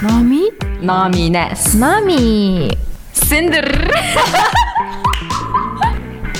[0.00, 0.50] Номи?
[0.80, 1.74] Номинес.
[1.74, 2.70] Нами.
[3.12, 3.66] Синдер.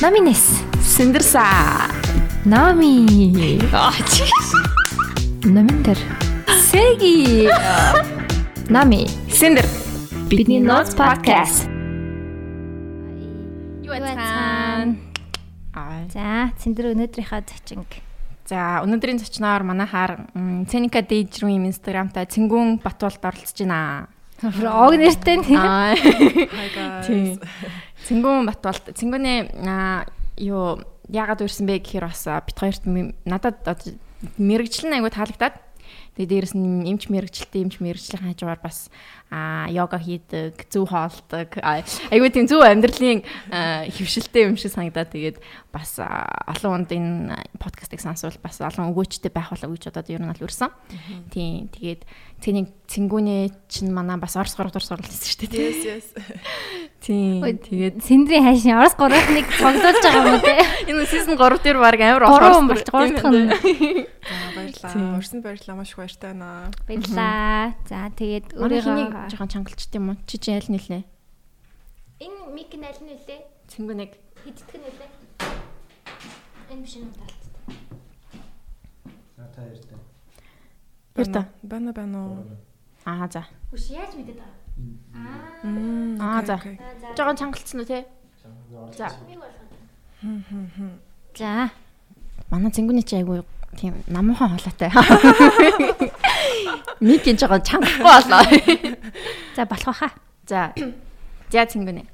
[0.01, 0.61] Номинес.
[0.81, 1.43] Синдерса.
[2.45, 3.61] Нами.
[3.73, 4.25] Аа чи.
[5.49, 5.99] Номиндер.
[6.71, 7.51] Сэги.
[8.69, 9.09] Нами.
[9.33, 9.65] Синдер.
[10.31, 11.67] Бидний Notes podcast.
[13.83, 14.97] Юу байцгаана?
[15.75, 16.05] Аа.
[16.13, 17.83] За, цэндэр өнөөдрийнхөө зочин.
[18.49, 20.33] За, өнөөдрийн зочноор манайхаар
[20.73, 24.09] Ценика Дэж рүү юм инстаграмтай Цэнгүүн Батуулд оролцож байна.
[24.41, 27.05] Ог нэртэй guys.
[27.05, 27.37] Тийм.
[28.09, 29.53] Цэнгүүн Батуулд Цэнгүүний
[30.49, 30.81] юу
[31.13, 32.89] яагаад үрсэн бэ гэхээр бас бит хоёрт
[33.29, 33.61] надад
[34.41, 35.68] мэрэгчлэн айгу таалагдаад
[36.19, 38.91] тэгээ дээрэс нь эмч мэрэгчлэлтэй эмч мэрэгжлийн хажуугаар бас
[39.31, 41.53] а йога хийдэг, зөв хоолдог.
[41.63, 43.23] а, Айгу тийм зөв амьдралын
[43.93, 45.39] хөвшилтэй юм шиг санагдаад тэгээд
[45.71, 50.31] бас олон хүнд энэ подкастыг сонсвол бас олон өгөөчтэй байх болов гэж бодоод ер нь
[50.33, 50.73] бол үрсэн.
[51.31, 52.03] Тийм тэгээд
[52.39, 55.59] цэний цэнгүүний чинь манай бас орос 3 дугаар суралт хийсэн шүү дээ.
[55.59, 56.07] Yes, yes.
[56.99, 57.43] Тийм.
[57.43, 60.59] Тэгээд Цэндрийн хайшин Орос гуравныг цогцолж байгаа юм уу те?
[60.91, 63.51] энэ season 3 дээр баг амар орос болж гурав дахь нь.
[64.29, 64.91] За баярлаа.
[64.91, 65.07] Тийм.
[65.15, 65.79] Өрсөнд баярлаа.
[65.79, 66.75] Маш их баяртай байна.
[66.91, 67.79] Баярлаа.
[67.87, 70.19] За, тэгээд Өөрийнхөө жоохон чангалчт юм уу?
[70.27, 71.07] Чи чи аль нэлээ?
[72.19, 73.41] энэ мик нь аль нь үлээ?
[73.71, 75.11] Цэнгүүнийг Хиддэх нь үлээ?
[76.75, 77.43] Энэ биш юм талт.
[79.55, 79.63] та
[81.19, 81.43] ярьтаа.
[81.43, 81.47] Ярта.
[81.63, 82.45] Бана бана.
[83.05, 83.43] Аа за.
[83.71, 84.55] Хүш яаж мэдээд байгаа?
[86.21, 86.39] Аа.
[86.39, 86.61] Аа, за.
[87.17, 88.05] Жоохон чангалцсан уу те?
[88.97, 89.09] За.
[91.37, 91.71] За.
[92.51, 93.45] Манай цэнгүүний чи айгу
[93.77, 94.89] тийм намуухан хоолойтой.
[97.01, 98.43] Мик энэ жоохон чангахгүй болоо.
[99.57, 100.11] За болох баха.
[100.47, 100.73] За.
[101.53, 102.07] За цэнгүүний.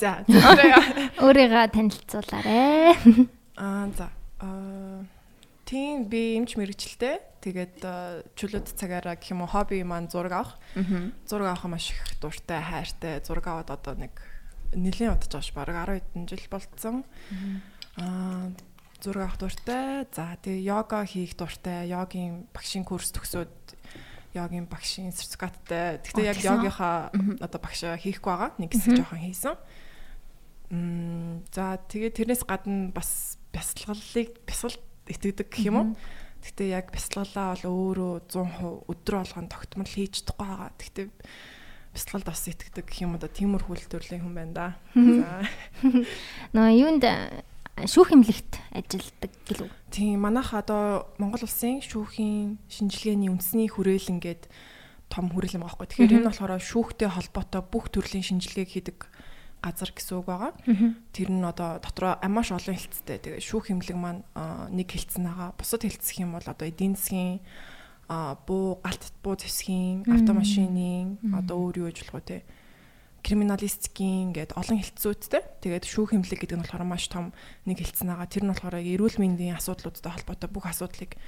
[0.00, 0.24] За.
[1.24, 2.94] Өөрийгөө танилцуулаарэ.
[3.56, 4.08] Аа за.
[4.40, 5.04] Аа
[5.70, 7.38] тийм би эмч мэрэгчлээ.
[7.38, 10.54] Тэгээд аа, чөлөөт цагаараа гэх юм уу хобби маань зураг авах.
[10.74, 11.14] Аа.
[11.30, 13.22] Зураг авах маш их дуртай, хайртай.
[13.22, 14.10] Зураг аваад одоо нэг
[14.74, 15.54] нэлийн удаж байгаа ш.
[15.54, 16.96] Бараг 10 хэдэн жил болцсон.
[17.96, 18.50] Аа
[18.98, 20.10] зураг авах дуртай.
[20.10, 21.86] За тэгээ йога хийх дуртай.
[21.86, 23.54] Йогийн багшийн курс төгсөөд
[24.34, 26.02] йогийн багшийн сертификаттай.
[26.02, 28.50] Гэхдээ яг йогийнхаа одоо багшаа хийхгүй байгаа.
[28.58, 29.54] Нэг хэсэг жоохон хийсэн.
[30.70, 35.88] Мм за тэгээ тэрнээс гадна бас бясалгалыг бясалд итгэдэг гэх юм уу?
[36.40, 40.70] Гэхдээ яг бясалгалаа бол өөрөө 100% өдрө болгон тогтмол хийж чадахгүй байгаа.
[40.78, 41.06] Гэхдээ
[41.92, 44.66] бясалгалд бас итгэдэг гэх юм уу да тиймэрхүү төрлийн хүн байна да.
[44.94, 45.44] За
[46.54, 47.04] Нөө юунд
[47.84, 49.68] шүүх хэмлэгт ажилладаг гэлүү.
[49.90, 54.48] Тийм манайх одоо Монгол улсын шүүхийн шинжилгээний үндэсний хүрээлэн гээд
[55.08, 55.88] том хүрээлэн байгаа байхгүй.
[55.90, 58.98] Тэгэхээр энэ болохоор шүүхтэй холбоотой бүх төрлийн шинжилгээг хийдэг
[59.60, 60.52] газар гэсэн үг байгаа.
[61.12, 63.20] Тэр нь одоо дотроо маш олон хэлцтэй.
[63.20, 65.54] Тэгээ шүүх хэмлэг маань аа, нэг хэлцэн байгаа.
[65.56, 67.44] Бусад хэлцэх юм бол одоо эдийн засгийн
[68.08, 72.38] аа, буу галт буу зэвсгийн автомашины одоо өөр юу гэж болох вэ те
[73.20, 75.44] криминалистикийн гээд олон хэлтсүүдтэй.
[75.60, 77.36] Тэгээд шүүх хэмлэг гэдэг нь болохоор маш том
[77.68, 78.32] нэг хэлтсэн байгаа.
[78.32, 81.20] Тэр нь болохоор эрүүл мэндийн асуудлуудтай холбоотой бүх асуудлыг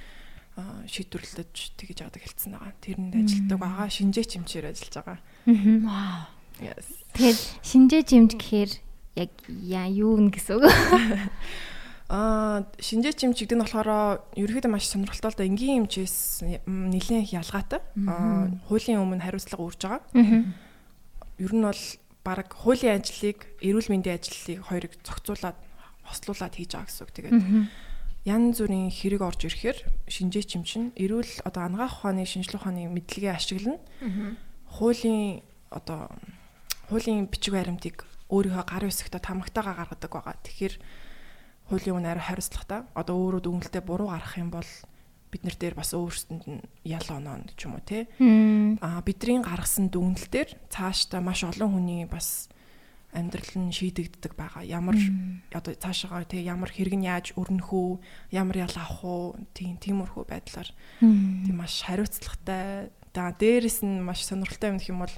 [0.57, 2.73] аа, шийдвэрлэж тэгж яадаг хэлтсэн байгаа.
[2.81, 3.87] Тэрэнд ажилладаг байгаа.
[3.93, 5.19] Шинжээч хэмчээр ажиллаж байгаа.
[5.85, 6.42] Вау.
[6.61, 6.85] Yes.
[7.13, 8.71] Тэгэхээр шинжээ жимж гэхээр
[9.17, 10.65] яг яа юу нэ гэсэн үг.
[12.13, 17.81] Аа шинжээч хэмч гэдэг нь болохоор ерөөхдөө маш сонирхолтой л да энгийн хэмчээс нэлээд ялгаатай.
[18.05, 20.01] Аа хуулийн өмнө хариуцлага үрж байгаа.
[21.41, 21.83] Ер нь бол
[22.21, 25.57] баг хуулийн ажлыг эрүүл мэндийн ажлыг хоёрыг зохицуулаад
[26.05, 27.13] хослуулад хийж байгаа гэсэн үг.
[27.17, 27.33] Тэгээд
[28.29, 33.33] янз бүрийн хэрэг орж ирэхээр шинжээч юм чинь эрүүл одоо анагаах ухааны шинжилгээ ухааны мэдлэгээ
[33.33, 33.79] ашиглана.
[34.69, 35.41] Хуулийн
[35.73, 36.13] одоо
[36.93, 40.37] хуулийн бичиг баримтыг өөрийнхөө гар хэсэгтээ тамагтайгаа гаргадаг байгаа.
[40.45, 40.75] Тэгэхээр
[41.73, 42.85] хуулийн арай хариуцлагатай.
[42.93, 44.69] Одоо өөрөө дүнэлтэд буруу гарах юм бол
[45.33, 48.05] бид нар дээр бас өөрсдөнд нь ял оноо ч юм уу те.
[48.85, 52.53] Аа бидний гаргасан дүгнэлтээр цаашдаа маш олон хүний бас
[53.13, 54.61] амьдрал нь шийдэгддэг байгаа.
[54.61, 54.97] Ямар
[55.53, 57.97] одоо цаашаа тэгээ ямар хэрэг нь яаж өрнөх үү,
[58.33, 59.25] ямар ял авах уу,
[59.57, 60.69] тийм тиймэрхүү байдлаар
[61.01, 62.93] тийм маш хариуцлагатай.
[63.13, 65.15] За дээрэс нь маш сонирхолтой юм гэх юм бол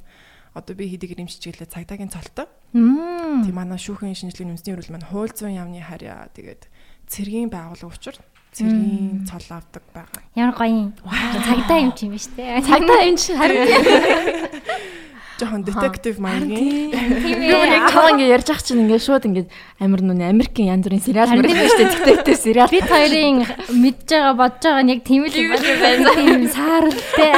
[0.56, 2.48] одоо би хийдэг эмч чиглэлээ цагдаагийн цолтой.
[2.72, 6.72] Тийм манай шүүхийн шинжилгээний үндэсний хөрөл маань хууль зүйн яамны харьяа тэгээд
[7.12, 8.24] цэргийн байгууллага учраас
[8.56, 10.24] цэргийн цол авдаг байгаа.
[10.40, 10.92] Ямар гоё юм.
[11.04, 12.63] Цагдаа юм чи юм биш үү?
[12.63, 13.60] Цагдаа энэ чинь харин
[15.36, 16.96] Жохон детектив маягийн.
[16.96, 17.68] Ээ.
[17.68, 19.51] нэг чам ингэ ярьж ах чинь ингэ шууд ингэ
[19.84, 21.92] амир нүний Америкийн янз бүрийн сериал мөр шүү дээ.
[21.92, 22.72] Детектив сериал.
[22.72, 26.16] Бид хоёрын мэдж байгаа бодож байгаа нь яг тийм л юм байна.
[26.16, 27.36] Тийм сааралтай.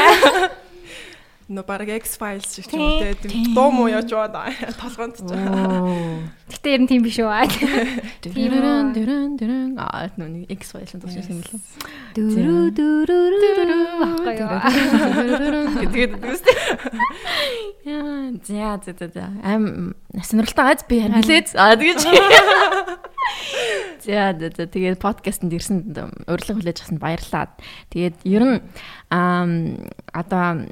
[1.47, 2.99] Нөө баг X-Files шиг ч юм уу.
[3.23, 5.23] Тийм дуу муу яаж байгаа толгоонд ч.
[6.51, 7.31] Гэтэ ер нь тийм биш үү?
[8.19, 11.55] Дэрэн дэрэн дэрэн аа нүний X файлын тусч юм лээ.
[12.19, 15.87] Дөрү дөрү дөрү баггүй юу?
[15.87, 16.55] Тэгээд үстэй.
[18.51, 19.31] Яа, за за за.
[19.39, 21.55] Ам сонирхолтой газ би хэлээд.
[21.55, 22.03] Аа тэгэж.
[24.03, 25.95] За за тэгээд подкастэнд ирсэнд
[26.27, 27.55] урилга хүлээж авсанд баярлалаа.
[27.95, 28.59] Тэгээд ер нь
[29.07, 29.47] аа
[30.11, 30.67] одоо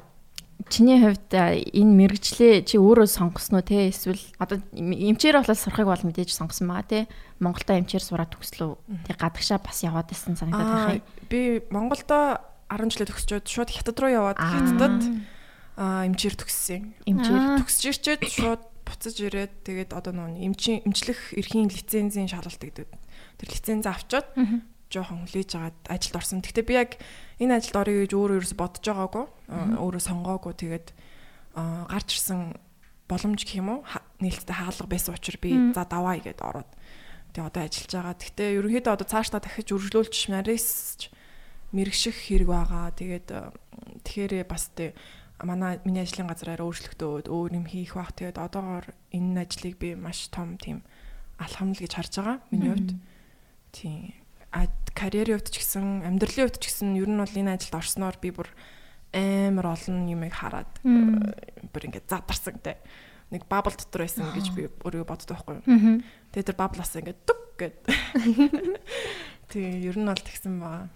[0.68, 6.34] чиний хувьд энэ мэрэгчлээ чи өөрөө сонгосноо те эсвэл одоо эмчээр болол сурахыг бол мэдээж
[6.34, 7.00] сонгосон байгаа те
[7.38, 11.06] Монголдо эмчээр сураад төгслөө тэг гадагшаа бас яваад байсан санагдаад байна.
[11.30, 15.02] Би Монголдо 10 жилээ төгсчөөд шууд хятад руу яваад хятадд
[15.78, 16.98] эмчээр төгссөн.
[17.06, 22.88] Эмчээр төгсөж ирчээд шууд буцаж ирээд тэгээд одоо нөө эмчийн эмчлэх эрхийн лицензийн шалгалт гэдэг.
[23.38, 24.30] Тэр лиценз авчаад
[24.90, 26.42] жоохон хүлээж агаад ажилд орсон.
[26.42, 26.90] Гэхдээ би яг
[27.40, 29.24] энэ ажилд орё гэж өөрөө ерөөс бодож байгаагүй.
[29.76, 30.86] Өөрөө сонгоогүй тэгээд
[31.56, 32.56] гарч ирсэн
[33.08, 33.80] боломж гэх юм уу
[34.20, 36.70] нээлттэй хаалга байсан учраас би за даваа игээд ороод
[37.36, 38.16] тэгээ одоо ажиллаж байгаа.
[38.16, 41.00] Гэхдээ ерөнхийдөө одоо цаашдаа дахиж үргэлжлүүлж нарийсч
[41.76, 42.90] мэрэгших хэрэг байгаа.
[42.96, 43.28] Тэгээд
[44.02, 44.96] тэгэхээр бас тэгээ
[45.44, 48.16] манай миний ажлын газраар өөрчлөгдөөд өөр юм хийх бах.
[48.16, 50.80] Тэгээд одоогоор энэ ажлыг би маш том тийм
[51.36, 52.38] алхамл гэж харж байгаа.
[52.48, 52.90] Миний хувьд.
[53.76, 54.25] Тийм.
[54.96, 58.32] Карьерийн хувьд ч гэсэн амьдралын хувьд ч гэсэн ер нь бол энэ ажилд орсноор би
[58.32, 58.48] бүр
[59.12, 62.80] амар олон юмыг хараад бүр ингээд задарсан те.
[63.28, 66.00] Нэг бабл дотор байсан гэж би өөрөө боддог байхгүй юу.
[66.32, 67.76] Тэгээд тэр баблаас ингээд дүг гэд.
[69.50, 70.88] Тэгээ ер нь бол тэгсэн байгаа.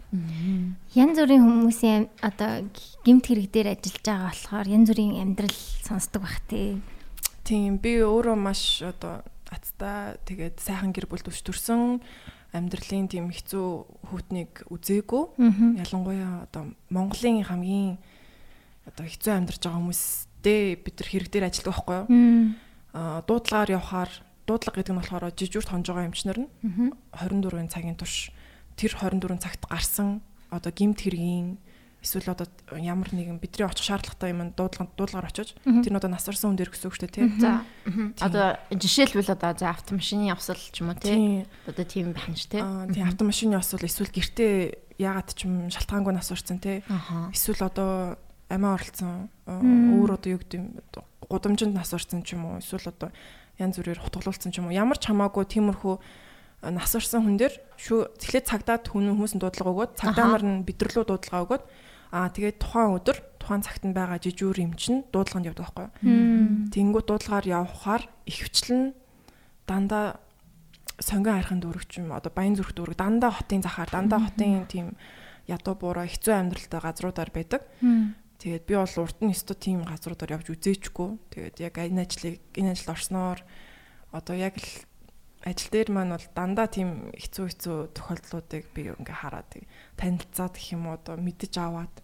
[0.94, 2.66] Ян зүрийн хүмүүсийн одоо
[3.06, 6.82] гимт хэрэг дээр ажиллаж байгаа болохоор ян зүрийн амьдрал сонсдог бах тий.
[7.46, 12.02] Тийм би өөрөө маш одоо аттай тэгээд сайхан гэр бүл төвч төрсөн
[12.50, 13.66] амьдралын тийм хэцүү
[14.10, 15.24] хүүтнийг үзээгүй.
[15.78, 17.98] Ялангуяа одоо Монголын хамгийн
[18.86, 22.06] одоо хэцүү амьдарч байгаа хүмүүстэй бид нар хэрэг дээр ажилладаг байхгүй юу?
[22.90, 24.10] Аа дуудлагаар явхаар
[24.50, 26.50] дуудлага гэдэг нь болохоор жижүүрт хонж байгаа эмчнэр нь
[27.14, 28.34] 24 цагийн турш
[28.74, 30.18] тэр 24 цагт гарсан
[30.50, 31.62] одоо гимт хэргийн
[32.00, 36.52] эсвэл одоо ямар нэгэн бидний очих шаардлагатай юм дуудлага дуудлагаар очиж тэр нь одоо насварсан
[36.52, 37.28] хүн дээр гэсэн үг шүү дээ тий.
[37.36, 37.64] За.
[38.24, 41.44] Одоо жишээлбэл одоо за автомашины явсал ч юм уу тий.
[41.68, 42.64] Одоо тийм байна ш тий.
[42.64, 46.80] Тий автомашины явсал эсвэл гэртээ ягаад ч юм шалтгаангүй насварсан тий.
[47.36, 48.16] Эсвэл одоо
[48.48, 50.66] амиа оролцсон өөр одоо юу гэдэг юм
[51.28, 53.14] гудамжинд насварсан ч юм уу эсвэл одоо
[53.60, 55.94] янз бүрээр хутгалуулсан ч юм уу ямар ч хамаагүй тиймэрхүү
[56.74, 61.04] насварсан хүн дээр шүү тэгэхээр цагдаад хүн хүмүүс нь дуудлага өгөөд цагдаа нар нь бидэрлүү
[61.06, 61.64] дуудлага өгөөд
[62.10, 66.70] аа тэгээд тухайн өдөр тухайн цагт нь байгаа жижүүр эмч нь дуудлаганд явдаг байхгүй юу.
[66.74, 68.94] Тэнгүү дуудлагаар явхаар ихвчлэн
[69.66, 70.18] дандаа
[71.00, 74.86] сонгон хайрхан дүүрэгч юм одоо баян зүрх дүүрэг дандаа хотын захаар дандаа хотын тийм
[75.48, 77.62] ядуу буураа хэцүү амьдралтай газруудаар байдаг.
[78.40, 81.08] Тэгээд би бол урд нь өстө тийм газруудаар явж үзээчгүй.
[81.32, 83.38] Тэгээд яг энэ ажлыг энэ ажилд орсноор
[84.12, 84.68] одоо яг л
[85.44, 89.48] ажил дээр маань бол дандаа тийм хэцүү хэцүү тохиолдлуудыг би ингээ хараад
[89.96, 91.94] танилцаад гэх юм уу мэдэж аваад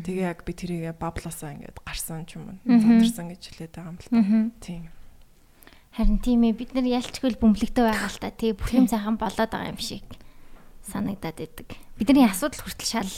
[0.00, 3.98] тэгээ яг би тэрийг баблаасаа ингээд гарсан ч юм уу задарсан гэж хэлээд байгаа юм
[4.00, 4.20] л та.
[4.64, 4.82] Тийм.
[5.92, 8.32] Харин тийм ээ бид нар ялчгүй бөмбөлөгтэй байгаа л та.
[8.32, 10.04] Тэгээ бүх юм сайхан болоод байгаа юм шиг
[10.88, 11.68] санагдаад идэг.
[12.00, 13.12] Бидний асуудал хүртэл шал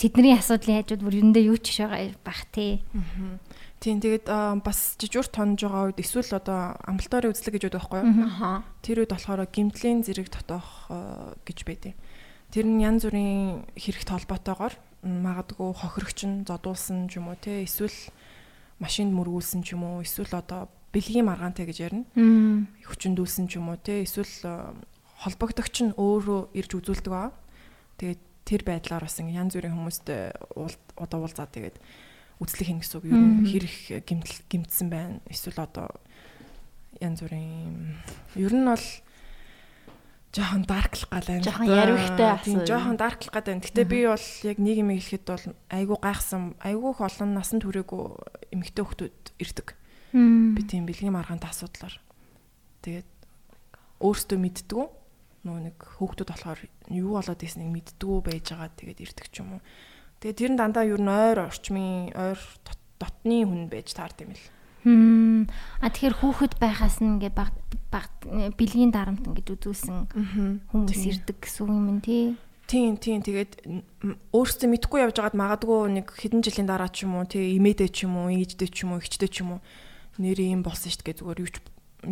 [0.00, 2.80] тэдний асуудлын хажууд бүр юундээ юу ч байгаа бах тий.
[2.96, 3.36] Аа
[3.80, 4.28] Тийм тэгээд
[4.60, 8.60] бас жижүүр тонж байгаа үед эсвэл одоо амбулаторийн үзлэг гэж байдаг байхгүй юу?
[8.84, 10.92] Тэр үед болохоор гимтлийн зэрэг дотоох
[11.48, 11.96] гэж байдیں۔
[12.52, 17.96] Тэр нь янз бүрийн хэрэгт холбоотойгоор магадгүй хохирогч нь зодуулсан ч юм уу те эсвэл
[18.84, 22.04] машинд мөргүүлсэн ч юм уу эсвэл одоо бэлгийн маргаантай гэж ярина.
[22.84, 24.76] Хүчндүүлсэн ч юм уу те эсвэл
[25.24, 27.32] холбогдогч нь өөрөө ирж үзүүлдэг баа.
[27.96, 30.36] Тэгээд тэр байдлаар бас янз бүрийн хүмүүстэй
[31.00, 31.80] одоо уулзаад тэгээд
[32.40, 35.20] үзлэх хин гэсэн үг ер нь хэрэг гимтэл гимтсэн байна.
[35.28, 35.92] Эсвэл одоо
[36.98, 38.00] янз бүрийн
[38.34, 38.86] ер нь бол
[40.32, 41.44] жоохон дарклах гал байна.
[41.44, 42.64] Жоохон яривхтай асуу.
[42.64, 43.60] Жоохон дарклах гад байна.
[43.60, 48.04] Гэтэ би бол яг нийгмийг хэлэхэд бол айгүй гайхсан, айгүй их олон насан туршаагүй
[48.54, 49.68] эмэгтэй хүмүүс ирдэг.
[50.56, 51.94] Би тийм бэлгийн маргаантай асуудлаар.
[52.80, 53.10] Тэгээд
[54.00, 54.84] өөртөө мэддгүү
[55.44, 56.60] нөгөө нэг хүүхдүүд болохоор
[56.92, 59.62] юу болоод ирснийг мэддгүү байж байгаа тэгээд ирдэг ч юм уу.
[60.20, 62.40] Тэгээ тэр нь дандаа юу н ойр орчмын ойр
[63.00, 64.44] дотны хүн байж таард юм л.
[64.84, 65.48] Хм.
[65.80, 67.56] А тэгэхээр хүүхэд байхаас нь ингээ баг
[67.88, 68.12] баг
[68.56, 70.12] бэлгийн дарамт ингэж үзүүлсэн
[70.68, 72.36] хүмүүс ирдэг гэсэн юм тий.
[72.68, 73.24] Тийм тийм.
[73.24, 73.64] Тэгээд
[74.36, 78.04] өөрсдөө мэдхгүй явж байгаад магадгүй нэг хэдэн жилийн дараа ч юм уу тий имээдээ ч
[78.04, 79.60] юм уу ээждээ ч юм уу ихчдээ ч юм уу
[80.20, 81.40] нэрээ юм болсон шүү дээ зүгээр.
[81.40, 81.56] Юу ч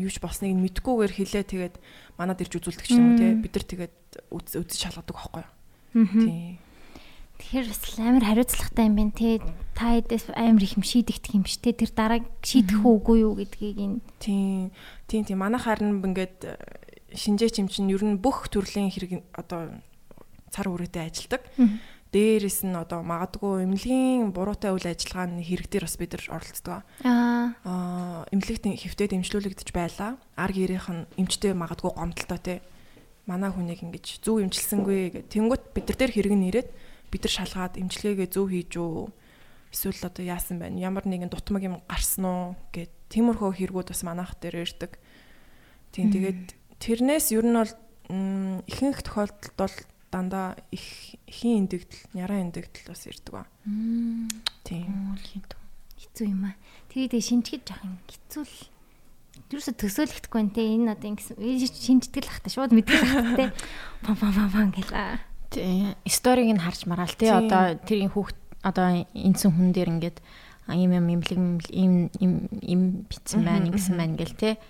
[0.01, 1.45] юу ч болсныг нь мэдгүйгээр хэлээ.
[1.45, 1.75] Тэгээд
[2.17, 3.33] манад ирж үзүүлдэг ч юм уу тий.
[3.37, 3.97] Бид нар тэгээд
[4.33, 6.09] үзэж шалгадаг байхгүй юу.
[6.25, 6.68] Тийм
[7.39, 9.39] Тэгэхээр бас амар хариуцлагатай юм байна те.
[9.79, 11.71] Та хэдээс амар их юм шийдэгдэх юм ш те.
[11.73, 13.95] Тэр дараа шийдэх үгүй юу гэдгийг ин.
[14.19, 14.75] Тийм.
[15.07, 15.39] Тийм тийм.
[15.39, 16.59] Манай харин ингээд э,
[17.15, 19.71] шинжээч юм чинь ер нь бүх төрлийн хэрэг одоо
[20.51, 21.47] цар үрээтэй ажилдаг.
[22.13, 26.81] дээрээс нь одоо магадгүй эмнэлгийн буруутай үйл ажиллагааны хэрэг дээр бас бид нар оролцдог.
[27.05, 27.53] Аа.
[27.69, 30.17] Аа эмнэлэгт хэвтээд эмчлүүлэгдэж байлаа.
[30.33, 32.55] Ар гэрийнх нь эмчтэй магадгүй гомдолтой те.
[33.29, 35.29] Манай хүнийг ингэж зөв эмчилсэнгүй гэх.
[35.29, 36.69] Тэнгүүт бид нар дээр хэрэг нь ирээд
[37.11, 39.09] бид нар шалгаад эмчилгээгээ зөв хийж үү
[39.73, 44.33] эсвэл одоо яасан байна ямар нэгэн дутмаг юм гарсан уу гэд тиймэрхүү хэрэгүүд бас манайх
[44.41, 44.97] дээр ирдэг.
[45.93, 46.45] Тийм тэгээд
[46.81, 47.73] тэрнээс ер нь бол
[48.69, 49.77] ихэнх тохиолдолд бол
[50.09, 53.45] дандаа их хийн индэгдэл, няраа индэгдэл бас ирдэг ба.
[54.65, 55.17] Тийм.
[55.99, 56.57] Хэцүү юм аа.
[56.89, 58.57] Тэгээд шинжгэд жоох юм хэцүү л
[59.53, 63.47] юусе төсөөлөхдөггүй нэ энэ одоо ингэсэн шинждэг л хата шууд мэддэг хата те
[64.03, 65.28] пам пам пам пам гэлээ.
[65.51, 65.95] Тийм.
[66.07, 70.19] Сториг нь харж мараал те одоо тэрийн хүүхд одоо энсэн хүн дээр ингээд
[70.69, 71.41] ийм юм имлэг
[71.73, 74.61] ийм ийм битсэн байна ингэсэн байна гэл те.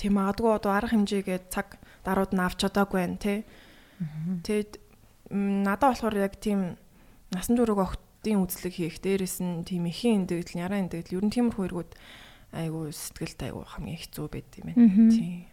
[0.00, 3.44] Тийм магадгүй одоо арга хэмжээгээ цаг дарууд нь авч чадаагүй байна те.
[4.48, 4.80] Тэгээд
[5.28, 6.80] надад болохоор яг тийм
[7.28, 11.64] насан туршиг охтын үзлэг хийх дээрэс нь тийм ихийн эндэгдэл няраа эндэгдэл ер нь тиймэрхүү
[11.68, 11.92] хэрэгүүд
[12.54, 14.88] айгу сэтгэлд айгу хамгийн хэцүү байд юм байна.
[15.12, 15.44] Тийм.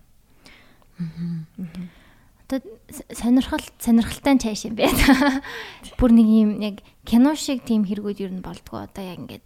[2.51, 2.67] Одоо
[3.15, 5.39] сонирхол сонирхолтой цааш юм байна.
[5.99, 9.45] Бүр нэг юм яг кино шиг тийм хэрэгүүд ер нь болдгоо одоо яг ингээд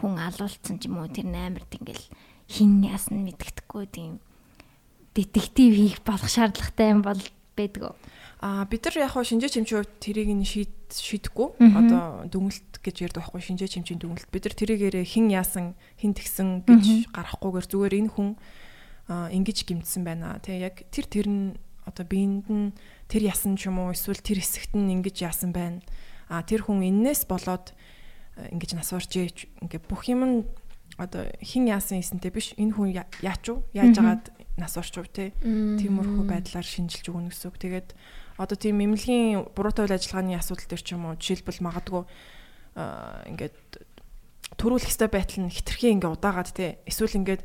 [0.00, 2.08] хүн алуулсан ч юм уу тэр амард ингээл
[2.48, 4.24] хин ясна мэддэхгүй тийм
[5.12, 7.20] детектив хийх болох шаардлагатай юм бол
[7.54, 7.92] байдгүй.
[8.42, 11.60] Аа бид нар яг хаа шинжээ чимчийн хувьд тэрийг нь шийд шийдэхгүй.
[11.60, 14.28] Одоо дүнэлт гэж ярьдаг байхгүй шинжээ чимчийн дүнэлт.
[14.28, 18.30] Бид нар тэрийгээрээ хэн яасан, хэн тэгсэн гэж гарахгүйгээр зүгээр энэ хүн
[19.08, 20.42] аа ингэж гимтсэн байна.
[20.42, 21.44] Тэ яг тэр тэр нь
[21.84, 22.72] одоо биеинд нь
[23.08, 25.80] тэр ясан ч юм уу эсвэл тэр хэсэгт нь ингэж яасан байна.
[26.28, 27.76] Аа тэр хүн эннээс болоод
[28.36, 30.36] ингэж нас орж ээж ингээ бүх юм нь
[30.98, 32.54] одоо хин яасан юмсэнтэй биш.
[32.56, 32.90] Энэ хүн
[33.22, 33.66] яач уу?
[33.74, 34.24] Яаж агаад
[34.56, 35.34] нас орчов те?
[35.42, 37.58] Тиймэрхүү байдлаар шинжилж өгнө гэсэн үг.
[37.58, 37.88] Тэгээд
[38.38, 42.02] одоо тийм эмнэлгийн буруутай үйл ажиллагааны асуудал төр ч юм уу жишээлбэл магадгүй
[43.30, 43.58] ингээд
[44.58, 46.78] төрүүлэх хэвээр байтал нь хитрхи ингээ удаагаад те?
[46.86, 47.42] Эсвэл ингээд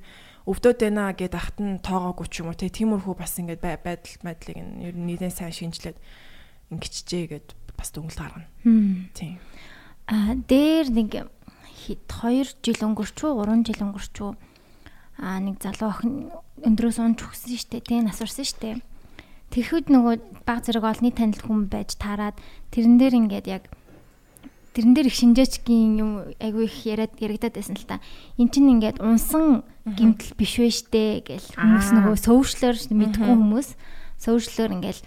[0.49, 4.81] өвдөд байна гэд ахт нь тоогоогүй ч юм уу тиймэрхүү бас ингээд байдал байдлыг нь
[4.81, 5.97] ер нь нэлээд сайн шинжилээд
[6.73, 8.49] ингэчжээ гэд бас дүнэлт гаргана.
[9.13, 9.37] Тийм.
[10.09, 11.29] А дээр нэг
[11.85, 14.29] 2 жил өнгөрчүү 3 жил өнгөрчүү
[15.21, 16.33] а нэг залуу охин
[16.65, 18.81] өндрөөс унж өгсөн штэ тий насварсан штэ
[19.49, 22.37] Тэгэхэд нөгөө баг зэрэг олонний танил хүн байж таарад
[22.69, 23.63] тэрэн дээр ингээд яг
[24.73, 28.03] тэрэн дээр их шинжээчгийн юм айгүй их яриад яригадаад байсан л та.
[28.37, 33.69] Эн чинь ингээд унсан гимтэл биш вэ штэ гэл хүмүүс нөгөө сөвчлөөр мэдгүй хүмүүс
[34.21, 34.99] сөвчлөөр ингээд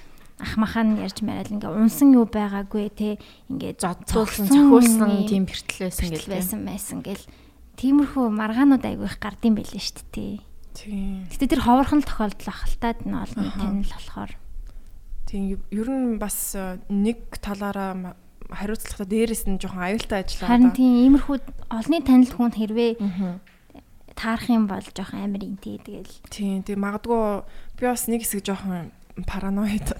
[0.42, 3.08] ах махан ярьж мараал ингээ унсан юу байгаагүй те
[3.46, 7.24] ингээ зодцуулсан цохиулсан тийм бэртэл байсан гэл байсан байсан гэл
[7.78, 10.34] тиймэрхүү маргаанууд айгүй их гардыг байлээ шүү дээ.
[10.72, 11.28] Тийм.
[11.28, 14.32] Гэтэ тэр ховорхон тохиолдол ахалтаад нь олон танил болохоор.
[15.28, 18.16] Тийм ер нь бас э, нэг талаараа
[18.54, 20.48] хариуцлагатай дээрээс нь жоохон аюултай ажиллаа.
[20.48, 21.36] Харин тийм иймэрхүү
[21.72, 22.92] олонний танил хүнд хэрвээ
[24.14, 26.14] таарах юм бол жоохон амар тий тэгэл.
[26.30, 27.42] Тийм тийм магадгүй
[27.78, 28.92] би бас нэг хэсэг жоохон
[29.26, 29.92] параноид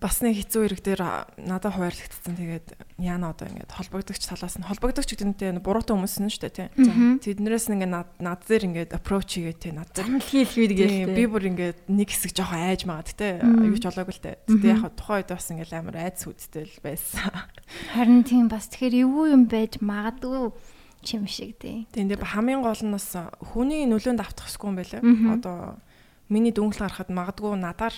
[0.00, 1.02] бас нэг хэцүү хэрэг дээр
[1.42, 2.38] надад хуваарлагдсан.
[2.38, 2.68] Тэгээд
[3.02, 7.18] яана одоо ингээд холбогдогч талаас нь холбогдогч гэдэнтэй буруутай хүмүүс нь шүү дээ тийм.
[7.20, 11.12] Тэднээс нь ингээд над дээр ингээд approach хийгээ тийм над дээр хийлгүй гээл.
[11.12, 13.68] Би бүр ингээд нэг хэсэг жоохон айж магаад тийм.
[13.68, 14.36] Юу ч болоогүй л дээ.
[14.48, 17.28] Тэгээд яг тухайн үед бас ингээд амар айц хүдтэй л байсан.
[17.92, 20.54] Харин тийм бас тэгэхээр эвгүй юм байж магадгүй
[21.02, 21.86] чим шиг тий.
[21.92, 23.10] Тэгээд хамгийн гол нь бас
[23.54, 25.02] хүний нөлөөнд автахгүй юм байлаа.
[25.34, 25.58] Одоо
[26.28, 27.96] миний дүнглэл гарахад магадгүй надаар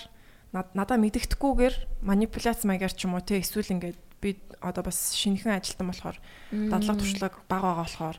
[0.51, 5.87] надаа мэддэхгүйгээр манипуляц маягаар ч юм уу те эсвэл ингээд би одоо бас шинэхэн ажилтан
[5.87, 6.17] болохоор
[6.51, 8.17] дадлага туршлага бага байгаа болохоор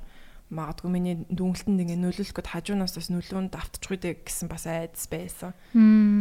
[0.52, 5.56] магадгүй миний дүнглэлтэнд ингээ нөлөөлөх гээд хажуунаас бас нөлөөнд автчих үедээ гэсэн бас айдас байсан.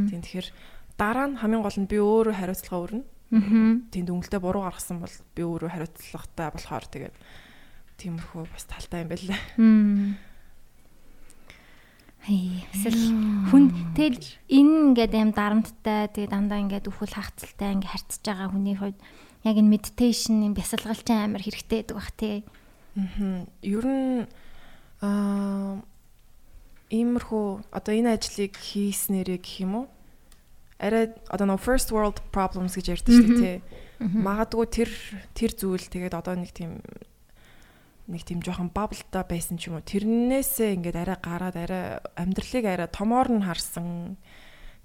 [0.07, 0.47] Тийм тэгэхээр
[0.95, 3.03] дараа нь хамгийн гол нь би өөрөө хариуцлага өрнө.
[3.91, 7.15] Тийм дүнглэлтэд буруу гаргасан бол би өөрөө хариуцлагатай болохоор тэгээд
[7.99, 9.39] тиймэрхүү бас талтай юм байлаа.
[12.21, 18.49] Эсвэл хүн тэгэл энэ ингээд юм дарамттай тэгээ дандаа ингээд өвхөл хаагцалтай ингээд харьцаж байгаа
[18.53, 18.97] хүний хувьд
[19.41, 22.45] яг энэ медитейшн юм бясалгалчин амар хэрэгтэй гэдэг бах тий.
[22.93, 23.49] Аа.
[23.65, 24.29] Ер нь
[25.01, 25.81] аа
[26.93, 29.85] иймэрхүү одоо энэ ажлыг хийснээрээ гэх юм уу?
[30.77, 33.57] Арай одоо нөө first world problems гэж ярьдаг шүү дээ тий.
[33.97, 34.89] Магадгүй тэр
[35.33, 36.85] тэр зүйл тэгээд одоо нэг тийм
[38.11, 39.87] нэг тийм жоохон баблта байсан ч юм уу.
[39.87, 41.85] Тэрнээсээ ингээд арай гараад арай
[42.19, 44.19] амьдралыг арай томоор нь харсан.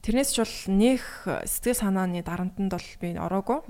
[0.07, 3.61] Тэрнээс ч бол нэх сэтгэл санааны дарамтанд бол би ороогүй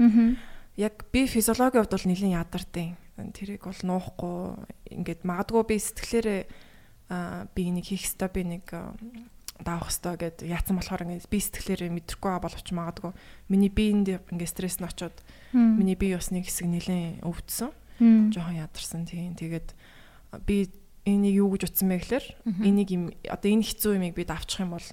[0.77, 2.97] яг би физиологийн хувьд бол нэлийн ядартай.
[3.17, 4.61] Тэрийг бол нуухгүй.
[4.93, 6.43] Ингээд магадгүй би сэтгэлээрээ
[7.57, 8.69] би нэг хийх ёстой би нэг
[9.57, 13.13] даах хэвээр гэд яатсан болохоор ингээд би сэтгэлээрээ мэдрэхгүй боловч магадгүй
[13.49, 15.17] миний биеинд ингээд стресс нь очоод
[15.57, 17.73] миний бие усны хэсэг нэлээд өвдсөн.
[17.99, 19.35] Жохон ядарсан тийм.
[19.35, 19.73] Тэгээд
[20.45, 20.71] би
[21.07, 22.26] энийг юу гэж утсан бэ гэхээр
[22.67, 24.88] энийг юм одоо энэ хэцүү юмыг би давчих юм бол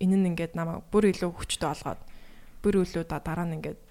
[0.00, 2.00] энэ нь ингээд намайг бүр илүү хүчтэй олгоод
[2.62, 3.82] бүр илүү дараа нь ингээд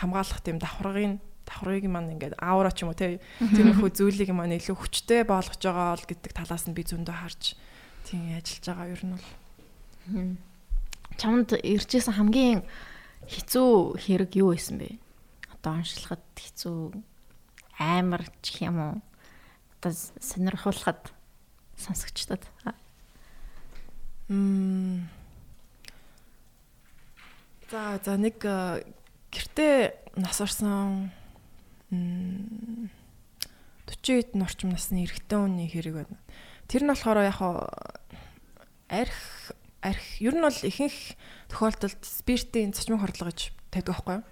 [0.00, 5.26] хамгаалах тийм давхаргын давхрыг маань ингээд аавра ч юм уу тиймэрхүү зүйлийг маань илүү хүчтэй
[5.26, 7.58] болгож байгаа л гэдэг талаас нь би зөндөө харж
[8.06, 9.28] тийм ажиллаж байгаа ер нь бол
[11.18, 12.60] чамд иржсэн хамгийн
[13.26, 14.96] хэцүү хэрэг юу байсан бэ?
[15.52, 16.78] Одоо онцлоход хэцүү
[17.80, 18.94] амар ч юм уу?
[19.80, 21.00] Одоо сонирхолтой
[21.80, 22.44] сонсогчдод.
[24.28, 25.08] Мм.
[27.70, 28.84] За за нэг э,
[29.32, 31.10] гэртээ нас орсон
[31.90, 32.90] 40
[33.88, 36.18] хэд орчим насны эрэгтэй хүний хэрэг байна.
[36.68, 37.40] Тэр нь болохоор яг
[38.90, 41.16] арх арх ер нь бол ихэнх
[41.48, 44.24] тохиолдолд спиртийн цочмог хордлого гэж тавьдаг байхгүй юу?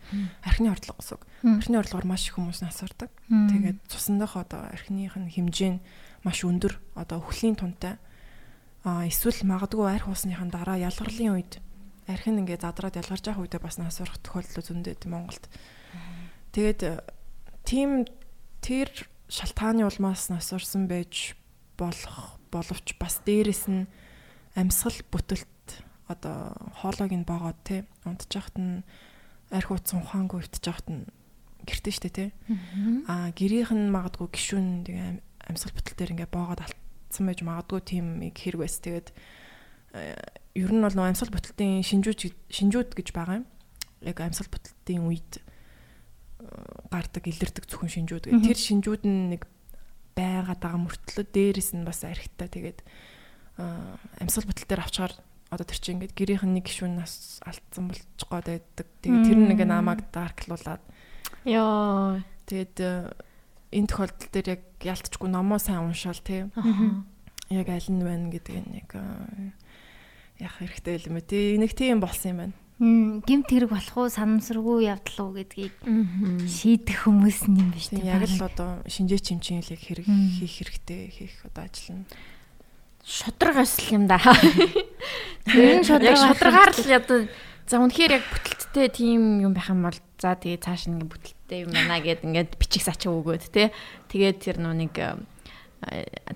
[0.43, 1.19] Архины хордлого гэсэн.
[1.59, 3.11] Архины хордлогоор маш их хүмүүс насардаг.
[3.31, 5.85] Тэгээд цусандах одоо архиных нь хэмжээ нь
[6.27, 6.75] маш өндөр.
[6.99, 7.97] Одоо өхлийн тунтай.
[8.83, 11.63] А эсвэл магадгүй арх уусныхан дараа ялгарлын үед
[12.11, 15.45] арх нь ингээд задраад ялгарч явах үедээ бас насарах тохиолдол зөндөө Монголд.
[16.57, 17.05] Тэгээд
[17.69, 18.09] тийм
[18.65, 18.89] тэр
[19.29, 21.37] шалтгааны улмаас насурсан байж
[21.77, 23.87] болох боловч бас дээрэс нь
[24.57, 28.83] амьсгал бүтэлт одоо хоолойг нь боогоод те унтж яхад нь
[29.53, 31.05] арх утсан ухаангүй өвтж яхад нь
[31.65, 32.27] гэртэ штэ те
[33.09, 35.09] аа гэрийнх нь магадгүй гişүн тэгээ
[35.49, 39.09] амьсгал бүтэл дээр ингээ боогоод алдсан байж магадгүй тийм хэрэг байс тэгээд
[39.97, 40.17] э,
[40.59, 43.47] ер нь бол нөө амьсгал бүтэлтийн шинжүүж шинжүүд гэж байгаа юм.
[44.03, 45.43] Яг амьсгал бүтэлтийн үед
[46.91, 48.25] гардаг илэрдэг зөвхөн шинжүүд.
[48.31, 49.43] Тэр шинжүүд нь нэг
[50.15, 52.83] байгаад байгаа мөртлөө дээрэс нь бас архитаа тэгээд
[54.23, 55.15] амьсгал бүтэл дээр авчгаар
[55.49, 58.87] одоо тэр чинь ингээд гэрийнх нь нэг гişүүн нас алдсан болчих гоод байдаг.
[59.01, 60.83] Тэгээд тэр нэг намайг дарклуулад
[61.49, 62.77] ёо тэгээд
[63.73, 66.49] энэ тохиолдол дээр яг ялтчгүй номоо сайн уншаал тий.
[67.49, 68.89] Яг аль нь байна гэдэг нэг
[70.39, 71.25] яах хэрэгтэй юм бэ.
[71.25, 72.57] Тэ нэг тийм болсон юм байна.
[72.79, 74.07] Гимт хэрэг болох уу?
[74.07, 75.75] Санамсаргүй явдал уу гэдгийг
[76.47, 78.07] шийдэх хүмүүс юм биш үү?
[78.07, 82.07] Яг л одоо шинжээ чимчээлийг хэрэг хийх хэрэгтэй хийх одоо ажил нь
[83.09, 84.21] шудрагаас л юм да.
[85.49, 87.19] Тэр шудраг шудрагаар л одоо
[87.65, 91.73] за үнэхээр яг бүтэлттэй тийм юм байх юм бол за тэгээ цааш нэг бүтэлттэй юм
[91.73, 93.73] байна гэд ингээд бичих сачаа өгөөд те.
[94.13, 94.93] Тэгээд тэр нүг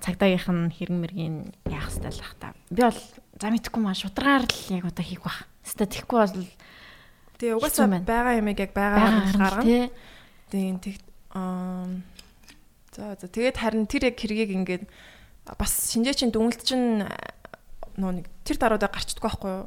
[0.01, 1.35] цагдаагийнх нь хэрэг мэргийн
[1.69, 2.57] яах хэрэгтэй л бах та.
[2.73, 3.01] Би бол
[3.37, 6.35] за мэдхгүй маа шудрагаар л яг одоо хийх бах Хэвээ тэгэхгүй бол
[7.37, 9.93] Тэгээ угаасаа байгаа юмыг яг байгаа л гаргана.
[10.49, 10.97] Тийм тэг
[11.37, 11.85] аа
[12.93, 14.83] За за тэгээд харин тэр яг хэргийг ингээд
[15.45, 17.07] бас шинжээ чин дүнэлт чин
[17.99, 19.63] нөө нэг тэр даруудаа гарчдаггүй байхгүй юу?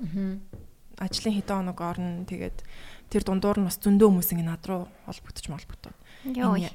[0.96, 2.64] Ажлын хэдэн хоног орно тэгээд
[3.12, 5.96] тэр дундуур нь бас зөндөө хүмүүс ингэ над руу холбогдож молбогдоод.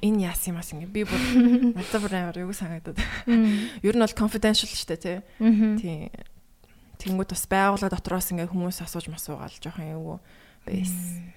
[0.00, 1.20] Энэ яас юм ас ингэ би бүр
[1.76, 2.96] надад бүр амар юу санагдаад.
[3.86, 5.18] Ер нь бол confidential шүү дээ тий.
[5.82, 6.08] Тийм
[7.02, 10.18] Тэнгүүд бас байгууллага дотроос ингээ хүмүүс асууж масуугаал жоохон эвгүй
[10.62, 11.34] байсан.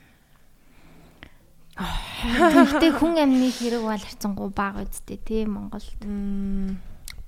[1.73, 5.89] Гэхдээ хүн амны хэрэг бол харцангуй бага үсттэй тий Монголд.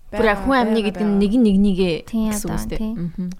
[0.07, 2.79] Бүр яг хүн амны гэдэг нь нэг нэгнийгээ гэсэн үстэй.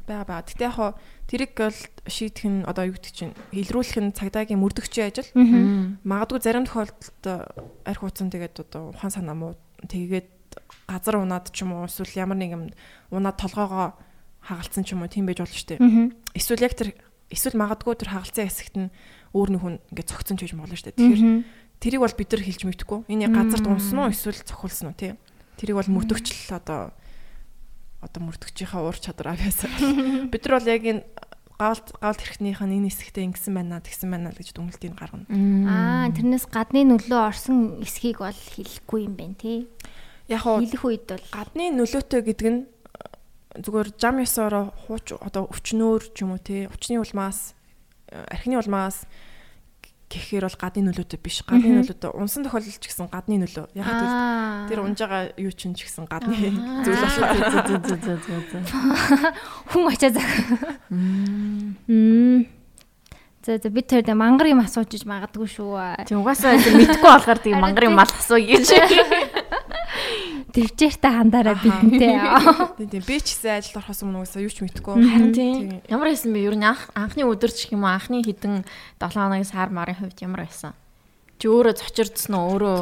[0.04, 0.44] Бага бага.
[0.44, 0.92] Гэтэ яг хоо
[1.32, 1.80] тэрийг бол
[2.12, 5.32] шийдэх нь одоо юу гэдэг чинь илрүүлэх нь цагдаагийн мөрдөгчийн ажил.
[6.04, 7.24] Магадгүй зарим тохиолдолд
[7.88, 9.56] арх ууцсан тэгээд одоо ухаан санаа муу
[9.88, 10.28] тэгээд
[10.92, 12.64] газар унаад ч юм уу эсвэл ямар нэг юм
[13.16, 13.96] унаад толгоогоо
[14.44, 16.12] хагалцсан ч юм уу тийм байж болно шүү дээ.
[16.36, 16.96] Эсвэл яг тэр
[17.32, 18.92] эсвэл магадгүй тэр хагалцсан хэсэгт нь
[19.32, 21.00] өөр нэг хүн ингээд цогцсон ч байж болно шүү дээ.
[21.00, 21.24] Тэгэхээр
[21.80, 23.00] тэрийг бол бид нар хэлж мэдэхгүй.
[23.12, 25.16] Энэ яг газарт унсан уу эсвэл цохолсон уу тийм.
[25.58, 26.94] Тэрийг бол мөрдөгчл одоо
[28.02, 29.70] одоо мөрдөгчийнхаа уур чадвар авьяасаа.
[30.32, 31.04] Бид нар бол яг энэ
[31.58, 35.26] гаалт гаалт хэрэгтнийх нь энэ хэсэгтээ ингэсэн байна тэгсэн байна л гэж дүнэлтийг гаргана.
[35.66, 39.66] Аа тэрнээс гадны нөлөө орсон эсхийг бол хэлэхгүй юм байна тий.
[40.30, 42.62] Яг хэлэх үед бол гадны нөлөөтэй гэдэг нь
[43.58, 47.58] зүгээр зам ёсоор хууч одоо өвчнөөр ч юм уу те өвчний улмаас
[48.14, 49.10] э, архины улмаас
[50.08, 51.44] гэхээр бол гадны нөлөөтэй биш.
[51.44, 53.68] Гадны нөлөөтэй унсан тохиолдолч гэсэн гадны нөлөө.
[53.76, 54.12] Яг тэр
[54.72, 56.32] тэр унж байгаа юу ч ч гэсэн гадны
[56.88, 57.36] зүйл болохоор.
[59.72, 60.32] Хүн очоо зах.
[63.44, 66.04] За за бид тэр мангар юм асууж магадгүй шүү.
[66.08, 68.76] Тэг угаасаа мэдхгүй болохоор тийм мангар юм мал асуу гэж.
[70.54, 72.16] Төвчээртэй хандаараа бидэнтэй.
[72.80, 74.96] Тийм тийм би ч гэсэн ажилд орохоос өмнө угаасаа юу ч мэдэхгүй.
[75.04, 75.82] Харин тийм.
[75.92, 76.48] Ямар байсан бэ?
[76.48, 78.64] Ер нь анх анхны өдөр ч юм уу анхны хідэн
[79.00, 80.72] 7 хоногийн сар марын хувьд ямар байсан?
[81.36, 82.56] Чи өөрөө зочирдсан уу?
[82.56, 82.80] Өөрөө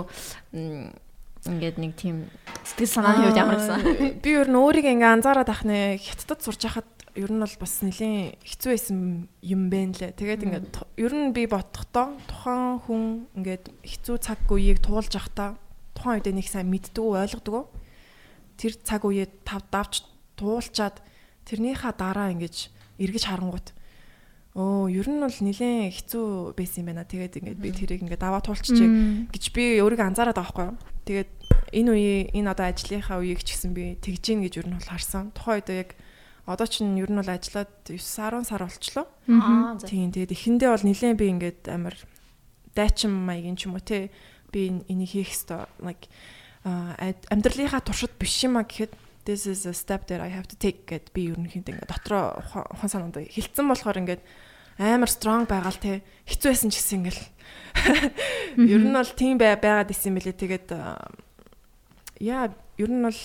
[0.54, 2.30] ингээд нэг тийм
[2.65, 3.82] сэтгэл санааны хувьд ямар байсан?
[4.21, 7.73] Би ер нь өөрийг ингээ анзаараад ах нэ хятадд сурч хахад ер нь бол бас
[7.82, 8.97] нэлийн хэцүү байсан
[9.41, 10.13] юм байна лээ.
[10.19, 10.67] Тэгээд ингээд
[11.01, 13.04] ер нь би бодохдоо тухайн хүн
[13.39, 15.56] ингээд хэцүү цаг үеийг туулж явахдаа
[15.95, 17.71] тухайн үедээ нэг сайн мэддэг ойлгодог.
[18.60, 20.03] Тэр цаг үеэ тав давж
[20.36, 20.99] туулчаад
[21.47, 23.71] тэрнийхаа дараа ингэж эргэж харангуут
[24.55, 27.03] Оо, ер нь бол нэлээд хэцүү байсан юм байна.
[27.03, 30.79] Тэгээд ингээд би тэрийг ингээд даваа туулчихъя гэж би өөрийгөө анзаараад байгаа байхгүй юу.
[31.03, 31.31] Тэгээд
[31.75, 34.88] энэ үеийн энэ одоо ажлынхаа үеийг ч гэсэн би тэгж гин гэж ер нь бол
[34.95, 35.36] харсан.
[35.36, 35.89] Тухайн үед яг
[36.47, 39.05] одоо ч ер нь бол ажиллаад 9 10 сар болчлоо.
[39.27, 39.75] Аа.
[39.84, 41.95] Тийм тэгээд эхэндээ бол нэлээд би ингээд амар
[42.71, 44.08] дайчин маягийн ч юм уу те
[44.51, 45.65] би энийг хийх ёстой.
[45.79, 46.10] Like
[46.65, 48.93] амьдралынхаа туршид биш юм а гэхэд
[49.25, 52.89] this is a step that I have to take гэд би ерөнхийдөө ингээд дотроо ухаан
[52.89, 54.21] санаанд хилцэн болохоор ингээд
[54.77, 56.01] амар strong байгаал те.
[56.29, 57.23] Хэцүү байсан ч гэсэн ингээл.
[58.60, 60.36] Ер нь бол тийм бай- байгаад исэн билээ.
[60.36, 60.67] Тэгээд
[62.21, 63.21] яа ер нь бол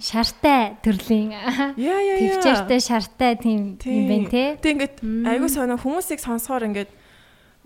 [0.00, 1.34] Шартай төрлийн.
[1.34, 4.44] Яа яа яа төвчээртэй шартай тийм юм байна те.
[4.58, 4.96] Тэг ингээд
[5.28, 6.90] айгуу сонио хүмүүсийг сонсохоор ингээд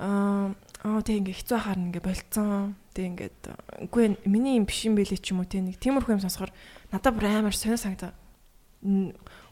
[0.02, 0.50] аа
[0.84, 2.76] аа тэг ингээд хэцүү харна ингээд болцсон.
[2.92, 3.40] Тэг ингээд
[3.88, 6.52] үгүй миний юм биш юм байлээ ч юм уу тэг нэг тиймэрхүү юм сонсохоор
[6.92, 8.12] надад бүр амар сонио санагдаа.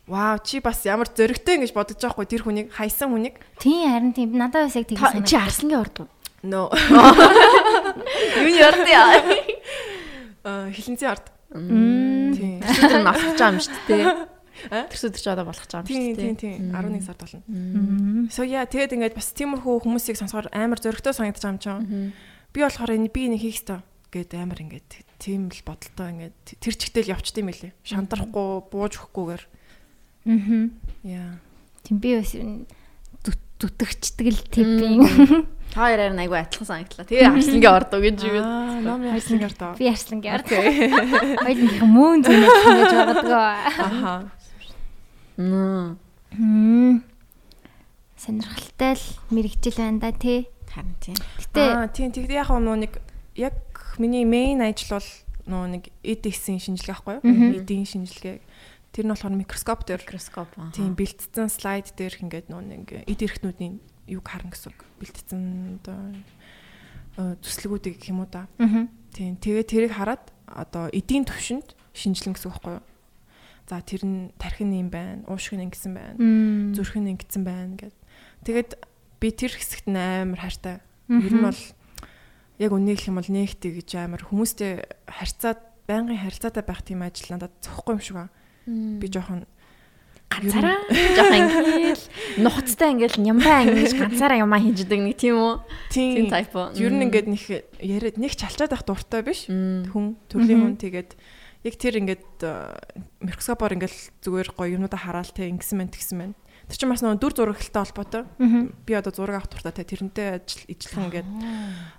[0.06, 3.40] Вау чи бас ямар зөрөгтэй ингэж бодож байгаа хгүй тэр хүнийг хайсан хүнийг.
[3.56, 6.08] Тийм харин тийм надад бас яг тийм Та- Чи арслангийн орд уу?
[6.42, 6.68] No.
[8.42, 9.14] Юуны орд яа?
[10.44, 11.26] Аа хилэнцэн ард.
[11.54, 12.34] Мм.
[12.34, 12.58] Тийм.
[12.60, 14.04] Тэр нь асах чам шүү дээ.
[14.70, 14.86] А?
[14.86, 16.42] Тэр өдөр ч одоо болох чам Тийм шүү тийм дээ.
[16.60, 17.42] тийм 11 сард болно.
[18.30, 22.12] So яа тэгээд ингээд бас тиймэрхүү хүмүүсийг сонсохоор амар зөрөгтэй санагдаж байгаа юм чинь.
[22.52, 23.80] Би болохоор энэ би нэг хийх ёстой
[24.12, 27.72] гэд амар ингээд тийм л бодолтой ингээд тэр чигтэл явчт юм билээ.
[27.82, 29.42] Шантрахгүй, бууж өгөхгүйгээр.
[30.28, 30.62] Мгм.
[31.08, 31.40] Яа.
[31.82, 32.62] Тийм би бас ер нь
[33.24, 35.00] зү- зүтгэгчдэг л типийн.
[35.72, 37.08] Та хоёраар айгу адилхан санагдлаа.
[37.08, 38.38] Тэгээ арслангийн орд уу гэж юу.
[38.44, 39.80] Аа, ном яасан гэрдөө.
[39.80, 40.46] Би арслангийн ард.
[40.52, 43.48] Хоёулынх мөн зүнэж гэж боддгоо.
[43.80, 44.12] Аха.
[45.36, 45.98] Мм.
[46.32, 47.04] Мм.
[48.16, 50.48] Сонирхолтой л мэрэгжил байна да тий.
[50.70, 51.16] Харин тийм.
[51.40, 52.92] Гэтэ Аа, тийм тэгдэ яг нөө нэг
[53.36, 53.56] яг
[53.98, 55.08] миний main ажил бол
[55.48, 57.58] нөө нэг эдиксийн шинжилгээ байхгүй юу?
[57.58, 58.40] Эдийн шинжилгээ.
[58.92, 60.48] Тэр нь болохоор микроскоп дээр Микроскоп.
[60.56, 60.70] аа.
[60.70, 63.80] тийм бэлтцсэн слайд дээр ингээд нөө нэг эд эрхтнүүдийн
[64.12, 64.80] юг харна гэсэн үг.
[65.00, 65.42] Бэлтцсэн
[65.80, 65.98] одоо
[67.16, 68.46] э, төслгүүдийг гэх юм уу да.
[69.12, 69.36] Тийм.
[69.40, 72.84] Тэгээ тэрийг хараад одоо эдийн төвшөнд шинжилнэ гэсэн үг байхгүй юу?
[73.72, 76.20] За тэр нь тархин юм байна, уушиг нь ингэсэн байна,
[76.76, 77.96] зүрх нь ингэсэн байна гэд.
[78.44, 78.70] Тэгээд
[79.16, 80.84] би тэр хэсэгт амар хайртай.
[81.08, 81.56] Ер нь бол
[82.60, 87.32] яг үнийг хэлэх юм бол нэгтэй гэж амар хүмүүстэй харьцаад байнгын харьцаатай байх тийм ажил
[87.32, 88.32] надад зөхгүй юм шиг байна.
[89.00, 89.48] Би жоохон
[90.28, 90.76] ганцаараа
[91.16, 92.04] жоохон ингээл
[92.44, 95.54] нухацтай ингээл нямбаа ингэж ганцаараа юмаа хийждэг нэг тийм үү?
[95.88, 96.28] тийм?
[96.76, 97.04] Ер нь Мм.
[97.08, 97.42] ингээд нэг
[97.80, 99.48] яриад нэг чалчаад байх дуртай биш.
[99.48, 101.16] Хүн төрлийн хүн тэгээд
[101.62, 102.74] яг тэр ингээд э,
[103.22, 106.32] микроскопоор ингээд зүгээр гоё юмудаа хараал те ингэсэн мэн тэгсэн мэн.
[106.66, 108.22] Тэр чинь бас нөгөө дүр зурагтай холбоотой.
[108.86, 111.28] Би одоо зураг авах туртай те тэрнтэй ажил ижилхэн ингээд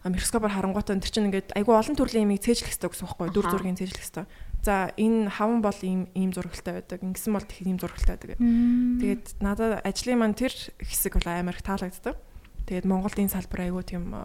[0.08, 3.48] микроскопоор харангуйтаа тэр чинь ингээд айгүй олон төрлийн юмыг цээжлэх хэрэгтэй гэсэн үг байхгүй дүр
[3.52, 4.26] зургийг цээжлэх хэрэгтэй.
[4.64, 7.04] За энэ хаван бол ийм ийм зурагтай байдаг.
[7.04, 8.40] Ингэсэн бол тэгэх ийм зурагтай байдаг.
[8.40, 12.16] Тэгээд надад ажлын маань тэр хэсэг бол амар их таалагддаг.
[12.64, 14.16] Тэгээд Монголд энэ салбар айгүй тийм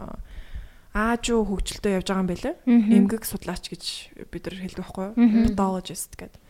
[0.94, 2.54] аажуу хөгжилтэй явж байгаа юм байлаа.
[2.66, 3.84] Эмгэг судлаач гэж
[4.32, 5.52] бид нар хэлдэг байхгүй юу?
[5.52, 6.40] Pathologist гэдэг.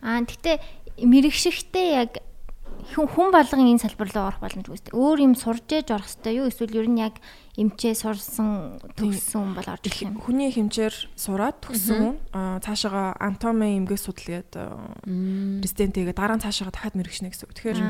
[0.00, 0.56] Аа тэгтээ
[1.04, 2.20] мэрэгшихтэй яг
[2.96, 4.96] хүн болгон энэ салбар руу орох боломжгүй шүү дээ.
[4.96, 6.48] Өөр юм сурж ээж орох хэрэгтэй юу?
[6.48, 7.20] Эсвэл ер нь яг
[7.60, 10.16] эмчээ сурсан төгссөн хүн бол орж ирэх юм.
[10.16, 12.16] Хүний хэмжээр сураад төгссөн хүн
[12.64, 15.60] цаашаага анатоми эмгэг Мм.
[15.60, 17.52] резидент хийгээд дараа нь цаашаага дахиад мэрэгшнэ гэсэн үг.
[17.52, 17.80] Тэгэхээр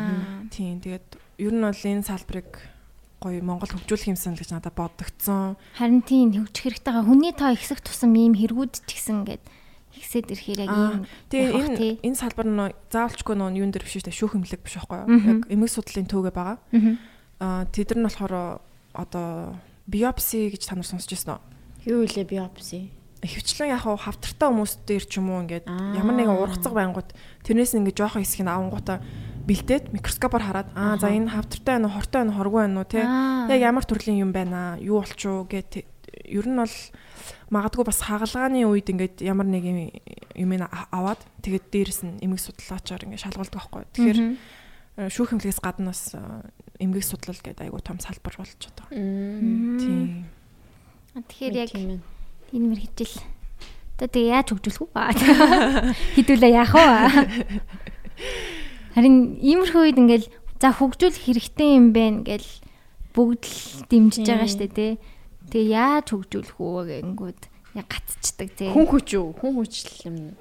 [0.50, 1.06] тийм тэгээд
[1.38, 2.50] ер нь бол энэ салбарыг
[3.20, 5.60] гоё Монгол хөгжүүлэх юмсан л гэж надад бодогдсон.
[5.76, 7.04] Харин тийм хөгжих хэрэгтэй байгаа.
[7.04, 9.44] Хүний тоо ихсэх тусам ийм хэрэгүүд ч гэсэн ингээд
[10.00, 14.08] ихсээд ирэхээр яг ийм Тэгээ энэ энэ салбар нь заавалчгүй нөө юун дээр биш шүү
[14.08, 15.08] дээ шүүх эмнэлэг биш байхгүй юу?
[15.20, 16.58] Яг эмгэг судлалын төвгээ байгаа.
[17.42, 18.34] Аа тэд нар нь болохоор
[18.94, 19.28] одоо
[19.90, 21.42] биопси гэж та нар сонсч ирсэн үү?
[21.90, 22.88] Юу илээ биопси?
[23.20, 27.12] Хөвчлэн яг хав хавтартай хүмүүс дээр ч юм уу ингээд ямар нэгэн ургацаг байнгут
[27.44, 29.04] тэрнээс ингээд жоохон хэсгийг авангуудаа
[29.46, 32.88] бэлдээд микроскопоор хараад аа за энэ хавтартай байна уу хортой байна уу хоргүй байна уу
[32.88, 33.48] тий Аа.
[33.48, 35.84] яг ямар төрлийн юм байна аа юу болчоо гэт
[36.28, 36.76] ер нь бол
[37.50, 39.90] магадгүй бас хагалгааны үед ингээд ямар нэг юм
[40.34, 40.50] юм
[40.92, 46.14] аваад тэгээд дээрэс нь эмгэг судлаачаар ингээд шалгалдаг байхгүй тэгэхээр э, шүүх эмнэлгээс гадна бас
[46.14, 46.20] э,
[46.78, 48.88] эмгэг судлал гэдэг айгуу том салбар болж байгаа.
[48.90, 50.26] Тийм.
[51.14, 51.98] Тэгэхээр яг энэ
[52.54, 53.18] мэрэгжил.
[53.98, 54.90] Одоо тэгээ яаж хөгжүүлэх үү?
[56.16, 56.86] Хідүүлээ яах вэ?
[58.94, 62.48] Харин иймэрхүү үед ингээл за хөгжүүлэх хэрэгтэй юм байна гэл
[63.14, 64.92] бүгд л дэмжиж байгаа штэ тий.
[65.50, 67.42] Тэгээ яаж хөгжүүлэх үү гэнгүүт
[67.78, 68.70] яг гацчдаг тий.
[68.70, 69.28] Хүн хүч үү?
[69.38, 69.74] Хүн хүч
[70.06, 70.34] юм.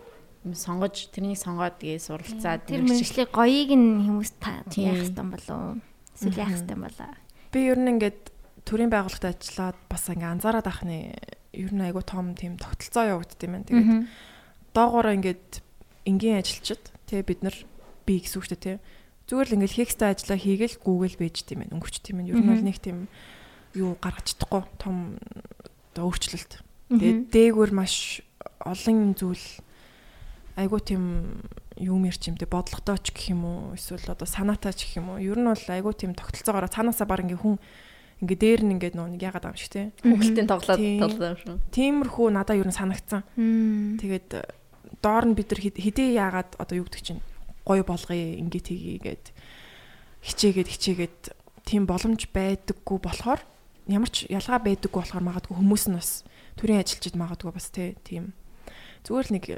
[0.50, 5.84] сонгож тэрнийг сонгоод тэгээ суралцаад тэр мэрэгчлийг гоёыг нь хүмүүс яах хэрэгтэй болов
[6.16, 7.12] эсвэл яах хэрэгтэй болоо.
[7.52, 8.20] Би ер нь ингээд
[8.64, 11.12] төрийн байгууллагад ажиллаад бас ингээ анзаараад ахны
[11.52, 13.68] ер нь айгу том тийм тогтолцоо явагдд юм байна.
[13.68, 13.92] Тэгээд
[14.74, 15.48] доогоороо ингээд
[16.08, 17.58] энгийн ажилчид тэгээ бид нар
[18.10, 18.78] би гэсэн үг шүү дээ тий.
[19.30, 21.74] Зүгээр л ингээд хекстэй ажиллаа хийгээл гүүгээл байж тийм байна.
[21.78, 22.32] Өнгөрч тийм байна.
[22.34, 22.98] Ер нь бол нэг тийм
[23.78, 25.22] юу гаргаж чадахгүй том
[25.94, 26.66] өөрчлөлт.
[26.90, 28.26] Тэгээд дээгүүр маш
[28.66, 29.46] олон зүйл
[30.58, 31.04] айгуу тийм
[31.78, 35.16] юм ярьч юм те бодлоготой ч гэх юм уу эсвэл одоо санаатай ч гэх юм
[35.16, 37.56] уу ер нь бол айгуу тийм тогтолцоогоор цаанаасаа баг ингээ хүн
[38.20, 41.56] ингээ дээр нь ингээ нөө нэг ягаад байгаа юм шиг те хүүхэлтийн тоглоод тоглоо шүү.
[41.72, 43.24] Тиймэрхүү надаа ер нь санагцсан.
[44.04, 44.30] Тэгээд
[45.00, 47.24] доор нь бид нар хэдий яагаад одоо юу гэдэг чинь
[47.70, 49.26] гоё болгоё ингээ тгийгээд
[50.26, 51.20] хичээгээд хичээгээд
[51.70, 53.46] тийм боломж байдаггүй болохоор
[53.86, 56.26] ямар ч ялгаа байдаггүй болохоор магадгүй хүмүүс нь бас
[56.58, 58.34] төрийн ажилчид магадгүй бас тийм
[59.06, 59.58] зүгээр л нэг э,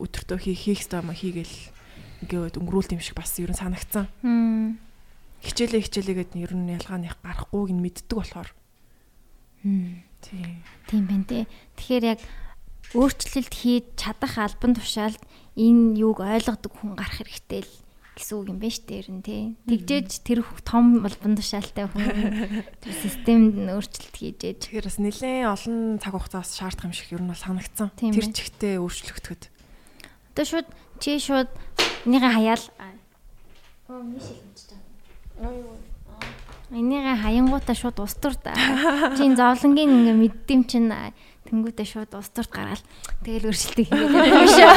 [0.00, 1.56] өдөртөө хийх хийх ёстой юм хийгээл
[2.24, 4.06] ингээд өнгөрүүлт юм шиг бас ер нь санагцсан.
[5.40, 8.50] Хичээлээ хичээлээгээд ер нь ялгааны гарахгүйг нь мэддэг болохоор.
[9.62, 10.60] Тийм.
[10.88, 11.48] Тийм байна те.
[11.80, 12.20] Тэгэхээр яг
[12.92, 15.20] өөрчлөлт хийж чадах албан тушаалд
[15.60, 17.72] энэ юуг ойлгодог хүн гарах хэрэгтэй л
[18.16, 19.42] гэсэн үг юм байна шүү дээ ер нь тий.
[19.64, 22.04] Тэгжээж тэр том албан тушаалтай хүн
[22.82, 24.58] тэр системд өөрчлөлт хийжээж.
[24.68, 27.92] Тэгэхээр бас нэлээд олон цаг хугацаас шаардах юм шиг ер нь бол санагдсан.
[27.96, 29.42] Тэр чигтээ өөрчлөгдөхөд.
[30.36, 30.68] Одоо шууд
[31.00, 31.48] чи шууд
[32.04, 32.64] энийгээ хаяал.
[33.88, 34.76] Оо миний шилмэж та.
[36.70, 38.52] Энийгээ хаянгуудаа шууд устур та.
[39.16, 40.92] Чин зовлонгийн ингээ мэддэм чин
[41.48, 42.84] тэнгуүтээ шууд устурт гаргаал.
[43.24, 44.72] Тэгэл өршөлтийг хийгээд юм шүү.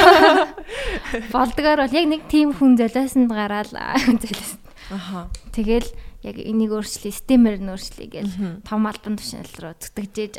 [1.35, 4.55] Болдгоор бол яг нэг тийм хүн золиосонд гараал золиос.
[4.89, 5.27] Аха.
[5.51, 5.89] Тэгэл
[6.23, 8.29] яг энийг өөрчлөе, системээр нь өөрчлөе гэж
[8.63, 10.35] том албан тушаал руу зүтгэжээж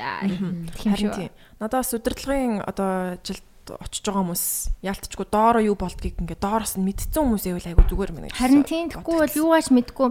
[0.81, 1.29] тийм шүү.
[1.61, 3.45] Надад бас удирдлагын одоо ажилд
[3.85, 4.45] очиж байгаа хүмүүс
[4.85, 8.37] яалтчгүй доороо юу болдгийг ингээ доороос нь мэдсэн хүмүүс байвал айгу зүгээр мэнэ гэж.
[8.37, 10.09] Харин тийм тэгэхгүй бол юу ааш мэдгүй.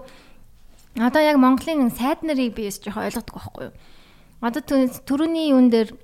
[0.97, 3.73] Одоо яг Монголын сайд нарыг би жоохон ойлгодог байхгүй юу?
[4.43, 4.61] Одоо
[5.07, 5.95] төрөний юун дээр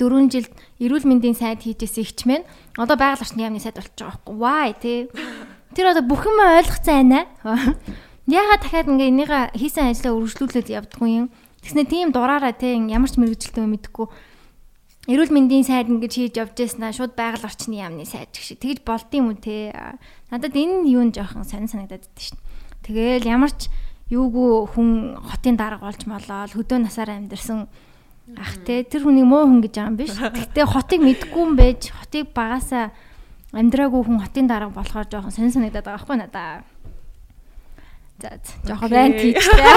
[0.00, 2.42] 4 жилд эрүүл мэндийн сайд хийжсэн ихчмэн
[2.80, 4.34] одоо байгаль орчны яамны сайд болчих жоох байхгүй.
[4.40, 5.00] Why тий?
[5.76, 7.28] Тэр одоо бүх юм ойлгоцсон байна.
[8.26, 11.26] Яагаад дахиад ингээ энийгээ хийсэн ажлаа үргэлжлүүлээд явдггүй юм?
[11.60, 14.08] Тэгснэ тийм дураараа тий ямар ч мэрэгжилтэй мэдэхгүй
[15.10, 19.10] эрүүл мэндийн сайд ингэж хийж явж байснаа шууд байгаль орчны яамны сайд шиг тэгж болд
[19.10, 19.74] юм уу те
[20.30, 22.38] надад энэ юу н жоохон сонир санагдаад байдаг шин
[22.86, 23.66] тэгэл ямар ч
[24.12, 27.64] юугүй хүн хотын дарга болж молоод хөдөө насаараа амьдэрсэн
[28.36, 28.84] ах те.
[28.84, 30.12] Тэр хүнийг муу хүн гэж байгаа юм биш.
[30.36, 32.92] Гэхдээ хотыг мэдгүй юм байж хотыг багасаа
[33.56, 36.62] амьдраагүй хүн хотын дарга болохоор жоохон сонир санагдаад байгаа байхгүй надаа
[38.20, 38.36] за
[38.68, 39.66] жоохон байна тийчтэй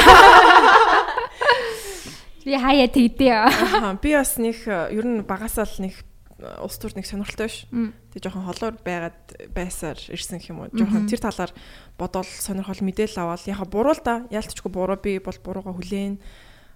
[2.45, 3.33] Би хаяа тэгдээ.
[3.33, 5.97] Аа би бас нэг ер нь багасаа л нэг
[6.39, 7.63] улс төрд нэг сонирхолтой биш.
[8.11, 9.19] Тэг жоохон холоор байгаад
[9.55, 10.73] байсаар ирсэн гэх юм уу.
[10.75, 11.51] Жоохон тэр талаар
[11.95, 14.27] бодоол сонирхол мэдээлэл аваад яхаа буруу л да.
[14.31, 16.19] Яалтчгүй буруу би бол бурууга хүлээн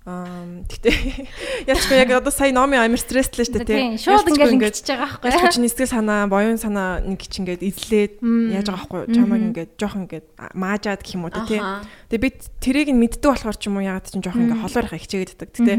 [0.07, 0.89] Гэтэ
[1.69, 3.99] яачгүй яг одоо сая номи амар стресстэй шүү дээ тийм.
[3.99, 5.27] Шууд ингээд ингэж байгаа байхгүй.
[5.27, 9.01] Яаж ч нэсгэл санаа, боён санаа нэг чи ингээд эзлээд яаж байгаа байхгүй.
[9.11, 11.83] Чамайг ингээд жоохон ингээд маажаад гэх юм уу тийм.
[12.09, 12.29] Тэгээ би
[12.63, 15.49] тэрийг нь мэддэг болохоор ч юм уу ягаад ч жоохон ингээд холоор их хичээгээд байдаг.
[15.51, 15.73] Гэтэ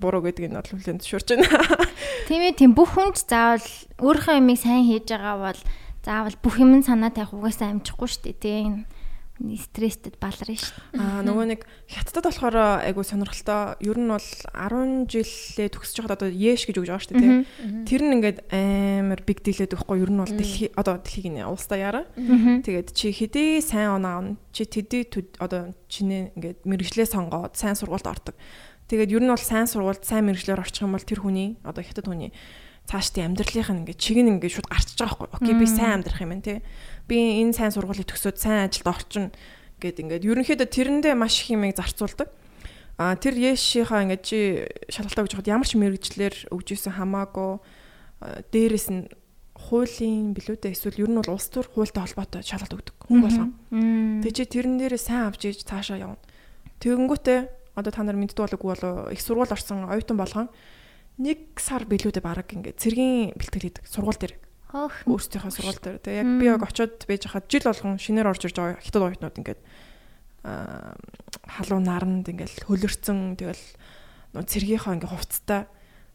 [0.00, 1.48] буруу гэдэг нь бол хүлэн зөвшөөрч байна.
[2.28, 5.60] Тийм ээ тийм бүх хүнд заавал өөрийнхөө юмыг сайн хийж байгаа бол
[6.04, 8.72] заавал бүх юм санаа тавих угаасаа амжихгүй шүү дээ тийм
[9.40, 11.00] стресстэд баларна шүү.
[11.00, 13.80] Аа нөгөө нэг хятадд болохоор айгу сонирхолтой.
[13.80, 17.88] Ер нь бол 10 жилээ төгсөж байхад одоо Яш гэж өгж байгаа шүү дээ.
[17.88, 21.80] Тэр нь ингээд амар биг дийлээд өгөхгүй ер нь бол дэлхий одоо дэлхийг нэ улстай
[21.80, 22.04] яараа.
[22.16, 24.36] Тэгээд чи хэдий сайн оноо авна.
[24.52, 25.08] Чи тэдий
[25.40, 28.36] одоо чинээ ингээд мэрэгчлээ сонгоод сайн сургуульд ордог.
[28.90, 32.10] Тэгээд ер нь бол сайн сургуульд сайн мэрэгчлэр орчих юм бол тэр хүний одоо хятад
[32.10, 32.34] хүний
[32.90, 35.46] цаашдын амьдралынх нь ингээд чиг нь ингээд шууд гарчиж байгаа байхгүй.
[35.46, 36.58] Окей би сайн амьдрах юм байна тий
[37.06, 39.30] би энэ сайн сургуулийг төгсөөд сайн ажилд орчин
[39.78, 42.34] гэд ингээд ерөнхийдөө тэрэндээ маш их юмыг зарцуулдаг.
[42.98, 47.62] А тэр Яшийнхаа ингээд чи шалгалтаа гэж хад ямар ч мэрэгчлэр өгж исэн хамаагүй
[48.50, 49.06] дээрэс нь
[49.54, 53.50] хуулийн билүүдээ эсвэл ер нь бол улс төр хуультай холбоотой шалгалт өгдөг хүн болгон.
[53.70, 56.20] Тэгээ чи тэрэн дээрээ сайн авч иж цаашаа явна.
[56.80, 60.48] Тэгэнгүүтээ одоо та нар мэддэг болоогүй болоо их сургууль орсон оюутан болгон
[61.18, 64.34] нэг сар билүүдээ бараг ингээд цэргийн бэлтгэл хийдэг сургууль дээр
[64.70, 65.98] өөрсдийнхөө сургууль дээр.
[65.98, 69.40] Тэгээ яг би яг очиод байж хахад жил болгон шинээр орж ирж байгаа хятад оюутнууд
[69.42, 69.60] ингээд
[70.46, 70.94] аа
[71.50, 73.64] халуун наранд ингээд хөлөрцөн тэгэл
[74.38, 75.66] цэргийнхаа ингээд хувцастай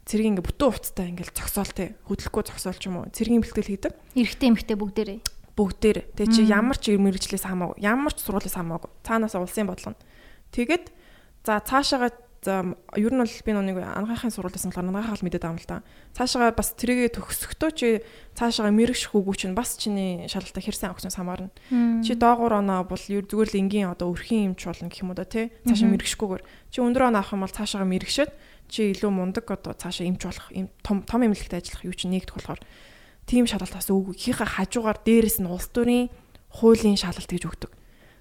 [0.08, 3.94] цэргийн ингээд бүтэн хувцастай ингээд зогсоол те хөдөлгөхгүй зогсоол ч юм уу цэргийн бэлтгэл хийдэг.
[4.16, 5.20] Эрэгтэй эмэгтэй бүгдээрээ.
[5.56, 5.98] Бүгдээр.
[6.16, 10.00] Тэгээ чи ямар ч мэрэгчлээс хамаагүй ямар ч сургуулиас хамаагүй цаанаасаа улсын бодлого.
[10.56, 10.95] Тэгээд
[11.46, 12.62] за цаашаага За
[12.94, 15.82] ер нь бол би нэг ангаахын сургуулийн болохоор ангаахаа л мэдээд байгаа юм л да.
[16.14, 18.06] Цаашаа бас тэрийгэ төгсөхдөө чи
[18.38, 21.50] цаашаа мэрэгш хүүгүү чинь бас чиний шалгалтаа хэрсэн авахсан самаарна.
[22.06, 25.18] Чи доогуур оноо бол ер зүгээр л энгийн одоо өрхийн юмч болно гэх юм уу
[25.18, 25.50] да тий.
[25.66, 28.32] Цаашаа мэрэгшгүйгээр чи өндөр оноо авах юм бол цаашаа мэрэгшээд
[28.70, 32.38] чи илүү мундаг одоо цаашаа эмч болох юм том том эмнэлэгт ажиллах юу чи нэгдэх
[32.38, 32.62] болохоор
[33.26, 34.14] тийм шалгалт бас үгүй.
[34.14, 36.14] Ихийнхаа хажуугаар дээрэс нь улс төрийн
[36.54, 37.74] хуулийн шалгалт гэж өгдөг.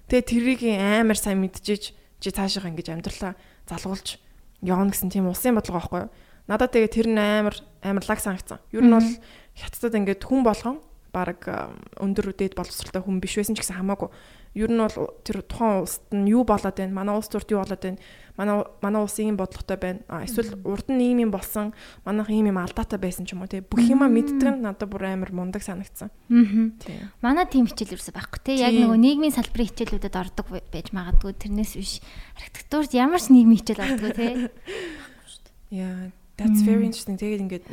[0.09, 3.37] Тэгээ тэрийг амар сайн мэдчихэж чи цаашаа ингэж амьдралаа
[3.69, 4.17] залгуулж
[4.65, 6.11] явна гэсэн тийм улсын бодлого байхгүй юу?
[6.49, 8.65] Надад тэгээ тэр нь амар амар лаг санагцсан.
[8.73, 9.11] Ер нь бол
[9.61, 10.81] хятадд ингээд хүн болгон
[11.13, 11.45] баг
[12.01, 14.09] өндөр үдээд боловсралтай хүн биш байсан ч гэсэн хамаагүй.
[14.55, 16.95] Ер нь бол тэр тухайн улсад нь юу болоод байна?
[16.95, 17.99] Манай улс төрт юу болоод байна?
[18.39, 20.01] Манай манай улс ийм бодлоготой байна.
[20.23, 21.75] Эсвэл урд нь ийм юм болсон,
[22.07, 23.67] манайх ийм юм алдаатай байсан ч юм уу те.
[23.67, 26.15] Бүх юма мэддэг нь надад бүр амар мундаг санагдсан.
[26.31, 27.11] Аа.
[27.19, 28.53] Манай тийм хичээл ерөөсөй байхгүй те.
[28.63, 31.35] Яг нөгөө нийгмийн салбарын хичээлүүдэд ордог байж магадгүй.
[31.35, 31.99] Тэрнээс биш.
[32.39, 34.55] Архитектурт ямар ч нийгмийн хичээл ордог те.
[35.75, 37.19] Yeah, that's very interesting.
[37.19, 37.67] Тэгээд ингээд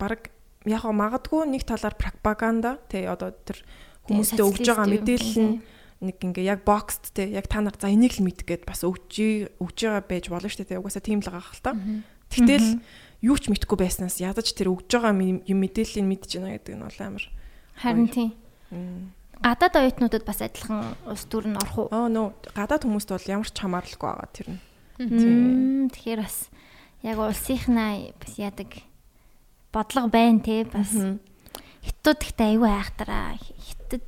[0.00, 0.32] баг
[0.64, 3.60] яг магадгүй нэг талаар пропаганда тий одоо тэр
[4.08, 5.54] хүмүүстэй өгж байгаа мэдээлэл нь
[6.02, 9.54] нэг ингээ яг бокст те яг та нар за энийг л мэдэх гээд бас өгж
[9.62, 11.72] өгж байгаа байж болно шүү дээ угаасаа тийм л байгаа хэл та.
[12.28, 12.82] Тэгтэл
[13.22, 17.00] юу ч мэдхгүй байснаас ядаж тэр өгж байгаа юм мэдээллийг мэдж байна гэдэг нь бол
[17.00, 17.24] амар
[17.78, 18.30] харин тийм.
[19.42, 21.88] Гадаад оюутнуудад бас адилхан ус дүр нь орох уу?
[21.94, 24.60] Аа нөө гадаад хүмүүст бол ямар ч хамаарлахгүй байгаа тэр нь.
[25.90, 26.50] Тэгэхээр бас
[27.02, 28.70] яг улсынхнаа бас яадаг
[29.74, 30.94] бодлого байна те бас
[31.82, 34.06] хятад ихтэй аюу айхтараа хятад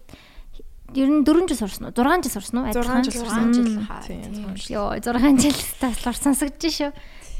[0.94, 4.96] ер нь 4 жил сурсан уу 6 жил сурсан уу 6 жил сурсан жил ёо
[4.98, 6.90] 6 жил таслаар сонсогдож шүү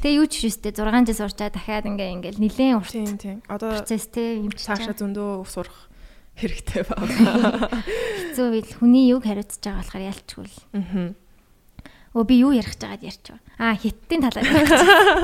[0.05, 3.79] Тэгээ юу ч шүүстэй 6 жил сурчаа дахиад ингээ ингээл нилээн урт тийм тийм одоо
[3.79, 5.89] процесс те юм чи цаашаа зөндөө сурах
[6.35, 7.71] хэрэгтэй байна.
[7.79, 10.57] Хэцүү бил хүний юг хариуцж байгаа болохоор ялчгүй л.
[10.75, 11.15] Аа.
[12.15, 13.39] Өө би юу ярих гэж байгаад ярьчих.
[13.55, 14.45] Аа хиттийн талаар.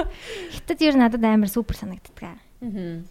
[0.56, 2.40] Хиттад ер надад амар супер санагддаг.
[2.64, 3.04] Аа.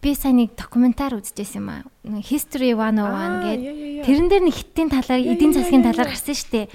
[0.00, 1.82] Би сайн нэг докюментар үзчихсэн юм аа.
[2.24, 4.04] History 101 гэдэг.
[4.08, 6.66] Тэрэн дээр нэг хиттийн талаар, эдийн засгийн талаар гарсан шүү дээ.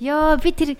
[0.00, 0.70] Йоо би тэр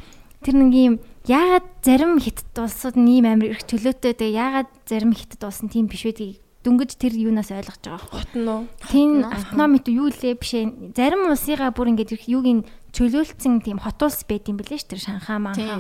[0.41, 0.95] тэр нэг юм
[1.29, 5.69] яагаад зарим хятад улсууд нь ийм амар их чөлөөтэй тэгээ яагаад зарим хятад улс нь
[5.69, 8.21] тийм биш байдгийг дөнгөж тэр юунаас ойлгож байгаа байхгүй.
[8.21, 8.61] Хот нөө.
[8.93, 10.93] Тийм автономит юу лээ биш ээ.
[10.93, 14.85] Зарим улсыгаа бүр ингэж их юуг нь чөлөөлцсөн тийм хот улс байд юм билээ ш
[14.85, 15.79] тэр Шанхай, Манхай,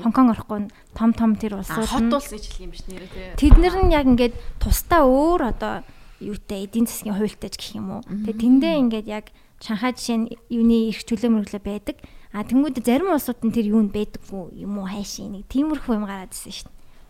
[0.00, 3.50] Хонконг орохгүй том том тэр улсууд хот улс гэж хэлэх юм биш нэрээ тий.
[3.50, 5.84] Тэднэр нь яг ингээд тусдаа өөр одоо
[6.22, 8.02] юутай эдийн засгийн хуультай ч гэх юм уу.
[8.06, 9.26] Тэгээ тэндээ ингээд яг
[9.60, 11.96] Шанхай жишээ нь юуны их чөлөө мөрөглөө байдаг.
[12.32, 16.34] А тэнгууд зарим улсууд нь тэр юунд байдаггүй юм уу хайшин нэг тиймэрхүү юм гараад
[16.34, 16.66] ирсэн ш.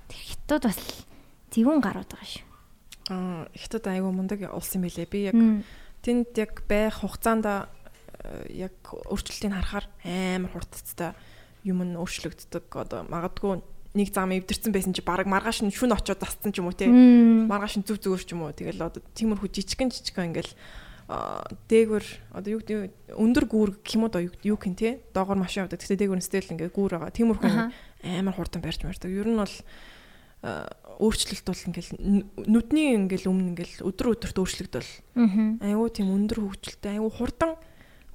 [0.09, 0.79] Тэр хятад бас
[1.53, 2.54] зөвүүн гарууд байгаа шүү.
[3.11, 5.09] Аа хятад айгүй мундаг улс юм билээ.
[5.11, 5.37] Би яг
[6.01, 7.69] тэнд яг байх хугацаанд
[8.49, 11.13] яг өөрчлөлтийг харахаар амар хурдцтай
[11.65, 12.69] юм нь өөрчлөгддөг.
[12.73, 13.61] Одоо магадгүй
[13.95, 16.89] нэг зам эвдэрсэн байсан чи баг маргааш нь шүн очоод засцсан ч юм уу те.
[16.89, 18.57] Маргааш нь зүв зүгээр ч юм уу.
[18.57, 20.53] Тэгэл одоо тиймэрхүү жижигэн жижигэн ингээл
[21.05, 25.05] дээгүр одоо юу гэдэг өндөр гүүр гэх юм уу юу гэх юм те.
[25.13, 25.79] Доогоор машин явдаг.
[25.79, 27.13] Тэгтээ дээгүр нь стэл ингээ гүүр байгаа.
[27.13, 27.53] Тиймэрхүү
[28.09, 29.13] амар хурдан барьж мардаг.
[29.13, 29.57] Ер нь бол
[30.45, 31.91] өөрчлөлт бол ингээл
[32.47, 34.93] нүдний ингээл өмнө ингээл өдөр өдөрт өөрчлөгдөл.
[35.65, 37.57] Айгуу тийм өндөр хөгжилтэй айгуу хурдан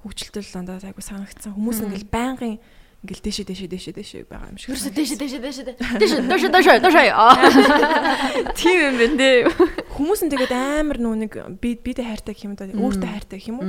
[0.06, 1.52] хөгжилтэй л дандаа айгу санагдсан.
[1.58, 2.56] Хүмүүс ингээл байнгын
[3.00, 4.76] ингээл дэшээ дэшээ дэшээ дэшээ байгаа юм шиг.
[4.76, 7.08] Ерөөсө дэшээ дэшээ дэшээ дэшээ дэшээ дэшээ дэшээ.
[8.60, 9.28] Тийм юм бэ нэ.
[9.96, 13.48] Хүмүүс нь тэгээд амар нөө нэг би бидэ хайртай гэх юм да өөртөө хайртай гэх
[13.52, 13.68] юм уу?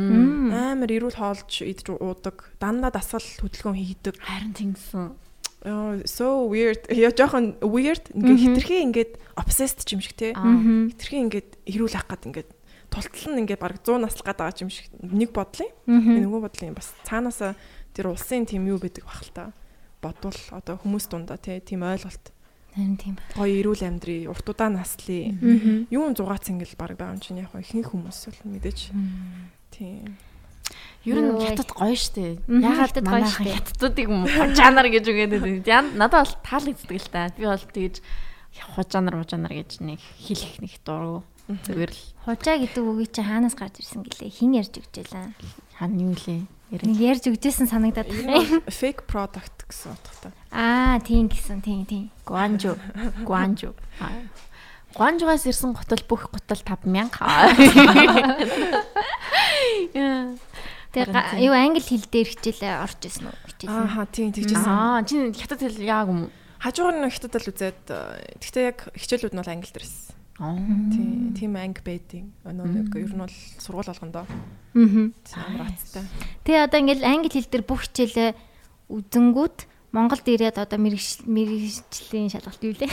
[0.52, 2.52] Амар эрүүл хоолж идж уудаг.
[2.60, 4.20] Дандаа дасгал хөдөлгөөн хийдэг.
[4.20, 5.16] Харин тэнгисэн.
[5.64, 6.90] Oh so weird.
[6.90, 8.10] Я жоохон weird.
[8.18, 10.34] Ингээ хитрхи ингээд obsessed ч юм шиг те.
[10.34, 12.50] Хитрхи ингээд эрүүл авах гад ингээд
[12.90, 15.70] тултал нь ингээд баг 100 наслах гад байгаа юм шиг нэг бодлоо.
[15.86, 17.54] Нөгөө бодлын бас цаанаасаа
[17.94, 19.54] тэр улсын тийм юу байдаг бах л та.
[20.02, 22.34] Бодвол одоо хүмүүс дундаа тийм ойлголт.
[22.74, 23.16] Харин тийм.
[23.38, 25.30] Гоё эрүүл амьдрий, урт удаа наслая.
[25.92, 28.96] Юун зугаац ингээл баг байгаа юм чинь яг ихэнх хүмүүс бол мэдээж.
[29.76, 30.18] Тийм.
[31.02, 32.46] Ер нь хятад гоё штэ.
[32.46, 35.66] Ягаад манайх хятадуудыг хожаанар гэж үгээд
[35.98, 37.34] надад бол таалагддаг л та.
[37.34, 38.06] Би бол тэгж
[38.78, 41.26] хожаанар хожаанар гэж нэг хэлэх нэг дургу.
[41.50, 42.02] Зүгээр л.
[42.30, 44.30] Хужаа гэдэг үгийг чи хаанаас гарч ирсэн гэлээ?
[44.30, 45.34] Хин ярьж өгч байлаа.
[45.74, 46.46] Хаана юу лээ?
[46.70, 48.62] Нэг ярьж өгчээсэн санагдаад байна.
[48.70, 50.32] Fake product гэсэн утгатай.
[50.54, 52.12] Аа, тийм гэсэн, тийм, тийм.
[52.24, 52.78] Guanju.
[53.28, 53.74] Guanju.
[54.96, 57.12] Guanjuгаас ирсэн готол бүх готол 5000.
[60.92, 63.36] Тэгээ юу англи хэл дээр хичээлээ орж исэн үү?
[63.48, 63.80] Хичээсэн.
[63.96, 64.68] Аа, тийм, тэгжсэн.
[64.68, 66.28] Аа, чи хятад хэл яг юм.
[66.60, 67.82] Хажуугаар нь хятад л үзээд
[68.44, 70.16] гэхдээ яг хичээлүүд нь бол англи дээр ирсэн.
[70.92, 74.26] Тийм тийм анги байдیں۔ Өнөө нэг ер нь бол сургууль болгондоо.
[74.28, 75.48] Аа.
[75.48, 76.04] Амар аттай.
[76.44, 78.36] Тэгээ одоо ингээл англи хэл дээр бүх хичээлээ
[78.92, 79.58] үзэнгүүт
[79.92, 82.88] Монголд ирээд одоо мэрэгжлийн шалгалт юу лээ?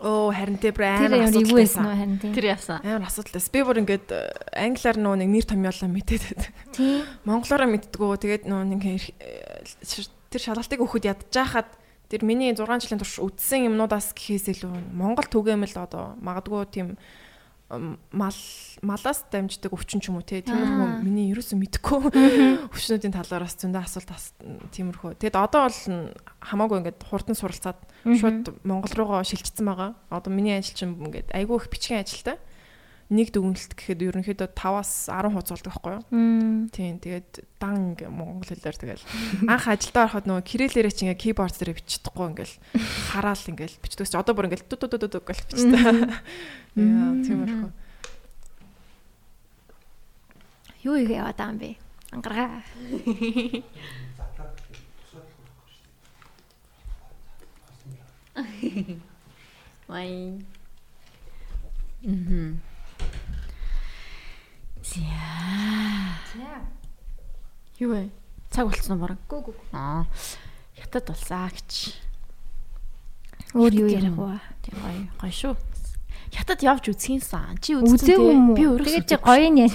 [0.00, 2.18] Оо харин тэ бүр Тэр амар асуудал байсан.
[2.20, 2.78] Тэр яасан.
[2.82, 3.42] Амар асуудалтай.
[3.52, 4.20] Би бүр ингээд э,
[4.56, 6.40] англиар нөгөө нэг нэр томьёолоо мэдээд.
[6.74, 7.06] Тийм.
[7.28, 8.12] Монголоор мэддгүү.
[8.18, 8.82] Тэгээд нөгөө нэг
[9.20, 9.62] э,
[10.34, 11.70] тэр шалгалтыг өгөхөд ядчихад
[12.10, 16.88] тэр миний 6 жилийн турш үдсэн юмнуудаас гэхээс илүү Монгол түгээмэл одоо магадгүй тийм
[18.12, 18.36] мал
[18.84, 21.98] малаас дамждаг өвчин ч юм уу те тиймэрхүү миний ерөөсөө мэдэхгүй
[22.70, 24.36] өвчнүүдийн талаараас зөндөө асуулт ас-
[24.70, 25.16] тиймэрхүү.
[25.18, 25.80] Тэгэд одоо бол
[26.44, 29.96] хамаагүй ингээд хурдан суралцаад шууд Монгол руугаа шилжчихсэн байгаа.
[30.12, 32.36] Одоо миний ажил чинь ингээд айгүй их бичгийн ажилтай.
[33.12, 36.04] Нэг дүгнэлт гэхэд ерөнхийдөө 5-аас 10 хуудас болдог байхгүй юу?
[36.72, 39.04] Тийм тэгээд дан монгол хэлээр тэгэл
[39.44, 42.54] анх ажилдаа ороход нөгөө кириллээрээ чи ингээ keyboard дээр биччихдэггүй ингээл
[43.12, 46.16] хараал ингээл бичдэг одоо бүр ингээл ду ду ду гэл бичдэг.
[46.74, 47.70] Яа тиймэрхүү.
[50.84, 51.70] Юу их яваад байгаа юм бэ?
[52.10, 52.62] Ангараа.
[59.86, 60.44] Вай.
[62.02, 62.60] Мгм.
[64.82, 64.98] За.
[67.78, 68.10] Юу вэ?
[68.50, 69.18] Цаг болцсон баг.
[69.30, 69.54] Гү гү.
[69.72, 70.04] Аа.
[70.74, 71.94] Хятад болсаа гэж.
[73.54, 74.42] Өөр юу ярих вэ?
[74.66, 75.06] Тийм гоё.
[75.22, 75.73] Гоё шүү.
[76.34, 77.62] Хятад явж үзхийнсэн.
[77.62, 78.58] Чи үзсэн уу?
[78.58, 79.70] Би өөрөө Тэгээд чи гоё нь яа.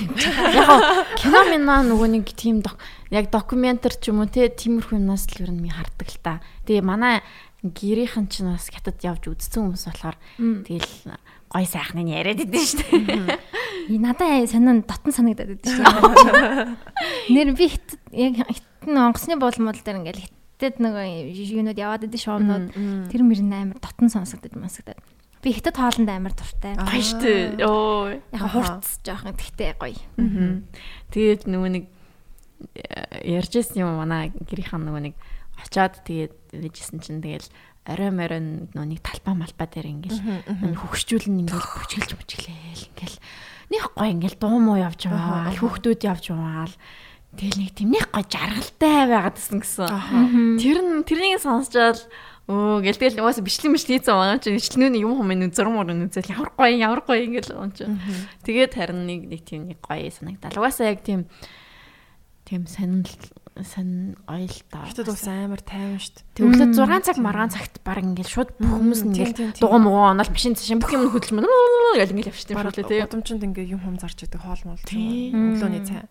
[0.52, 0.68] Яг
[1.16, 2.76] кино минаа нөгөө нэг тийм док
[3.08, 6.44] яг докюментар ч юм уу те тиймэрхүү юмнаас л ер нь ми хардаг л та.
[6.68, 7.24] Тэгээ манай
[7.64, 11.16] гэрийнхэн ч бас хятад явж үзсэн хүмүүс болохоор тэгэл
[11.50, 12.84] гой сайхныг яриад идэв шүү
[13.88, 14.00] дээ.
[14.00, 15.88] Надаа сонин дотн санагдаад байдаг шүү.
[17.34, 22.76] Нэр би хит яг хитэн онгоцны буулмал дээр ингээл хитэд нөгөө юунууд яваад идэв шоунууд.
[23.10, 25.02] Тэр мөр нь амар дотн сонсогдож мансагдаад.
[25.40, 26.76] Би хитэд хоолнд амар дуртай.
[26.76, 27.64] Гоё шүү дээ.
[27.64, 28.20] Йоо.
[28.36, 29.96] Яг хурц жоохон тэгтээ гоё.
[31.16, 31.86] Тэгээд нөгөө нэг
[32.76, 35.16] э, ярьжсэн юм манай гэрийнхэн нөгөө нэг
[35.64, 37.48] очоод тэгээд вэжсэн чинь тэгэл
[37.88, 43.18] орой нөгөө нэг талбай малбай дээр ингээл нөгөө хөгшчүүлэн ингээл бүчгэлж бүчгэлээл ингээл
[43.74, 46.70] нэг гоё ингээл дуу муу явж байгаа хүүхдүүд явж байгаа
[47.34, 49.90] тэгэл нэг тийм нэг гоё жаргалтай байгаад гэсэн гэсэн.
[50.60, 52.00] Тэр нь тэрнийг сонсчоод
[52.50, 56.34] Өө гэл тэгэл угаасаа бичлэг бичлэг хийсэн байгаа чи бичлэгнүү юм хүмүүс зурм мөрөн үзэл
[56.34, 57.86] ямар гоё ямар гоё ингээл юм чи.
[58.42, 60.58] Тэгээд харин нэг нэг тийм нэг гоё санагдал.
[60.58, 61.30] Угаасаа яг тийм
[62.50, 63.06] тийм сонир
[63.64, 64.86] сонир ойл таа.
[64.88, 66.24] Хятад улс амар тайван штт.
[66.36, 70.56] Тэглээд 6 цаг маргаан цагт баг ингээл шууд бүх хүмүүс ингээл дугуй муугаа оноол машин
[70.56, 71.46] цааш бүх юм хөдөлж мөн
[72.00, 73.02] гэл ингээл явчихсан юм шүү дээ тий.
[73.04, 74.80] удамчинд ингээ юм хум зарч идэг хоол мол.
[74.80, 76.04] Өглөөний цай.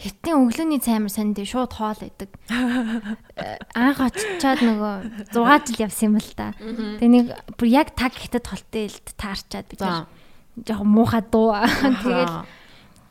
[0.00, 2.30] Хитэн өглөөний цай амар сонд шууд хоол байдаг.
[3.40, 6.52] Э, Анх очичоод нөгөө 6 жил явсан юм л та.
[6.60, 7.26] Тэгээ нэг
[7.56, 11.56] бүр яг таг хитад толтой л таарчаад бид жоохон муухай дуу.
[11.56, 12.59] Тэгээд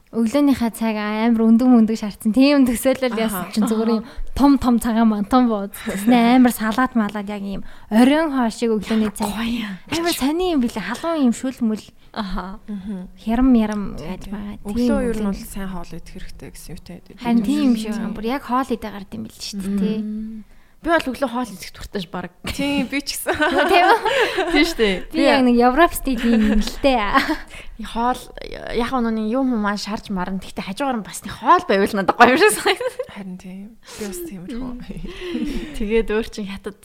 [0.10, 2.34] өглөөнийхөө цаг амар өндөг мөндөг шаардсан.
[2.34, 4.04] Тийм төсөөлөл яасан чинь зүгээр юм
[4.34, 5.70] том том цагаан мантон бууз.
[5.86, 7.62] Тэснэ амар салаад малаад яг юм
[7.94, 9.70] оройн хоошиг өглөөний цай.
[9.94, 10.82] Амар сони юм билээ.
[10.82, 12.58] Халуун юм шүл мүл Аха.
[13.22, 14.58] ярам ярам яаж байгаа.
[14.66, 18.18] Өглөө ер нь бол сайн хоол идэх хэрэгтэй гэсэн юутай харин тийм юм шиг байгаа.
[18.18, 19.78] Бүр яг хоол идэ гард юм бил шүү дээ.
[19.78, 19.98] тий.
[20.80, 22.32] Би бол өглөө хоол идэх дуртай ш баг.
[22.56, 23.36] Тийм би ч гэсэн.
[23.68, 24.00] Тийм үү?
[24.48, 24.96] Тийм шүү дээ.
[25.12, 27.20] Би яг нэг Европ стилийн юм л дээ.
[27.84, 28.22] хоол
[28.80, 30.40] яг нүуний юм юм маань шарж марна.
[30.40, 32.96] Гэхдээ хажуугаар нь бас нэг хоол байвал надад гоё юм шиг санагдав.
[33.12, 33.68] Харин тийм.
[33.76, 34.72] Би бас тиймэрхүү.
[35.84, 36.80] Тэгээд өөр чин хятад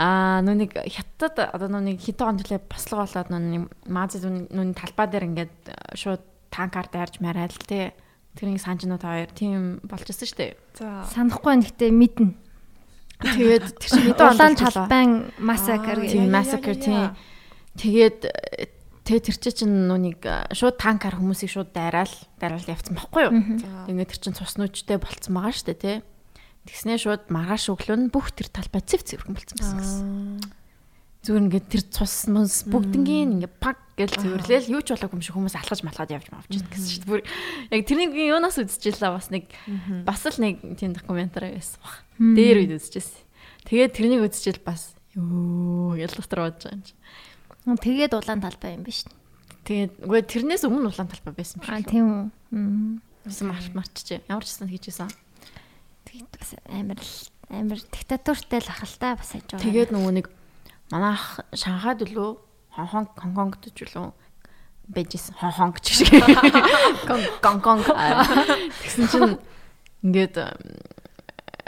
[0.00, 5.28] аа нүуник хятад одоо нүуник хитэн он төлөө бослого болоод нүуний мааз нүуний талбай дээр
[5.28, 5.54] ингээд
[5.92, 7.92] шууд танкаар дайрж мараад л те.
[8.40, 10.52] Тэрний санжнууд хоёр тийм болж ирсэн шүү дээ.
[10.80, 11.04] За.
[11.12, 12.43] Санахгүй гэхдээ мэднэ.
[13.22, 17.14] Тэгээд тэр чинь он Улаан талбайн яа, массакр яа, тийм.
[17.78, 18.18] Тэгээд
[19.04, 20.24] тэ тэр чинь нүуник
[20.56, 22.10] шууд танкаар хүмүүсийг шууд дайраал
[22.40, 23.32] дайраал явцсан байхгүй юу?
[23.86, 25.96] Тэгээд тэр чинь цуснуучтай болцсон байгаа шүү дээ тий.
[26.64, 30.04] Тэгснээ шууд маргааш өглөө нь бүх тэр талбай цэв цэвэрхэн болцсон байсан гэсэн.
[31.24, 35.36] Зүгээр ингээд тэр цус мус бүгднгийн ингээд пак гэл цэвэрлээл юу ч болоогүй юм шиг
[35.36, 37.08] хүмүүс алхаж малхаад явж мавж гэсэн шүү дээ.
[37.08, 37.20] Бүр
[37.72, 39.48] яг тэрнийг юунаас үзчихлээ бас нэг
[40.04, 42.03] бас л нэг тийм докюментари байсан баг.
[42.18, 43.22] Дээр үед үзчихсэн.
[43.64, 46.94] Тэгээд тэрнийг үзчихэл бас ёо дотор бодож байгаа юм чи.
[47.64, 49.04] Тэгээд улаан талбай юм биш.
[49.64, 51.88] Тэгээд үгүй тэрнээс өмнө улаан талбай байсан юм Аа шиг.
[51.88, 52.24] тийм үү.
[52.52, 53.00] Мм.
[53.24, 54.20] Байсан марч марчжээ.
[54.28, 55.10] Ямар ч гэсэн хийжсэн.
[56.04, 59.64] Тэгээд бас амар л- амар диктатуртай л ахaltaа бас хийж байгаа.
[59.64, 60.26] Тэгээд нөгөө нэг
[60.92, 62.30] манайх Шанхайд үлээ
[62.76, 64.12] Хонконг Хонконгд ч үлээ
[64.92, 66.12] бэжсэн Хонконг ч шиг
[67.40, 67.88] Гонконг
[68.84, 69.38] тэгсэн чинь
[70.04, 70.36] ингээд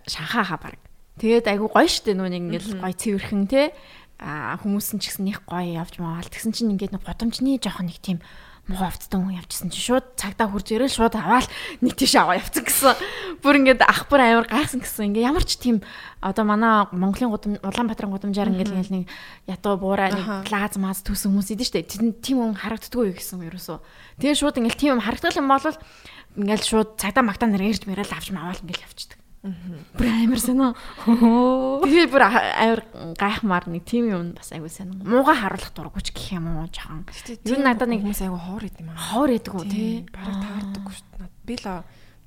[0.07, 0.79] хаа баг.
[1.19, 3.73] Тэгээд айгу гоё штэ нөгөө нэг ингээд гоё цэвэрхэн те
[4.21, 7.89] а хүмүүс нь ч гэсэн нэг гоё явж маавал тэгсэн чинь ингээд нэг годомчны жоохон
[7.89, 8.19] нэг тийм
[8.67, 11.47] муу авцтай хүн явчихсан чи шууд цагдаа хурж ирэл шууд аваад
[11.79, 12.99] нэг тийш аваа явцсан гэсэн.
[13.39, 15.15] Бүр ингээд ах бүр амар гайхсан гэсэн.
[15.15, 15.87] Ингээ ямар ч тийм
[16.19, 19.07] одоо манай Монголын гудам Улаанбаатарын гудамжаар ингээд нэг
[19.47, 21.87] ятуу буураа нэг лааз маз төс хүмүүс идэв штэ.
[21.87, 23.79] Тийм хүн харагддаггүй гэсэн ерөөсөө.
[24.19, 28.11] Тэгээ шууд ингээл тийм юм харагдах юм бол ингээл шууд цагдаа магтаа нэр ирж мэрэл
[28.11, 29.23] авч маавал ингээл явчихдаг.
[29.43, 30.71] Бүр амар сонио.
[31.05, 32.81] Тэгээ бүр амар
[33.19, 34.97] гайхмаар нэг тийм юм бас айгуу сонио.
[35.05, 37.07] Мууга харуулах дурггүй ч гэх юм уу жоохон.
[37.45, 38.99] Тэр надад нэг хүмүүс айгуу хоор идэм аа.
[38.99, 39.95] Хоор идэг үү тий.
[40.11, 41.31] Бараг таардаггүй шүү дээ.
[41.47, 41.85] Би л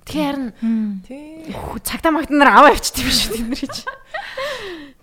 [0.09, 0.49] Тэгээ харин
[1.05, 1.53] тий.
[1.85, 3.83] Цагтаа магтнаар аваа явчих тийм шүү дээ нэр чи.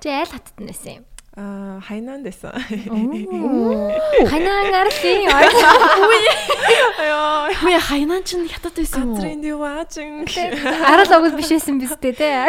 [0.02, 1.04] Чи аль хаттад нэсэн юм?
[1.36, 2.48] Аа хайнаан дэсэн.
[4.30, 5.20] Хайнаан арлын
[6.96, 7.52] Аяа.
[7.60, 9.16] Хөөе хайнаан чинь хятад байсан юм уу?
[9.20, 10.24] Газрын диваачин.
[10.88, 12.48] арал огол биш байсан биз дээ те.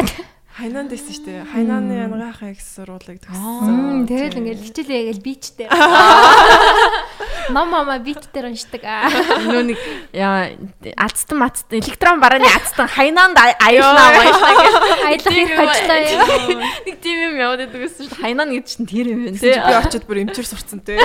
[0.58, 1.46] Хайнаан дэсэн шүү дээ.
[1.54, 4.10] Хайнааны янгаахаа их сургуулийг төгссөн.
[4.10, 5.68] Тэгэл ингээл хичээлээ ингээл бичтэй.
[7.54, 8.82] Ном мама бит дээр уншдаг.
[8.82, 9.78] Нөө нэг
[10.18, 10.58] яа
[10.98, 14.76] ацтан мацтан электрон барааны ацтан хайнаанд аюулнаа баярлаа гэж
[15.08, 16.26] Аялах их ажиллаа яа.
[16.90, 19.74] нэг тийм юм яваад байдаг гэсэн чинь хайнаа гэж чинь тэр юм байна Тий би
[19.78, 20.98] очиод бүр эмчээр сурцсан тий.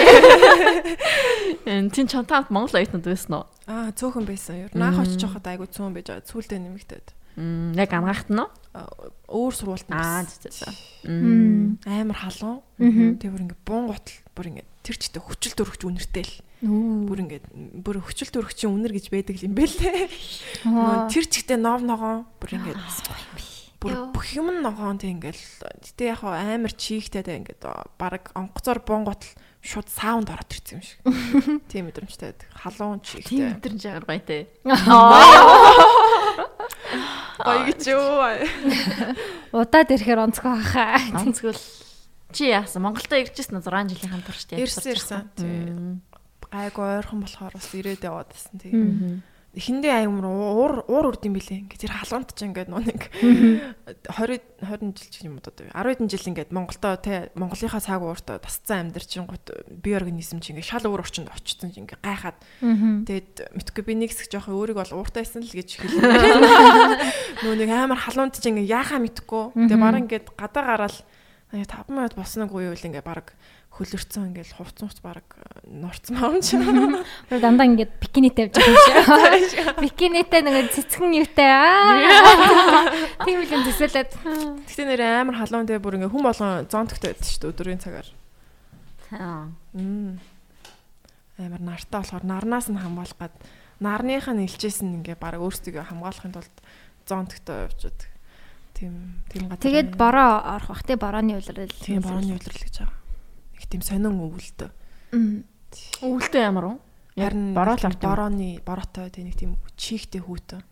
[1.92, 3.44] Тин чонтаанд Монгол оюутнууд байсан уу?
[3.68, 4.66] Аа цөөхөн байсан.
[4.66, 6.26] Ер нь анх очиж байхад айгу цөөн байж байгаа.
[6.26, 7.07] Сүүлдээ нэмэгдээд.
[7.37, 8.51] Мм яг ангаахт нь уу?
[9.28, 9.97] Өөр сургуульд нь
[11.89, 12.61] Аа амар халуун.
[13.20, 16.35] Тэгээ бүр ингээ буун готл бүр ингээ тэр чигтээ хүчил төрөгч үнэртэй л.
[16.62, 17.41] Бүр ингээ
[17.83, 20.09] бүр хүчил төрөгчийн үнэр гэж байдаг юм бэ лээ.
[20.68, 22.76] Нөгөө Тэр чигтээ нов ногоон бүр ингээ
[23.83, 25.43] бүр бүх юм ногоон тэг ингээл
[25.83, 27.66] гэтээ яг хаа амар чийгтэй тэг ингээд
[27.99, 29.26] баг онгоцоор буун готл
[29.59, 30.99] шууд саунд ороод ирсэн юм шиг.
[31.70, 32.47] Тийм мэдрэмжтэй байдаг.
[32.55, 33.59] Халуун Тийм чийгтэй.
[33.59, 34.47] өдрөн жагаар гоё те.
[37.41, 38.20] Гоё гэж юу.
[39.57, 41.01] Удаад ирэхээр онцгой хаа.
[41.16, 41.59] Онцгөл
[42.33, 44.61] чи яасан Монголдо иржсэн 6 жилийн хамт турш тийм.
[44.61, 45.20] Ирсэн ирсэн.
[46.53, 49.22] Гайгүй ойрхон болохоор бас ирээд яваад байсан тийм.
[49.53, 51.68] Эхэндээ аймар уур уур урд юм билээ.
[51.68, 53.00] Ингээд тэр халуунт ч ингээд нөө нэг
[54.09, 58.00] 20 20 жил ч юм уу одоо 10 хэдэн жил ингээд Монголдо те Монголынхаа цаг
[58.00, 62.40] ууртаа тасцсан амьдарчин гот бие организм чи ингээд шал өөр орчинд очсон чи ингээд гайхаад
[62.64, 67.44] тэгээд мэдхгүй би нэг хэсэг жоохон өөрийг бол ууртайсан л гэж хэлээ.
[67.44, 69.53] Нөө нэг амар халуунт чи ингээд яахаа мэдхгүй.
[69.68, 70.96] Тэгээд баран ингээд гадаа гараад
[71.53, 73.36] 5 минут болсногүй юу л ингээд баг
[73.73, 75.25] хөлөрцөн ингээл хувцсан хувц баг
[75.64, 76.61] норцсон юм чи.
[76.61, 79.64] Бүр дандаа ингээд бикинитэй явж байгаа юм шиг.
[79.81, 82.93] Бикинитэй нэг цэцгэн юутай аа.
[83.25, 84.12] Тийм үл юм төсөөлөд.
[84.68, 88.09] Гэтэ нэр амар халуун дээр бүр ингээ хүн болгон зонтогтой байдаг шүү дээ өдрийн цагаар.
[89.16, 89.49] Аа.
[91.41, 93.35] Амар нартай болохоор нарнаас нь хамгаалах гад
[93.81, 96.57] нарных нь илчээс нь ингээ баг өөрсдөө хамгаалахын тулд
[97.09, 98.11] зонтогтой явж байдаг.
[98.77, 98.93] Тийм
[99.33, 99.64] тийм газар.
[99.64, 101.73] Тэгээд бороо орох бах те борооны улирал.
[101.83, 103.01] тийм борооны үлрэл гэж байгаа.
[103.63, 104.71] Их тийм сонин өвөлтөө.
[106.03, 106.79] Өвөлтөө ямар уу?
[107.15, 110.67] Харин бороо борооны бороотой тийм нэг тийм чийгтэй хүүтэн.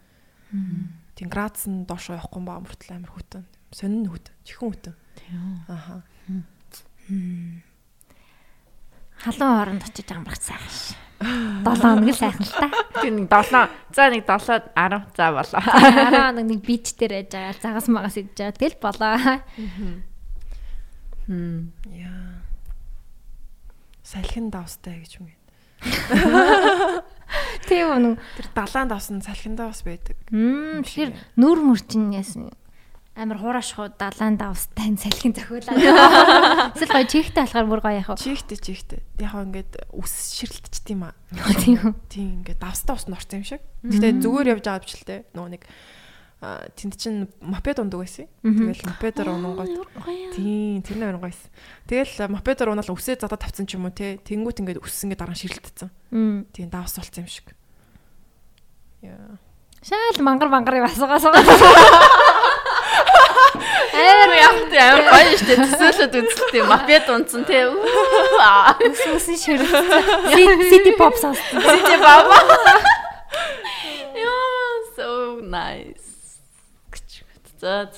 [1.15, 3.47] Тийм градус нь доош явахгүй баа мөртлөө амар хүүтэн.
[3.71, 4.35] Сонин хүүтэн.
[4.43, 4.95] Чихэн хүүтэн.
[5.71, 6.03] Аха.
[9.21, 10.97] Халуун хооронд очиж амрах сайхан ш.
[11.21, 12.73] 7 хоног л сайхан л та.
[13.05, 15.61] Тэр нэг 7 за нэг 7 10 за болоо.
[15.61, 18.57] 10 хоног нэг бич дээр яж байгаа загас магас идж байгаа.
[18.57, 19.13] Тэгэл болоо.
[21.29, 21.69] Хм.
[21.93, 22.40] Яа.
[24.11, 25.31] Салхин давстай гэж юм.
[27.71, 28.19] Тийм үү.
[28.19, 30.19] Тэр далаан давсан салхиндаа бас байдаг.
[30.35, 32.51] Мм тэгэхээр нүр мөрчин яасан
[33.21, 36.73] амар хураашхуу далаан давстай салхин зохиолаа.
[36.75, 38.23] Эсвэл гоё чихтэй болохоор бүр гоё яах вэ?
[38.23, 39.01] Чихтэй чихтэй.
[39.21, 41.15] Яг ингээд ус ширлтчт юм аа.
[41.63, 41.95] Тийм үү.
[42.09, 43.63] Тийм ингээд давстаа ус норсон юм шиг.
[43.85, 45.21] Гэтэ зүгээр явж байгаа бичлээ.
[45.37, 45.63] Нөгөө нэг
[46.41, 48.25] тэнд чин мопед ундаг байсан.
[48.41, 49.93] Тэгэл мопедоор унгангууд.
[50.33, 51.37] Тийм тэр нэр гоёс.
[51.85, 54.17] Тэгэл мопедоор унаал үсээ задаа тавцсан ч юм уу те.
[54.25, 55.37] Тэнгүүт ингээд ус ингээд дараа.
[56.09, 56.49] Мм.
[56.49, 57.53] Тийм давс болсон юм шиг.
[59.05, 59.37] Яа.
[59.85, 61.45] Шаал мангар мангар басгаа суугаа.
[64.01, 67.69] Амар явт амар гоё штэ төсөөлөд үзэлтэй мопед унтсан те.
[67.69, 69.69] Ус усын ширээ.
[70.73, 71.61] City pop сонсдог.
[71.65, 72.41] Сити баба.
[74.17, 76.10] Яа, so nice.
[77.61, 77.91] За.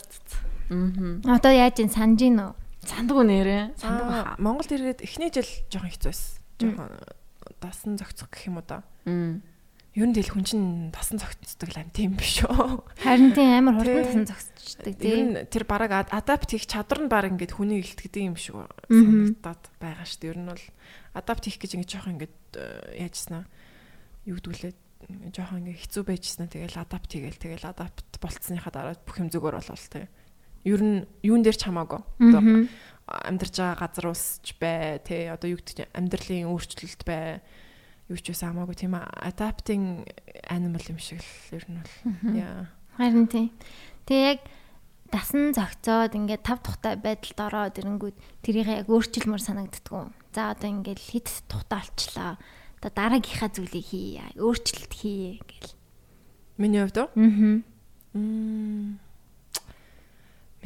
[0.71, 1.23] Мм.
[1.29, 2.53] Одоо яаж ин санаж гин үү?
[2.83, 3.65] Сандгүй нэрээ.
[3.79, 4.35] Сандгүй Аа.
[4.43, 6.43] Монголд ирээд эхний жил жоохон хэцүү байсан.
[6.59, 6.91] Жоохон
[7.63, 8.83] дасан зохицох гэх юм уу да.
[9.07, 9.43] Мм.
[9.93, 12.81] Ер нь тэл хүн чинь дасан зохицдог л юм тийм биш үү?
[13.05, 14.09] Харин тийм амар хурдан Тий.
[14.09, 15.27] тасан зогсчихдаг Ер тийм.
[15.31, 18.57] нь тэр бараг ад- адапт хийх чадвар нь баг ингээд хүний илтгэдэг юм шиг
[18.89, 20.31] санагдаад байгаа шүү дээ.
[20.33, 20.65] Ер нь бол
[21.13, 23.45] адапт хийх гэж ингээд жоохон ингээд э, яажснаа
[24.25, 24.73] юу гэдгүүлээ
[25.35, 29.87] жоохон ингээд хэцүү байжснаа тэгэл адапт хийгээл тэгэл адапт болцсныхаа дараа бүх юм зүгээр болол
[29.91, 30.07] тээ.
[30.69, 32.01] Ер нь юун дээр ч хамаагүй.
[32.23, 37.43] Амьдарч байгаа газар усч бай, тэ одоо юу гэдэг амьдралын өөрчлөлт бай.
[38.13, 40.05] юу ч байсан хамаагүй тийм adapting
[40.51, 42.69] animal юм шиг л ер нь бол яа.
[42.99, 43.51] Харин тийм.
[44.07, 44.41] Тэгээ яг
[45.09, 50.05] дасан зөгцөөд ингээд тав тухтай байдалд ороод ирэнгүүт тэрийг яг өөрчилмөр санагддггүй.
[50.33, 52.41] За одоо ингээд хит тухтай олчлаа.
[52.83, 54.19] Одоо дараагийнхаа зүйлийг хий.
[54.35, 55.71] Өөрчлөлт хий гэл.
[56.59, 57.09] Миний хувьд уу?
[57.15, 57.63] Аа.
[58.19, 58.99] Мм.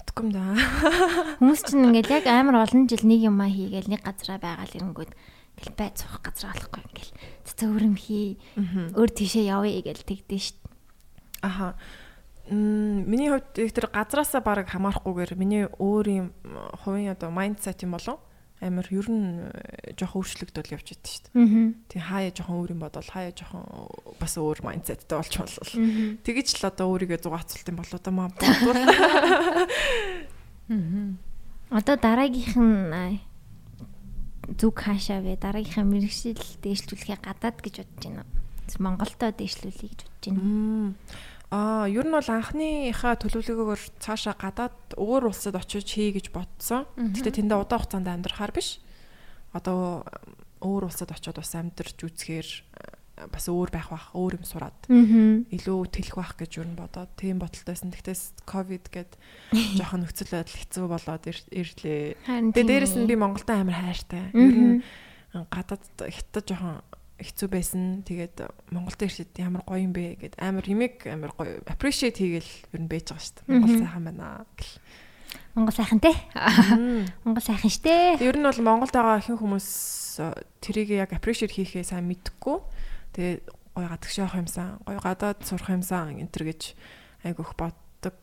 [0.01, 0.57] Мэдгүй юм да.
[1.45, 5.77] Хүмүүс чинь ингээд яг амар олон жил нэг юмаа хийгээл нэг газараа байгаал ирэнгүүт ингээл
[5.77, 7.13] байд суух газар олохгүй ингээл
[7.53, 8.41] цэцэг өрөм хий.
[8.97, 10.59] Өөр тийшээ явъя гэж тэгдэж шít.
[11.45, 11.77] Аха.
[12.49, 16.27] Мм миний хувьд тэр газраасаа баг хамаарахгүйгээр миний өөр юм
[16.81, 18.25] хувийн одоо майндсет юм болов
[18.61, 19.53] амар ер нь
[20.01, 21.77] жоох өөрчлөгдөл явж идэв шүү дээ.
[21.93, 23.65] Тэг хаяа жоохон өөр юм бодвол хаяа жоохон
[24.17, 25.73] бас өөр майндсеттэй болж болвол.
[26.25, 28.81] Тэгэж л одоо өөрийгөө зугаацуулт юм болоо да маа бодвол.
[31.69, 33.21] Одоо дараагийнх нь
[34.57, 35.37] зүг хаашаа вэ?
[35.37, 38.25] Дараагийнхаа мэрэгшил дээшлүүлэхээ гадаад гэж бодож байна.
[38.79, 40.95] Монголдо дээшлүүлэе гэж бодож байна.
[41.51, 46.91] Аа, ер нь бол анхныхаа төлөвлөгөөгөөр цаашаа гадаад өөр улсад очиж хий гэж бодсон.
[46.99, 48.83] Гэтэ тэндээ удаан хугацаанд амьдрахаар биш.
[49.55, 50.03] Одоо
[50.59, 52.49] өөр улсад очиод бас амьдарч үзэхээр
[53.31, 57.41] бас өөр байх бах, өөр юм сураад илүү тэлэх байх гэж юу н бодоод тийм
[57.41, 57.95] бодолтойсэн.
[57.95, 59.17] Тэгтээс ковид гээд
[59.79, 62.19] жоохон нөхцөл байдал хэцүү болоод ирлээ.
[62.27, 64.35] Тэгээ дээрэс нь би Монголд амар хайртай.
[64.35, 64.85] Ер нь
[65.33, 66.83] гадаад хятад жоохон
[67.17, 68.05] хэцүү байсан.
[68.05, 72.81] Тэгээд Монголд ирсэд ямар гоё юм бэ гэд амар имийг амар гоё appreciate хийгээл ер
[72.85, 73.49] нь байж байгаа шүү дээ.
[73.57, 74.75] Монгол сайхан байна гэл.
[75.57, 76.13] Монгол сайхан те.
[77.25, 78.21] Монгол сайхан штэ.
[78.21, 79.69] Ер нь бол Монголд байгаа ихэнх хүмүүс
[80.61, 82.61] тэрийг яг appreciate хийхээ сайн мэдхгүй.
[83.17, 83.41] Тэгээд
[83.73, 86.77] гоё гадагш явах юмсан, гоё гадаад сурах юмсан энэ төр гэж
[87.25, 88.17] айгүйх боддог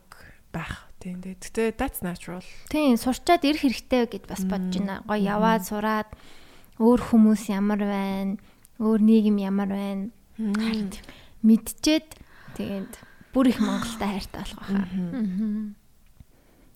[0.54, 0.86] байх.
[1.02, 1.38] Тийм дээ.
[1.38, 2.42] Гэтэ that's natural.
[2.70, 5.02] Тийм, сурчаад ирэх хэрэгтэй гэд бас бодож байна.
[5.06, 6.10] Гоё яваад сураад
[6.78, 8.38] өөр хүмүүс ямар байна,
[8.78, 10.10] өөр нийгэм ямар байна.
[11.44, 12.08] Мэдчихэд
[12.58, 12.92] тэгээд
[13.34, 14.86] бүр их Монголтай хайртай болох байхаа.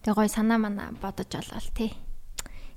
[0.02, 1.94] Тэгээ гоё санаа манаа бодож олвол тий.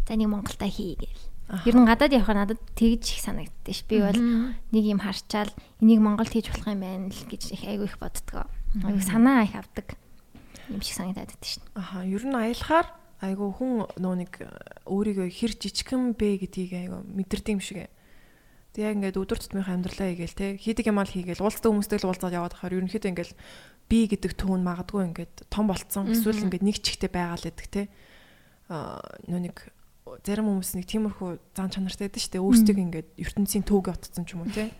[0.07, 1.31] За нэг Монголтай хий гээл.
[1.67, 3.83] Ер нь гадаад явах надад тэгж их санагддээ ш.
[3.85, 5.51] Би бол нэг юм харчаал
[5.83, 8.47] энийг Монголд хийж болох юм байна л гэж их айгүй их боддгоо.
[8.87, 9.99] Айгүй санаа их авдаг
[10.71, 11.59] юм шиг санагдаад байдаг ш.
[11.75, 12.87] Аха, ер нь аялахаар
[13.19, 14.33] айгүй хүн нөө нэг
[14.87, 17.77] өөрийгөө хэр жижигхэн бэ гэдгийг айгүй мэдэрдэг юм шиг.
[17.83, 17.91] Тэг
[18.79, 21.43] яг ингээд өдөр тутмынхаа амьдралаа хийгээл те хийдэг юм аа хийгээл.
[21.43, 23.31] Уулзтай хүмүүстэй л уулзаад яваад хахаар ерөнхийдөө ингээд
[23.91, 26.07] би гэдэг түүн магадгүй ингээд том болцсон.
[26.07, 27.81] Эсвэл ингээд нэг чихтэй байгаа л гэдэг те
[28.71, 29.57] а нөө нэг
[30.23, 32.45] зарим хүмүүс нэг тиймэрхүү зан чанартай байдаг шүү дээ.
[32.47, 34.71] Өөрсдөө ингээд ертөнцийн төвгө отцсон ч юм уу те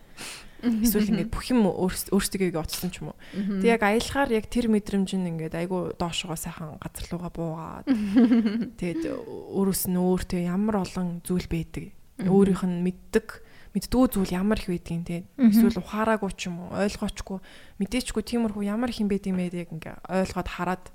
[0.62, 3.18] эсвэл ингээд бүх юм өөрсдөө отцсон ч юм уу.
[3.60, 7.86] Тэг яг аялахаар яг тэр мэдрэмж нь ингээд айгу доошогоо сайхан газар руугаа буугаад
[8.80, 11.92] тэгээд өөрөөс нь өөртөө ямар олон зүйл байдаг.
[12.22, 13.28] Өөрийнх нь мэддэг
[13.72, 17.40] мэддгүү зүйл ямар их байдгийг те эсвэл ухаараагүй ч юм уу ойлгоочгүй
[17.80, 20.86] мэдээчгүй тиймэрхүү ямар их юм байд юм бэ яг ингээ ойлгоод хараад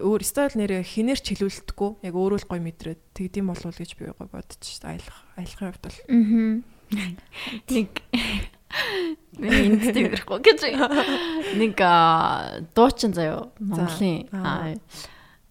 [0.00, 3.00] өөр стайл нэрээ хинээр ч хилүүлдэггүй яг өөрөө л гой мэдрээд.
[3.12, 4.88] Тэгдэм болов гэж би гой бодож шээ.
[4.88, 5.98] Аялах аялахын хувьд бол.
[7.76, 7.90] Нэг
[9.36, 10.60] энд тэмэрхгүй гэж
[11.60, 11.76] нэг
[12.72, 14.32] дуучин заяо Монголын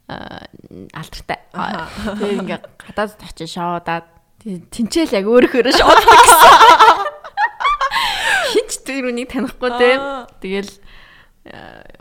[0.09, 1.39] алдартай.
[1.53, 4.09] Тэгээ ингээ гадаад очиж шоодаад
[4.41, 7.11] тэнцэл яг өөрөөрөө шооддаг гэсэн.
[8.51, 9.89] Хинч тэр үнийг танихгүй те.
[10.41, 10.73] Тэгэл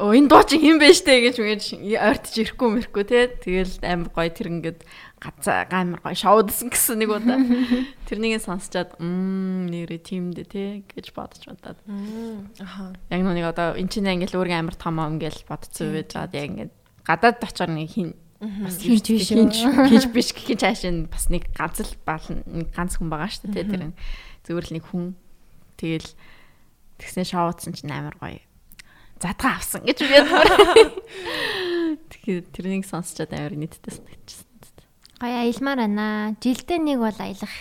[0.01, 1.64] оо энэ дуучин хин бэ штэ гэж үгэж
[2.01, 3.28] ойртож ирэхгүй мэрхгүй те.
[3.28, 4.80] Тэгэл амар гоё тэр ингээд
[5.20, 7.41] гацаа амар гоё шоудсан гэсэн нэг удаа.
[8.09, 11.76] Тэрнийг сонсчоод мм нэрээ тиймдээ те гэж бодож бодоод.
[12.57, 12.97] Аха.
[13.12, 16.49] Яг нүг одоо эн чинь ингээл өөрийн амар том юм гэж бодцсон байж байгаа яг
[16.57, 16.72] ингээд
[17.05, 19.28] гадаад очоор нэг хин бас хийж биш.
[19.30, 23.28] хийж биш гэх чинь цааш нь бас нэг ганц л баална нэг ганц хүн байгаа
[23.28, 23.82] шүү дээ тэр
[24.49, 25.12] зөвөр л нэг хүн
[25.76, 26.09] тэгэл
[26.97, 28.41] тэгснэ шоудсан чинь амар гоё.
[29.20, 30.49] Задгаа авсан гэж би ядмаар.
[32.11, 34.49] Тэгэхээр тэрнийг сонсчод амар нийтдээ санагдчихсан
[35.20, 36.32] гоё аялмаар байна.
[36.41, 37.57] Жилдээ нэг бол аялах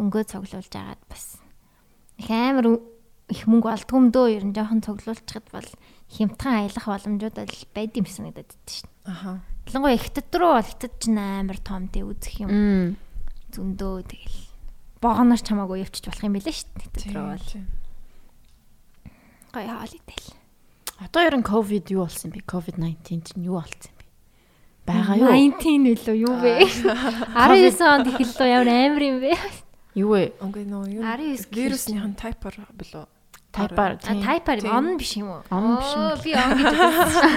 [0.00, 1.36] өнгөө цуглуулж агаад бас.
[2.16, 2.80] Их амар
[3.28, 4.26] их мөнгө олдгүй юм дөө.
[4.32, 5.68] Ер нь жоохон цуглуулчихад бол
[6.08, 7.36] хямдхан аялах боломжууд
[7.76, 12.06] байд юм санагдаад байдаг шин аха Ялангуяа хятад руу бол хятад ч амар том тий
[12.06, 12.96] үзэх юм.
[13.50, 14.38] Зөндөө тэгэл
[15.02, 16.84] богоноос чамаагүй явчих болох юм билээ шүү дээ.
[16.86, 17.48] Хятад руу бол.
[19.50, 20.28] Гой хаалитэл.
[21.02, 22.46] Одоо ер нь ковид юу болсон бэ?
[22.46, 24.04] Ковид 19 чинь юу болсон бэ?
[24.86, 25.34] Бага юу?
[25.34, 26.54] 19 үлээ юу вэ?
[27.34, 29.34] 19 онд эхэллээ ямар амар юм бэ?
[29.98, 30.22] Юу вэ?
[30.40, 31.02] Үгүй нөө юу?
[31.50, 33.15] Вирусныхан тайпер билүү?
[33.56, 33.96] Тайпар.
[33.96, 35.42] Тайпар он биш юм уу?
[35.48, 36.04] Он биш юм.
[36.20, 37.32] Би он гэж бодсон.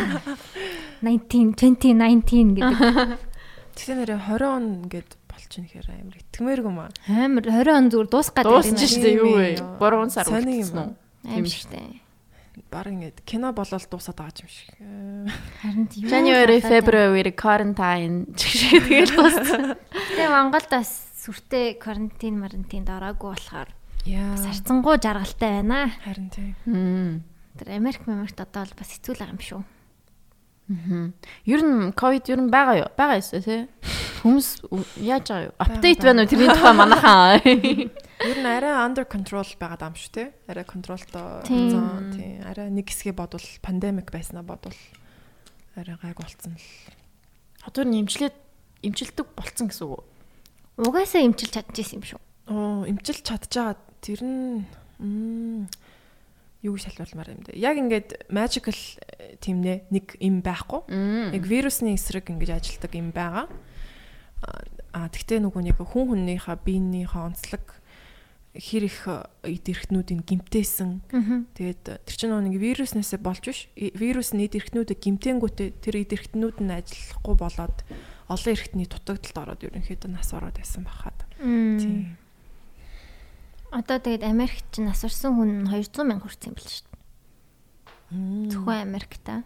[0.99, 3.19] 19 2019 гэдэг.
[3.79, 6.91] Тэгсэн нэрээ 20 он гэд болчихно гэхээр амар итгэмээргүй маа.
[7.07, 9.55] Амар 20 он зүгээр дуусгаад Дуусч штэ юу вэ?
[9.55, 9.79] Тийм ээ.
[9.79, 10.91] 3 сар юм үлдсэн үү?
[11.31, 12.03] Аим шигтэй.
[12.67, 14.69] Баг ингээд кино болол дуусаад байгаа юм шиг.
[15.63, 16.11] Харин тийм.
[16.11, 19.79] January, February quarantine чигшээ тэгэл дууссан.
[19.87, 20.91] Тэгээ Монголд бас
[21.23, 23.71] сүртэй карантин марантинд ороогүй болохоор
[24.05, 24.35] Яа.
[24.35, 25.91] бас харцангуй жаргалтай байна.
[26.03, 27.23] Харин тийм.
[27.57, 29.61] Тэр Америк Америкт одоо бол бас хэцүү л байгаа юм шүү.
[30.69, 31.13] Мгм.
[31.49, 32.89] Ер нь ковид ер нь байгаа юу?
[32.93, 33.61] Байгаа ёстой тий.
[34.21, 34.69] Хүмүүс
[35.01, 35.55] яаж байгаа юу?
[35.57, 37.41] Апдейт байна уу тэрний тухай манайхаа?
[38.29, 40.23] Ер нь арай under control байгаа юм шүү те.
[40.45, 42.45] Арай контролтой зон тийм.
[42.45, 44.77] Арай нэг хэсгээ бодвол пандемик байснаа бодвол
[45.73, 46.69] арай гайг болцсон л.
[47.65, 48.35] Одоо нэмчлээд
[48.85, 50.05] имчилдэг болцсон гэсэн үг.
[50.77, 52.21] Угаасаа имчилж чадчихсан юм шүү.
[52.51, 55.67] Оо, имчилж чадчихаа тэр нь
[56.61, 57.55] юу гэж шалбарламаар юм бэ?
[57.55, 60.91] Яг ингээд magical э, тийм нэ нэг юм байхгүй.
[61.31, 63.47] Яг вирусны эсрэг ингэж ажилдаг юм байгаа.
[64.91, 67.63] А- тэгтээ нөгөө нэг хүн хүнийхээ биенийхээ онцлог
[68.59, 69.07] хэр их
[69.45, 71.07] эд эрхтнүүдийг гимтээсэн.
[71.55, 73.71] Тэгээд э, тэр чинь нэг вируснээсээ болж биш.
[73.77, 77.77] Вирус нь эд эрхтнүүдэд гимтэнгүүтээ тэр эд эрхтнүүд нь ажиллахгүй болоод
[78.27, 81.19] олон эрхтний дутагдалд ороод ерөнхийдөө нас ороод байсан байхад.
[81.39, 82.18] Тийм.
[83.69, 88.49] Одоо тэгээд Америкт ч нас орсон хүн 200 мянга хүрсэн юм биш шүү дээ.
[88.49, 89.45] Зөвхөн Америкта.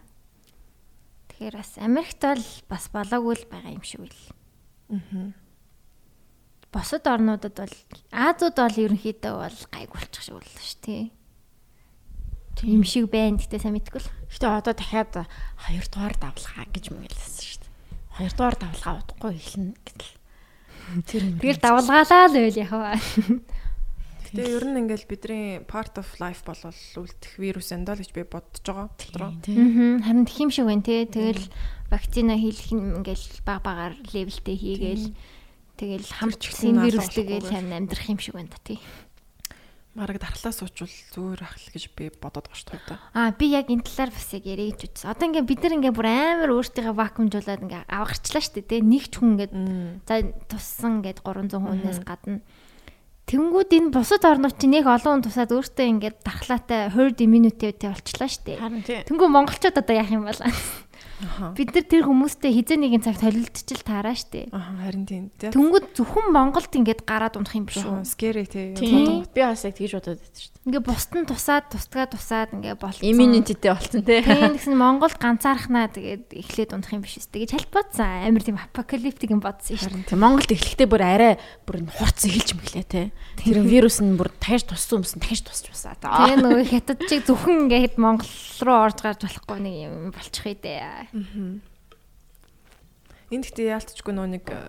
[1.28, 4.20] Тэгэхээр бас Америкт бол бас болоогүй л байгаа юм шиг үл.
[4.88, 5.36] Мгм.
[6.72, 7.76] Босод орнуудад бол
[8.08, 11.04] Азууд бол ерөнхийдөө бол гайг болчих шиг боллоо шүү дээ.
[12.56, 14.10] Тийм шиг байна гэтээ сайн мэдгүй л.
[14.32, 15.28] Гэтэ одоо дахиад
[15.68, 17.72] хоёрдугаар давлгаа гэж мэгээлсэн шүү дээ.
[18.16, 20.12] Хоёрдугаар давлгаа удахгүй эхэлнэ гэтэл.
[21.10, 21.22] Тэр.
[21.44, 22.96] Тэгэл давлгаалаа л байл яхаа.
[24.34, 28.26] Гэтэ ер нь ингээл бидний part of life болвол үлдэх вирус эндаа л гэж би
[28.26, 28.90] бодож байгаа.
[28.98, 29.30] Дотроо.
[29.30, 30.02] Аа.
[30.02, 31.06] Харин тхим шиг байна те.
[31.06, 31.46] Тэгэл
[31.86, 35.14] вакцина хийх нь ингээл баг багаар левелтэй хийгээл
[35.78, 37.54] тэгэл хамт ч чин гэсэн вирус алга тэгэл болохгүйгээр.
[37.54, 38.78] харин амьдрах юм шиг байна да тий.
[39.94, 42.98] Мараг дархлаа суучвал зүгээр ах л гэж би бодоод байгаа шүү дээ.
[43.14, 45.14] Аа би яг энэ талаар бас яг ярих гэж үзсэн.
[45.14, 48.82] Одоо ингээ бид нар ингээ бүр амар өөртөө вакуумжуулаад ингээ авгарчлаа штэ тий.
[48.82, 49.54] Нэг ч хүн ингээ
[50.02, 52.42] за туссан гээд 300 хүнээс гадна
[53.24, 58.28] Тэнгүүд энэ бусад орнууд чинь нэг олон хүн тусаад өөртөө ингээд дархлаатай herd immunity болчлаа
[58.28, 58.60] штэ.
[58.60, 59.00] Харин тий.
[59.08, 60.36] Тэнгүү монголчууд одоо яах юм бол.
[61.56, 64.50] Бид нар тэр хүмүүстэй хизээ нэгэн цагт холилдчихил таараа штэ.
[64.50, 65.24] Аха харин тийм.
[65.40, 68.04] Тэнгүүд зөвхөн Монголд ингээд гараад унах юм биш үү?
[68.04, 68.74] Scary тий.
[68.76, 69.24] Тийм.
[69.30, 70.64] Би бас яг тэгж бодоод байсан дээ.
[70.64, 73.04] Ингээ бусд нь тусаад тусдгаа тусаад ингээ болцсон.
[73.04, 74.20] Immunity-тэй болцсон тий.
[74.24, 78.08] Тийм гэсэн Монголд ганцаархнаа тэгээд эхлээд унах юм биш үстэй гэж хальт бодсон.
[78.24, 81.34] Амар тийм апокалиптик юм бодсон тий Монголд эхлэхдээ бүр арай
[81.68, 83.06] бүр хурц эхэлж мэглээ тий.
[83.40, 85.96] Тэр вирус нь бүр таяж туссан юмсан таяж тусч басаа.
[86.00, 88.32] Тэгээ нөгөө хятад чиг зөвхөн ингээд Монгол
[88.64, 91.13] руу орж гарч болохгүй нэг юм болчих үедээ.
[93.32, 94.68] Энд гэхдээ яалтчгүй нөө нэг э,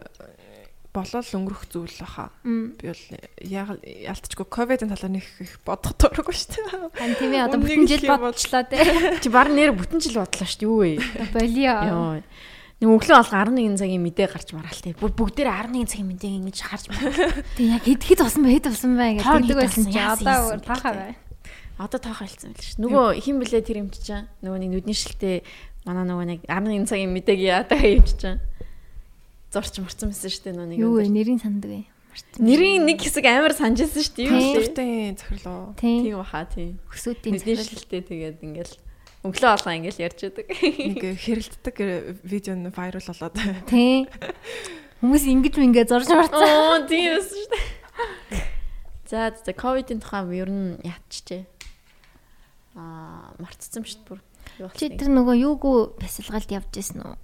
[0.95, 2.31] болол өнгөрөх зүйл баха.
[2.45, 3.03] Би бол
[3.43, 6.89] яг яалтчгүй ковидын талаар нэг их бодох дурггүй шүү дээ.
[6.95, 8.79] Хан тийм ээ одоо бүтэн жил бодчихлоо те.
[9.23, 10.69] Чи баг нэр бүтэн жил бодлоо шүү дээ.
[10.69, 10.91] Юу вэ?
[11.35, 11.75] Болио.
[11.89, 12.23] Йоо.
[12.75, 14.95] Нэг өглөө бол 11 цагийн мэдээ гарч мараал тий.
[14.95, 17.43] Бүр бүгдээр 11 цагийн мэдээ ингэж харж мараа.
[17.55, 19.99] Тэг яг хэд хэд болсон бэ хэд болсон бэ гэж Тоо хэлдэг хэд байсан чи
[19.99, 20.99] одоо өөр таахаа гэдэг.
[20.99, 21.13] бай.
[21.79, 22.75] Одоо тоохоо хэлсэн байл ш.
[22.75, 24.21] Нөгөө хин блэ тэр юм чичээ.
[24.43, 25.47] Нөгөө нэг нүдний шилтэй
[25.86, 28.36] манай нөгөө нэг 11 цагийн мэдээг яадаг юм чичээ.
[29.53, 30.79] Зурч марцсан байсан шүү дээ нөгөө нэг.
[30.81, 31.81] Юу вэ нэрийн санддаг вэ?
[32.39, 34.27] Нэрийн нэг хэсэг амар санджсэн шүү дээ.
[34.31, 34.55] Юу?
[34.55, 35.75] Суртын захирлоо.
[35.79, 36.15] Тийм.
[36.15, 36.79] Баха тийм.
[36.91, 37.71] Өсөөдийн Нүдний захирал.
[37.75, 38.73] шилтэй тэгээд ингээл
[39.25, 40.47] өглөө болгоо ингээл ярьж байдаг.
[40.55, 41.77] Нэг хэрэлддэг
[42.23, 43.36] видео нь viral болоод.
[43.67, 44.07] Тийм.
[45.03, 46.39] Хүмүүс ингэж мингээ зурж марцсан.
[46.39, 47.65] Оо тийм байсан шүү дээ.
[49.11, 51.43] За за ковидын тухай ер нь яатчихжээ.
[52.79, 54.19] Аа марцсан шүү дээ бүр.
[54.75, 57.15] Чи тэр нөгөө юугүй бясалгалд явж исэн үү?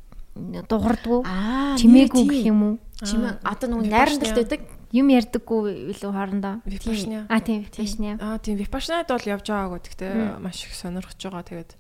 [1.28, 2.76] Аа Чимээгүй гэх юм уу?
[3.04, 4.62] Чимээ одоо нөгөө найрамдалт байдаг.
[4.92, 6.60] Юм ярьдаггүй илүү хоорондоо.
[6.68, 7.24] Випашня.
[7.32, 8.20] А тийм випашня.
[8.20, 9.80] Аа тийм випашнад бол явж байгаагүй.
[9.88, 11.48] Гэхдээ маш их сонирхож байгаа.
[11.48, 11.72] Тэгээд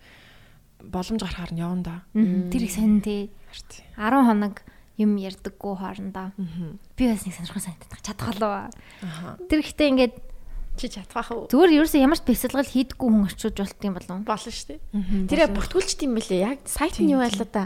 [0.88, 1.96] боломж гарахаар нь явна да.
[2.16, 3.32] Тэр их сонин тий.
[4.00, 4.24] Харин.
[4.24, 4.56] 10 хоног
[4.96, 6.32] юм ярьдаггүй хоорондоо.
[6.96, 7.68] Би бас нэг сонирхол
[8.40, 8.72] болов.
[9.04, 9.36] Аха.
[9.52, 10.16] Тэр ихтэй ингээд
[10.78, 11.46] Чи чадхаах уу?
[11.52, 14.20] зүгээр ерөөсөө ямар ч бясалгал хийдэггүй хүн очиж болт юм болов.
[14.24, 14.80] Болно шүү дээ.
[15.28, 16.42] Тэрэ бүртгүүлчт юм бэлээ.
[16.42, 17.64] Яг сайт нь юу байлаа да.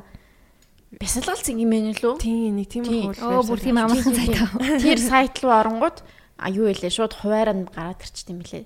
[0.95, 2.17] Бясалгалцсан юм ээ лөө.
[2.19, 3.11] Тийм нэг тийм Тийм.
[3.11, 4.79] их Оо бүр тийм амархан сайт аа.
[4.83, 5.97] Тэр сайт руу оронгууд
[6.35, 8.65] а юу илээ шууд хуваараа нь гараад ирчт юм бэлээ.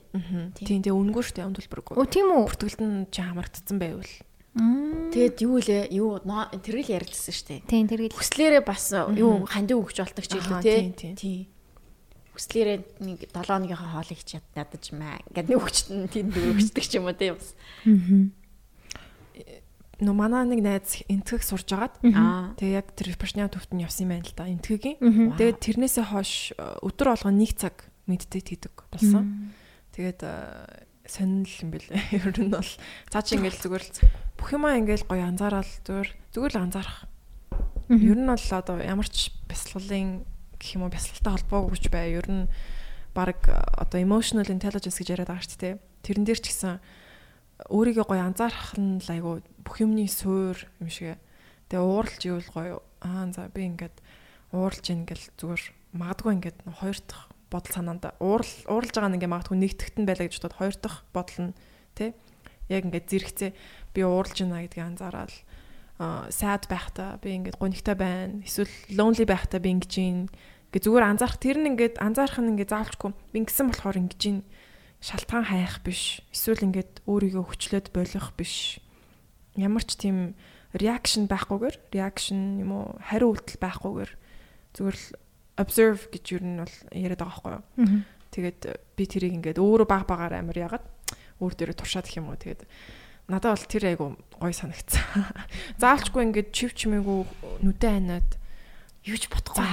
[0.58, 1.96] Тийм тэгээ үнгүй шүү дээ амд төлбөргүй.
[1.98, 2.44] Оо тийм үү?
[2.50, 4.14] Бүртгэлд нь чи хамрагдсан байвал.
[5.14, 7.62] Тэгэд юу илээ юу тэргэл ярьдсан шүү дээ.
[7.70, 10.78] Тийм тэргээл Хүслээрээ бас юу хандив өгч болдог ч Аха, илүү тий.
[10.82, 11.14] тийм, тийм.
[11.16, 11.42] Тийм.
[12.40, 15.20] Хүслээрээ нэг 7 хоногийнхаа хоолыг ч ядаж маа.
[15.28, 17.52] Ингээд нэг нь тэнд өгчдөг ч юм уу тий бас.
[20.00, 22.56] нөө манай нэг найз энтгэх сурж агаад Аа.
[22.56, 25.36] тэгээ яг тэр випашна төвт нь явсан юм байна л да энтгэгийн.
[25.36, 29.52] Тэгээд тэрнээсээ хойш э, өдөр болгоо нэг цаг медитейт хийдэг болсон.
[29.92, 32.00] Тэгээд э, сонирхол юм бэлээ.
[32.16, 32.72] Ер нь бол
[33.12, 33.92] цаа чи ингээл зүгээр л
[34.40, 37.00] бүх юмаа ингээл гоё анзаараад зүгээр зүгээр л анзаарах.
[37.92, 40.24] Ер нь бол одоо ямар ч бясалгалын
[40.60, 42.14] гэх юм уу бясалгалтай холбоогүй ч бай.
[42.14, 42.45] Ер нь
[43.16, 45.76] баг одоо emotional intelligence гэж яриад байгаа шүү дээ.
[46.03, 46.78] Тэрэн дээр ч гэсэн
[47.72, 49.32] өөрийгөө гоё анзаарах нь л айгу
[49.64, 51.18] бүх юмны суур юм шиг.
[51.72, 52.76] Тэгээ ууралж ивэл гоё.
[52.99, 53.95] Аа за би ингээд
[54.51, 55.64] ууралж ингээл зүгээр
[55.95, 60.26] магадгүй ингээд хоёр дахь бодол санаанд уурал ууралж байгаа нь ингээ магадгүй нэгтгэхт нь байлаа
[60.30, 61.53] гэж бодоод хоёр дахь бодол нь
[61.97, 62.10] тий
[62.70, 63.51] яг ингээд зэрэгцээ
[63.93, 65.49] би ууралж байна гэдгийг анзаараад аа
[66.00, 68.39] sad байхдаа би ингээд гонигтай байна.
[68.47, 70.32] Эсвэл lonely байхдаа би ингэж юм.
[70.72, 71.43] Ингээ зүгээр анзаарах.
[71.43, 74.38] Тэр нь ингээд анзаарах нь ингээ заавалчгүй би ингэсэн болохоор ингэж юм
[75.04, 76.24] шалтгаан хайх биш.
[76.32, 78.80] Эсвэл ингээд өөрийгөө хүчлээд болох биш.
[79.60, 80.39] Ямар ч тийм
[80.72, 84.12] reaction байхгүйгээр reaction юм уу хариу үйлдэл байхгүйгээр
[84.78, 85.08] зүгээр л
[85.60, 87.64] observe гэж юу нь бол яриад байгаа байхгүй юу?
[88.30, 88.60] Тэгээд
[88.95, 90.86] би тэрийг ингээд өөрөө баг багаар амар ягаад
[91.41, 92.38] өөр дээрээ туршаад гэх юм уу?
[92.38, 92.64] Тэгээд
[93.30, 94.08] надад бол тэр айгу
[94.42, 95.06] гой санагцсан.
[95.82, 97.20] Заавалчгүй ингээд чив чимээгүй
[97.64, 98.30] нүдэн ханаад
[99.06, 99.66] юу ч бодохгүй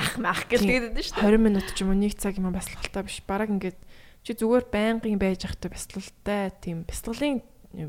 [0.53, 0.93] гэж Тийм.
[0.93, 3.19] тэгээд шүү 20 минут ч юм уу 1 цаг юм бясалгалтай биш.
[3.25, 3.79] Бараг ингээд
[4.23, 7.41] чи зүгээр байнгын байж захтай бясалгалтай тийм бясалгалын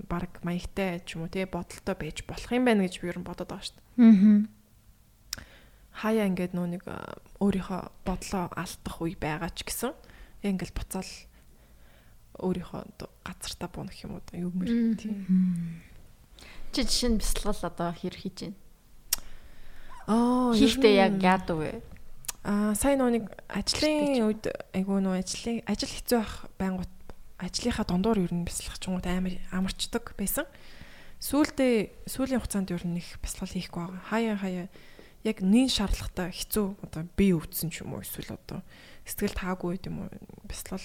[0.08, 3.28] бараг маягтай ч юм уу тий бодолтой байж болох юм байна гэж би ер нь
[3.28, 3.86] бодоод байгаа шүү дээ.
[4.02, 4.40] Аа.
[5.98, 9.92] Хаяа ингээд нөө нэг а, өөрийнхөө бодлоо алдах үе байгаа ч гэсэн
[10.46, 11.12] яг ингээд буцаал
[12.40, 12.82] өөрийнхөө
[13.24, 15.82] газартаа буунах юм уу да юу мэр тийм.
[16.72, 18.58] Чи жишээ нь бясалгал одоо хэр хийж байна?
[20.08, 21.72] Аа Хийхдээ яг яадаг вэ?
[22.44, 26.94] Аа сайн нэг ажлын үед айгuu нөө ажлын ажил хэцүү байх байнгут
[27.42, 30.46] ажлынхаа дундуур ер нь бясалгах ч юм уу амар амарчдаг байсан.
[31.20, 34.04] Сүүлдээ сүүлийн хугацаанд ер нь их бясалгал хийхгүй байгаа.
[34.08, 34.68] Хаяа хаяа
[35.26, 38.64] яг нин шаардлагатай хэцүү одоо бие өвдсөн ч юм уу эсвэл одоо
[39.04, 40.10] сэтгэл таагүй юм уу
[40.48, 40.80] бясалгал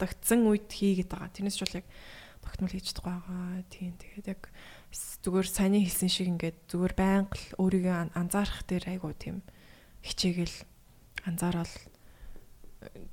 [0.00, 1.28] шаардагдсан үед хийгээд байгаа.
[1.28, 1.86] Тэрнээс ч бол яг
[2.40, 3.64] тогтмол хийж чадахгүй байгаа.
[3.68, 4.42] Тийм тэгээд яг
[5.20, 9.44] зүгээр саний хэлсэн шиг ингээд зүгээр байнга л өөрийгөө ан- анзаарах дээр айгуу тийм
[10.00, 10.56] хичээгэл
[11.28, 13.04] анзаарал э,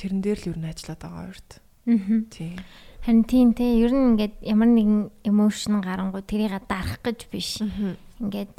[0.00, 1.50] тэрэн дээр л юу н ажиллаад байгаа хоёрт.
[1.60, 2.24] Аа.
[2.32, 2.56] Тийм.
[3.04, 7.60] Харин тийм те ер нь ингээд ямар нэгэн эмошн гарангуй тэрийг дарах гэж биш.
[8.16, 8.52] Ингээд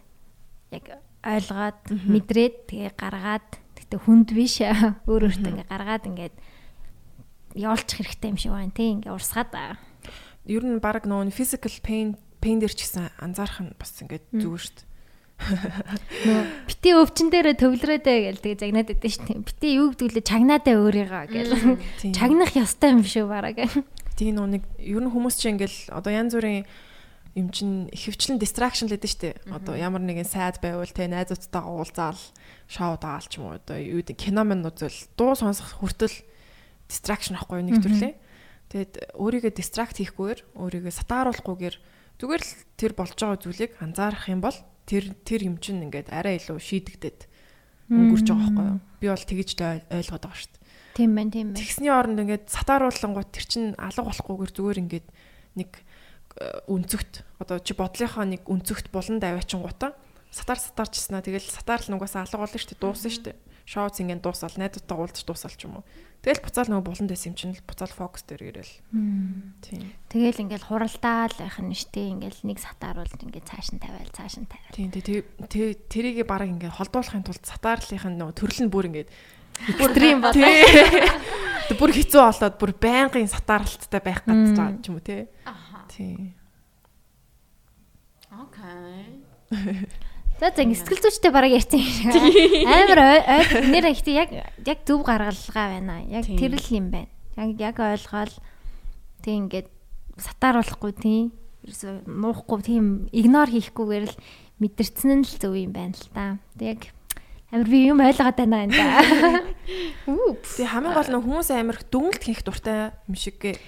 [0.70, 0.86] яг
[1.26, 4.62] ойлгоод мэдрээд тэгээ гаргаад тэгтээ хүнд биш
[5.10, 6.36] өөр өөртөө ингээд гаргаад ингээд
[7.56, 9.54] явуулчих хэрэгтэй юм шиг байна те ингээд урсгаад.
[10.46, 14.64] Ер нь баг нөө physical pain pain дээр ч гэсэн анзаарах нь бас ингээд зүгээр
[14.66, 14.90] шүү дээ.
[16.70, 19.46] Бити өвчин дээрээ төвлөрөөдэй гэл тэгээ загнаад байдсан шүү дээ.
[19.46, 21.54] Бити юу гэдгүүлээ чагнаадаа өөрийгөө гэл.
[21.98, 22.14] Тийм.
[22.14, 23.58] Чагнах ёстой юм шүү бараг.
[24.18, 26.66] Тийм нөө нэг ер нь хүмүүс чинь ингээл одоо янз бүрийн
[27.34, 29.36] юм чин ихэвчлэн distraction л гэдэг дээ.
[29.50, 32.20] Одоо ямар нэгэн сайд байвал те найзуудтайгаа уулзаал
[32.70, 36.14] шоу даал ч юм уу одоо юу гэдэг кино мэн үзэл дуу сонсох хүртэл
[36.92, 38.14] distraction ахгүй нэг төрлөө.
[38.72, 41.76] Тэгэд өөрийгөө distract хийхгүйгээр өөрийгөө сатааруулахгүйгээр
[42.20, 46.40] зүгээр л тэр болж байгаа зүйлийг анзаарах юм бол тэр тэр юм чин ингээд арай
[46.40, 47.20] илүү шийдэгдээд
[47.92, 48.80] өнгөрч байгаа байхгүй юу.
[49.00, 50.64] Би бол ойл- ойлгоод байгаа шүү дээ.
[50.96, 51.60] Тийм байна, тийм байна.
[51.60, 55.08] Тэгсний оронд ингээд сатааруулангууд тэр чин алга болохгүйгээр зүгээр ингээд
[55.56, 55.72] нэг
[56.40, 57.14] э, үнцөгт
[57.44, 59.92] одоо чи бодлынхоо нэг үнцөгт булан даваачингуудаа
[60.32, 63.38] сатаар сатаарчснаа тэгэл сатаар л нугасаа алга болно шүү дээ дуусна шүү дээ
[63.72, 65.88] шоу цингийн дуусаал найдуудтай уулзч дуусаал ч юм уу.
[66.20, 68.76] Тэгэл буцаал нөгөө булан дэс юм чинь л буцаал фокус дээр ирээл
[69.64, 69.96] тийм.
[70.12, 74.52] Тэгэл ингээл хуралдаал байх нь штэ ингээл нэг сатааруулж ингээд цааш нь тавиал цааш нь
[74.52, 74.76] тавиал.
[74.76, 79.10] тийм тий тий тэрийг баг ингээд холдуулахын тулд сатаарлынх нь нөгөө төрөл нь бүр ингээд
[79.62, 80.34] Экстрим бол.
[80.34, 85.26] Тэг бүр хэцүү болоод бүр байнгын сатаарлалттай байх гэж байгаа ч юм уу тий.
[85.46, 85.86] Аха.
[85.88, 86.36] тий.
[88.32, 89.24] Окей.
[90.42, 91.78] За за ингэ сэтгэл зүйчтэй бараг ярьсан.
[92.66, 93.26] Амар ой-
[93.70, 94.30] нэр ихтэй яг
[94.66, 96.02] яг зөв гаргалгаа байна.
[96.10, 97.10] Яг тэр л юм байна.
[97.38, 98.34] Яг яг ойлгоол
[99.22, 99.68] тэг ингээд
[100.18, 101.30] сатааруулахгүй тийм.
[101.62, 104.18] Ерөөсө нуухгүй тийм игнор хийхгүйгээр л
[104.58, 106.42] мэдэрсэн нь л зөв юм байна л та.
[106.58, 106.82] Тэг яг
[107.54, 108.74] амар би юм ойлгоод байна энэ.
[110.58, 113.62] Тэг хамгийн гол нь хүмүүс амар дүнэлт хийх дуртай юм шиг гээ.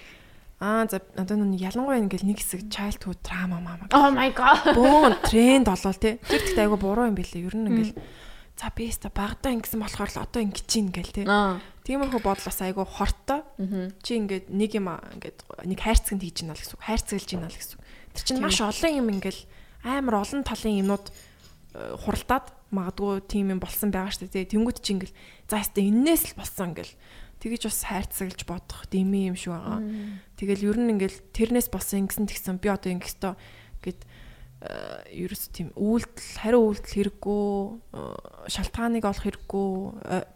[0.63, 4.71] Аа за одоо нүг ялангуяа ингээл нэг хэсэг childhood trauma мама Oh my god.
[4.71, 6.15] бөөн тренд болол тий.
[6.23, 7.43] Тэр ихтэй айгу буруу юм билээ.
[7.51, 7.99] Ер нь ингээл
[8.55, 11.25] за би өста багада ингэсэн болохоор л одоо ингэж чинь ингээл тий.
[11.83, 13.43] Тиймэрхүү бодол бас айгу хортой.
[13.99, 16.85] Чи ингээд нэг юм ингээд нэг хайрцагт хийж гинэ л гэсэн үг.
[16.87, 17.83] Хайрцаглаж гинэ л гэсэн үг.
[18.15, 19.41] Тэр чинь маш олон юм ингээл
[19.83, 24.51] амар олон талын юмнууд э, хуралдаад магадгүй тийм юм болсон байгаа шүү дээ.
[24.51, 25.15] Тэнгүүд чи ингээл
[25.47, 26.93] за ястаа эннээс л болсон ингээл
[27.39, 29.79] тэгэж бас хайрцаглаж бодох дими юм шиг байгаа.
[30.39, 33.33] Тэгэл ер нь ингээл тэрнээс болсон ингэсэн тэгсэн би одоо ингэстөө
[33.83, 34.01] гэд
[34.63, 37.43] ерөөс тийм үйлдэл хариу үйлдэл хэрэггүй
[38.47, 39.69] шалтгааныг олох хэрэггүй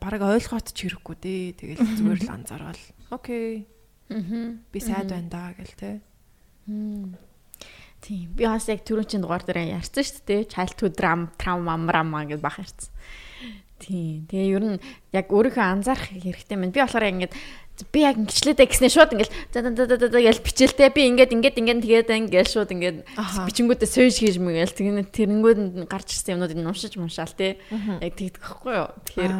[0.04, 1.56] бараг ойлгоод ч хэрэггүй дээ.
[1.56, 3.64] Тэгэл зүгээр л анзаарвал окей.
[4.12, 5.92] Би сайд байна да гэл те.
[8.02, 8.30] Тийм.
[8.38, 10.50] Би бас яг түрүүн чинь дугаар дээр ярьсан шүү дээ.
[10.52, 12.94] Childhood drama, trauma, drama гэж бах ярьсан.
[13.82, 14.26] Тийм.
[14.30, 14.82] Тэгээ ер нь
[15.14, 16.74] яг өөрийнхөө анзаарах хэрэгтэй байна.
[16.74, 17.34] Би болохоор ингэж
[17.94, 21.58] би яг ингэчлээдэ гэснээр шууд ингээл за за за за гэж бичээлтэй би ингээд ингээд
[21.62, 22.98] ингээд тэгээд ингээд шууд ингээд
[23.46, 27.62] бичингүүдээ сойж хийж мэгэл тэгээд тэрнгүүд гарч ирсэн юмнуудыг уншиж муншаал те
[28.02, 29.34] яг тэгдэг хэвгүй юу тэгэхээр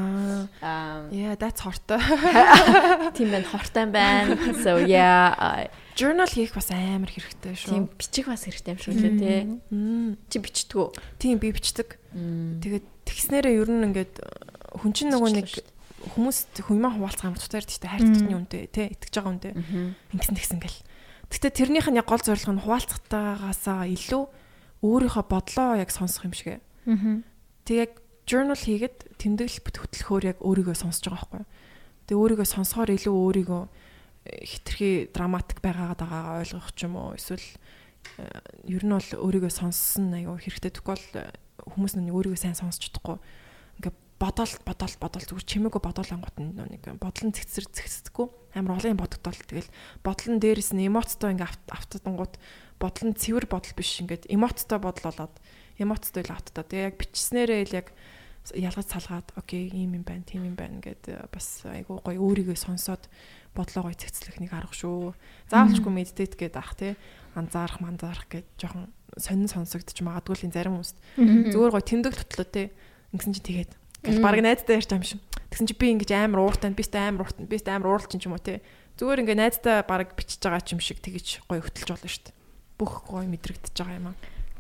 [0.62, 1.98] аа yeah that's хортой
[3.18, 5.66] тийм байна хортой байна so yeah
[5.98, 7.74] journal хийх бас амар хэрэгтэй шүү.
[7.74, 9.42] Тийм бичих бас хэрэгтэй юм шүү дээ тий.
[10.30, 10.88] Чи бичдэг үү?
[11.18, 11.98] Тийм би бичдэг.
[12.14, 14.14] Тэгээд тэгснээрээ ер нь ингээд
[14.78, 15.50] хүн чинь нөгөө нэг
[16.14, 16.38] хүмүүс
[16.70, 19.54] хүмээ хуваалцах амар тутаар тийм хайрцагтны үнтэй тий итгэж байгаа үнтэй
[20.14, 20.80] ингэсэн тэгсэн гэл.
[21.34, 24.24] Гэтэ тэрнийх нь яг гол зорилго нь хуваалцахтаагаасаа илүү
[24.86, 26.62] өөрийнхөө бодлоо яг сонсох юм шиг.
[27.66, 27.92] Тэг яг
[28.30, 31.44] journal хийгээд тэмдэглэл хөтлөхөөр яг өөрийгөө сонсож байгаа байхгүй.
[32.08, 33.87] Тэг өөрийгөө сонсохоор илүү өөрийгөө э,
[34.44, 37.16] хитрхи драматик байгаад байгаагаа ойлгох ч юм уу?
[37.16, 37.44] Эсвэл
[38.18, 40.72] э, ер нь бол өөрийгөө сонссон аюу хэрэгтэй.
[40.84, 41.32] Бол э,
[41.64, 43.20] хүмүүс нэг өөрийгөө сайн сонсч чадахгүй.
[44.18, 49.38] Бодоол бодоол бодоол зүгээр чимээгүй бодоол ангууд нэг бодол нь цэгцэр цэгцдэггүй амар олон бодогдол
[49.46, 49.70] тэгэл.
[50.02, 52.34] Бодол нь дээрэс нь эмоцтой ингээ автадангууд
[52.82, 54.02] бодол нь цэвэр бодол биш.
[54.02, 55.38] Ингээд эмоцтой бодол болоод
[55.78, 57.88] эмоцтой л автаа тэгээ яг бичснээрээ л яг
[58.56, 62.56] ялгаж салгаад окей ийм юм байна тийм юм байна гэд э, бас айгуу гоё өөрийгөө
[62.56, 63.10] сонсоод
[63.58, 65.18] бодлоо гоё цэгцлэх нэг арга шүү
[65.50, 66.94] заавалчгүй медитейт гэдэг ах тий
[67.34, 72.68] анзаарах манзаарах гэд жоохон сонин сонсогдож магадгүй л зарим хүмүүст зүгээр гоё тэмдэг төтлөө тий
[73.12, 73.72] ингэсэн чинь тэгээд
[74.08, 75.22] Гэж баг найзтай ярьж байгаа юм шиг.
[75.50, 78.38] Тэгсэн чи би ингэж амар ууртай, би сте амар ууртай, би сте амар ууралч юм
[78.38, 78.62] уу те.
[78.96, 82.36] Зүгээр ингээ найзтай баг бичиж байгаа ч юм шиг тэгэж гоё хөтөлж болно шүү дээ.
[82.78, 84.18] Бүх гоё мэдрэгдэж байгаа юм аа.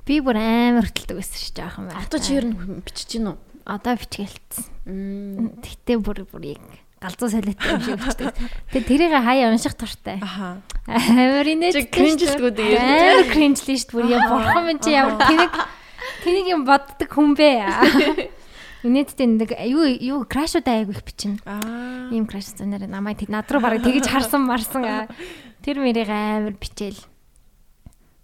[0.09, 1.87] Би бүр амар хөтэлдэг байсан шүү дээ юм.
[1.93, 3.37] Одоо чи ер нь бичиж гин үү?
[3.67, 5.61] Одоо бичгэлцсэн.
[5.61, 6.65] Тэгтээ бүр бүр яг
[6.97, 8.33] галзуу солиотой юм шиг бичдэг.
[8.73, 10.17] Тэгээ тэрийг хаяа унших туртай.
[10.17, 10.61] Аха.
[10.89, 12.81] Амар инээд кринжлгүү тэгээ.
[12.81, 13.95] Амар кринжлээ шүү дээ.
[13.97, 15.53] Бүр яа бурхан минь чи ямар тэнэг
[16.25, 17.51] тэнэг юм боддог хүн бэ?
[18.85, 21.37] Инээдтэй нэг юу юу крашуудаа айгу их бичнэ.
[21.45, 22.09] Аа.
[22.09, 25.09] Ийм краш зэнээр намайг над руу бараг тэгэж харсан марсан.
[25.61, 26.97] Тэр мэрийг амар бичээл.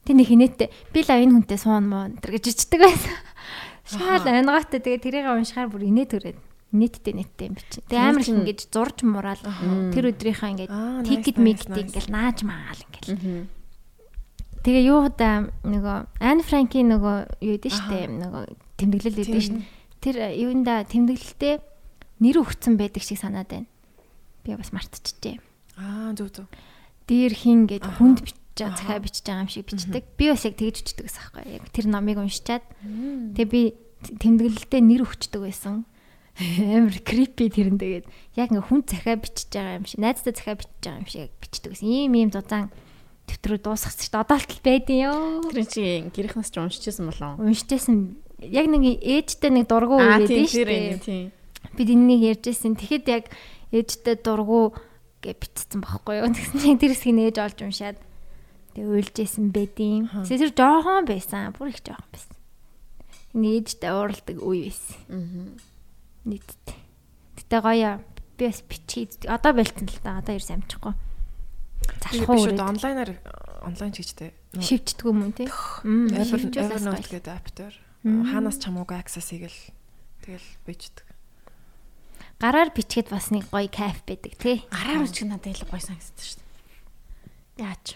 [0.05, 3.17] Тэ нэг инээдтэй би л энэ хүнтэй суун муу энэ гэж ичдэг байсан.
[3.83, 6.37] Шаал ангаатай тэгээ тэрийг уншихаар бүр инээ төрээд
[6.73, 7.85] нийтдээ нийтдээ юм бичнэ.
[7.87, 9.43] Тэгээ амар их ингэж зурж мураал
[9.93, 10.69] тэр өдрийнхаа ингэж
[11.05, 13.05] тикет мигт ингэж нааж магаал ингэж.
[14.63, 18.43] Тэгээ юу да нөгөө Ан Франкийн нөгөө юу гэдэг штэ нөгөө
[18.79, 19.59] тэмдэглэл өгдөө штэ
[20.03, 21.59] тэр юунда тэмдэглэлтэй
[22.19, 23.67] нэр өгцөн байдаг шиг санаад байна.
[24.43, 25.39] Би бас мартчихжээ.
[25.79, 26.49] Аа зүг зүг.
[27.07, 30.03] Дээр хин гэд хүнд бичиж байгаа захаа бичиж байгаа юм шиг бичдэг.
[30.19, 31.47] Би бас яг тэгж бичдэг гэсэн хэрэг.
[31.59, 32.63] Яг тэр номыг уншичаад
[33.35, 33.61] тэгээ би
[34.19, 35.87] тэмдэглэлтэй нэр өгчдөг байсан
[36.39, 38.05] амар creepy тэрэн тэгээд
[38.37, 41.71] яг ингээ хүн захаа бичиж байгаа юм шиг найзтай захаа бичиж байгаа юм шиг бичдэг
[41.77, 42.73] гэсэн ийм ийм зузаан
[43.29, 45.19] төвтрөө дуусгах чинь одоолтол байдэн ёо
[45.53, 47.97] тэр чинь гэрхнээс ч уншижсэн болов уншижсэн
[48.41, 51.31] яг нэг ээжтэй нэг дургу үед нь шүү дээ
[51.77, 53.25] бид энэнийг ярьжсэн тэгэхэд яг
[53.69, 54.73] ээжтэй дургу
[55.21, 57.97] гэж бичсэн байхгүй юу тэгсэн чинь тэр хэсгийг нээж олж уншаад
[58.73, 61.53] тэг уйлжсэн байдیں۔ Тэр жоохон байсан.
[61.53, 62.35] Бүр их жоохон байсан.
[63.37, 64.97] Нээж та уралдаг үе байсан.
[65.13, 65.72] Аа.
[66.25, 66.77] Нийтдээ.
[67.39, 67.99] Гэтэ гоё.
[68.37, 70.19] Би бас бичиж одоо бэлтэн л та.
[70.19, 70.93] Одоо ерөөс амжихгүй.
[72.03, 72.71] Залхуу шүү дээ.
[72.71, 73.11] Онлайнаар
[73.63, 74.31] онлайн чигчтэй.
[74.59, 75.47] Шивчдэг юм уу те?
[75.83, 79.59] Evernote гэдэг апп дээр хаанаас чамуугаа access хийгээл
[80.23, 81.07] тэгэл бичдэг.
[82.39, 84.67] Гараар бичгээд бас нэг гоё кайф байдаг тий.
[84.67, 87.67] Гараар бичих надад илүү гоё санагдсан шүү дээ.
[87.67, 87.87] Яаж?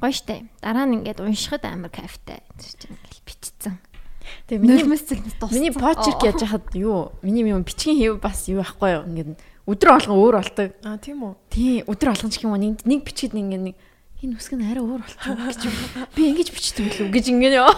[0.00, 0.48] Гоё штэ.
[0.64, 2.40] Дараа нь ингээд уншихад амар кайфтай.
[2.56, 3.76] Чинь ингээл бичсэн.
[4.46, 7.12] Тэгээ миний миний почерк яаж хахад юу?
[7.22, 9.04] Миний юм бичгийн хэв бас юу ахгүй юу?
[9.06, 10.70] Ингээд өдрө болгон өөр болдог.
[10.86, 11.32] Аа тийм үү?
[11.50, 13.76] Тий, өдрө болгон ч юм уу нэг нэг бичгээд ингээд нэг
[14.22, 15.62] энэ үсг нь арай өөр болчих гэж
[16.16, 17.74] би ингэж бичдэг билүү гэж ингэ яа.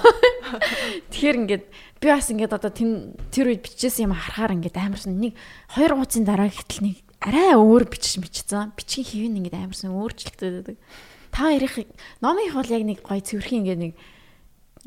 [1.10, 1.64] Тэгэхээр ингээд
[1.98, 5.34] би бас ингээд одоо тэр үед бичижсэн юм харахаар ингээд амарсан нэг
[5.74, 8.70] хоёр гуцын дараа гэтэл нэг арай өөр бичиж бичсэн.
[8.78, 10.78] Бичгийн хэв нь ингээд амарсан өөрчлөлттэй.
[11.34, 11.74] Та ярих
[12.22, 13.92] номынх бол яг нэг гой цэвэрхэн ингээд нэг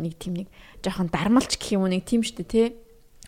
[0.02, 0.48] нэг тийм нэг
[0.82, 2.68] жоохон дармалч гэх юм уу нэг тийм штэ тий.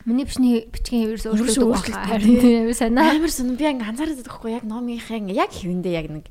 [0.03, 2.09] Миний бичний бичгийн хэвээрс өөрчлөлттэй байна.
[2.11, 3.15] Харин тийм санаа.
[3.15, 6.25] Амар сан би ингээ анзаардаг байхгүй яг номынхаа яг хэвэндээ яг нэг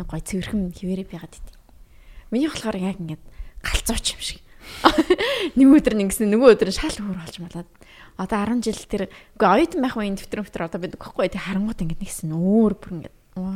[0.00, 1.56] нэг гой цэвэрхэн хിവэрэ байгаад идэв.
[2.32, 3.22] Миний болохоор яг ингээд
[3.62, 4.40] галзууч юм шиг.
[5.58, 7.68] Нэг өдөр нэгсэн нөгөө өдөр шал хөр болж малаад.
[8.16, 9.02] Одоо 10 жил тэр
[9.36, 12.92] үгүй оюутан байх үеийн дэвтэр дэвтэр одоо бид гэхгүй тий харангууд ингээд нэгсэн өөр бүр
[13.02, 13.48] ингээд уу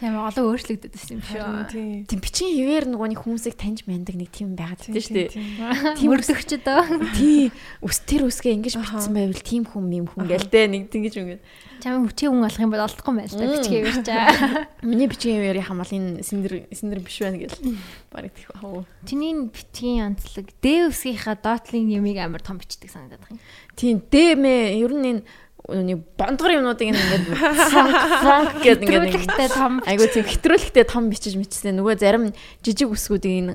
[0.00, 1.68] Тийм олон өөрчлөгдөд байсан юм Харин шүү.
[1.68, 2.04] тийм.
[2.08, 5.28] Тийм бичгийн хэвээр нөгөө нэг хүмүүсийг таньж мандаг нэг тийм байгаад байдаг шүү дээ.
[6.00, 6.84] Тийм өрсөгчд өө.
[7.20, 7.52] Тий.
[7.84, 11.42] Үс тэр үсгээ ингэж бичсэн байвал тийм хүн юм хүн гэлтэй нэг тэгэж үгээд.
[11.84, 14.28] Чам хүчийн хүн болох юм бол олдохгүй байл та бичгээ явж чаа.
[14.80, 17.60] Миний бичгийн хэвээр яхам бол энэ синдэр синдэр биш байна гэл.
[18.08, 18.84] Бараг тийх аа.
[19.04, 23.40] Чиний бичгийн онцлог дээвсгийнхаа доотлын ямиг амар том бичдэг санагдаад байна.
[23.76, 25.22] Тийм дэмэ ер нь энэ
[25.70, 27.26] нэг бондгор юмнуудыг ингээд
[28.66, 31.78] гэдэг ингээд Хэтрүүлэгтэй том Айгуу тийм хэтрүүлэгтэй том бичиж мичсэн.
[31.78, 33.54] Нөгөө зарим жижиг үсгүүдийг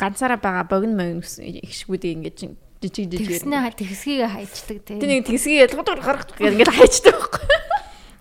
[0.00, 2.36] ганцаараа байгаа богино үс ихшгүүдийг ингээд
[2.80, 3.44] жижиг жижиг.
[3.44, 4.98] тэгснэ тэгсгийг хайчдаг тийм.
[5.00, 7.44] нэг тэгсгийг ялгадуур гаргах гэдэг ингээд хайчдаг байхгүй.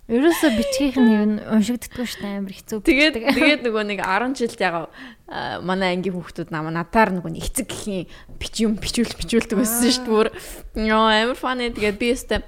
[0.06, 2.78] Ерөөсө бичгийнх нь юм уншигддаггүй шүү дээ амар хэцүү.
[2.86, 4.86] Тэгээд тэгээд нөгөө нэг 10 жилд ягаа
[5.26, 8.06] а, манай ангийн хүүхдүүд намаа надаар нөгөө нэг эцэг гэхийн
[8.38, 10.94] бич юм бичүүл бичүүлдэг байсан шүү дээ.
[10.94, 12.46] Ёо амар фаны тэгээд би өстэй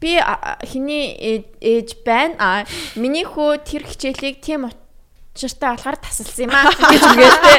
[0.00, 0.16] би
[0.66, 2.34] хиний ээ- ээж байна.
[2.38, 2.50] А
[2.96, 4.66] миний хөө тэр хичээлийг тийм
[5.30, 7.58] учиртай болохоор тасалсан юм аа гэж үгээдтэй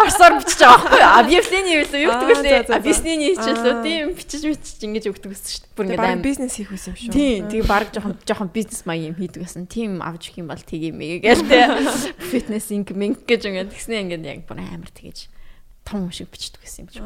[0.00, 1.12] орсоор бичиж байгаа байхгүй юу?
[1.20, 2.70] Объявление юу юу гэдэг.
[2.72, 3.34] Объяснение Аа.
[3.36, 3.74] хийчихлээ.
[3.84, 5.74] Тийм бичиж бичиж ингэж өгдөг гэсэн шүү дээ.
[5.76, 7.12] Бүр ингээд аим бизнес хийх байсан юм шүү.
[7.12, 9.66] Тийм, тэгээ баг жоохон жоохон бизнес маяг юм хийдэг гэсэн.
[9.68, 11.60] Тим авч өгөх юм бол тгий юм гээл тэ.
[12.32, 15.28] Фитнес инк минк гэж ингээд тэгснэ ингээд яг бүр амар тэгэж
[15.84, 17.00] том шиг бичдэг гэсэн юм чи.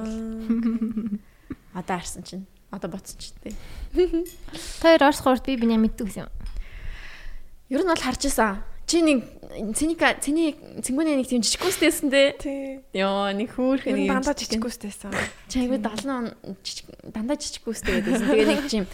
[1.75, 3.55] Одоо харсан чинь одоо боцсон ч тээ.
[4.83, 6.31] Тэр Орос гурд би биний мэддэг гэсэн юм.
[7.71, 8.63] Ер нь бол харж исэн.
[8.91, 9.23] Чи нэг
[9.79, 12.29] циника цэний цэнгүүний нэг тийм жижиггүйстэйсэн дээ.
[12.43, 12.83] Тийм.
[12.91, 15.15] Йоо нэг хөөхөн Энэ нэг дандаа жижиггүйстэйсэн.
[15.47, 16.35] Чи айгүй 70
[16.67, 18.27] жижиг дандаа жижиггүйстэй гэдсэн.
[18.27, 18.85] Тэгээ нэг тийм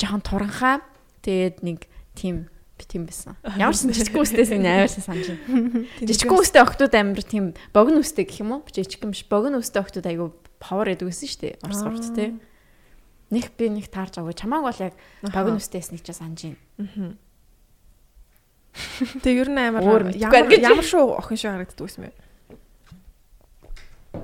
[0.00, 0.80] жоохон туранхаа
[1.20, 1.84] тэгээд нэг
[2.16, 2.48] тийм
[2.80, 3.36] би тийм байсан.
[3.60, 5.84] Ямар ч жижиггүйстэйс нэг аваарсан санаж байна.
[6.00, 8.64] Жижигхэн үстэй охтууд амар тийм богино үстэй гэх юм уу?
[8.72, 9.28] Жижиг юм биш.
[9.28, 11.60] Богино үстэй охтууд айгу павер ядаг гэсэн шүү дээ.
[11.60, 12.40] Орос горт те.
[13.30, 14.34] Нэг би нэг таарж аваа.
[14.34, 17.14] Чамааг бол яг богино үстэйс нэг ч санаж байна.
[19.22, 22.14] Тэгээ ер нь амар ямар ямар шүү охин шиг харагддаг байсан бэ?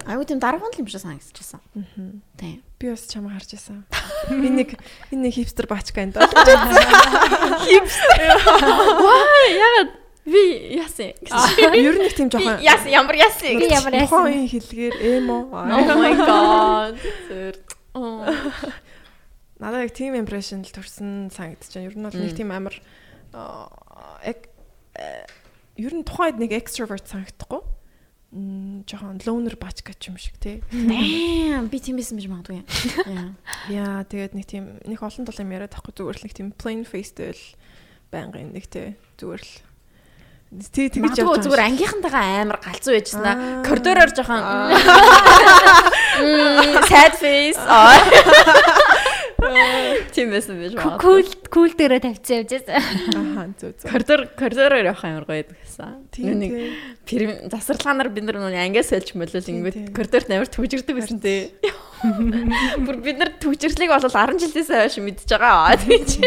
[0.07, 1.63] Айгу тийм дараахан л юм шиг санагдчихсан.
[2.39, 2.63] Тийм.
[2.79, 3.87] Би бас чамаа харж байсан.
[4.31, 4.75] Би нэг
[5.15, 6.19] энэ нэг хипстер бачка энэ.
[9.67, 9.91] Ягаад
[10.27, 10.43] би
[10.75, 11.15] яасан?
[11.75, 13.55] Ер нь тийм жоохон Яасан ямар яасан?
[13.59, 14.11] Би ямар яасан?
[14.11, 15.39] тухайн үеийн хэлгээр эмо.
[15.55, 16.95] Oh my god.
[17.31, 17.55] Зүр.
[19.57, 21.89] Надад яг тийм импрешн л төрсэн санагдчихэв.
[21.89, 22.77] Ер нь бол нэг тийм амар
[23.33, 24.53] яг
[25.01, 25.25] э,
[25.81, 27.65] ер нь тухайд нэг extrovert санагдахгүй.
[28.85, 30.61] Жоохон loner бачка ч юм шиг тий.
[30.69, 32.69] Damn, би тийм байсан биш магадгүй.
[33.73, 34.05] Яа.
[34.05, 37.17] Тэгээд нэг тийм нэг олон тул юм яриад тахгүй зүгээр л нэг тийм plain faced
[37.17, 37.41] л
[38.13, 43.65] байнгын нэг тий зүгээр л тий тэгж Магадгүй зүгээр ангийнхантайгаа амар галзуу байжсан Аа.
[43.65, 44.43] Коридороор жоохон
[46.91, 47.57] sad face.
[49.37, 50.01] Аа.
[50.17, 51.03] Тийм байсан байж магадгүй.
[51.03, 52.77] Кул кул дээрээ тавьчихсан явж байсан.
[53.21, 53.91] Аха зөө зөө.
[53.91, 55.93] Коридор коридороор явах амар гоё гэсэн.
[56.15, 61.21] Тийм Нэг засварлаганаар бид нар нүг ангиас сольж болол Тийм, ингээд коридорт амар түжирдэг байсан
[61.21, 61.53] тий.
[62.87, 65.77] Бүр бид нар түжирлийг бол 10 жилээс хойш мэдж байгаа.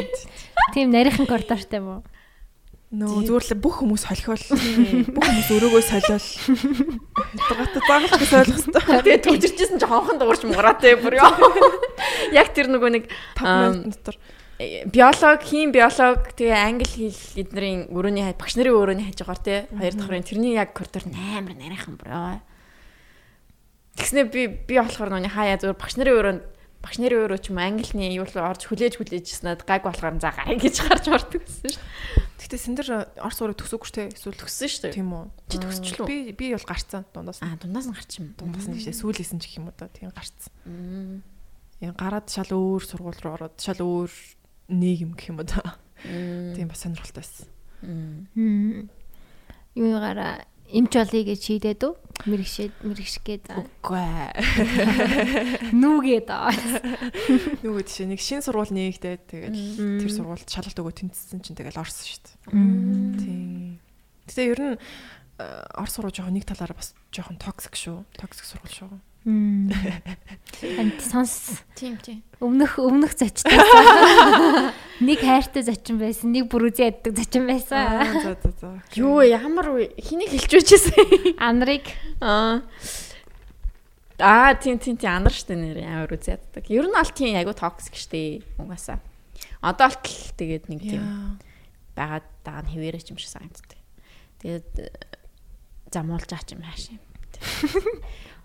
[0.75, 2.01] Тийм нарийнхан коридортой юм уу?
[2.89, 4.43] Нөө зүгээр л бүх хүмүүс холхиол
[5.13, 6.25] бүх хүмүүс өрөөгөө солиол.
[7.37, 9.05] Хятадтай заагалч гэж ойлгох хэрэгтэй.
[9.05, 11.29] Тэгээ түжирчсэн ч хонхон дуурч муураа тий бүр ёо.
[12.39, 13.05] Яг тэр нөгөө нэг
[13.37, 14.17] 5 Ам, минут дотор.
[14.57, 19.69] э, биолог, хим биолог, тэгээ англи хэл эднэрийн өрөөний хай багш нарын өрөөний хажуугаар тий
[19.69, 22.41] хоёр давхрын тэрний яг коридор амар нарийнхан бүр ёо.
[24.01, 26.43] Тэгснэ би би болохоор нүний хаяа зүгээр багш нарын өрөөнд
[26.79, 30.31] багш нарын өрөө ч юм уу, англиний юу л орж хүлээж хүлээжснээр гайг болохоор за
[30.31, 32.27] гараа гэж гарч мартдаг гэсэн шүү дээ.
[32.39, 32.87] Гэтэ сендэр
[33.19, 34.07] орс урыг шүү дээ.
[34.15, 34.95] Эсвэл Төгссөн шүү дээ.
[34.95, 35.25] тийм үү?
[35.51, 36.07] Чи төгсчлөө?
[36.07, 37.43] Би би бол гарцсан дундаас.
[37.43, 38.33] Аа дундаас нь гарч юм.
[38.39, 41.21] Дундаас нь жишээ сүүлээсэн ч гэх юм уу да тийм гарцсан.
[41.83, 44.11] Яа гараад шал өөр сургууль руу ороод шал өөр
[44.71, 45.77] нийгэм гэх юм уу да.
[46.01, 47.47] Тийм бас сонирхолтой байсан.
[47.83, 48.89] Мм.
[49.75, 51.93] Юугаараа эмч болъё гэж шийдээд үү?
[52.27, 54.03] Мэрэгшээд мэрэгшгээд Үгүй.
[55.71, 56.51] нүүгээд аа.
[57.63, 62.03] Нөгөө тийш нэг шин сургууль нээгдээд тэгэл тэр сургуульд шалгалт өгөө тэнцсэн чинь тэгэл орсон
[62.03, 62.35] шүү дээ.
[63.23, 63.79] Тийм.
[64.27, 65.45] Гэтэ ер нь э,
[65.79, 68.03] орс сургууль жоохон нэг талаараа бас жоохон токсик шүү.
[68.19, 68.91] Токсик сургууль шүү.
[69.29, 69.69] Мм.
[70.61, 72.23] Энд сонс Тийм тийм.
[72.41, 73.53] өмнөх өмнөх зочтой.
[74.99, 78.09] Нэг хайртай зочин байсан, нэг бүр үзий яддаг зочин байсан.
[78.25, 78.69] за за за.
[78.97, 81.37] Юу ямар хэнийг хэлж байжсэн?
[81.37, 81.85] Анрыг
[82.19, 82.65] Аа.
[84.19, 86.67] Аа тийм тийм тийм анар штэ нэр амар үзяддаг.
[86.67, 88.99] Ер нь аль тийм айгу токсик штэ угаасаа.
[89.63, 91.39] Одоо алт л тэгээд нэг тийм
[91.95, 93.79] байгаад байгаа нь хэвээрээ ч юм шиг санагддаг.
[94.43, 94.91] Тэгээд э,
[95.87, 96.99] замуулж аач юм хааш юм.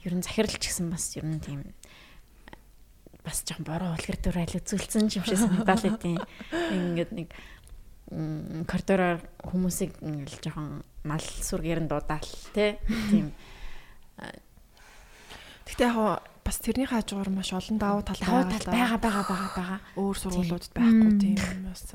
[0.05, 1.60] Ер нь захиралч гэсэн бас ер нь тийм
[3.24, 6.20] бас жоохон бороо үлгэр дүр айл үзүүлсэн юм шиг санагдал идэв.
[6.76, 7.32] Ингээд нэг
[8.68, 12.76] коридороор хүмүүсийг ингээл жоохон мал сүргээр нь дуудаал тий.
[13.09, 13.32] Тийм.
[15.64, 19.81] Гэхдээ яг бас тэрний хажуугаар маш олон давуу тал тал байгаа байгаа байгаа байгаа.
[19.97, 21.89] Өөр сургуулиудад байхгүй тийм бас.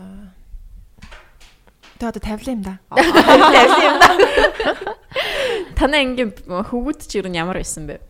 [2.02, 2.82] Тэгээ одоо тавилаа юм да.
[2.90, 4.10] Тавилаа юм да.
[5.80, 8.04] Танаа ингийн хөвгүүд ч юу ямар байсан бэ?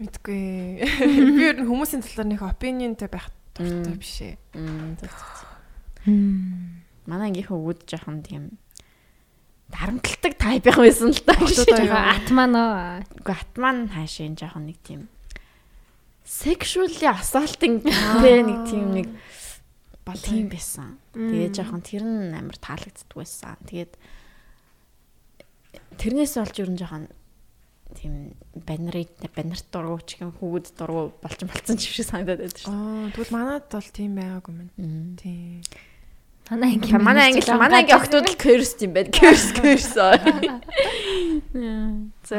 [0.00, 0.40] Мэдгүй.
[0.80, 4.40] Би ер нь хүмүүсийн талаар нэг opinionтэй байх дуртай биш ээ.
[7.04, 8.56] Манай ингийн хөвгүүд жоохон тийм
[9.68, 11.20] дарамтлагдаг тайп байх байсан л.
[11.28, 12.00] Одоо юу?
[12.00, 13.04] Атманоо.
[13.20, 15.12] Үгүй атман хаашаа энэ жоохон нэг тийм
[16.24, 19.08] sexually assaulting тэ нэг тийм нэг
[20.08, 20.96] бол тийм байсан.
[21.12, 23.60] Тэгээ жоохон тэр нь амар таалагддаг байсан.
[23.68, 23.92] Тэгээд
[25.98, 27.08] тэрнээс болж ер нь жоохон
[27.94, 28.34] тийм
[28.66, 32.72] банерыг банерт дургу ч юм хүүд дургу болчин болцсон ч шиг санагдаад байдаг шүү.
[32.74, 34.70] Аа тэгвэл манад бол тийм байгаагүй мэн.
[35.20, 35.62] Тийм.
[36.50, 39.08] Манай анги Манай анги манай анги октод л curse юм байна.
[39.08, 39.96] Curse curse.
[39.96, 40.20] За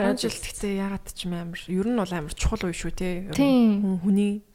[0.14, 3.26] За жил гэхдээ ягаад ч юм амар ер нь бол амар чухал үе шүү те.
[3.34, 4.46] Хүн хүний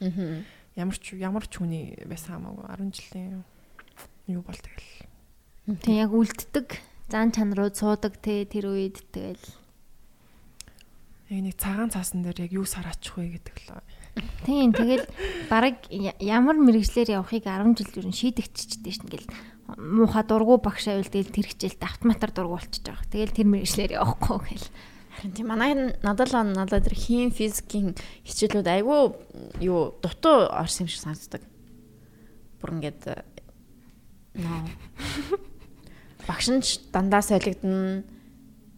[0.79, 3.43] ямар ч ямар ч хүний байсан хамаагүй 10 жилийн
[4.31, 4.91] юу бол тэгэл.
[5.83, 6.69] Тэг яг үлддэг.
[7.11, 9.43] Зан чанарууд суудаг те тэр үед тэгэл.
[11.31, 13.83] Яг нэг цагаан цаасан дээр яг юу сараачих вэ гэдэг л.
[14.47, 15.07] Тийм тэгэл
[15.51, 19.27] бараг я- ямар мэрэгчлэр явахыг 10 жил юу шийдэгччихдээ шин гэл
[19.79, 23.07] муухай дургу багш авил тэгэл тэр хичээлд автоматар дургу болчихж байгаа.
[23.11, 24.67] Тэгэл тэр мэрэгчлэр явахгүй гэл.
[25.19, 25.71] Харин тийм манай
[26.03, 27.95] надад л надад тэр хим физикийн
[28.27, 29.01] хичээлүүд айгүй
[29.63, 31.43] юу дутуу орсон юм шиг санагддаг.
[32.59, 33.23] Бүр ингээд э,
[34.35, 34.63] нөө
[36.27, 38.03] багш нь дандаа солигдно.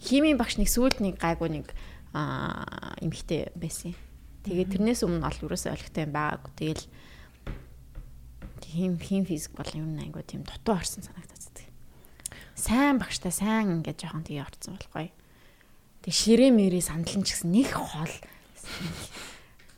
[0.02, 1.66] Химийн багш нэг сүүлд нэг гайгүй нэг
[2.12, 3.94] аа эмхтэй байсан.
[4.43, 6.52] Тэгээд тэрнээс өмнө ол юусоо олигтой юм байгаагүй.
[6.59, 6.85] Тэгэл
[8.73, 11.43] хим хим физик бол юм айгүй тийм дутуу орсон санагдаад.
[12.56, 15.12] Сайн багштай сайн ингээд жоохон тгий орсон болохгүй.
[16.02, 18.10] Тэг ширээ мэрээ сандалн ч гэсэн нэг хол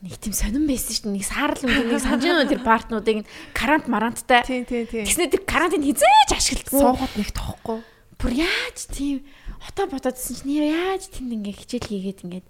[0.05, 1.16] нэг тийм сонирн байсан шүү дээ.
[1.16, 4.44] Нэг саарл үнэ нэг санаж байна тэр партнуудыг нь карант маранттай.
[4.44, 5.09] Тийм тийм тийм.
[5.09, 6.76] Тэгснэ тэр карантин хизээж ашигладаг.
[6.76, 7.81] Суугаад нэг тохгүй.
[8.20, 9.24] Бүр яаж тийм
[9.64, 12.47] хотоо бодоодсэн чинь нэр яаж тэнд ингээ хичээл хийгээд ингээд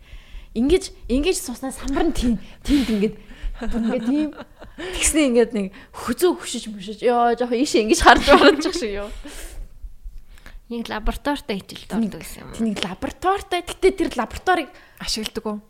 [0.59, 2.35] ингэж ингэж суснаа самбар нь тийм
[2.67, 3.17] тиймд ингээд
[3.71, 4.31] бүр ингээд тийм
[4.99, 9.11] тэгснэ ингээд нэг хөзөө хөшиж мөшиж ёо жоох ийшээ ингэж харж барах шиг юу.
[10.73, 12.49] Яг лабораторитой хичээлд ордог гэсэн юм.
[12.57, 15.61] Тэнийг лабораторитой гэтээ тэр лабораторийг Ашигладаг уу?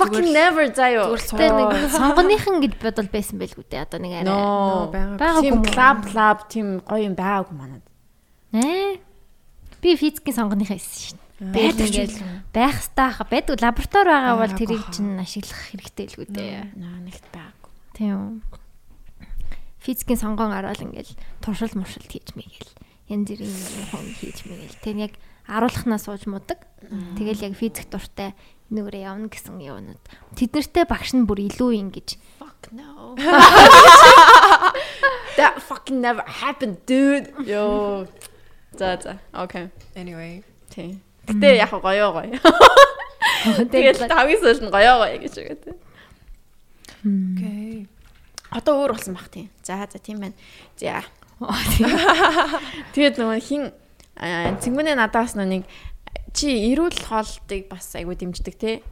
[0.00, 1.12] fucking never заяо.
[1.20, 3.84] Тэр нэг сонгоныхан гэж бодол байсан байлгүй дээ.
[3.84, 4.32] Одоо нэг арай.
[4.32, 5.44] Ноо байгаа.
[5.44, 7.84] Тийм клаб клаб тийм гоё юм байгаагүй манад.
[8.56, 8.96] Ээ.
[9.84, 11.20] Би физикийн сонгоныхаа хэлсэн шин.
[11.40, 12.20] Байдаг ч
[12.52, 16.80] байх стаах байдаг лаборатори байгаа бол тэрийг чинь ашиглах хэрэгтэй л үү дээ.
[16.80, 17.72] Наа нэгт байгаагүй.
[17.92, 18.40] Тийм.
[19.84, 21.12] Физикийн сонгоон гарвал ингээл
[21.44, 22.79] туршил муршил хийж мэйгээл.
[23.10, 24.78] Янз бүрийн юм хийж мэйгээл.
[24.86, 25.18] Тэр яг
[25.50, 26.62] аруулхнаа сууж мудаг.
[27.18, 28.38] Тэгэл яг физик дуртай
[28.70, 29.98] нүгээрээ явна гэсэн юмнууд.
[30.38, 33.16] Тэднэртэй багш нь бүр илүү ингэж Fuck no.
[35.36, 37.32] That fucking never happened dude.
[37.44, 38.06] Yo.
[38.78, 39.18] За за.
[39.34, 39.70] Okay.
[39.96, 40.44] Anyway.
[40.70, 41.00] Тийм.
[41.26, 42.38] Гэтэ яг гоё гоё.
[43.72, 45.76] Тэгэл тавгийн суулт нь гоё гоё гэж байгаа тийм.
[47.34, 47.88] Окей.
[48.52, 49.48] Одоо өөр болсон бах тийм.
[49.64, 50.34] За за тийм байна.
[50.76, 51.02] За.
[52.94, 53.72] Тэгээд нөгөө хин
[54.20, 55.64] аа, цэнгүнээ надаас нэг
[56.36, 58.84] чи эрүүл хоолтыг бас айгу дэмждэг те.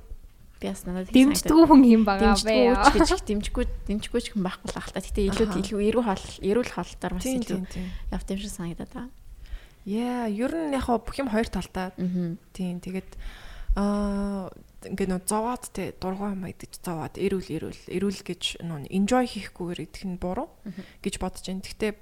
[0.59, 4.81] Би бас надад дэмждэггүй хүн юм байгаа гэж их дэмжгүй дэмжгүй ч хүн байхгүй л
[4.81, 5.05] ахalta.
[5.05, 7.61] Гэтэ илүү илүү эрүүл хоол эрүүл хоолтоор бас илүү
[8.11, 9.13] явт юм шиг санагдаад байгаа.
[9.87, 11.95] Яа, ер нь яг бүх юм хоёр талтай.
[12.57, 12.83] Тийм.
[12.83, 13.11] Тэгээд
[13.79, 14.51] аа
[14.87, 19.85] ингээд нөө зовоод те дургуй юм идэж зовоод эрүүл эрүүл эрүүл гэж нөө enjoy хийхгүйгээр
[19.87, 20.51] идэх нь буруу
[21.03, 21.67] гэж бодож байна.
[21.67, 21.93] Гэхдээ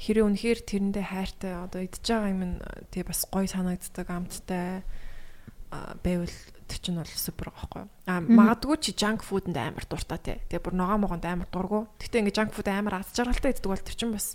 [0.00, 2.56] хэрэг үнэхээр тэрэндээ хайртай одоо идэж байгаа юм нь
[2.88, 4.80] тий бас гоё санагддаг амттай
[6.02, 6.36] байвал
[6.66, 7.90] тэр чинь бол супер байхгүй юу?
[8.08, 10.38] Аа магадгүй чи junk food-нд амар дуртай тий.
[10.48, 11.86] Тэгээ бүр ногоо могонд амар дургу.
[12.00, 14.34] Гэхдээ ингээ junk food амар аз жаргалтай иддэг бол тэр чинь бас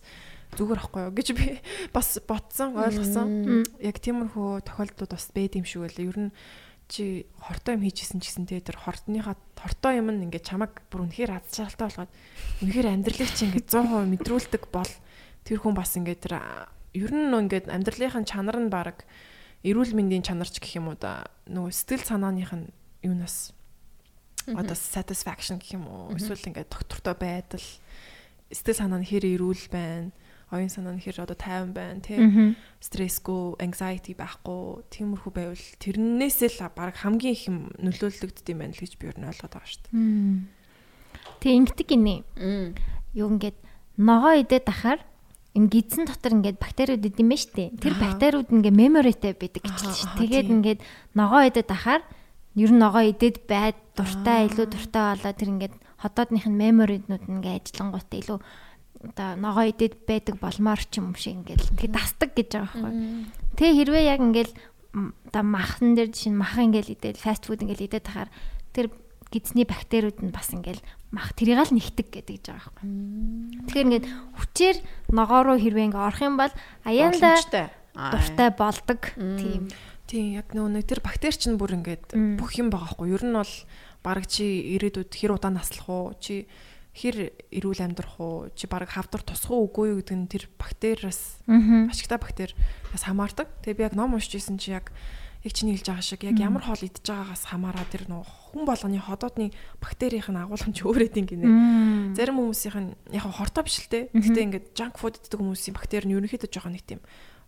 [0.55, 1.45] зүгээр байхгүй юу гэж би
[1.95, 3.65] бас ботсон ойлгосон.
[3.81, 6.07] Яг тиймэрхүү тохиолдлууд бас байд юм шиг байлаа.
[6.07, 6.31] Ер нь
[6.87, 11.09] чи хортой юм хийжсэн ч гэсэн те тэр хортныхаа хортой юм нь ингээд чамаг бүр
[11.09, 12.11] үнэхээр аз жаргалтай болгоод
[12.61, 14.91] үнэхээр амьдралыг чи ингээд 100% мэдрүүлдэг бол
[15.45, 16.35] тэр хүн бас ингээд тэр
[16.97, 19.05] ер нь нөө ингээд амьдралынхын чанар нь баг
[19.61, 21.26] эрүүл мэндийн чанарч гэх юм уу да.
[21.45, 22.73] Нөгөө сэтгэл санааных нь
[23.05, 23.53] юунаас
[24.49, 26.13] одоо satisfaction гэх юм уу?
[26.17, 27.67] Эсвэл ингээд доктортой байдал
[28.53, 30.13] сэтгэл санаа нь хэр эрүүл байна?
[30.53, 32.01] Оюун санаа нь хэр одоо тайван байна?
[32.01, 32.17] Тий
[32.77, 38.81] стрессгүй anxiety байхгүй тиймэрхүү байвал тэрнээсээ л баг хамгийн их юм нөлөөлөгддөг юм байна л
[38.85, 40.45] гэж би ер нь ойлгоод байгаа шүү дээ.
[41.41, 42.15] Тэг ингэдэг гинэ.
[43.17, 43.57] Юу ингээд
[43.97, 45.01] ногоо идээд ахаар
[45.56, 47.72] энэ гидсэн дотор ингээд бактериуд идэм байж тээ.
[47.80, 50.19] Тэр бактериуд ингээд меморитэй байдаг гэж шүү.
[50.19, 50.80] Тэгээд ингээд
[51.15, 52.03] ногоо идэд ахаар
[52.60, 57.72] ер нь ногоо идэд байд дуртай илүү дуртай болоод тэр ингээд хотоодных нь мемориднууд ингээд
[57.72, 58.40] ажиллангуудтай илүү
[59.06, 62.94] одоо ногоо идэд байдаг болмоор ч юм шиг ингээд тэг дасдаг гэж байгаа байхгүй.
[63.56, 64.52] Тэ хэрвээ яг ингээд
[65.32, 68.30] одоо махан дээр жишээ нь махан ингээд идээд фаст фуд ингээд идээд тахаар
[68.76, 68.91] тэр
[69.32, 70.80] гидсний бактериуд нь бас ингээд
[71.15, 72.87] мах тэрийг л нэгтэг гэдэг гэж байгаа байхгүй.
[73.71, 74.77] Тэгэхээр ингээд хүчээр
[75.15, 77.39] ногоо руу хэрвээ ингээд орох юм бол аяанда
[77.95, 79.01] дуртай болдог.
[79.15, 79.71] Тийм.
[80.05, 83.15] Тийм яг нөө тэр бактери чинь бүр ингээд бүх юм байгаа хгүй.
[83.15, 83.53] Ер нь бол
[84.03, 86.13] баг чи ирээдүйд хэр удаан наслах уу?
[86.19, 86.45] Чи
[86.93, 88.51] хэр эрүүл амьдрах уу?
[88.53, 93.49] Чи баг хавдар тусах уу үгүй юу гэдэг нь тэр бактериас ашигтай бактериас хамаардаг.
[93.65, 94.93] Тэгээ би яг ном уншиж исэн чи яг
[95.41, 99.03] яг чиний хэлж байгаа шиг яг ямар хоол идж байгаагаас хамаараа тэр нөх хүн болгоны
[99.03, 99.52] ходоодны
[99.84, 102.15] бактерийн агуулмж өөр эдин гинэ.
[102.15, 104.07] Зарим хүмүүсийнх нь яг хортой биш л те.
[104.15, 107.03] Гэтэ ингээд junk food иддэг хүмүүсийн бактери нь ерөнхийдөө жоохон нэг тийм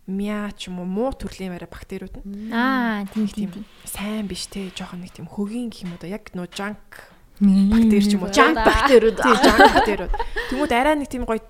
[0.08, 2.52] мяа ч юм уу муу төрлийн барай бактериуд нь.
[2.52, 3.64] Аа тийм тийм.
[3.84, 4.72] Сайн биш те.
[4.72, 6.08] Жоохон нэг тийм хөгийн гэх юм уу да.
[6.08, 6.92] Яг нөө junk
[7.40, 8.32] бактери ч юм уу.
[8.32, 9.20] Junk бактериуд.
[9.20, 10.12] Тийм junk бактериуд.
[10.52, 11.44] Тэмүүд арай нэг тийм гоё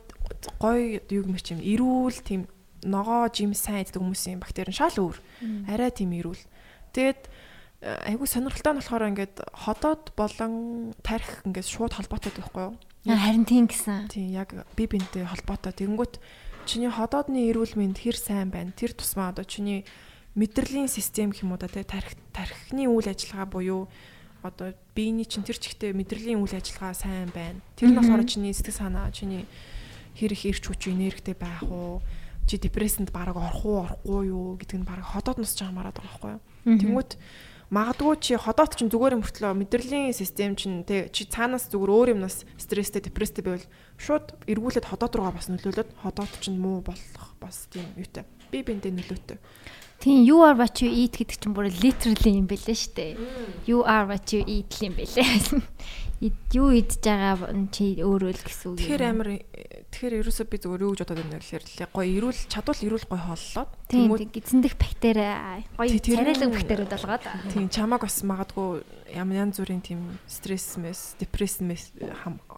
[0.59, 2.51] гоё юу гэмэр чим эрүүл тийм
[2.83, 5.19] ногоо жим сайн иддэг хүмүүсийн бактери шал өөр.
[5.71, 6.43] Арай тийм эрүүл.
[6.95, 7.31] Тэгээд
[7.83, 10.53] айгүй сонирхолтой нь болохоор ингээд ходоод болон
[11.07, 12.75] тарих ингээд шууд холбоотой байхгүй юу?
[13.07, 14.11] Харин тийм гэсэн.
[14.11, 15.71] Тийм яг би бинтэй холбоотой.
[15.71, 16.19] Тэгэнгүүт
[16.67, 18.75] чиний ходоодны эрүүл мэнд хэр сайн байна?
[18.75, 19.87] Тэр тусмаа одоо чиний
[20.35, 23.87] мэдрэлийн систем гэх юм уу да тий тарих тархины үйл ажиллагаа буюу
[24.43, 27.63] одоо биений чин тэр чигтээ мэдрэлийн үйл ажиллагаа сайн байна.
[27.79, 29.47] Тэр нь болохоор чиний сэтгэл санаа, чиний
[30.19, 32.03] хэр их эрч хүч энергитэй байх уу?
[32.49, 36.33] чи депрессэнд баг орох уу орохгүй юу гэдэг нь баг ходоод нусч мараад байгаа байхгүй
[36.33, 36.81] юу.
[36.81, 37.11] Тэнгүүт
[37.69, 42.09] магадгүй чи ходоод чинь зүгээр юм хөртлөө мэдрэлийн систем чинь тэ чи цаанаас зүгээр өөр
[42.17, 43.67] юмнаас стресстэй депресстэй байвал
[44.01, 48.25] шууд эргүүлээд ходоод руугаа бас нөлөөлөд ходоод чинь муу болох бас тийм юутай.
[48.49, 49.37] Би бинтээ нөлөөтэй.
[49.99, 53.13] Тийм you are what you eat гэдэг чинь бүр literally юм бэлээ шүү дээ.
[53.67, 55.63] You are what you eat юм бэлээ.
[56.55, 58.79] юу идж байгаа чи өөрөө л гэсэн үг.
[58.83, 59.29] Тэгэхээр амар
[59.95, 61.65] тэгэхээр ерөөсөө би зүгээр юу гэж бодоод байна гэхээр
[61.95, 65.27] гоё эрүүл чадвал эрүүл гоё хооллоод тийм гидсэн дэх бактери
[65.79, 68.83] гоё царайлаг бактериуд болгоод тийм чамаг бас магадгүй
[69.15, 71.95] ямар янз бүрийн тийм стресс мэс депресс мэс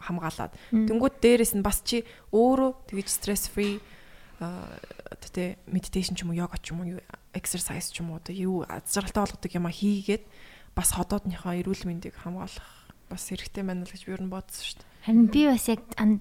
[0.08, 2.02] хамгаалаад тэнгууд дээрэс нь бас чи
[2.32, 3.78] өөрөө тэгэж стресс фри
[4.40, 6.96] тэ медитейшн ч юм уу йога ч юм уу
[7.34, 10.24] exercise ч юм уу одоо юу аз жаргалтай болгодог юм а хийгээд
[10.74, 14.78] бас ходоодныхоо эрүүл мэндийг хамгаалах бас хэрэгтэй байна л гэж би ер нь бодсон шүү
[14.78, 14.88] дээ.
[15.06, 15.80] Харин би бас яг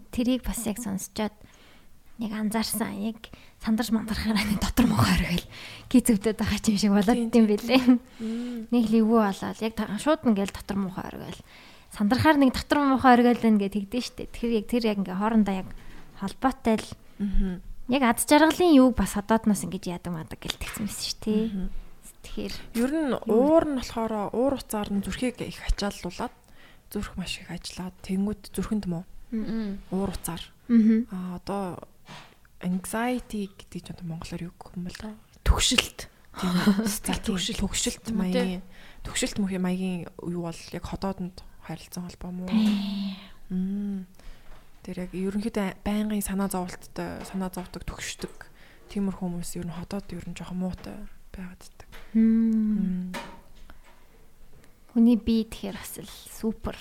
[0.10, 1.36] тэрийг бас яг сонсчоод
[2.20, 3.14] яг анзаарсан.
[3.14, 3.30] Яг
[3.64, 5.46] сандарч мандарахаар нэг дотор мохоо оргил
[5.88, 7.82] гизөвдөд байгаа юм шиг болоод идэм билээ.
[8.74, 11.42] Нэг л эвгүй болоод яг шууд ингээл дотор мохоо оргил.
[11.96, 14.32] Сандрахаар нэг дотор мохоо оргил ингээд тэгдэж штэ.
[14.34, 15.70] Тэгэхээр яг тэр яг ингээ хоорондоо яг
[16.20, 16.90] холбоотой л.
[17.90, 21.46] Яг ад жаргалын юуг бас одоодноос ингэж яадаг мадаг гэлтгсэн байсан шүү дээ.
[22.22, 26.36] Тэгэхээр ер нь уур нь болохоор уур уцаар нь зүрхийг их ачааллуулаад
[26.94, 29.10] зүрх маш их ажиллаад тэнгууд зүрхэнд муу.
[29.90, 30.44] Уур уцаар.
[30.70, 31.82] Аа одоо
[32.62, 35.00] anxiety гэдэг чинь монголоор юу гэх юм бол
[35.50, 36.00] төгшөлт.
[37.26, 38.62] Төгшөлт төгшөлт маягийн
[39.02, 42.46] төгшөлт мөхийн маягийн юу бол яг ходоодонд харилцан холбоо мó.
[44.90, 48.50] Тэр яг ерөнхийдөө байнгын санаа зовлттой санаа зовдөг төгшдөг
[48.90, 50.98] тиймэр хүмүүс ер нь ходоод ер нь жоохон муутай
[51.30, 51.90] байгаад ддаг.
[54.90, 56.74] Хүний бие тэгэхээр бас л супер.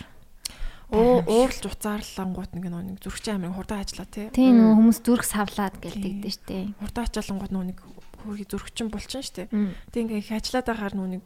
[0.88, 4.32] Оо ууралж уцаарлангууд нэг нэг зүрхчийн амрын хурдан ажиллаа тий.
[4.32, 6.72] Тийм нөгөө хүмүүс зүрх савлаад гэлдэгдэн штэ.
[6.80, 7.78] Хурдан ачаалангууд нөгөө нэг
[8.24, 9.52] хөргий зүрхчин булчин штэ.
[9.92, 11.24] Тэг ингээ их ажиллаад байгаар нөгөө нэг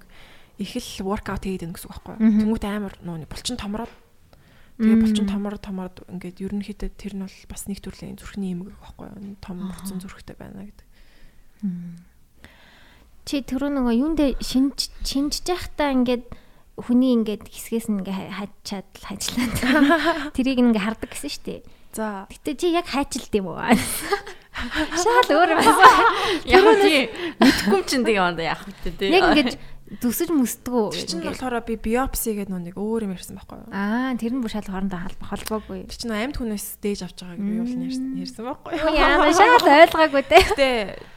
[0.59, 2.59] их л воркаут хийгээд байна гэсэн үг байхгүй юу.
[2.59, 3.93] Тэмүүт амар нөгөө булчин томроод
[4.83, 9.07] тэгээ булчин томор томород ингээд ерөнхийдөө тэр нь бол бас нэг төрлийн зүрхний эмгэг байхгүй
[9.07, 9.39] юу.
[9.39, 10.87] Том мөрцөн зүрхтэй байна гэдэг.
[13.23, 16.27] Чи түрүү нөгөө юундэ шинж шинжж байхдаа ингээд
[16.75, 19.47] хүний ингээд хэсгээс нь ингээ хайчаад хайчлаа.
[20.37, 21.61] Тэрийг ингээ хардаг гэсэн шүү дээ.
[21.93, 22.27] За.
[22.33, 23.61] Гэтэ чи яг хайчилт юм уу?
[24.53, 25.97] Шал өөр байсан.
[26.49, 27.09] Яг тий.
[27.41, 29.09] Мэдхгүй ч энэ юм да яг хөтэ тий.
[29.13, 29.61] Яг ингээд
[30.01, 30.85] төсөж мүсдгүү.
[30.97, 33.69] Тэр чинь болохоор би биопси гэдэг нэг өөр юм ярьсан байхгүй юу?
[33.75, 35.85] Аа, тэр нь бүр шал хоорондоо холбоогүй.
[35.91, 38.95] Тэр чинь амьд хүнээс дээж авч байгааг би юу ярьсан ярьсан байхгүй юу?
[38.97, 40.39] Яа, шал ойлгоогүй те.
[40.41, 40.71] Гэтэ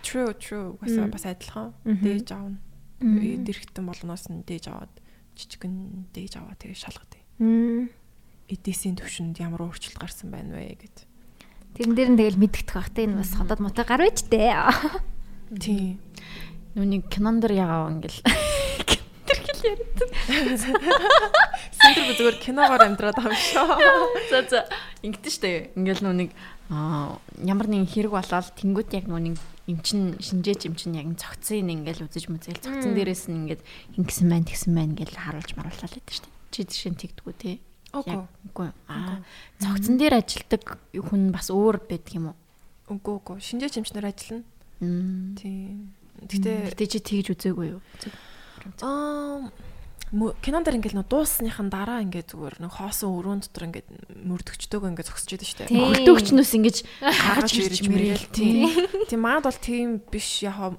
[0.04, 1.72] true true гэсэн бас адилхан.
[1.88, 2.60] Дээж аавна.
[3.00, 4.94] Дэрхтэн болгоноос нь дээж аваад
[5.40, 7.24] жижигэн дээж аваа тэгээ шалгадээ.
[8.52, 10.98] Эдээсийн төвшөнд ямар өөрчлөлт гарсан байна вэ гэд.
[11.76, 14.56] Тэрэн дээр нь тэгэл мэддэх бах те энэ бас ходоод мутай гар байж дээ.
[15.60, 16.00] Тийм.
[16.76, 18.20] Нүуний кинон дэр ягаа ингээл
[19.28, 20.10] тэр хэл ярьдаг.
[21.72, 23.68] Сэнтер зүгээр киногоор амьдраад байгаа юм шүү.
[24.28, 24.60] За за
[25.00, 25.72] ингэдэж штэ.
[25.80, 26.32] Ингээл нүуник
[26.70, 29.40] аа ямар нэгэн хэрэг болоод тэнгуут яг нүг
[29.72, 33.62] эмчин шинжээч эмчин яг цогцын ингээл үзэж мүзэл цогцон дээрээс нь ингээд
[33.98, 36.34] ингэсэн байна тэгсэн байна гэж харуулж марууллаа л гэдэг дээ.
[36.54, 37.52] Чи тийш нь тэгдэггүй те.
[37.96, 38.20] Үгүй.
[38.52, 38.70] Үгүй.
[38.92, 39.26] Аа
[39.58, 42.38] цогцон дээр ажилдаг хүн бас өөр байдаг юм уу?
[42.94, 43.38] Үгүй үгүй.
[43.42, 44.46] Шинжээч эмчнэр ажиллана.
[45.40, 45.96] Тийм.
[46.26, 47.82] Гэтэ Гэтэ чи тэгж үзээгүй юу?
[48.82, 49.52] аа
[50.42, 53.88] кинон дээр ингээл нөө дуусныхан дараа ингээд зүгээр нэг хоосон өрөөнд дотор ингээд
[54.26, 55.70] мөрдөгчдөөгөө ингээд зогсож идэв штэ.
[55.70, 55.82] Тийм.
[55.92, 58.70] Хөлтөөгчнөөс ингэж гаргаж гаргаж ирж мэрэл тийм.
[59.10, 60.78] Тийм маад бол тийм биш яг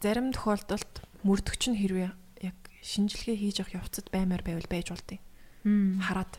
[0.00, 0.94] зарим тохиолдолд
[1.26, 2.10] мөрдөгч нь хэрвээ
[2.48, 5.20] яг шинжилгээ хийж явах явцад баймаар байвал байж болдیں۔
[6.00, 6.32] Хараад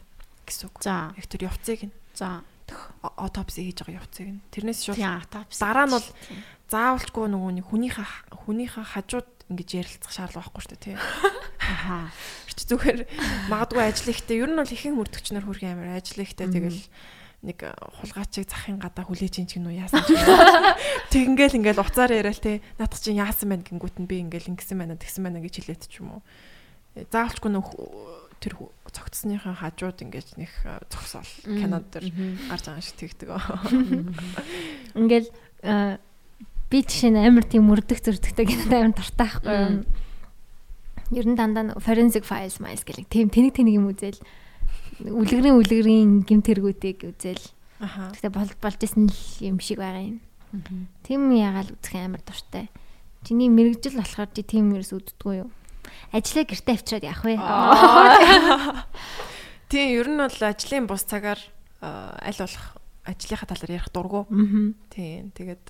[0.47, 0.81] гэсэн үг.
[0.81, 1.13] За.
[1.13, 2.41] Яг тэр явцыг нь За.
[3.01, 4.41] Аутопси хийж байгаа явцыг нь.
[4.49, 6.07] Тэрнээс шууд дараа нь бол
[6.71, 8.07] заавалчгүй нөгөө нэг хүнийхээ
[8.45, 10.95] хүнийхээ хажууд ингэж ярилцах шаардлага байхгүй шүү дээ тий.
[12.55, 12.99] Чи зүгээр
[13.51, 14.41] магадгүй ажил ихтэй.
[14.41, 16.81] Ер нь бол ихэнх мөрдөгчнөр хөрх амар ажил ихтэй тэгэл
[17.45, 17.61] нэг
[18.01, 20.37] хулгайчиг захын гадаа хүлээж ин ч гинүү яасан ч гинүү.
[21.13, 24.97] Тэг ингээл уцаар яриад те наадах чинь яасан байна гингүүт нь би ингээл ингэсэн байна
[24.97, 26.21] тэгсэн байна гэж хэлээд ч юм уу.
[26.97, 27.69] Заавалчгүй нөх
[28.39, 28.53] тэр
[28.91, 32.11] цогцсныхаа хажууд ингээд нэг э, зогсоол кинод дэр
[32.49, 33.29] гарч байгаа шиг тэгдэг.
[34.99, 35.29] Ингээл
[36.69, 39.83] би жишээ нь амар тийм мөрдөх зөрдөгтэй кинод амар дуртай байхгүй юу?
[41.13, 44.19] Ер нь дандаа forensic files miles гэх тийм тэнэг тэнэг юм үзэл
[45.03, 47.43] үлгэрийн үлгэрийн гимт хэрэгүүдийг үзэл
[48.31, 49.11] бол болж исэн
[49.43, 50.19] юм шиг байгаа юм.
[51.03, 52.71] Тийм ягаал үзэх амар дуртай.
[53.27, 55.49] Чиний мэрэгжил болохоор чи тийм ерөөс үддэггүй юу?
[56.15, 57.35] Ажлаа гэртээ авчираад явах вэ?
[59.69, 61.41] Тийм ер нь бол ажлын бус цагаар
[61.83, 62.65] аль болох
[63.03, 64.23] ажлынхаа талаар ярих дурггүй.
[64.87, 65.35] Тийм.
[65.35, 65.67] Тэгээд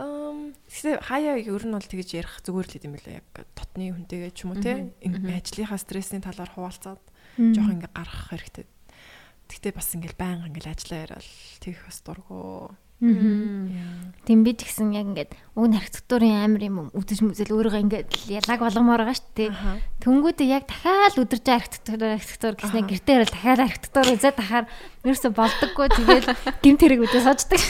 [0.00, 3.20] гэхдээ хаяа ер нь бол тэгж ярих зүгээр л юм билээ.
[3.20, 4.96] Яг дотны хүнтэйгээ ч юм уу те
[5.36, 7.02] ажлынхаа стрессийн талаар хуваалцаад
[7.36, 8.64] жоох ингээ гаргах хэрэгтэй.
[9.52, 11.28] Гэхдээ бас ингээл байнга ингээл ажиллаа яриад
[11.60, 12.72] тэгэх бас дурггүй.
[14.22, 18.62] Тийм би ч гэсэн яг ингээд уг архитектурын амар юм үзэж мүзэл өөрийгөө ингээд ялаг
[18.62, 19.50] болгомоор байгаа шүү дээ.
[19.98, 24.66] Тэнгүүдээ яг дахиад өдөрж архитектур архитектур гэснээр гэртээ ирэл дахиад архитектур үзээд тахаар
[25.02, 26.30] ерөөсө болдоггүй тэгэл
[26.62, 27.62] гимт хэрэг үдээ сочдаг.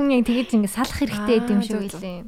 [0.00, 2.00] Түн яг тэгэж ингээд салах хэрэгтэй зөв, зөв.
[2.00, 2.24] байлээ.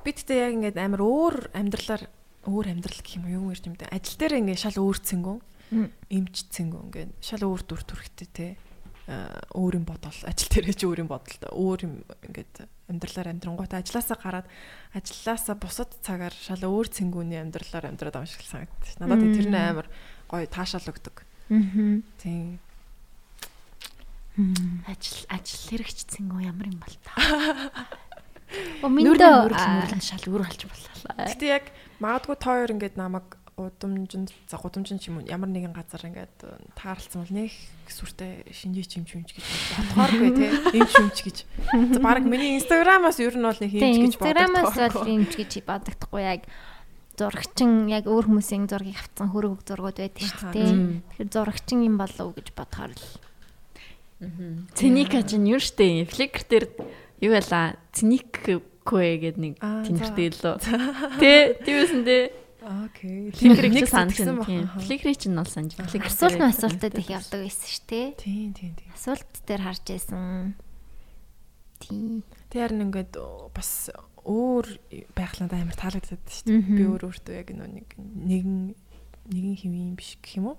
[0.00, 2.08] Би тэгтээ яг ингээд амар өөр амьдралаар
[2.48, 3.92] өөр амьдрал гэх юм уу юу юм бэ?
[3.92, 5.36] Ажил дээр ингээд шал өөр цэнгүү.
[5.76, 5.92] Мм.
[6.08, 8.48] Эмч цэнгүү ингээд шал өөр дүр төрхтэй те.
[9.10, 11.94] Аа, өөр юм бодол ажил дээрээ ч өөр юм бодолтой өөр юм
[12.30, 14.46] ингээд амьдралаар амьдрангуйтай ажилласаа гараад
[14.94, 19.02] ажилласаа бусад цагаар шал өөр цэнгүүний амьдралаар амьдраад байгаа шиг санагдчих.
[19.02, 19.90] Надад тэр нь амар
[20.30, 21.26] гоё таашаал өгдөг.
[21.26, 22.06] Аа.
[22.22, 22.62] Тийм.
[24.86, 27.18] Ажил ажил хэрэгжсэн гоо ямар юм бол та.
[28.86, 31.18] Нүрэл шал өөр болж боллоо.
[31.18, 31.66] Гэтэ яг
[31.98, 36.38] магадгүй та хоёр ингээд намайг удамжинд за гудамжинд ч юм уу ямар нэгэн газар ингээд
[36.46, 37.50] э, таарлцсан бол нэг
[37.88, 40.46] сүртэй шинжээч юм чимч гэж бодохооргүй те
[40.78, 41.36] юм чимч гэж.
[41.94, 45.08] За баг миний инстаграмаас ер нь бол нэг юмч гэж инстаграмаас бол боддог.
[45.08, 46.42] юм ч гэж бодогдохгүй яг
[47.18, 50.72] зурагчин яг өөр хүмүүсийн зургийг авцсан хөрөг зургууд байдаг шүү дээ.
[51.20, 53.04] Тэгэхээр зурагчин юм болов уу гэж бодохоор л
[54.76, 56.64] Циника чинь юу штэ Flickr дээр
[57.24, 57.80] юу байла?
[57.92, 60.56] Циника кое гэдэг нэг тэмдэгтэй лөө.
[61.16, 63.32] Тэ тиймсэн тэ Окей.
[63.32, 64.68] Flickr-ийг Нэг ч сэтгэсэн байна.
[64.76, 65.88] Flickr-ийг ч нь бол санаж байна.
[65.88, 68.06] Асуулт дээр- асуултад их явдаг байсан шүү дээ.
[68.20, 68.90] Тийм тийм тийм.
[68.92, 70.54] Асуулт дээр харж байсан.
[71.80, 72.22] Тийм.
[72.52, 73.12] Тэр нь ингээд
[73.56, 73.88] бас
[74.28, 74.66] өөр
[75.16, 76.60] байхлаад амар таалагддаг шүү дээ.
[76.76, 78.76] Би өөр өөртөө яг нэг нэгэн
[79.30, 80.58] нэгэн хэвэн биш гэх юм уу?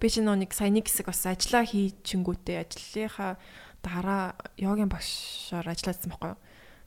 [0.00, 3.36] Би нөө нэг сая нэг хэсэг бас ажиллаа хийчихэнгүүтээ ажлынхаа
[3.84, 6.40] дараа йогийн багшаар ажиллаадсан байхгүй юу?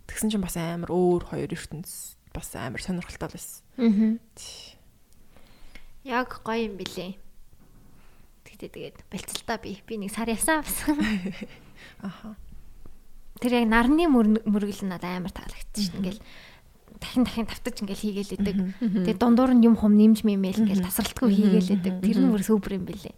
[0.09, 3.62] Тэгсэн чинь бас амар өөр хоёр ертөнц бас амар сонирхолтой байсан.
[3.77, 4.19] Мгм.
[6.03, 7.15] Яг гоё юм билээ.
[8.43, 10.99] Тэгтээ тэгээд бэлцэлтаа би би нэг сар явсан авсан.
[12.03, 12.35] Аха.
[13.39, 15.95] Тэр яг нарны мөр- мөргөл надад амар дээ.
[15.95, 16.21] Ингээл
[16.99, 18.55] дахин дахин тавтаж ингээл хийгээл идэг.
[18.79, 21.93] Тэгээд дундуур нь юм хум нэмж мэмэл ингээл тасралтгүй хийгээл идэг.
[22.03, 23.15] Тэр нь бүр супер юм билээ.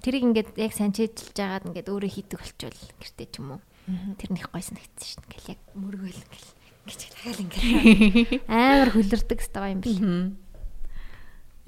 [0.00, 3.62] Тэрийг ингээд яг сайн чийдэлж жагаад ингээд өөрөө хийдэг болчвол гэртээ ч юм уу.
[4.16, 5.26] Тэр них гой санагдсан шүү дээ.
[5.28, 6.50] Ингээл яг мөргөл ингээл
[6.86, 9.80] гэж дахиад ингээл амар хөлөрдөг става юм.
[9.84, 10.36] Мгм.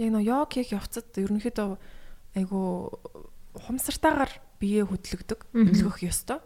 [0.01, 1.77] Яг нөө йог хийх явцад ерөнхийдөө
[2.39, 2.61] айгу
[3.53, 6.41] ухамсартайгаар биеэ хөдлөгдөг, хөдөлгөх ёстой.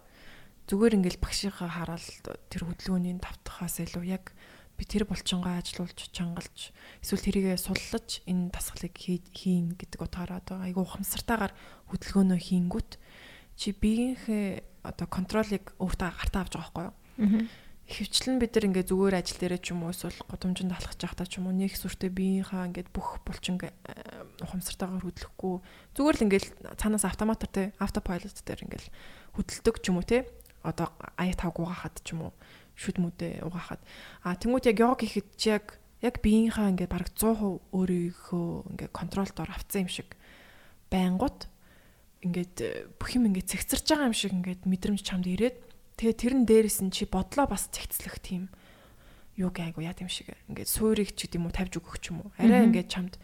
[0.67, 2.03] Зүгээр ингээл багшийнхаа хараад
[2.51, 4.35] тэр хөдөлгөөний давтахаас илүү яг
[4.75, 10.59] би тэр булчингаа ажилуулж чангалж эсвэл тэрийгэ суллаж энэ дасгалыг хий- хийн гэдэг утгаараа одоо
[10.67, 11.55] айгу ухамсартайгаар
[11.95, 12.91] хөдөлгөөнөө хийнгүүт
[13.57, 16.95] чи биеийнхээ одоо контролыг өөртөө гартаа авч байгаа байхгүй юу?
[17.87, 21.39] Хөвчлэн бид нар ингээ зүгээр ажил дээрээ ч юм уу эсвэл годомжинд алхаж явахдаа ч
[21.39, 23.63] юм уу нэг сүртэй биеийнхаа ингээд бүх булчин
[24.43, 25.63] ухамсартайгаар хөдлөхгүй.
[25.95, 26.49] Зүгээр л ингээл
[26.83, 28.91] цаанаас автоматар те автопайлот дээр ингээл
[29.39, 30.27] хөдөлдөг ч юм уу те.
[30.67, 32.33] Одоо ая тавг угаахад ч юм уу
[32.75, 33.79] шүд мүдэ угаахад.
[34.27, 39.37] А тэнгуут яг йог хийхэд чи яг яг биеийнхаа ингээд бараг 100% өөрийнхөө ингээд контролд
[39.41, 40.19] ор авцсан юм шиг
[40.91, 41.49] байнгут.
[42.21, 45.66] Ингээд э, бүх юм ингээд цэгцэрч байгаа юм шиг ингээд мэдрэмж чамд ирээд
[45.97, 48.49] тэгээ тэрэн дээрээс нь чи бодлоо бас цэгцлэх тийм
[49.37, 52.31] юу гайгу яа тийм шиг ингээд суурийг ч гэдэм үү тавьж өгөх ч юм уу
[52.41, 53.15] арай ингээд чамд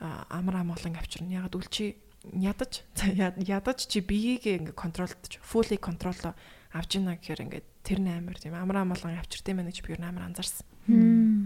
[0.00, 1.96] амар амгалан авчирна ягаад үл чи
[2.32, 6.32] ядаж ядаж чи биеийг ингээд контролдож fully контроло
[6.72, 10.32] авч ийна гэхээр ингээд тэр нээр тийм амар амгалан авчиртай мэн гэж би нь амар
[10.32, 10.64] анзаарсан.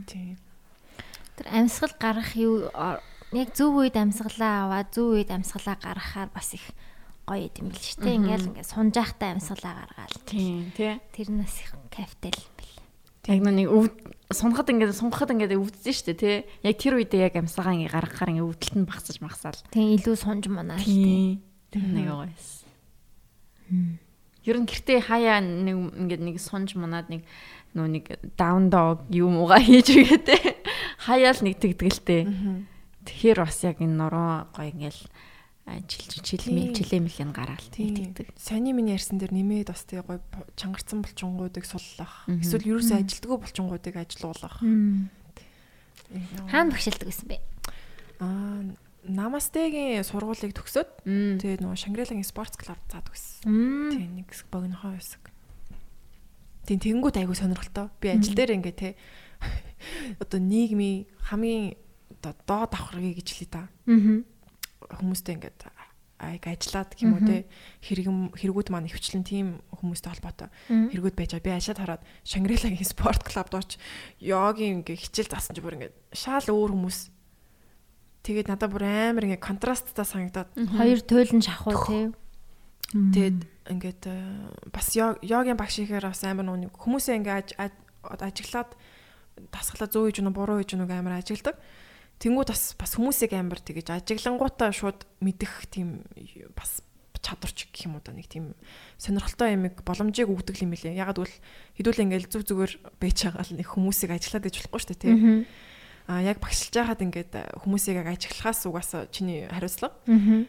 [0.06, 0.39] Тийм.
[1.35, 2.70] Тэр амьсгал гарах юу
[3.35, 6.64] яг зөв үед амьсгалаа аваад зөв үед амьсгалаа гаргахаар бас их
[7.28, 8.16] гоё юм бил шүү дээ.
[8.16, 10.16] Ингээл ингээд сунжаахтай амьсгалаа гаргаал.
[10.24, 10.96] Тийм тий.
[11.12, 12.74] Тэрнээс их кайфтай л бил.
[13.28, 13.92] Яг нэг өв
[14.32, 16.36] сунхад ингээд сунгахад ингээд өвдсөн шүү дээ тий.
[16.64, 19.60] Яг тэр үедээ яг амьсгаа ингээд гаргахаар ингээд өвдөлт нь багсаж магсаал.
[19.68, 21.36] Тийм илүү сунж манаа шүү дээ.
[21.68, 22.48] Тэр нэг гоёс.
[24.48, 27.28] Ер нь гэртээ хаяа нэг ингээд нэг сунж манаад нэг
[27.76, 28.05] нөө нэг
[28.40, 30.40] даун дог юм уугаа хийж үгээтэй.
[31.05, 32.24] Хаяал нэг тэгдгэлтэй.
[33.05, 35.00] Тэгэхээр бас яг энэ нуруу гоё ингээл
[35.85, 38.32] жилж чилмэ чилэмэл ин гараал тэгдэг.
[38.40, 40.20] Саний миний ярьсан дээр нэмээд бас тэгээ гоё
[40.57, 42.24] чангарсан булчингуудыг суллах.
[42.28, 44.57] Эсвэл ерөөсөө ажилдгөө булчингуудыг ажилуулах.
[46.49, 47.39] Хаана багшилдаг гэсэн бэ?
[48.24, 48.65] Аа
[49.09, 53.49] Намастегийн сургуулийг төгсөөд тэгээ нөгөө Шангрилагийн спортс клуб заадаг гэсэн.
[53.95, 55.32] Тэгээ нэг богинохоо хэсэг.
[56.69, 57.89] Тийм тэгэнгүүт айгу сонирхолтой.
[58.03, 58.89] Би ажил дээр ингээ те
[60.23, 61.81] одоо нийгмийн хамгийн
[62.20, 63.73] одоо доод давхаргыг гэж хэлээ та.
[63.89, 64.28] Аа
[64.80, 65.66] хүмүүстэй ингээд
[66.18, 67.46] аяг ажиллаад гэх юм уу те
[67.86, 70.50] хэрэгм хэрэгүүд маань ихвчлэн тийм хүмүүстэй холбоотой.
[70.66, 71.46] Хэрэгүүд байж байгаа.
[71.46, 73.78] Би ажаад хараад Шангрилагийн спорт клубд орч
[74.18, 76.98] йогийн ингээ хичээл заасан чи бүр ингээд шал өөр хүмүүс.
[78.26, 80.50] Тэгээд надад бүр амар ингээ контрасттай санагдаад.
[80.59, 82.10] Хоёр туйлын шахуу те?
[82.90, 83.38] Тэгээд
[83.70, 84.18] ингээд э,
[84.74, 87.36] бас йогийн багш ихээр бас амар нүг хүмүүсээ ингээ
[88.18, 88.74] ажиглаад
[89.55, 91.60] тасглаа зөө хийж нү буруу хийж нүг амар ажигладаг
[92.19, 96.03] Тэнгүүд бас бас хүмүүсийг амар тэгэж ажиглангуудаа шууд мэдэх тийм
[96.59, 96.82] бас
[97.23, 98.55] чадварч гэх юм уу да нэг тийм
[98.99, 100.99] сонирхолтой юмэг боломжийг өгдөг юм лээ.
[100.99, 101.36] Ягаад гэвэл
[101.78, 105.15] хэдүүлээ ингээл зүг зүгээр байж байгаа л нэг хүмүүсийг ажиллаад гэж болохгүй шүү дээ тий.
[106.09, 110.01] А яг багшилж байхад ингээд хүмүүсийг яг ажиглахаас угаасаа чиний хариуцлага.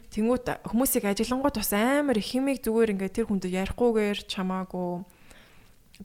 [0.07, 5.03] Тэнгүүд хүмүүсийг ажиглангууд бас амар их химиг зүгээр ингээд тэр хүнд ярихгүйгээр чамаагүй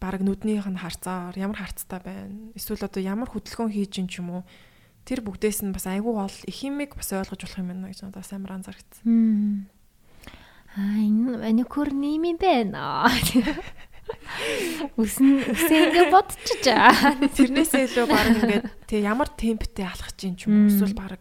[0.03, 2.51] баг нүднийх нь харцаар ямар харцтай байна.
[2.59, 4.43] Эсвэл одоо ямар хөдөлгөөн хийж ин ч юм уу
[5.05, 8.28] тэр бүгдээс нь бас айгүй гол их юмэг бас ойлгож болох юм байна гэж надад
[8.32, 9.68] амар анзаарчихсан.
[10.74, 13.06] Аа энэ маникюр нэм юм байна.
[15.01, 16.60] Үсэн үсээ ингэ бодчих.
[16.64, 21.20] Тэрнээсээ илүү баг ингээд тэг ямар темптэй алхаж чинь ч юм уу эсвэл баг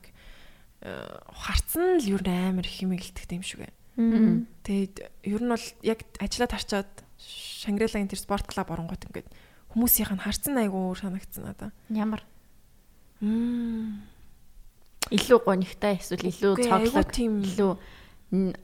[0.84, 4.48] харцсан л юу амар их юм гэлтэх юм шиг байна.
[4.66, 4.96] Тэгээд
[5.28, 6.92] ер нь бол яг ажиллаад харчаад
[7.64, 9.30] Шангрилагийн тэр спорт клуб оронгот ингээд
[9.72, 11.72] хүмүүсийнх нь харцсан айгүй санагдсан надаа.
[11.88, 12.26] Ямар
[15.14, 17.72] Илүү гонигтай эсвэл илүү цоглог илүү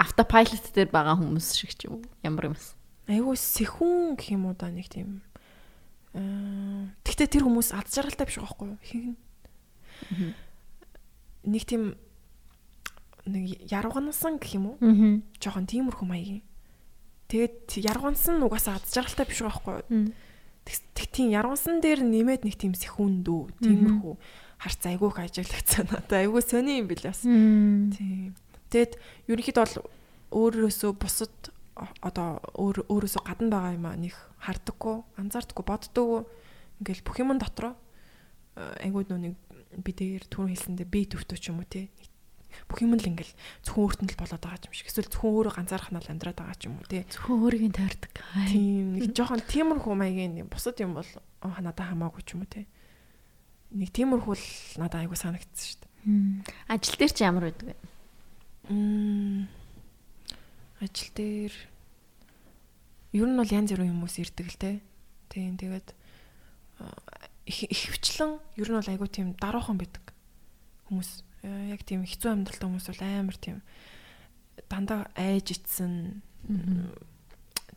[0.02, 2.74] автопайлот дээр байгаа хүмүүс шиг ч юм уу ямар юмс.
[3.08, 5.22] Айгуу сэхүүн гэх юм уу да нэг тийм
[6.18, 9.18] аа тэгтээ тэр хүмүүс ад жаргалтай биш байхгүй юу нь.
[11.46, 11.94] Нэг тийм
[13.30, 14.78] нэг яргансан гэх юм уу?
[15.38, 16.44] Жохон тиймэрхүү маягийн.
[17.30, 20.12] Тэгээд яргансан угаасаа ад жаргалтай биш байхгүй юу?
[20.66, 24.16] Тэг тийм яргансан дээр нэмээд нэг тийм сэхүүн дүү тиймэрхүү
[24.60, 27.24] харц айгүйх ажиглагдсан надаа айгүй сони юм билээс.
[27.24, 28.36] Тийм.
[28.70, 29.00] Тэгэд
[29.32, 29.88] ерөнхийдөө бол
[30.36, 31.52] өөрөөсөө бусад
[32.04, 36.22] одоо өөр өөрөөсөө гадна байгаа юм аа нэг хардаггүй, анзаардаггүй, боддоггүй.
[36.84, 37.74] Ингээл бүх юм дотроо
[38.84, 39.40] айгүй нүг
[39.80, 41.88] би дээр түрүү хэлсэндээ би төвтөө ч юм уу тий.
[42.68, 43.32] Бүх юм л ингээл
[43.64, 44.92] зөвхөн өөртөө л болоод байгаа юм шиг.
[44.92, 47.08] Эсвэл зөвхөн өөрөө ганцаарх нь л амьдраад байгаа юм уу тий.
[47.08, 48.12] Зөвхөн өөрийг тойрдог.
[48.52, 51.08] Тийм нэг жоохон тиймэрхүү маягийн бусад юм бол
[51.40, 52.68] надад хамаагүй ч юм уу тий
[53.74, 54.48] нэг тиймэрхүү л
[54.82, 55.90] надад айгу санагдсан шүү дээ.
[56.70, 57.76] Ажил дээр чи ямар байдаг вэ?
[60.82, 61.54] Ажил дээр
[63.14, 64.72] ер нь бол янз бүрийн хүмүүс ирдэг л те.
[65.30, 65.94] Тийм тэгээд
[67.46, 70.06] ихвчлэн ер нь бол айгу тийм даруухан байдаг
[70.90, 73.58] хүмүүс яг тийм хэцүү амьдралтай хүмүүс бол амар тийм
[74.70, 76.22] дандаа айж ицсэн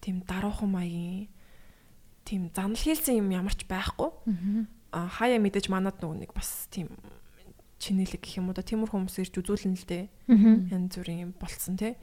[0.01, 1.29] тийм даруухан маягийн
[2.25, 4.11] тийм занал хийлсэн юм ямарч байхгүй
[4.93, 6.93] хаяа мэдээж манад нөгөө нэг бас тийм
[7.83, 10.05] чинэлэг гэх юм уу да тиймэр хүмүүс ирж үзүүлнэ л дээ.
[10.71, 11.99] Янз бүрийн юм болцсон тий.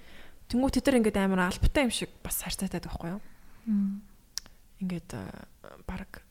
[0.51, 3.21] Тэнгүү тэд нар ингээд амар албатай юм шиг бас харьцаатай байхгүй юу?
[4.83, 5.09] Ингээд
[5.87, 6.25] баг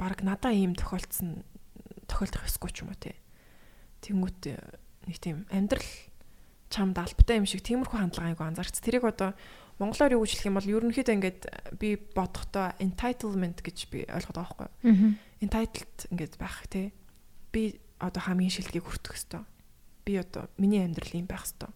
[0.00, 1.44] баг надаа ийм тохиолдсон
[2.08, 3.18] тохиолдох ёсгүй ч юм уу тий.
[4.00, 4.42] Тэнгүүт
[5.10, 5.90] нэг тийм амьдрал
[6.72, 8.80] чамд албатай юм шиг тиймэрхүү хандлага айгу анзаарч.
[8.80, 9.36] Тэрийг одоо
[9.76, 11.40] монголоор юу гэж хэлэх юм бол ерөнхийдөө ингээд
[11.76, 14.72] би бодохдоо entitlement гэж би ойлгоод байгаа байхгүй юу?
[15.40, 16.92] Entitled ингээд байх тий.
[17.52, 19.42] Би одоо хамгийн шилдгийг хүртэх ёстой.
[20.04, 21.72] Би одоо миний амьдрал юм байх ёстой.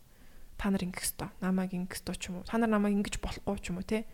[0.56, 1.28] Та нар ингэх ёстой.
[1.40, 2.48] Намайг ингэх ёстой ч юм уу.
[2.48, 4.04] Та нар намайг ингэж болохгүй ч юм уу тий.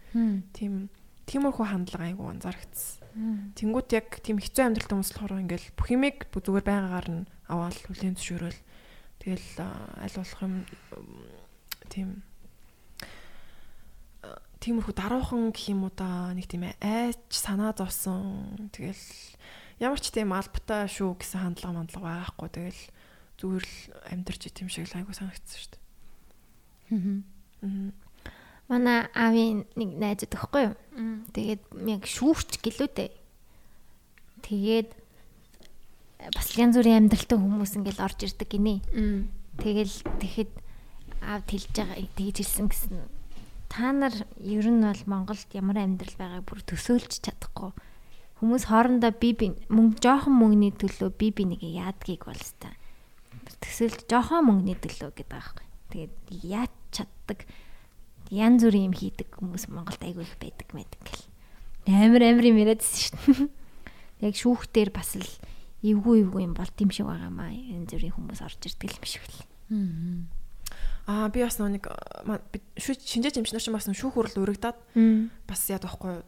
[0.55, 0.89] Тийм
[1.27, 3.55] тиймэрхүү хандлага айгу анзаарчихсан.
[3.59, 8.19] Тэнгүүт яг тийм хэцүү амьдралтай хүмүүс болохоор ингээл бүх юмыг зүгээр байгаагаар нь аваад хүлээн
[8.19, 8.59] зөвшөөрөл
[9.21, 10.55] Тэгэл аль болох юм
[11.93, 12.25] тийм
[14.61, 19.01] тиймэрхүү даруухан гэх юм уу да нэг тийм айч санаа зовсон тэгэл
[19.81, 22.83] ямар ч тийм албатай шүү гэсэн хандлага мандлага байхгүй тэгэл
[23.41, 23.75] зүгээр л
[24.13, 25.81] амьдарч идэм шиг л айгу санагдсан шүү дээ.
[28.69, 30.77] Манай аавын нэг найз өгөхгүй юу?
[31.33, 33.11] Тэгээд яг шүүрч гэлөө дээ.
[34.45, 34.91] Тэгээд
[36.37, 38.85] бас янз бүрийн амьдралтай хүмүүс ингээл орж ирдэг гинэ.
[39.57, 40.53] Тэгэл тэгэхэд
[41.25, 43.20] аав тэлж байгаа тэгж хэлсэн гэсэн.
[43.71, 44.11] Та нар
[44.43, 47.71] ер нь бол Монголд ямар амьдрал байгааг бүр төсөөлж чадахгүй.
[48.43, 52.75] Хүмүүс хоорондоо би би мөнгө жоохон мөнгөний төлөө би би нэг яадгийг бол та
[53.63, 55.67] төсөөлж жоохон мөнгөний төлөө гэдэг байхгүй.
[55.95, 56.15] Тэгээд
[56.51, 57.47] яаж чаддаг
[58.35, 61.31] янз бүрийн юм хийдэг хүмүүс Монголд айгүй их байдаг байдаг гэл.
[61.87, 63.49] Амар амар юм яриадсэн шүү дээ.
[64.27, 65.31] Яг шүүхтэр бас л
[65.87, 69.47] эвгүй эвгүй юм бол тийм шиг байгаамаа энэ зүрийн хүмүүс орж ирдэг юм шиг л.
[69.71, 70.40] Аа
[71.33, 71.87] би бас нэг
[72.79, 74.79] шинжээч эмчнэр чинь бас шүүх хурал өргөдөөд
[75.47, 76.23] бас яад байхгүй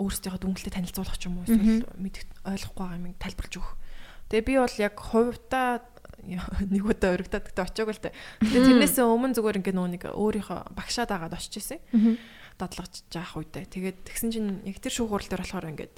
[0.00, 3.74] өөрсдийнхөө дүнэлтэд танилцуулах ч юм уу эсвэл мэдэх ойлгохгүй байгаа юм тайлбарлаж өгөх.
[4.32, 5.68] Тэгээ би бол яг хувьдаа
[6.72, 8.14] нэг удаа өргөдөд гэдэг очиог л дээ.
[8.44, 11.80] Тэгээ тэрнээсээ өмнө зүгээр ингээ нөө нэг өөрийнхөө багшаад агаад очиж исэн.
[12.60, 13.64] Дадлагч жаах үедээ.
[13.72, 15.96] Тэгээд тэгсэн чинь яг тэр шүүх хурал дээр болохоор ингээд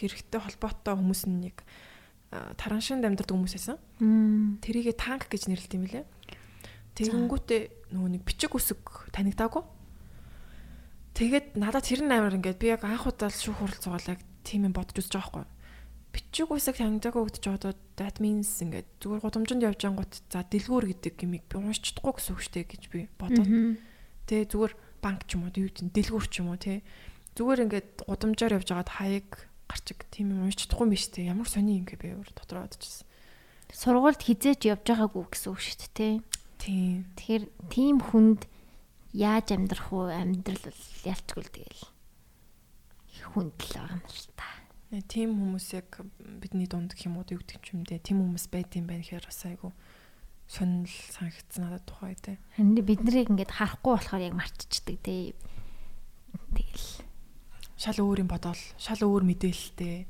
[0.00, 1.56] хэрэгтэй холбоотой хүмүүс нэг
[2.60, 3.78] тараншинд амьдардаг хүмүүс байсан.
[4.60, 6.04] Тэрийгэ танк гэж нэрлэдэг юм лээ.
[6.94, 9.62] Тэгэнгүүтээ нөгөө нэг бичиг үсэг танигдаагүй.
[11.14, 14.74] Тэгээд надад тэр амар ингээд би яг анх удаа шүүх хурал цугаал яг тийм юм
[14.74, 15.50] бодож үзэж байгаа байхгүй.
[16.14, 21.14] Бичиг үсэг танигдаагүй гэж бодоод that means ингээд зүгээр гудамжинд явж ангууд за дэлгүүр гэдэг
[21.18, 23.78] гимиг би уншиж чадахгүй гэсэн үг штэ гэж би бодоод.
[24.26, 26.82] Тэгээ зүгээр банк ч юм уу юу гэдэг дэлгүүр ч юм уу тий.
[27.34, 29.30] Зүгээр ингээд гудамжаар явж байгаад хаяг
[29.66, 31.30] гарчиг тийм юм уншиж чадахгүй юм биш үү?
[31.30, 33.06] Ямар сони юм гээ би өөр дотроо бодчихсон.
[33.74, 36.14] Сургуульд хизээч явж байгаагүй гэсэн үг шүү дээ,
[36.64, 37.04] тийм.
[37.20, 38.48] Тэгэхээр тийм хүнд
[39.12, 40.08] яаж амьдрах уу?
[40.08, 40.72] Амьдрал
[41.04, 41.84] ялчгүй тэгэл
[43.34, 44.48] хүнд л байгаа юм л та.
[45.10, 45.90] Тийм хүмүүс яг
[46.40, 49.26] бидний дунд гэх юм уу юу гэдэг юм дэ тийм хүмүүс байд юм байна гэхээр
[49.26, 49.74] бас айгу
[50.46, 52.38] сонирхол санагдсан надад тухай те.
[52.54, 55.34] Харин бид нарыг ингээд харахгүй болохоор яг марччихдаг те.
[56.54, 56.86] Тэгэл
[57.74, 60.06] шал өөр юм бодоол шал өөр мэдээлэлтэй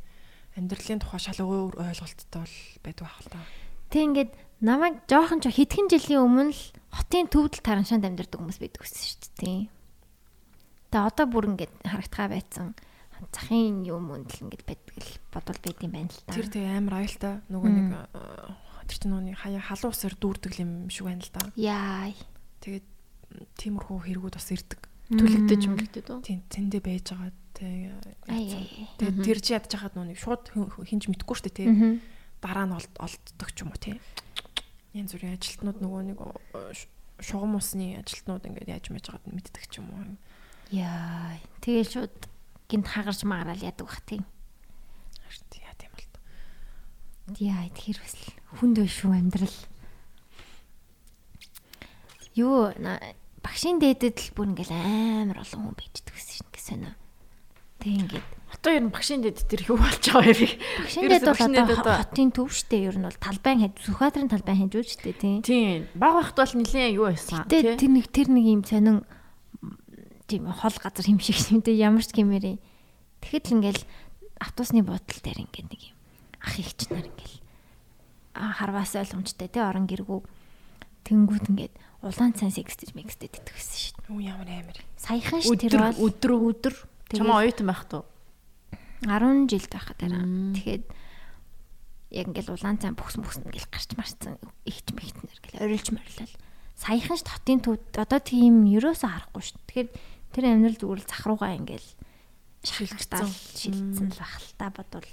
[0.58, 3.40] амьдралын тухай шал өөр ойлголттой бол байдаг байх л та.
[3.88, 4.32] Тэг ингээд
[4.64, 9.20] намайг жоохон ч хэдхэн жилийн өмнө л хотын төвдөл тараншаанд амьдардаг хүмүүс байдаг гэсэн шүү
[9.44, 9.60] дээ.
[10.88, 12.72] Тэгээ одоо бүр ингээд харагдгаа байцсан
[13.32, 16.32] захын юм үндэл ингээд байдаг л бодвол байд юм байна л та.
[16.32, 17.88] Тэр тэг амар аюултай нөгөө нэг
[18.88, 21.42] тэр чинь нөгөө хаяа халуун усаар дүүрдэг юм шиг байна л да.
[21.60, 22.12] Яа.
[22.64, 22.86] Тэгээд
[23.58, 24.80] тиймэрхүү хэрэгүүд бас ирдэг.
[25.04, 26.20] Түлэгдэж мүлэгдээд үү?
[26.24, 27.32] Тийм, тэндээ байж байгаа
[28.98, 30.48] Тэгээд тэр чи ядж хахад нүг шууд
[30.88, 31.68] хинж мэдгүй штэ тий.
[32.40, 34.00] Дараа нь олддог ч юм уу тий.
[34.94, 36.18] Янз бүрийн ажилтнууд нөгөө нэг
[37.18, 40.14] шугам усны ажилтнууд ингээд яаж мэж байгааг мэддэг ч юм уу.
[40.70, 41.34] Яа.
[41.60, 42.16] Тэгээ шууд
[42.70, 44.22] гинт хагарч магараал яадаг бах тий.
[45.18, 46.06] Харин яа тийм бол.
[47.42, 48.14] Яа тэгэхээр бас
[48.62, 49.58] хүнд биш шүү амьдрал.
[52.38, 52.70] Юу
[53.44, 56.94] багшийн дээдэд л бүр ингээл амар олон хүн байждаг гэсэн юм гэсэн нь
[57.84, 60.50] Тэг ингээд одоо ер нь багшийн дэд тэр юу болж байгаа юм бэ?
[60.86, 64.74] Багшийн дэд бол одоо хотын төв штэ ер нь бол талбайн хэж Сүхбаатарын талбайн хэж
[64.94, 65.36] штэ тий.
[65.42, 65.90] Тийм.
[65.98, 67.74] Баг багт бол нилээн юу байсан тий.
[67.74, 69.02] Тэр нэг тэр нэг юм сонин
[70.30, 72.56] тийм хол газар юм шиг юм тий ямар ч гэмээрээ.
[73.20, 73.82] Тэгэхэд л ингээл
[74.40, 75.96] автобусны буудлын дээр ингээд нэг юм
[76.44, 77.38] ах ихч нар ингээл
[78.34, 80.20] харваас ойлгомжтой тий орон гэргүү
[81.08, 81.74] тэнгүүд ингээд
[82.04, 84.08] улаан цан секстэж мекстэд итгэвсэн шүү дээ.
[84.12, 84.78] Юу ямар амар.
[85.00, 86.74] Саяхан ш тэр бол өдөр өдөр
[87.14, 88.04] Чамаа оюутан байх туу.
[89.04, 90.24] 10 жил байхад дараа.
[90.56, 90.84] Тэгэхэд
[92.14, 96.34] яг ингээл улаан цай бүхс бүхс ингээл гарч марцсан ихч мэгтнэр ингээл орилж морилол.
[96.74, 99.52] Саяхан ш хотын төв одоо тийм ерөөсөө харахгүй ш.
[99.68, 99.88] Тэгэхээр
[100.32, 101.88] тэр амьдрал зүгээр л зах руугаа ингээл
[102.64, 105.10] шилжсэн шилжсэн л бах л та бодвол.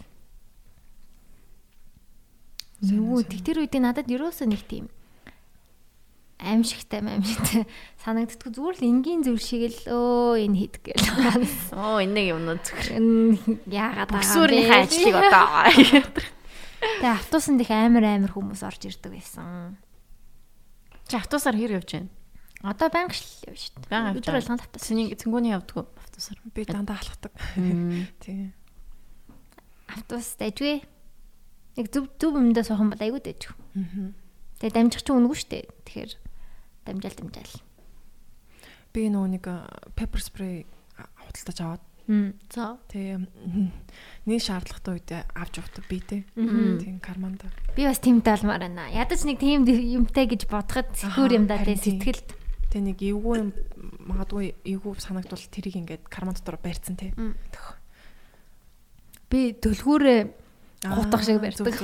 [2.81, 4.89] Юу тэр үед надад ерөөсөө нэг тийм
[6.41, 7.69] аимшигтай аимшигтай
[8.01, 11.77] санагддаг зүгээр л энгийн зүйл шиг л өө энэ хийдэг гэл.
[11.77, 12.97] Оо энэ юмнууд зөвхөр.
[13.69, 14.33] Яагаад байгаа юм бэ?
[14.33, 15.45] Сүрийн ажлыг одоо.
[16.81, 19.77] Тэгээ автобусанд их амар амар хүмүүс орж ирдэг байсан.
[21.05, 22.09] Чи автобусаар хэр явж байна?
[22.65, 24.01] Одоо банк шил явж шүү дээ.
[24.01, 24.85] Авч Өдөр болгонд автобус.
[24.85, 26.37] Цэнийг цэнгүүний явдггүй автобусаар.
[26.53, 27.33] Би дандаа алхдаг.
[28.25, 28.53] Тийм.
[29.89, 30.81] Автобус дайжгүй.
[31.77, 33.57] Яг зүв зүв юмдаа суухан бол айгүй дайжгүй.
[33.77, 34.13] Аа.
[34.61, 35.65] Тэгээ дамжих чинь үнэгүй шүү дээ.
[35.89, 36.11] Тэгэхээр
[36.85, 37.61] дамжаал дамжаал.
[38.91, 39.45] Би нөгөө нэг
[39.95, 40.65] пеппер спрей
[40.97, 42.33] худалдаж аваад Мм.
[42.49, 42.75] За.
[42.91, 43.23] тэгээ
[44.25, 46.25] нэг шаардлагатай үед авч явдаг би тэ.
[46.35, 46.81] Мгм.
[46.81, 47.47] Тийм карманда.
[47.77, 48.89] Би бас тимтэй болмоор байна.
[48.91, 51.77] Ядаж нэг тийм юмтай гэж бодоход сэтгүүр юм да тийм.
[51.77, 52.27] сэтгэлд.
[52.73, 53.49] Тэгээ нэг эвгүй юм
[54.11, 57.13] магадгүй эвгүй санагдвал тэрийг ингээд карман дотор барьцсан тэ.
[57.15, 57.37] Мм.
[59.31, 60.19] Би төлгүүрээ
[60.81, 61.77] Гутах шиг барьдаг.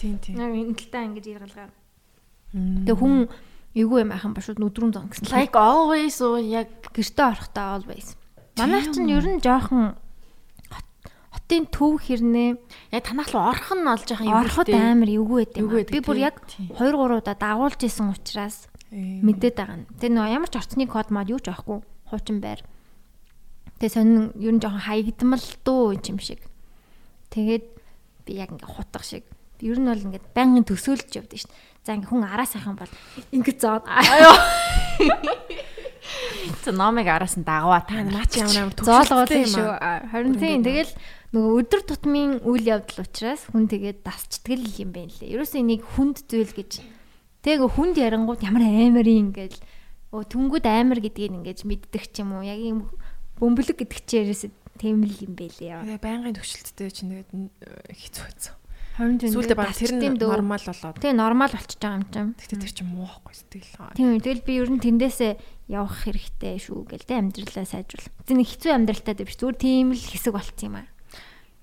[0.00, 0.40] Тийм тийм.
[0.40, 1.68] яг энэ талаа ингэж иргалгаа.
[2.56, 2.88] Мм.
[2.88, 3.28] Тэгээ хүн
[3.74, 5.34] эйгүй юм ахын ба шууд нүдрүүн зон гэсэн.
[5.34, 8.14] Like always уу яг гэртээ орохдоо always.
[8.54, 9.98] Манайх чинь ер нь жоохон
[10.70, 10.94] хот-
[11.34, 12.50] хотын төв хэрнээ
[12.94, 15.66] яг танах руу орох нь болж байгаа юм ороход амар эвгүй байт юм.
[15.90, 19.26] Би бүр яг 2 3 удаа дагуулж исэн учраас Ээ.
[19.26, 19.86] мэдээд байгаа нь.
[19.98, 21.82] Тэгээ нөө ямар ч орцны код мод юу ч авахгүй
[22.14, 22.62] хуучин байр.
[23.82, 26.46] Тэгээ сонин ер нь жоохон хаягдмал дуу юм шиг.
[27.34, 27.64] Тэгээд
[28.22, 29.26] би яг ингээ хутга шиг.
[29.58, 31.73] Ер нь бол ингээд байнгын төсөөлж явдсан дээ.
[31.84, 32.88] За ингээ хүн араа сайхан бол
[33.28, 33.84] ингээ зоод
[36.64, 39.68] Тэ номыг араас нь дагаваа Та наа чи ямар амар зоолгоо төвшөлттэй шүү.
[40.08, 40.92] Харин тийм ингээд тэгэл
[41.36, 45.36] нөгөө өдөр тутмын үйл явдал учраас хүн тэгээд дасчдаг л юм байна лээ.
[45.36, 46.72] Ерөөсөө энийг хүнд зүйл гэж
[47.44, 49.60] тэгээ хүнд ярангууд ямар амар юм ингээл
[50.16, 52.48] өө түнгүүд амар гэдгийг ингэж мэддэг ч юм уу.
[52.48, 52.88] Яг юм
[53.36, 54.50] бөмбөлөг гэдэг чи ерөөсөө
[54.80, 57.30] тийм л юм байлээ байнгын төвшөлттэй чинь тэгээд
[57.92, 58.54] хэцүү хэцүү.
[58.94, 60.96] Сүүлдээ баг тэр нь нормал болоод.
[61.02, 62.30] Тэгээ нормал болчихж байгаа юм чинь.
[62.38, 63.98] Гэхдээ тэр чинь муу байхгүй сэтгэл.
[63.98, 65.32] Тийм тэгэл би ер нь тэндээсээ
[65.74, 68.06] явах хэрэгтэй шүү гэл тэ амьдралаа сайжруул.
[68.30, 70.86] Нэг хэцүү амьдралтай биш зүгээр тийм л хэсэг болцсон юм аа.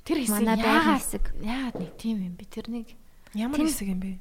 [0.03, 1.25] Тэр хэсэг яагаад хэсэг.
[1.39, 2.43] яагаад нэг тийм юм бэ?
[2.51, 2.87] Тэр нэг
[3.31, 4.11] Ямар хэсэг юм бэ?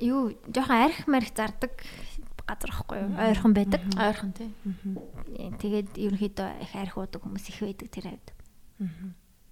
[0.00, 1.74] юу жоохон арх марх зардаг
[2.48, 4.48] газар ихгүй юу ойрхон байдаг ойрхон тий.
[5.36, 8.28] Э, тэгээд ерөнхийдөө их арх уудаг хүмүүс их байдаг тэр хавьд
[8.80, 8.88] Аа.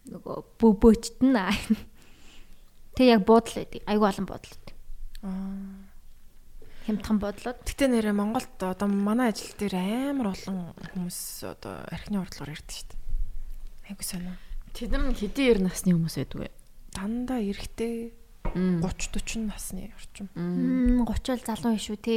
[0.06, 1.50] нөгөө бөбөөчт нь аа.
[2.96, 4.74] Тэг яг буудал байдаг айгүй олон буудал байдаг
[5.20, 5.90] Аа.
[6.86, 9.76] хямдхан буудлууд Гэтэ нэрэ Монголд одоо манай ажил дээр
[10.10, 13.00] амар олон хүмүүс одоо архины ордлогоор ирдэг шүү дээ.
[13.92, 14.34] Айгу сонио.
[14.72, 16.48] Тэд нар хэдийн ер насны хүмүүс байдаг вэ?
[16.96, 18.16] Дандаа эрэхтэй
[18.56, 20.26] 30 40 насны орчим.
[20.34, 22.16] Мм, 30 л залуу биш үү те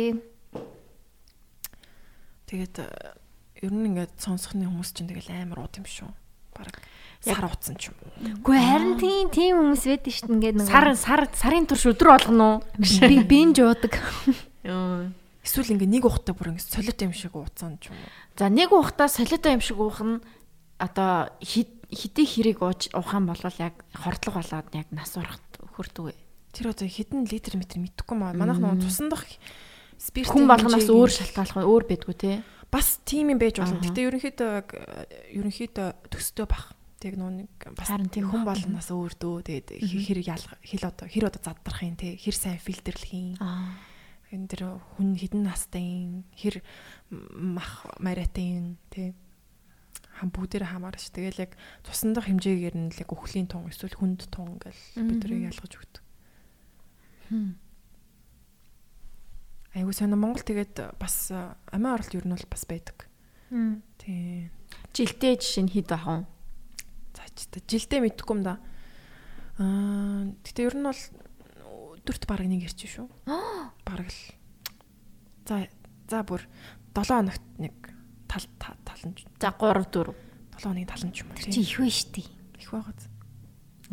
[2.48, 2.88] Тэгээд э,
[3.68, 6.10] ер нь ингээд сонсохны хүмүүс чинь тэгэл амар ууд юм шүү.
[6.54, 6.78] Бараг
[7.24, 8.04] сар утсан ч юм
[8.44, 12.48] үгүй харин тийм тийм хүмүүс байдаг шүү дээ ингээд Сар сар сарын турш өдөр болгоно
[12.60, 12.64] уу?
[12.80, 13.94] би бинж уудаг.
[15.44, 18.12] Эсвэл ингээд нэг ухтаа бүр ингээд солиот юм шиг ууцсан ч юм уу.
[18.40, 20.24] За нэг ухтаа солиотой юм шиг уух нь
[20.80, 25.44] одоо хэдий хэрэг ууж ухаан болвол яг хордлого болоод яг нас урахт
[25.76, 26.16] хүрдэг вэ?
[26.56, 28.32] Тэр одоо хэдэн литр метр мэдэхгүй маа.
[28.32, 29.28] Манайх нөгөө цусан дах
[30.00, 32.32] спирт Хүн болгоноос өөр шалтгаалх өөр байдгүй те.
[32.72, 33.78] бас тийм юм байж болно.
[33.84, 34.52] Гэтэ ерөнхийдөө
[35.38, 36.74] ерөнхийдөө төстэй бах.
[37.04, 38.56] Тэг нөө нэг бас хүн баг.
[38.56, 39.36] болгоноос өөр дөө.
[39.44, 42.16] Тэгээд хэр хэл одоо хэр одоо задрах юм те.
[42.16, 43.36] Хэр сайн фильтрлэх юм.
[43.44, 43.76] Аа.
[44.32, 46.64] энэ дэр хүн хідэн настай юм хэр
[47.12, 47.86] мах
[48.40, 49.14] юм тий
[50.18, 51.10] хам бүгдээр хамаарна ш.
[51.12, 51.52] Тэгэл яг
[51.86, 56.04] цусан дах хэмжээгээр нь л яг өхлийн тун эсвэл хүнд тун гэл бидэрийг ялгаж өгдөг.
[59.74, 63.10] Айгуу сайн Монгол тэгээд бас э, амиа оролт ер нь бол бас байдаг.
[63.98, 64.50] Тий.
[64.94, 66.30] Жилдээ жишээ нь хэд бах
[67.34, 67.36] вэ?
[67.36, 68.62] За ч та жилдээ мэдхгүй юм да.
[69.58, 71.02] Аа гэтээ ер нь бол
[71.98, 73.10] өдөрт бараг нэг ирчих шүү.
[73.86, 74.22] Бараг л.
[75.50, 75.66] За
[76.10, 76.42] за бүр
[76.94, 77.74] 7 хоногт нэг
[78.30, 80.14] тал та- таланч За 3 4.
[80.58, 82.28] 7 хоногийн таланч юм уу чи их вэ штий
[82.60, 83.02] Их байгаад.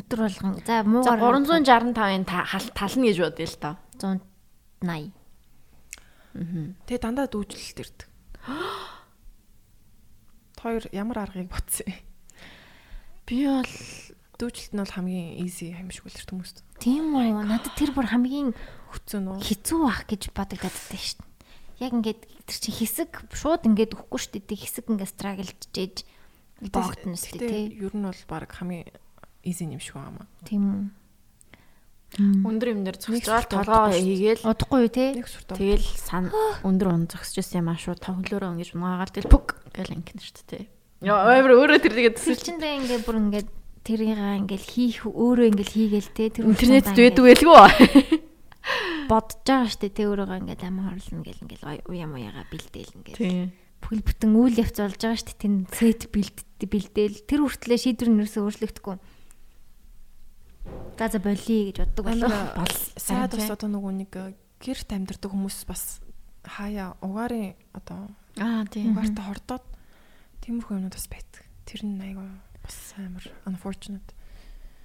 [0.01, 3.77] өдөр болгон за муугаар 365-ын хал тална гэж бодъё л доо.
[3.99, 5.13] 180
[6.87, 8.07] Тэгээ дандаа дүүжлэлт ирдэг.
[10.63, 11.99] Хоёр ямар аргыг ботсон юм.
[13.31, 13.71] Би бол
[14.41, 16.65] Дүүжлэлт нь бол хамгийн easy юм шиг үлэрт хүмүүст.
[16.81, 18.57] тийм үү надад тэр бүр хамгийн
[18.91, 19.39] Хүцэн үү?
[19.39, 21.85] хэцүү байх гэж бодогдоод байдаг шүү дээ.
[21.85, 24.65] Яг ингээд тэр чинь хэсэг шууд ингээд өгөхгүй шүү дээ.
[24.65, 25.97] Хэсэг ингээд страглж жээж
[26.73, 27.85] богдно шүү дээ тий.
[27.85, 28.89] Ер нь бол баг хамгийн
[29.45, 30.25] easy юм шиг байна.
[30.49, 30.83] Тийм үү.
[32.49, 34.91] өндөр юм дээр сурт толгоо хийгээл Удахгүй юу
[35.29, 35.55] сүрт.
[35.55, 36.33] тэгэл сан
[36.67, 40.80] өндөр он зогсож юм аа шууд тоглоороо ингэж унаагаал тэгэл пүк гэл ингэнэ шүү дээ.
[41.01, 43.49] Яа амар өөрөө тэр тэгээд Тэр чинь дэ ингээд бүр ингээд
[43.85, 46.29] тэрийг ингээд хийх өөрөө ингээд хийгээл тий.
[46.29, 48.29] Тэр интернет уушаандаа дээд ингээд байлгүй.
[49.11, 49.97] бодож байгаа шүү дээ.
[49.97, 53.19] Тэ өөрөөгөө ингээд амин хорлно гэл ингээд уяа маяга бэлдээл ингээд.
[53.81, 55.41] Бүхэл бүтэн үйл явц болж байгаа дээ.
[55.41, 58.97] Тэн сет бэлд бэлдээл тэр хүртлээр шийдвэр ерөөсөө өөрчлөгдөхгүй.
[61.01, 62.29] За за болиё гэж боддог болов.
[62.29, 66.05] Амар бол сайд бас одоо нөгөө нэг э, гэрт амьдардаг хүмүүс бас
[66.45, 68.93] хаяа угаарын одоо Аа тийм.
[68.93, 69.65] угаартай хордоод
[70.45, 71.43] тиймэрхүү юмнууд бас байдаг.
[71.65, 72.29] Тэр нь айгаа
[72.65, 74.11] бас амар unfortunate.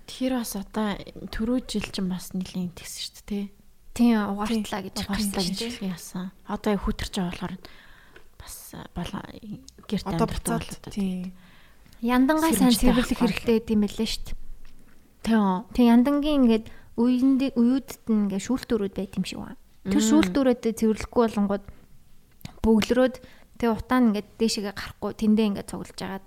[0.06, 0.96] Тэр бас одоо
[1.34, 3.46] түрүү жил чинь бас нэлийн тэгсэн шүү дээ тий.
[3.96, 5.94] Тийм угаартлаа гэж Угаартлаа гэж шүү дээ.
[5.96, 6.32] яасан.
[6.46, 7.56] Одоо яг хүтэрч байгаа болохоор
[8.36, 8.56] бас
[8.92, 9.24] болоо
[9.88, 11.34] гэрт Одоо амьдрах буцаад болоод тийм.
[12.04, 13.16] Яндангаа сайн авахгүй.
[13.16, 14.38] хэрэгтэй гэдэм байлээ шүү дээ.
[15.26, 15.64] Тийм.
[15.72, 16.66] Тэг яндангийн ингээд
[17.00, 19.60] үеинд уюудд нь ингээд шүүлтүүрүүд байт юм шиг байна.
[19.88, 21.66] Тэр шүүлтүүрүүдэд цэвэрлэхгүй болонгууд
[22.62, 23.16] бөглөрөөд
[23.60, 26.26] тэг утаа нь ингээд дээшээгээ гарахгүй тэндээ ингээд цуглаж агаад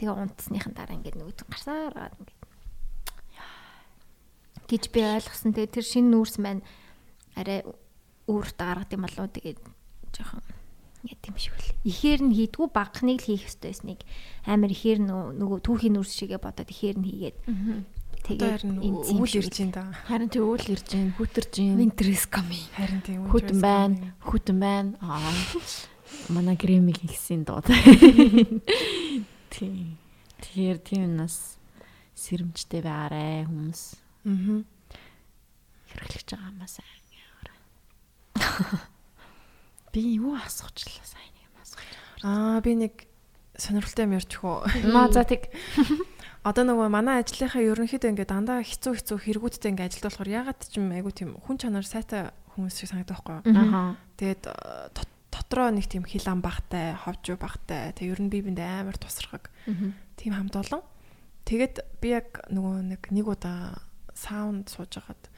[0.00, 2.40] тэгээ унтсныхан дараа ингээд нөгөөд гарсаар агаад ингээд
[4.68, 5.52] гэж би ойлгосон.
[5.52, 6.62] Тэгээ тэр шинэ нүүрс маань
[7.36, 7.62] арай
[8.28, 9.60] өөртөө гаргад юм болоо тэгээд
[10.16, 10.42] жоохон
[11.04, 11.68] ингээд юм шиг үл.
[11.84, 14.00] Ихээр нь хийдгүү багхныг л хийх ёстой байсныг
[14.48, 17.36] амар ихээр нөгөө түүхийн нүүрс шигээ бодоод ихээр нь хийгээд
[18.24, 18.60] тэгээд
[19.04, 19.92] шиг ирж ин да.
[20.08, 21.76] Харин тэг үйл ирж гин хүтэрж гин.
[21.76, 22.64] Winter is coming.
[22.72, 24.16] Харин тийм Хүтэн байна.
[24.24, 24.96] Хүтэн байна.
[25.04, 25.28] Аа.
[26.28, 27.66] Манай гремиг хэлсэн дууд.
[29.50, 29.98] Тийм.
[30.40, 31.56] Тэгэхээр тийм нас
[32.14, 33.82] сэрэмжтэй байгаарэ хүмүүс
[34.24, 34.64] Аа.
[35.92, 37.02] хэрэглэж байгаа юм аа сайн.
[39.92, 41.92] Би юу асуучлаа сайн юм асууж.
[42.24, 43.06] Аа би нэг
[43.54, 44.64] сонирхолтой юм ярьчих уу.
[44.90, 45.52] Наа за тэг.
[46.48, 50.76] Одоо нөгөө манай ажлынхаа ерөнхийдөө ингээд дандаа хэцүү хэцүү хэрэгүүдтэй ингээд ажилд болохоор ягаад ч
[50.76, 53.56] юм айгу тийм хүн чанар сайтай хүмүүс шиг санагдах байхгүй юу.
[53.56, 53.96] Аха.
[54.20, 54.92] Тэгээд э,
[55.48, 57.92] дотроо нэг тийм хилан багтай, ховж багтай.
[57.92, 59.52] Тэг ер нь би бинд амар тусрахаг.
[60.16, 60.82] Тийм хамт олон.
[61.44, 63.84] Тэгээд би яг нөгөө нэг нэг удаа
[64.16, 65.28] саунд сууж хагаад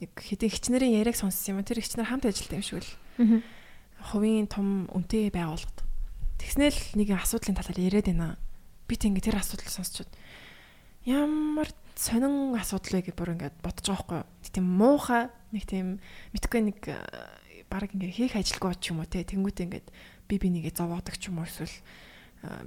[0.00, 1.64] нэг хэдийн хичнэрийн яриаг сонссон юм.
[1.64, 2.90] Тэр хичнэр хамт ажилтсан юм шиг л.
[4.00, 5.84] Хувийн том үнэтэй байгууллагад.
[6.40, 8.40] Тэгснээл нэг асуудлын талаар яриад байна.
[8.88, 10.08] Би тэг ингээ тэр асуудлыг сонсчод
[11.04, 14.52] ямар сонин асуудал вэ гэж бүр ингээд бодож байгаа байхгүй юу.
[14.52, 15.86] Тийм муухай, нэг тийм
[16.32, 16.80] мэдхгүй нэг
[17.70, 19.22] баг ингээ хийх ажилгүй ч юм уу те.
[19.22, 19.88] Тэнгүүтээ ингээд
[20.26, 21.70] би бинийгээ зовоодаг ч юм уу эсвэл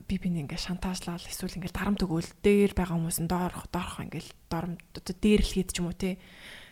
[0.07, 4.31] би биний ингээ шантаажлал эсвэл ингээ дарамт өгөөл дээр байгаа хүмүүс нь доорох доорох ингээл
[4.45, 6.21] доромт дээрлэхэд ч юм уу те.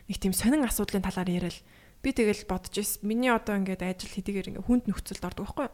[0.05, 1.57] Нэг тийм сонин асуудлын талаар яриад
[2.05, 3.01] би тэгэл бодож ирсэн.
[3.01, 5.67] Миний одоо ингээд ажил хэдийгээр ингээ хүнд нөхцөлд ордог байхгүй.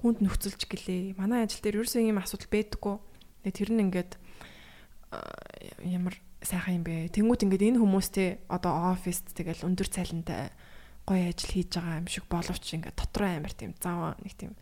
[0.00, 1.20] Хүнд нөхцөлж гэлээ.
[1.20, 2.96] Манай ажил дээр ерөөсөө ийм асуудал байдаггүй.
[3.44, 4.12] Тэгээ тэр нь ингээд
[5.84, 7.12] ямар сайхан юм бэ.
[7.12, 10.48] Тэнгүүт ингээд энэ хүмүүстэй одоо оффист тэгэл өндөр цалинтай
[11.10, 14.54] гоё ажил хийж байгаа юм шиг боловч ингээд дотроо амар тийм зав нэг тийм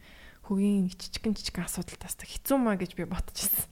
[0.49, 3.69] хөгийн жижигэн жижигэн асуудалтаас та хэцүү маа гэж би бодчихсон.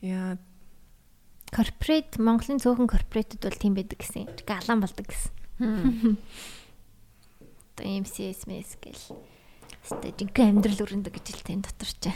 [0.00, 0.40] Яа
[1.52, 4.24] Корпорат Монголын цөөхөн корпоратууд бол тийм байдаг гэсэн.
[4.48, 6.16] Галан болдог гэсэн.
[7.76, 9.20] Одоо MCS мэс гэл.
[9.84, 12.08] Хэвээ жинхэнэ амьдрал өрнөдөг гэж л тэн дотор ч.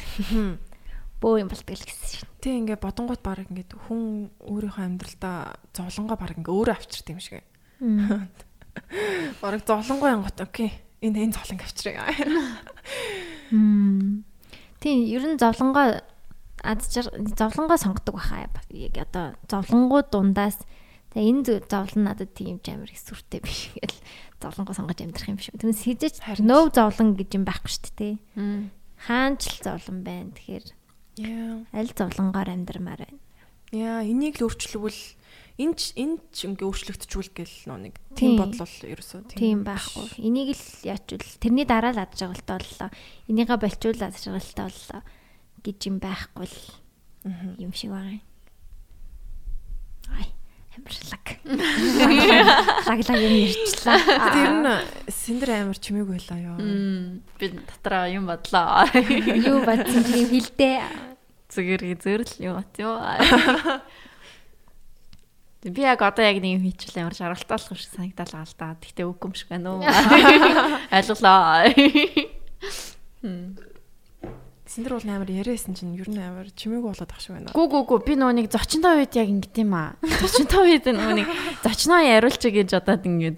[1.21, 2.29] Бөө юм болдог л гэсэн шин.
[2.41, 7.45] Тэ ингээд бодонгууд баг ингээд хүн өөрийнхөө амьдралдаа зовлонгоо баг ингээд өөрөө авчирт юм шиг.
[9.41, 10.73] Бараг зовлонгоо янгот окей.
[11.01, 12.09] Энэ энэ зовлонг авчиръя.
[14.81, 16.03] Тийм, ер нь зовлонгоо
[16.63, 18.49] адчир зовлонгоо сонгодог баха.
[18.71, 20.59] Яг одоо зовлонгоо дундаас
[21.13, 23.99] тэгээ энэ зовлон надад тийм ч амар их сүртэй биш гэл
[24.41, 25.57] зовлонгоо сонгож амьдрах юм шиг.
[25.57, 28.15] Тэрнээс хизэж нөөв зовлон гэж юм байхгүй шүү дээ.
[29.07, 30.33] Хаанч л зовлон байна.
[30.35, 30.65] Тэгэхээр
[31.73, 33.21] аль зовлонгоор амьдрмаар байна.
[33.73, 34.95] Яа, энийг л өөрчлөвөл
[35.57, 38.37] энэ ч энэ ч ингээ өөрчлөгдчихвэл гэл нөө нэг Тийм.
[38.37, 40.21] бодол бол ерөөсөө Тийм байхгүй.
[40.21, 42.89] Энийг л яачвал тэрний дараа л ад жаргалтай боллоо.
[43.25, 45.01] Энийгээ болчвол ад жаргалтай боллоо
[45.65, 46.61] гэж юм байхгүй л
[47.57, 48.25] юм шиг байгаа юм.
[50.13, 50.29] Ай,
[50.77, 51.27] амарлаг.
[52.87, 53.99] Лаглаг юм ярьчлаа.
[54.37, 54.69] Тэр нь
[55.09, 56.61] сэндэр амар чимээг байлаа ёо.
[57.41, 58.85] Би дотроо юм бодлоо.
[59.41, 60.85] юу батсан юм хилдэ.
[61.49, 63.01] Зүгээр зөрл юм бат юу.
[65.73, 68.77] Би яг одоо яг нэг юм хийчихлээ ямар жаргалтай болох шиг санагдал байгаа л да.
[68.79, 69.83] Гэхдээ үгүй юм шиг байна уу.
[70.97, 71.67] Ойлголоо.
[74.67, 77.55] Сэндэр бол амар яриасан чинь ер нь амар чимээг болоод ах шиг байна.
[77.55, 79.95] Гү гү гү би нөгөө нэг зочинтой үед яг ингэт юм аа.
[80.03, 81.29] Зочинтой үед нөгөө нэг
[81.63, 83.37] зочноо яриулчих гэж бодоод ингээд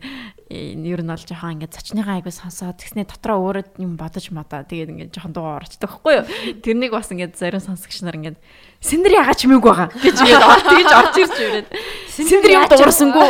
[0.48, 4.92] ер нь бол жоохон ингээд зочныхаа айгу сонсоод тэгснэ дотроо өөрөө юм бодож модоо тэгээд
[4.96, 6.24] ингээд жоохон дуугаар орчдөг байхгүй юу.
[6.64, 8.40] Тэрнийг бас ингээд зарим сонсогч нар ингээд
[8.80, 11.68] сэндэр ягаа чимээг байгаа гэж ингээд гэж орж ирж ирээд
[12.16, 13.28] сэндэр юм дуурсангүй.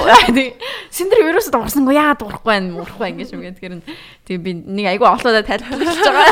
[0.96, 3.74] Сэндэр ерөөсөө дуурсангүй яагаад дуурахгүй байна муурахгүй ингэж юм гээд тэгэхээр
[4.22, 6.26] тэг би нэг айгу оолоодаа тайлбарлаж байгаа.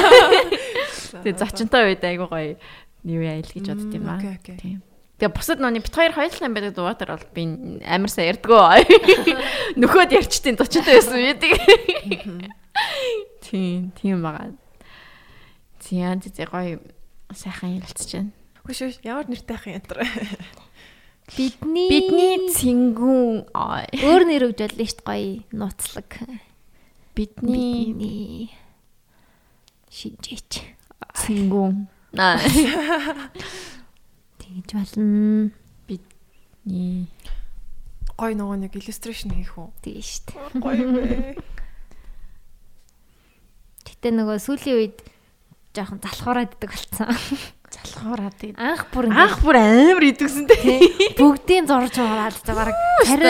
[1.26, 2.54] Тэгээ зочинтой үед айгу гоё
[3.02, 4.22] юу яа ил гэж бодд юм аа.
[4.54, 4.86] Тийм.
[5.16, 7.42] Тэгээ бусад нууны бит хоёр хоёулаа байдаг дуугатар бол би
[7.88, 8.84] амар сайн ярьдгөө.
[9.80, 11.56] Нөхөд ярьчтیں۔ зочинтой байсан үедэг.
[13.40, 14.52] Тийм, тийм байгаа.
[15.80, 16.84] Тийм, тийм гоё
[17.32, 18.32] сайхан ярилцж байна.
[18.60, 20.04] Хөөш хөөш ямар нэртэй ах юм ятар.
[21.32, 26.10] Бидний Бидний цингүүн өөр нэр өгж болно шүү дээ гоё нууцлаг.
[27.16, 28.52] Бидний Бидний
[29.88, 30.60] шинжээч.
[31.16, 31.88] цингүүн.
[32.20, 32.36] Аа.
[34.56, 35.52] Тэгж болно.
[36.66, 37.06] Ни
[38.16, 39.68] Гой нөгөө нэг illustration хийх үү?
[39.84, 40.32] Тэгээ штт.
[40.56, 41.36] Гой бэ.
[43.84, 44.96] Гэтэ нөгөө сүүлийн үед
[45.76, 47.12] жоохон залхуураад идэг болсон.
[47.68, 50.80] залхуураад тэгээд Анх бүр анх бүр амар идэвсэн тий.
[51.20, 52.72] бүгдийн зурж муураад за хараа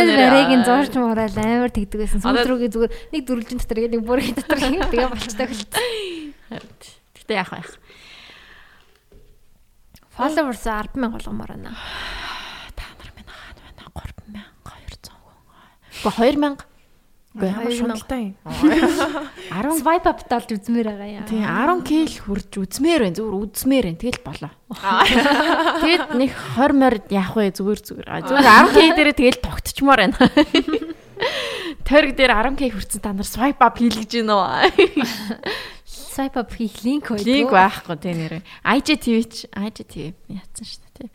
[0.07, 0.16] нэрээ.
[0.23, 2.23] барайгийн зурж муураад амар тэгдэг байсан.
[2.23, 5.82] Сүүл рүүгээ зүгээр нэг дөрвөлжин дотор нэг бүрийн дотор тэгээ болчтой болсон.
[7.19, 7.66] Гэтэ яах вэ?
[10.16, 11.72] Followers 100000 болгомоор байна.
[12.76, 14.47] Та нар минь хаана байна?
[14.64, 15.44] 3200 хүн.
[16.02, 16.64] Гэхдээ 2000
[17.36, 18.34] Үгүй Ямар шуналтай юм.
[19.52, 21.24] 10 Swipe up талж үзмээр байгаа яа.
[21.28, 23.16] тий 10k л хурж үзмээр байна.
[23.20, 24.01] Зүгээр үзмээр байна.
[24.01, 24.52] Тэгэл болоо.
[25.84, 27.52] Тэгэд нэг 20 морь яах вэ?
[27.52, 28.09] Зүгээр зүгээр.
[28.24, 30.16] Зүгээр 10k дээрээ тэгэл тогтчмоор байна.
[31.86, 35.76] Торг дээр 10k хүрсэн та нар swipe up хийлгэж гин үү?
[36.16, 37.28] Swipe up хийх линк байдаг.
[37.28, 38.43] Линк байхгүй тий нэрээ.
[38.64, 41.10] IGTV ч IGTV яатсан шүү дээ.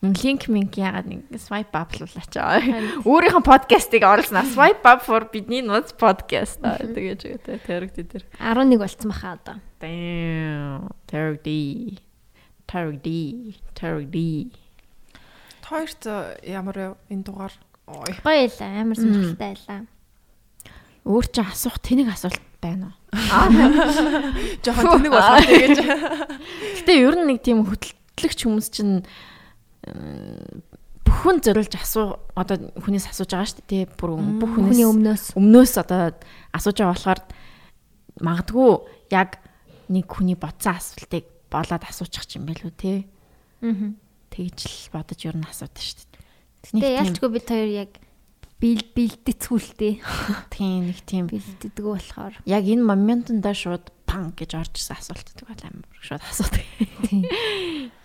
[0.00, 2.32] Линк минк яагаад нэг swipe up луулаач.
[3.04, 8.24] Өөрийнхөө подкастыг оруулснаа swipe up for бидний нууц подкаст тэгэж байгаа тэрэг дээр.
[8.40, 9.60] 11 болцсон баха одоо.
[9.76, 10.88] Damn.
[11.04, 12.00] Terg D.
[12.64, 13.52] Terg D.
[13.76, 14.48] Terg D.
[15.68, 16.08] Хоёрт
[16.48, 17.52] ямар вэ энэ дугаар?
[17.84, 18.16] Ой.
[18.24, 19.84] Гоё л амар сонирхолтой байлаа.
[21.04, 22.96] Өөр чи асуух тэнэг асуулт байна уу?
[24.64, 25.78] Жохон тэнэг болгоо тэгэж.
[26.80, 29.02] Гэтэ ер нь нэг тийм хөтлөгч хүмүүс чинь
[31.10, 36.14] бүхэн зориулж асуу одоо хүнээс асууж байгаа шүү дээ бүр бүх хүнээс өмнөөс өмнөөс одоо
[36.54, 37.20] асууж байгаа болохоор
[38.20, 38.70] магадгүй
[39.10, 39.40] яг
[39.90, 42.98] нэг хүний бодсон асуултыг болоод асуучих юм байл үү тий
[43.60, 43.92] Аа.
[44.30, 46.80] тэгж л бодож ер нь асуудаг шүү дээ.
[46.80, 47.90] Тэгээ ялчгүй бид хоёр яг
[48.60, 50.04] бэлдэцгүүлтэй
[50.54, 55.48] тийм нэг тийм бэлддэг болохоор яг энэ моментондоо шууд пан гэж орж ирсэн асуулт гэдэг
[55.48, 56.64] бол амар шууд асуудаг.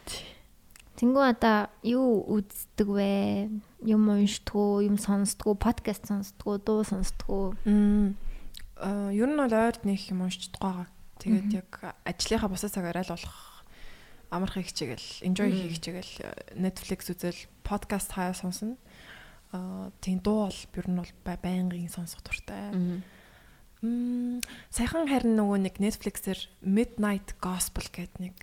[0.95, 3.51] Тэнгүү одоо юу үздэг вэ?
[3.83, 7.47] Юм уншдаг уу, юм сонсдог уу, подкаст сонсдог уу, дуу сонсдог уу?
[8.79, 10.87] Аа, ер нь бол ойрд нэг юм уншчихдаг байгаа.
[11.19, 13.65] Тэгээд яг ажлынхаа бусад цагаар аль болох
[14.31, 16.15] амарх хийх чигээл, enjoy хийх чигээл
[16.55, 18.79] Netflix үзэл, подкаст хаяа сонсно.
[19.55, 22.75] Аа, тийм дуу бол ер нь бол бай- байнгын сонсох дуртай.
[23.85, 24.41] Мм.
[24.73, 28.35] Саяхан харин нөгөө нэг Netflix-ээр Midnight Gospel гэдэг нэг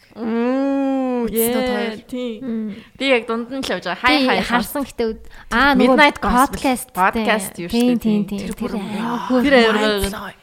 [1.27, 2.77] Үзсэн тийм.
[2.95, 3.99] Би яг дунд нь л явж байгаа.
[4.07, 8.23] Хай Хай харсан үд- аа нөгөө Midnight подкаст Podcast юу шүү дээ.
[8.39, 10.35] Тэр бүр Тэр.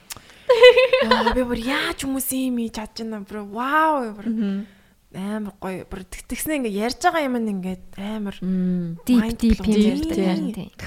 [1.08, 3.46] Яа, би бүр яаж хүмүүс юм хийж чадж байна бро.
[3.46, 4.14] Вау.
[4.20, 4.28] бүр
[5.10, 5.90] Амар гоё.
[5.90, 8.38] Бүр тэгтгснээ ингээ ярьж байгаа юм ингээд амар
[9.06, 10.78] deep deep юм ярьдаг.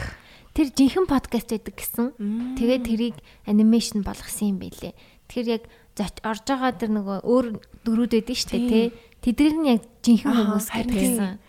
[0.54, 2.06] Тэр жинхэнэ подкаст байдаг гэсэн.
[2.22, 2.54] Мм.
[2.54, 3.16] Тэгээд тэрийг
[3.50, 4.94] анимашн болгосон юм байлээ.
[5.26, 5.64] Тэгэхээр яг
[5.98, 7.46] зоч орж байгаа тэр нөгөө өөр
[7.82, 8.86] дөрүүд байдаг шүү дээ тий.
[9.26, 11.40] Тэднийг нь яг жинхэнэ хүмүүс гэсэн.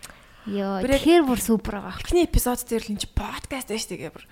[0.50, 2.00] Йоо, тэгэхээр бүр супер байгаа.
[2.02, 4.24] Эхний эпизод дээр л энэ подкаст байж тэгээ бүр.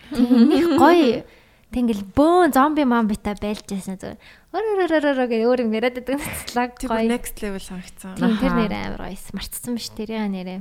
[0.50, 1.24] Их гоё.
[1.72, 4.20] Тэнгэл бөөн зомби мамбита байлж байсан зүгээр.
[4.52, 7.08] Өрөрөрөрөө гэж өөр юм яриад байдаг бүр гоё.
[7.08, 8.16] next level санагцсан.
[8.20, 9.32] Тийм тэр нэр амар гоё.
[9.32, 10.60] Марцсан биш тэрийн нэрээ.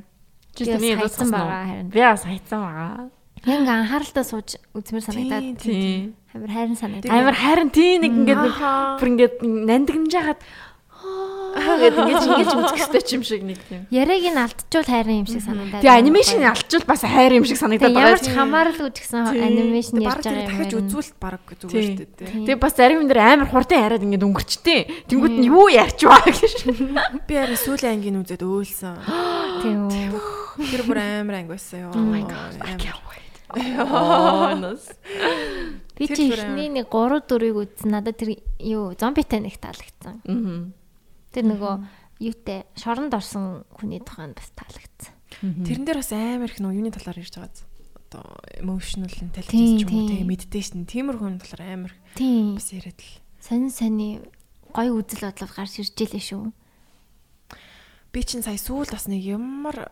[0.56, 1.88] Бас тэний хайцсан байгаа харин.
[1.92, 3.12] Би бас хайцсан байгаа.
[3.42, 6.14] Яг анхааралтай сууж үзмэр санагдаад Тийм.
[6.32, 7.10] амар хайрын санагдаад.
[7.10, 8.56] Амар харин тийм нэг ингээд нэг
[9.02, 10.71] бүр ингээд нандинж жагаад аа
[11.52, 13.84] гэдэг ингэж ингэж үзэх хэрэгтэй юм шиг нэг тийм.
[13.92, 15.84] Яриг нь алдчихвал хайрын юм шиг санагдаад.
[15.84, 18.40] Тэгээ анимашн алдчихвал бас хайр юм шиг санагдаад Тэгээ ямар ч байгаа.
[18.40, 20.48] хамааралгүй ч гэсэн анимашн ярьж байгаа юм.
[20.48, 22.10] дахиж үзүүлэлт бараг зүгээр шүү дээ.
[22.16, 22.46] тий.
[22.48, 24.80] Тэгээ бас зарим юм дээр амар хурдан хараад ингээд өнгөрчтэй.
[25.12, 26.54] Тэнгүүд нь юу ярьчваа гэж.
[27.28, 28.96] Би харин сүүлийн ангийн үзээд өөлсөн.
[29.60, 30.24] Тийм үү.
[30.72, 31.94] Тэр бүр амар анги байсан ёо.
[31.96, 32.56] Oh my god.
[34.64, 34.88] Нас.
[36.00, 37.92] Би чи бүр ихний нэг 3 4-ийг үзсэн.
[37.92, 40.24] Надад тэр юу зомбитай нэг таалагдсан.
[40.24, 40.72] Мгм.
[41.32, 41.74] Тэр нөгөө
[42.22, 45.14] юутэй шоронд орсон хүний тухайд бас таалагдсан.
[45.66, 47.66] Тэрэн дээр бас амар их нөө юуны талаар ярьж байгаа.
[48.12, 48.26] Одоо
[48.60, 50.20] emotional intelligence ч юм уу тийм.
[50.20, 53.12] те meditation тиймэрхүү талаар амар бас яриад л.
[53.40, 54.20] Сонин сони
[54.76, 56.52] гоё үзэл бодлол гарч ирж илээ шүү.
[58.12, 59.88] Би чинь сая сүүлд бас нэг ямар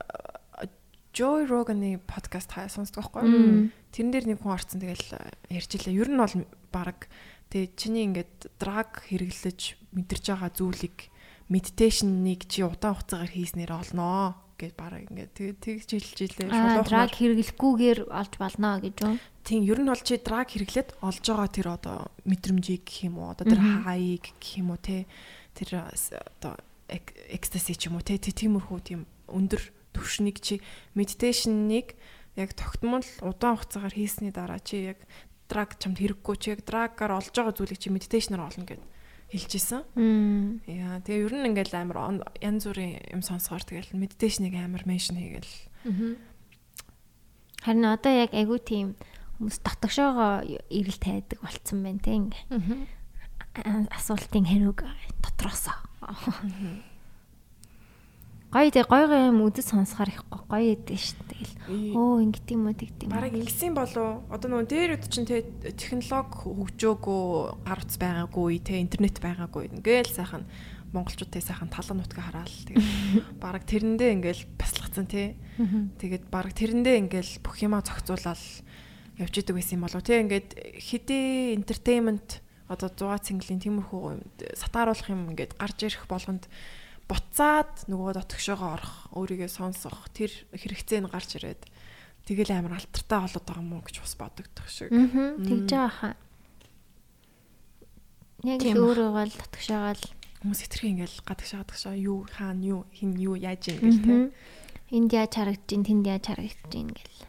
[1.09, 3.73] Joy Rogan-ы подкаст хаа сонсдог байхгүй?
[3.89, 5.91] Тэрэн дээр нэг хүн орцсон тэгэл э, ярьж илаа.
[5.97, 6.35] Ер нь бол
[6.69, 7.09] баг
[7.49, 11.09] тэгээ чиний ингээд драг хэрэглэж мэдэрч байгаа зүйлийг
[11.49, 15.31] медитейшнийг чи удаан хугацаагаар хийснээр олноо гэж бараг ингээд
[15.65, 16.47] тэгж хэлж илээ.
[16.51, 16.88] Аа Шулуухнаар.
[16.88, 19.15] драг хэрэглэхгүйгээр олж болно гэж үү?
[19.47, 21.97] Тийм ер нь бол чи драг хэрэглээд олж байгаа тэр одоо
[22.27, 25.07] мэдрэмжийг гэх юм уу одоо тэр хайг гэх юм уу те
[25.55, 26.53] тэр одоо
[26.91, 29.63] эк- экстаси ч юм уу те тиймэрхүү тийм өндөр
[29.95, 30.59] түвшнийг чи
[30.93, 31.95] медитейшнийг
[32.35, 34.99] яг тогтмол удаан хугацаагаар хийсний дараа чи яг
[35.49, 38.84] драг чамд хэрэггүй чи яг драгаар олж байгаа зүйлийг чи медитейшнаар олно гэд
[39.30, 39.85] хэлжсэн.
[39.95, 40.61] Мм.
[40.65, 45.53] Яа тэгээ ер нь ингээл амар янз бүрийн юм сонсохоор тэгэл медитейшнийг амар меншн хийгээл
[47.64, 48.88] Харин одоо яг айгүй тийм
[49.38, 52.43] хүмүүс дотгошоогоо ирэл тайдаг болцсон байна те ингээ.
[53.91, 54.84] Асуултын хариуг
[55.23, 55.77] дотроосоо.
[58.49, 61.38] Гоё тэг гоё гоё юм үдэс сонсохоор их го- гоё идэв шүү дээ.
[61.69, 63.13] Тэгэл өө ингэт юм уу тэгт юм.
[63.13, 64.26] Бараг ингэсэн болов.
[64.34, 65.45] Одоо нөгөө дээр үд чинь те
[65.77, 69.69] технологи хөгжөөгөө гар утас байгаагүй те интернет байгаагүй.
[69.69, 70.49] Ингээл сайхан
[70.89, 72.49] монголчуудтай сайхан талан нутгаа хараал.
[72.65, 75.38] Тэгээд бараг тэрэндээ ингээл баслагцсан те
[76.01, 78.41] тэгээд бараг тэрэндээ ингээл бүх юмаа зохицуулаад
[79.21, 80.01] явж идэг байсан юм болов.
[80.01, 80.49] Те ингээд
[80.81, 86.49] хэдий entertainment одоо 100 цэнгэлийн тиймэрхүү сатааруулах юм ингээд гарч ирэх болгонд
[87.10, 91.65] буцаад нөгөө дотгошоогоо орох өөрийгөө сонсох тэр хэрэгцээ нь гарч ирээд
[92.30, 94.94] тэгэл амар алтартай болоод байгаа юм уу гэж бас бодогдох шиг.
[94.94, 96.14] Тэгж байгаа хаа.
[98.45, 100.03] Яг л өөрөө бол татгшаагаал
[100.40, 104.15] Хүмүүс хэтэрхий ингээл гадагшаа гадагшаа юу хаана юу хин юу яаж ийн гэл те.
[104.95, 107.19] энд яаж харагдаж ин тэнд яаж харагдаж ин гэл.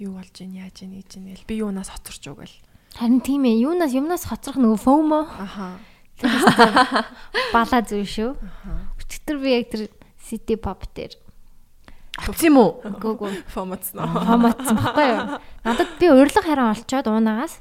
[0.00, 2.56] Юу болж ийн яаж ийн ийж ийн гэл би юунаас хоцорч уу гэл.
[2.96, 5.76] Харин тийм ээ юунаас юмнаас хоцрох нөгөө фомо Аха.
[7.52, 8.30] Бала зүйл шүү.
[9.00, 9.88] Өчтөр би яг тэр
[10.28, 11.16] City Pop дээр
[12.20, 12.70] Авц юм уу?
[12.84, 14.04] гүүгүү Фомоцно.
[14.04, 15.40] фоматсан баггүй юу.
[15.64, 17.58] Надад би урилга хараа олцоод уунаагаас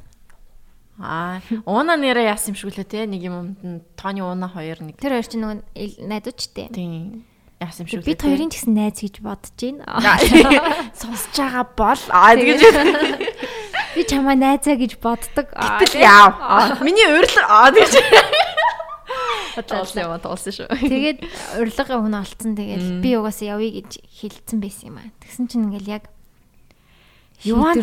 [0.99, 3.06] Аа, ууна нэрээ яасан юм шиг лээ те.
[3.07, 6.68] Нэг юмд нь тооны ууна хоёр нэг тэр хоёр чинь нөгөө ил- найдуучтэй.
[6.76, 7.23] тийм
[7.64, 9.88] яасан юм шиг Бид хоёрын ч гэсэн найз гэж бодож байна.
[10.99, 12.61] сонсож байгаа бол аа тэгэж
[13.95, 15.48] Би чамаа найзаа гэж боддог.
[15.56, 16.84] Гэтэл яав.
[16.84, 17.95] Миний урилга аа тэгэж.
[19.55, 20.67] Тоолсон юм тоолсон шүү.
[20.77, 21.19] Тэгээд
[21.57, 22.53] урилга хүн олцсон.
[22.53, 25.09] Тэгээд би угаасаа явъя гэж хэлсэн байсан юм аа.
[25.23, 26.03] Тэгсэн чинь ингээл яг
[27.43, 27.80] You want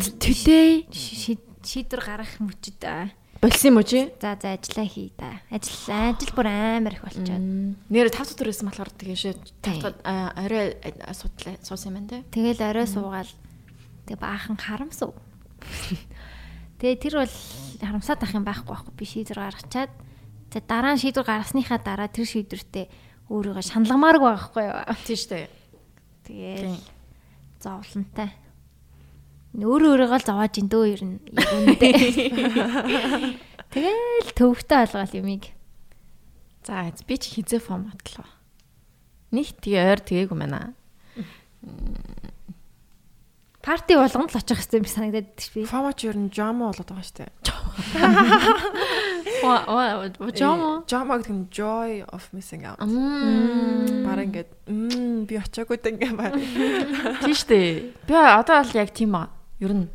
[0.92, 3.10] шийдвэр- гаргах мөчөд аа.
[3.40, 4.08] Болсон юм уу чи?
[4.20, 5.40] За за ажиллаа хий та.
[5.50, 7.40] Ажил ажил бүр амар их болчиход.
[7.88, 9.34] Нэр тав дотор байсан болохоор тэгээ шээ
[9.64, 9.80] Тийм.
[9.80, 10.76] тав арай
[11.12, 12.24] судлаа суусан юм байна те.
[12.32, 13.28] Тэгэл орой суугаал
[14.06, 15.12] тэг баахан харамсав.
[16.80, 17.34] Тэгээ тэр бол
[17.80, 19.90] харамсаад ах юм байхгүй байхгүй би шийдвэр гаргачаад
[20.56, 22.88] тэг дараа нь шийдвэр гаргасныхаа дараа тэр шийдвэртээ
[23.28, 24.80] өөрийгөө шаналгамаарг байхгүй юу.
[25.04, 25.52] Тийм штэ.
[26.24, 26.80] Тэгээл
[27.60, 28.32] зовлонтой.
[29.52, 31.88] Өөрөө өөрийгөө л зовоож ин дөө ер нь яг үндэ.
[33.76, 35.44] Тэгэл төвхтэй болгоол юмыг.
[36.64, 38.32] За би ч хизээ формат л ба.
[39.36, 40.72] Нэг тэгээ ойр тэгээгүй мэнэ.
[43.66, 45.66] Парти болгонд л очих юм шиг санагдаад байдаг би.
[45.66, 47.26] Фомоч ер нь жомо болоод байгаа штэ.
[49.42, 50.86] Ва ва жоо.
[50.86, 52.78] Жомо гэдэг нь joy of missing out.
[52.78, 54.06] Мм.
[54.06, 56.38] Бараг ингээд мм би очиаггүй даа ингээ баг.
[57.26, 57.90] Тийм штэ.
[58.06, 59.34] Би одоо л яг тийм аа.
[59.58, 59.90] Ер нь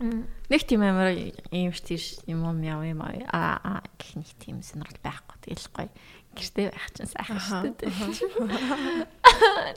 [0.52, 1.16] нэг тийм амар
[1.56, 5.72] юм ш тийш юм юм яв юм аа аа гэх нэг тийм сонирхол байхгүй тэгэл
[5.72, 5.88] гоё.
[6.36, 7.88] Гэртээ байх чинь сайхан штэ.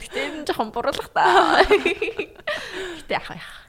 [0.03, 1.63] Гэтэ энэ жоохон буруулах та.
[1.63, 3.64] Гэтэ яах вэ?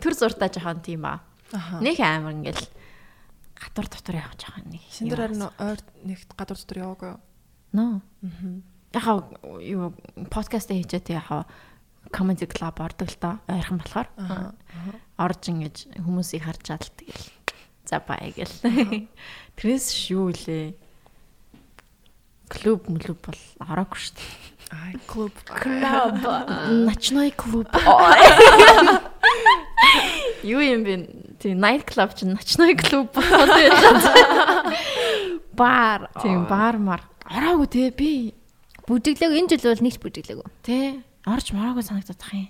[0.00, 1.20] Төр зуртаа жоохон тийм аа.
[1.80, 2.66] Нэг амар ингээл
[3.60, 4.82] гадар дотор явж байгаа нэг.
[4.88, 7.20] Синдэр харин ойр нэг гадуур дотор яваагүй юу?
[7.76, 8.00] Ноо.
[8.00, 8.60] Аа.
[8.96, 9.16] Яхаа
[9.60, 9.92] юу
[10.32, 11.44] подкаст хийчээ тэг яхаа
[12.08, 14.08] comedy club ордог л та ойрхон болохоор.
[15.20, 17.28] Орж ингэж хүмүүсийг харж чад л тэгэл.
[17.84, 18.56] За бай гэл.
[19.60, 20.74] Тэрээс шүү лээ.
[22.50, 24.50] Клуб мөлөв бол ороогүй шүү дээ.
[24.70, 25.34] Ай клуб.
[25.46, 26.24] Клуб.
[26.86, 27.68] Ночной клуб.
[30.44, 30.94] Юу юм бэ?
[31.40, 34.74] Тийм night club чинь ночной клуб болоод байлаа.
[35.52, 36.10] Бар.
[36.22, 37.02] Тийм бар мар.
[37.24, 38.34] Ороогүй те би
[38.88, 40.48] Бүжиглээг энэ жил бол нэгч бүжиглээг.
[40.66, 42.48] Тэ орж мараагүй санагдаад ах юм.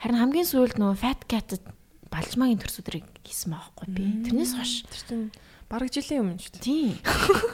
[0.00, 1.60] Харин хамгийн сүүлд нөгөө Fat Cat
[2.08, 4.04] балжмаагийн төрсөдрийг хийсэн байхгүй би.
[4.26, 5.26] Тэрнээс хойш Тэр чинь
[5.68, 6.64] бараг жилийн өмнө шүү дээ.
[6.64, 6.96] тийм.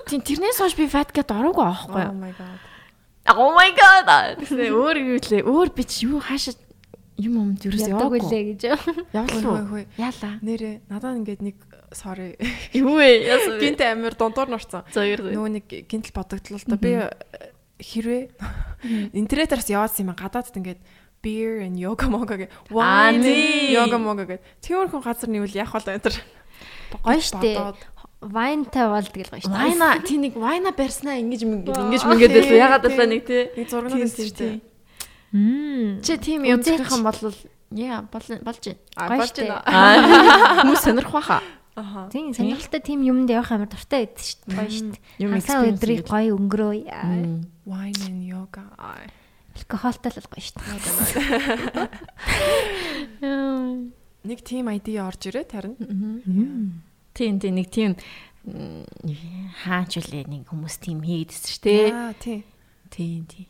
[0.06, 2.58] Тийм тэрнээс хойш би Fat Cat ороогүй аахгүй Oh my god.
[3.34, 4.06] Oh my god.
[4.46, 5.42] Өөр юу лээ?
[5.42, 6.54] Өөр би чи юу хаашаа
[7.18, 8.20] юм юмд юу Ядаг яваагүй.
[8.22, 8.62] үлээ гэж.
[9.12, 9.84] Явлаа.
[9.98, 10.34] Яалаа.
[10.40, 11.56] Нэрээ надад ингээд нэг
[11.90, 12.38] sorry.
[12.72, 13.26] Юу вэ?
[13.26, 14.86] Яасан Гинт амир дундуур нурцсан.
[14.94, 16.78] Нөгөө нэг гинтл бодогдлоо л да.
[16.78, 17.10] Би э,
[17.82, 18.22] хэрвээ
[19.18, 20.80] интернетээс яваадсан юм гадаадд ингээд
[21.22, 23.26] beer and yoga moga гэ wine
[23.74, 26.14] yoga moga гэ тиймэрхүү газар нэвэл яах вэ энэ төр
[27.02, 27.74] Гоё штэ.
[28.22, 29.50] Вайнтай бол тэгэл гоё штэ.
[29.50, 32.62] Вайна тий нэг вайна барьснаа ингэж мингээд ингэж мингээд байлаа.
[32.66, 33.42] Ягаад байлаа нэг тий.
[33.54, 33.98] нэг зургнууд
[34.38, 34.62] Тийм,
[36.02, 37.20] Чи тийм юм зөөхөн бол
[37.76, 39.12] яа болж болж байна.
[39.12, 40.00] болж байна Аа
[40.64, 41.42] хүмүүс сонирх баха.
[41.76, 44.56] аха Тийм сонирхолтой тийм юмд явах амар дуртай байдаг шүү дээ.
[44.56, 45.02] Гоё шүү дээ.
[45.20, 46.82] Юм Хасаа өдрийг гоё өнгөрөөе.
[47.68, 48.64] wine and yoga
[49.58, 51.88] Алкохолтой л гоё шүү дээ.
[54.28, 56.82] Нэг team ID орж ирээд харин.
[57.14, 57.92] Тийм тийм нэг тийм
[58.48, 58.84] м,
[59.64, 61.88] хаач үлээ нэг хүмүүс тийм хийгээдсэн шүү дээ.
[61.94, 62.42] Аа тий.
[62.90, 63.46] Тийм тийм.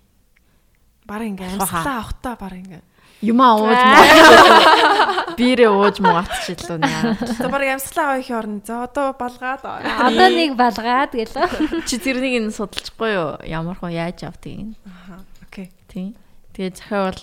[1.09, 2.83] Бараг ингээ амьсгалаа авахтаа бараг ингээ.
[3.25, 5.35] Юмаа ууж муу.
[5.35, 7.17] Бирээ ууж муутчихлаа наа.
[7.19, 8.61] За бараг амьсгалаа авах орно.
[8.63, 9.65] За одоо балгаад.
[9.65, 11.83] Одоо нэг балгаад гэлөө.
[11.89, 13.41] Чи тэрнийг нь судалчихгүй юу?
[13.43, 14.75] Ямар хөө яаж авдгийг нь.
[14.87, 15.25] Аха.
[15.43, 15.73] Окей.
[15.91, 16.15] Тийм.
[16.55, 17.19] Тэгээ захиавал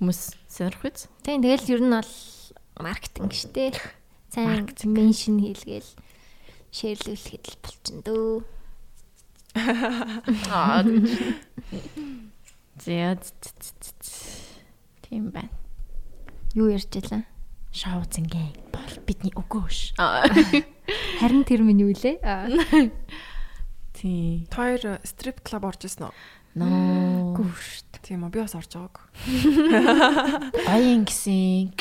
[0.00, 1.06] хүмүүс сонирх үз.
[1.22, 2.12] Тийм тэгэл ер нь бол
[2.82, 3.76] маркетинг штэ.
[4.34, 5.86] Сайн меншн хийлгээл
[6.74, 8.42] шеэрлүүлэхэд л болчин дөө.
[10.50, 10.82] Аа.
[12.84, 13.16] Зяа.
[15.06, 15.50] Тийм байна.
[16.54, 17.24] Юу ярьж байлаа?
[17.72, 19.96] Шоу зингээ бол бидний өгөөш.
[21.20, 22.20] Харин тэр минь юу лээ?
[22.24, 22.48] Аа.
[23.92, 24.48] Тийм.
[24.48, 26.14] Тэр стрип клуб орж ирсэн үү?
[26.56, 27.36] Ноо.
[27.36, 28.00] Гүү штт.
[28.00, 29.04] Тийм үү би бас орж байгааг.
[30.72, 31.76] Аян гисэн.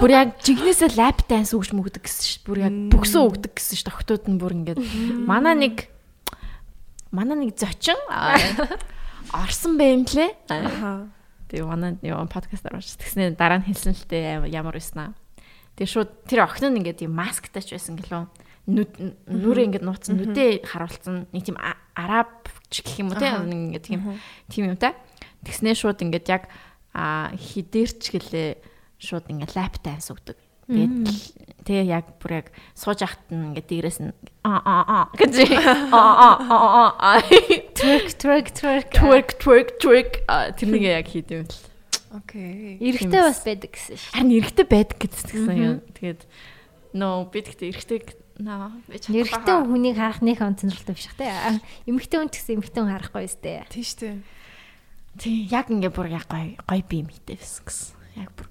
[0.00, 2.40] Бүр яг жигнэсээ лап данс өгч мөгдөг гэсэн ш.
[2.46, 3.84] Бүр яг бөксөө өгдөг гэсэн ш.
[3.84, 4.80] Тогтууд нь бүр ингээд
[5.28, 5.92] манай нэг
[7.12, 8.00] манай нэг зочин
[9.32, 10.30] орсон байм лээ.
[10.48, 11.08] Аха.
[11.48, 15.16] Тэгээ манай юу подкаст орж тэгснэ дараа нь хэлсэн л дээ ямар байснаа.
[15.76, 18.24] Тэгээ шууд тэр охин нь ингээд юм масктай ч байсан гэлөө.
[18.72, 18.92] Нүд
[19.26, 24.00] нүрээ ингээд нууцсан нүдээ харуулсан нэг тийм а- арабч гэх юм уу те ингээд тийм
[24.48, 24.94] тийм юм та.
[25.44, 26.46] Тэгснээ шууд ингээд яг
[26.94, 28.50] а хідэрч гэлээ
[29.00, 30.36] шууд ингээд лап данс өгдөг.
[30.72, 34.10] Тэгээд тэгээ яг бүр яг сууж ахт нь ингээд дээрээс нь
[34.42, 35.34] а а а гэж
[35.94, 36.58] а а а
[36.98, 37.10] а
[37.76, 38.90] Twerk twerk twerk.
[38.90, 41.54] twerk twerk twerk А, тэрнийг яг хийдэв л.
[42.12, 42.76] Окей.
[42.82, 44.10] Эрэгтэй бас байдаг гэсэн ш.
[44.12, 45.76] Харин эрэгтэй байдаг гэсэн юм.
[45.96, 46.22] Тэгээд
[46.92, 47.98] нөө би тэгтээ эрэгтэй
[48.42, 51.60] наа би Эрэгтэй хүнийг харах нэг он сонирхолтой биш хэ.
[51.88, 53.64] Эмэгтэй хүн ч гэсэн эмэгтэй хүн харахгүй өстэй.
[53.72, 54.18] Тийм шүү дээ.
[55.16, 57.96] тий яг ингээ бүр яг гой гой би мэтэй байсан гэсэн.
[58.20, 58.48] Яг бүр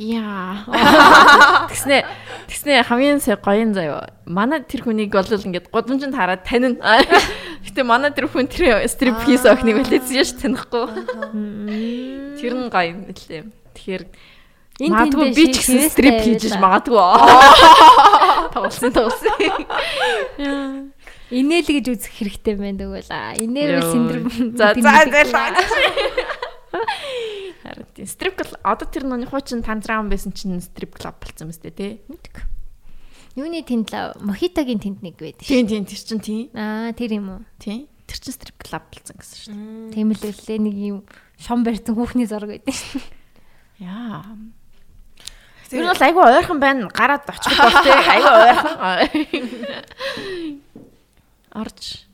[0.00, 0.64] яа.
[1.70, 2.06] Тэгснэ
[2.48, 4.14] тэгснэ хамгийн сая гоён заяа.
[4.24, 7.02] Манай тэр хүнийг бол ингээд гудамжинд хараад танина.
[7.66, 10.86] Гэтэ манай тэр хүн тэр стрип хийс охиныг үлээсэн яш танихгүй.
[12.38, 13.50] Тэр нь гоё юм лээ.
[13.74, 14.02] Тэгэхээр
[14.78, 16.62] Энэ Магадгүй би ч гэсэн стрип хийж байлаа.
[16.62, 17.02] магадгүй.
[18.54, 19.34] Тоглосон тоглосон.
[21.34, 23.90] Инээл гэж үзэх хэрэгтэй байна тэгвэл Йоо.
[23.90, 25.42] синдром За за за.
[27.68, 31.52] Харин тийм стрип клуб одоо тэр нүний хуучин танзраан байсан чинь стрип клуб болсон юм
[31.52, 32.00] сте тий.
[32.08, 32.42] мэдгүй.
[33.36, 35.52] Юуны тэнд л мохитогийн тэнд нэг байдаг ш.
[35.52, 36.48] Тийм тийм тэр чинь тийм.
[36.56, 37.40] Аа тэр юм уу?
[37.60, 37.84] Тийм.
[38.08, 39.92] Тэр чинь стрип клуб болсон гэсэн шүү.
[39.92, 40.98] Тийм л үлээ нэг юм
[41.36, 42.98] шом барьсан хүүхний зураг байдаг ш.
[43.78, 44.24] Яа.
[45.68, 46.88] Тэр бол айгүй ойрхон байна.
[46.88, 47.92] Гараад очих бол тий.
[47.92, 48.80] Айгүй ойрхон.
[51.60, 52.07] Орж.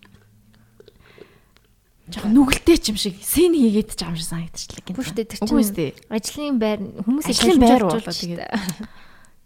[2.14, 4.94] Жог нүгэлтэй ч юм шиг сэн хийгээд ч юм шиг санагдчихлаа гэнэ.
[4.94, 5.92] Үгүй шүү дээ, Үгүй чинь- шүү дээ.
[6.14, 8.40] Ажлын байр хүмүүс Ажлын байр болоо тэгээд.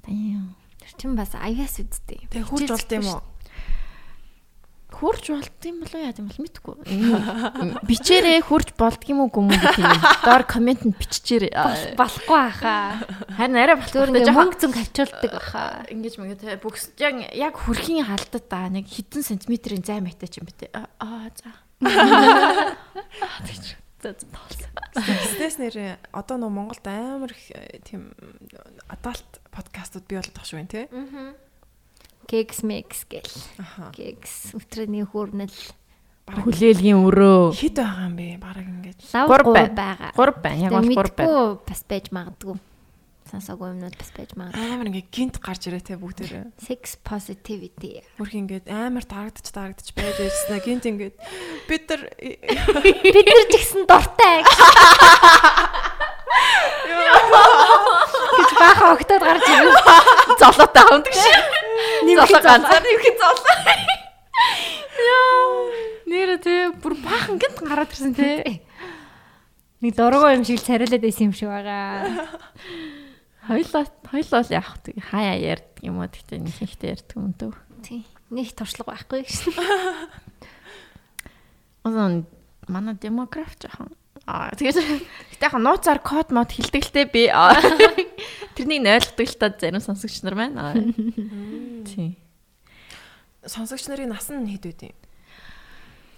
[0.04, 2.28] Тэр чин бас аяас үсттэй.
[2.28, 3.22] Тэг хурж болд юм уу?
[4.98, 6.74] хурж болд юм болоо яа гэм бол мэдгүй.
[7.86, 10.00] Бичээрээ хурж болдгийм үү гүм үү юм.
[10.26, 11.94] Доор комент нь биччихээрэй.
[11.94, 12.98] Болохгүй хаа.
[13.36, 15.84] Харин арай ингээ жоохон мөнгө зүг авчулдаг баха.
[15.92, 20.40] ингэж мэгэ тэ бүкс яг яг хүрхийн халдад та нэг хэдэн сантиметрийн зай мэтэй ч
[20.42, 20.72] юм бэ.
[20.74, 21.52] Аа за.
[21.80, 23.66] Тэгж.
[23.98, 24.70] Тоолсон.
[24.94, 28.14] Бизнес нэр одоо нөө Монголд амар их э, тийм
[28.86, 30.86] адалт подкастууд бий болоод шүү юм тий.
[32.30, 33.26] Кекс мекс гэл.
[33.94, 35.50] Кекс өтрөний хүрнэл
[36.28, 37.56] Хүлээлгийн өрөө.
[37.56, 38.26] Хэд байгаа юм бэ?
[38.36, 39.00] Бараг ингэж.
[39.16, 39.72] лав Гурав гур байна.
[39.72, 40.10] байгаа.
[40.12, 40.60] 3 байна.
[40.60, 41.58] Яг бол 3 байна.
[41.64, 42.56] Бас байж магадгүй.
[43.28, 44.72] Сонсоогүй юмнууд бас байж магадгүй.
[44.72, 46.48] Амар ингээ гинт гарч ирээ те бүгдээрээ.
[46.64, 48.00] Sex positivity.
[48.16, 50.56] Хөрх ингээд амар тарагдаж тарагдаж байж ирсэн.
[50.64, 51.16] Гинт ингээд
[51.68, 54.40] бид нар Бид нар ч гэсэн дуртай.
[58.32, 59.76] гэж баахан огтод гарч ирв.
[60.40, 61.44] Золоотой хамдаг шиг.
[62.08, 63.56] Золоо ганцаар нэмэх золоо.
[65.04, 65.68] Яа.
[66.08, 68.64] Нэр тэ бүр баахан гинт гараад ирсэн те.
[69.84, 72.08] Нэг дургуй юм шиг царилаад байсан юм шиг байгаа.
[73.48, 75.00] Хоёлоо хоёлоо л яах вэ?
[75.00, 77.56] Хаяа ярьдаг юм уу гэхдээ нэг ихтэй ярьдаг юм дөө.
[77.80, 78.04] Тий.
[78.28, 79.56] Нэг туршлага байхгүй гэсэн.
[81.88, 82.28] Озон
[82.68, 83.96] манай демограф жоохон
[84.28, 84.76] Аа тэгээс
[85.32, 87.32] гэтээ яг нууцаар код мод хилдэг л те би.
[88.60, 90.68] Тэрнийг ойлгодог л та зарим сонсогч нар байна.
[90.68, 90.76] Аа.
[91.88, 92.20] Тий.
[93.48, 94.92] сонсогч нарын нас нь хэд юм?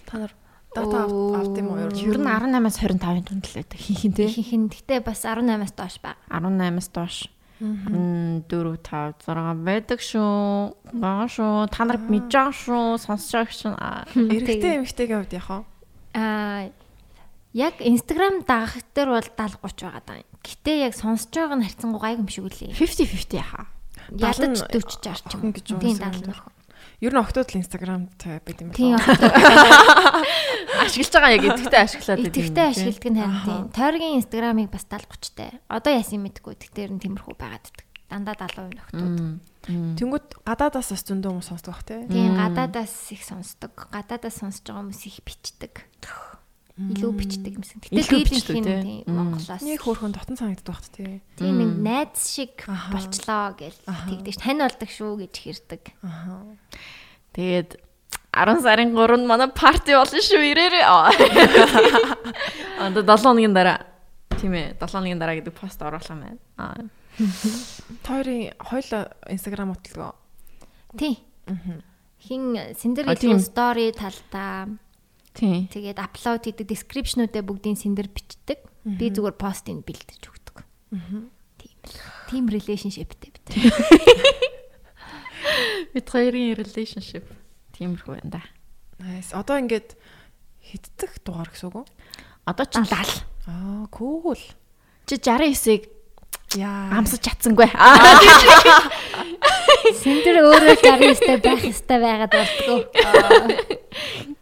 [0.05, 0.35] Та нар
[0.75, 1.91] дата авт юм уу?
[1.91, 3.79] Ер нь 18-аас 25-ын тунд л байдаг.
[3.79, 4.25] Хинхин те.
[4.27, 6.17] Ихэнх нь гэтээ бас 18-аас доош баг.
[6.31, 7.17] 18-аас доош.
[7.61, 10.73] 4 5 6 байдаг шүү.
[10.97, 11.69] Бага шүү.
[11.69, 12.97] Та нар мэдж байгаа шүү.
[12.97, 13.73] Сонсож байгаа шүү.
[14.17, 15.59] Эрэгтэй эмэгтэйгийн хувьд яах вэ?
[16.17, 16.73] Аа
[17.53, 20.23] Яг Instagram дагах дээр бол 70 30 байгаа даа.
[20.39, 22.71] Гэтэ яг сонсож байгаа нь харьцангуй гайг юм шиг үлээ.
[22.71, 23.67] 50 50 яхаа.
[24.15, 26.60] Ядаж 40 60 ч охин гэж юу Тийм юм 70 бэ?
[27.01, 30.21] Ер нь октод л инстаграмтай байд юм Тийм байна.
[30.85, 32.37] Ашиглаж байгаа яг идэвхтэй ашиглаад байдаг.
[32.37, 33.63] Итгэвтэй ашигладаг нь харин тийм.
[33.73, 35.51] Тойргийн Instagram-ыг бас 70 30 тай.
[35.65, 36.53] Одоо яасан мэдгүй.
[36.61, 37.85] Тэгтэр нь тиймэрхүү байгаад байдаг.
[38.11, 39.17] Дандаа 70% нөхдүүд.
[39.97, 42.05] Тэнгүүд гадаадаас бас зөндөө хүмүүс сонсдог бах те.
[42.05, 43.73] Тийм гадаадаас их сонсдог.
[43.89, 45.73] Гадаадаас сонсож байгаа хүмүүс их бичдэг.
[46.89, 47.77] Илүү бичдэг юмсан.
[47.85, 48.81] Гэтэ Илүү дийлэнх бичдэг, нь тий.
[49.05, 49.13] тийм.
[49.13, 49.61] Монголоос.
[49.61, 51.21] Нэг хөөрхөн дотн санагддаг бах те.
[51.37, 54.33] Тийм нэг найз шиг болчлоо гэж тэгдэг.
[54.33, 54.41] ш.
[54.41, 55.83] Тань болдог шүү гэж хэрдэг.
[56.01, 56.57] Аа.
[57.37, 57.69] Тэгээд
[58.31, 60.85] 10 сарын 3-нд манай парти болно шүү ирээрээ.
[60.87, 61.11] Аа
[62.89, 63.85] 7 хоногийн дараа.
[64.39, 66.39] Тийм ээ 7 хоногийн дараа гэдэг пост оруулах юм байна.
[66.57, 66.89] Аа.
[68.07, 70.15] Тойрын хоёул инстаграм уталгаа.
[70.97, 71.19] Тий.
[72.21, 73.15] Хин тийм.
[73.17, 74.67] хийх стори талдаа.
[75.35, 78.59] Тэгээд апплод хийдэг description-уудаа бүгдийн сэндэр бичдэг.
[78.83, 80.57] Би зүгээр постыг бэлдэж өгдөг.
[80.91, 81.29] Тийм
[81.85, 81.95] л.
[82.27, 83.47] Team relationship-тэй бид.
[85.93, 87.25] Бид хоёрын relationship
[87.75, 88.41] тиймэрхүү байна да.
[89.01, 89.33] Nice.
[89.33, 89.97] Одоо ингээд
[90.61, 91.85] хиддэг дугаар гэсэн үг үү?
[92.45, 93.25] Одоо ч 70.
[93.49, 94.37] Аа, cool.
[95.09, 95.89] Чи 69-ийг
[96.61, 97.01] Яа.
[97.01, 97.65] амсаж чадсангүй.
[99.41, 99.93] Аа.
[100.01, 102.79] Сэндэр өөрөө 69-тэй байх ёстой байгаад болдгоо.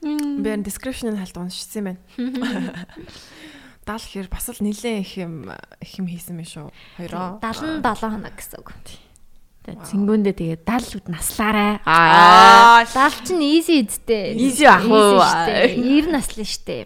[0.03, 2.87] Би энэ description-ыг хальт уншсан юм байна.
[3.87, 5.49] Дал хэр бас л нилээн их юм
[5.81, 6.67] их юм хийсэн юм шүү.
[6.99, 7.39] Хоёроо.
[7.41, 8.69] 77 хоног гэсэн үг.
[9.69, 11.79] Цэнгүүндээ тэгээд 70-ууд наслаарай.
[11.85, 12.85] Аа.
[12.89, 14.37] Дал чинь easy үсттэй.
[14.37, 15.21] Easy ах уу?
[15.21, 16.85] 90 наслан штэ.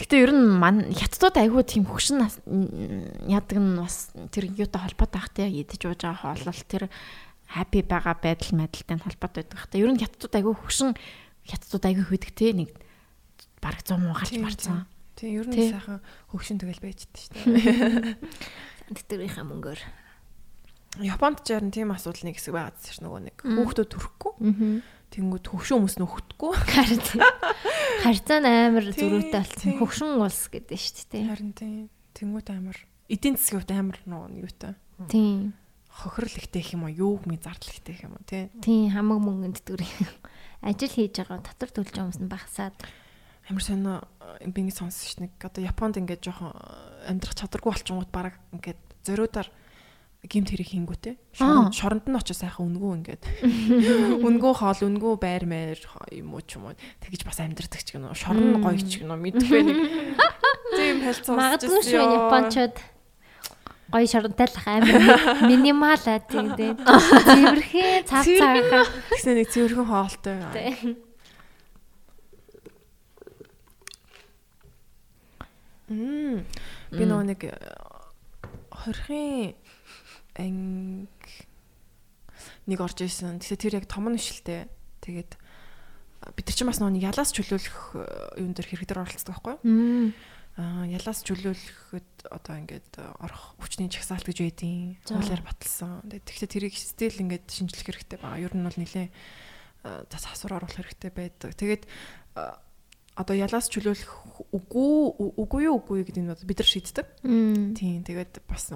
[0.00, 5.28] Гэтэ ер нь ман хятадууд айгүй тийм м, яадаг нь бас тэр юутай холбоотой байх
[5.36, 6.88] те идэж ууж байгаа хоолол тэр
[7.52, 9.68] happy байгаа байдал мэдэлтэй холбоотой байдаг.
[9.68, 10.90] Тэ ер нь хятадууд айгүй хөгшин
[11.44, 12.70] хятадууд айгүй хөдөг те нэг
[13.60, 14.86] бараг 100 муу Тийм, марцсан.
[15.14, 16.00] Тийм, ер нь сайхан
[16.32, 18.16] хөгшин тэгэл байждаг шүү дээ.
[18.96, 19.80] Тэтгэрийнхаа мөнгөөр.
[21.04, 24.32] Японд ч ярин тийм асуудал нэг хэсэг байгаад шүү нөгөө нэг хүүхдүүд төрөхгүй.
[24.40, 24.80] Аа.
[25.12, 26.52] Тэнгүүд хөгшин хүмүүс нөхөхгүй.
[28.00, 29.60] Харьцаа нь амар зөрүүтэй болсон.
[29.60, 29.76] тий.
[29.76, 31.28] Хөгшин улс гэдэг шүү дээ.
[31.28, 31.92] Харин тийм.
[32.16, 32.78] Тэнгүүд амар
[33.12, 34.72] эдийн засгийн хувьд амар нөгөө юутай.
[35.12, 35.52] Тийм.
[35.92, 36.96] Хохирол ихтэй их юм уу?
[36.96, 38.24] Юу гмий зардал ихтэй их юм уу?
[38.24, 38.48] Тий.
[38.64, 39.92] Тийм хамаг мөнгөнд төгрөг.
[40.64, 42.76] Ажил хийж байгаа татвар төлж байгаа хүмүүс нь багасаад.
[43.52, 43.94] Амар сонио
[44.48, 46.56] би ингэ сонссон ш нэг одоо Японд ингээд жоохон
[47.04, 49.52] амьдрах чадваргүй болчингууд баг ингээд зориудаар
[50.22, 51.14] гимт хэрэг хийнгүүтэй.
[51.34, 53.22] Шоронд нь очиж сайхан үнгүү ингээд.
[54.26, 55.82] Үнгүү хоол, үнгүү байр маяр
[56.14, 56.78] юм уу ч юм уу.
[57.02, 58.14] Тэгэж бас амьдрдаг ч гэнэ.
[58.14, 59.18] Шорон гоё ч гэнэ.
[59.18, 59.78] Мэдгүй нэг.
[60.78, 62.76] Тийм хэлцэн Магадгүй шүү Япончууд
[63.92, 65.02] гоё шоронтой л амар
[65.50, 66.78] минимал аа тийм тийм.
[66.78, 68.86] Цэвэрхэн цав цагаахаа.
[69.10, 70.38] Тэгснэ нэг цэвэрхэн хоолтой.
[75.92, 76.46] Мм.
[76.94, 77.52] Би нөгөө нэг э,
[78.72, 79.52] хорхийн
[80.36, 81.46] анги
[82.66, 83.38] нэг орж исэн.
[83.38, 84.66] Тэгсээ тэр яг том нь шилтэй.
[85.02, 85.36] Тэгээд
[86.30, 90.14] бид нар ч бас нөгөө ялаас чөлөөлөх э, юун дээр хэрэг дээр оролцдог байхгүй юу?
[90.52, 95.02] Аа ялаас чөлөөлөхөд одоо ингээд э, орох хүчний чагсаалт гэж байдیں۔
[95.42, 96.06] Баталсан.
[96.06, 98.38] Тэгээд тэгвэл тэрийг стил ингээд шинжлэх хэрэгтэй байгаа.
[98.38, 99.08] Ер нь бол нэлээ
[99.82, 101.50] тас асуур оруулах хэрэгтэй байдаг.
[101.58, 101.82] Тэгээд
[102.38, 102.54] э,
[103.18, 104.94] одоо ялаас чөлөөлөх үгүй
[105.42, 107.06] үгүй юу үгүй гэдэг нь бид нар шийддэг.
[107.74, 108.70] Тийм тэгээд бас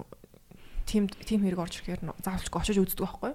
[0.86, 3.32] тим тим хэрэг орж ирэхээр заавалчгүй очиж үздэг байхгүй.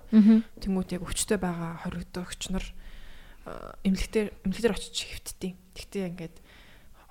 [0.63, 3.51] Тэнгүүд яг өвчтөй байгаа хоригдогч нар э,
[3.85, 6.35] эмнэлэгтэр эмнэлэгтэр очиж хэвтдیں۔ Тэгтээ ингээд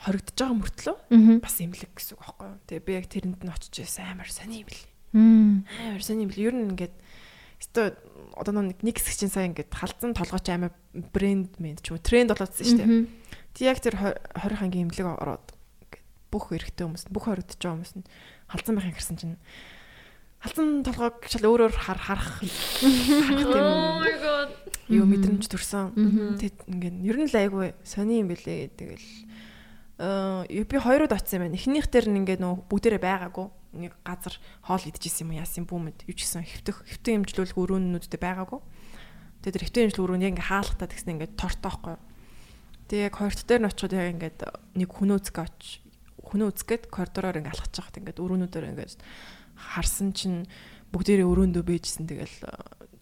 [0.00, 0.96] хоригдож байгаа мөртлөө
[1.44, 2.50] бас эмнэлэг гэсэн үг байхгүй?
[2.72, 4.64] Тэгээ би яг тэрэнд нь очиж байсан амар сони.
[5.12, 5.68] Мм.
[5.92, 6.48] Амар сони юм бэл.
[6.48, 6.96] Ер нь ингээд
[7.60, 7.92] өстой
[8.32, 12.04] одоо нэг нэг хэсэг чинь сая ингээд халдсан толгойч амар брэнд мэд ч юм уу
[12.04, 13.04] тренд болоодсэн шүү дээ.
[13.52, 15.46] Тэг яг тэр 20 хангийн эмнэлэг ороод
[15.84, 18.08] ингээд бүх эрэгтэй хүмүүс бүх хоригдож байгаа хүмүүс нь
[18.48, 19.36] халдсан байхын гэрсэн чинь
[20.40, 23.68] халдсан толгойг шал өөрөөр хар харах харах тийм
[24.24, 24.48] god.
[24.88, 25.92] юу мэдрэмж төрсөн.
[25.92, 26.40] Мгм.
[26.40, 28.72] Тэг ингээд ер нь л айгүй сони юм бэлээ.
[28.72, 29.08] Тэгэл
[30.00, 31.60] аа би хоёрууд очсон байна.
[31.60, 33.46] Эхнийх дээр нь ингээд нөө бүгдээрээ байгаагүй.
[33.84, 34.34] Нэг газар
[34.64, 38.60] хоол идчихсэн юм яасан бүүмэд юу ч гэсэн хэвтэх хэвтэн имжлүүлэх өрөөнүүдтэй байгаагүй.
[39.44, 41.96] Тэгээд тэр хэвтэн имжлэл өрөөнд яг ингээд хаалгатаа тэгснэ ингээд тортоохгүй.
[42.88, 44.38] Тэг яг хоёрт дээр нь очиход яг ингээд
[44.74, 45.84] нэг хүн үзэг оч
[46.18, 48.98] хүн үзгээд коридороор ингээд алхаж байхад ингээд өрөөнүүдээр ингээд
[49.60, 50.48] харсан чинь
[50.90, 52.50] бүгдээрээ өрөөндөө бэжсэн тэгэл э,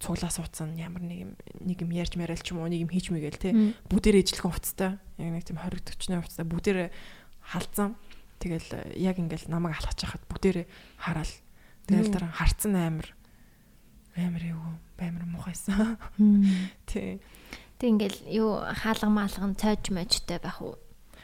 [0.02, 1.32] цуглаа суудсан ямар нэг юм
[1.64, 3.50] нэг юм ярьж марайл ч юм уу нэг юм хийж мэгээл те
[3.88, 6.88] бүгдээрээ ижлэхэн хувцастай яг нэг тийм хоригдөгчны хувцастай бүгдээрээ
[7.48, 7.96] халдсан.
[8.38, 10.66] Тэгэл э, яг ингээл намайг алхаж хахад бүгдээрээ
[11.00, 11.34] хараал
[11.88, 13.08] тэгэл дараа харцсан амир
[14.14, 14.62] амир юу
[15.00, 16.44] амир муухайсан Мм.
[16.86, 17.18] тий.
[17.78, 20.76] Тэг ингээл юу хаалга маалга нь цойж мojтой байх уу?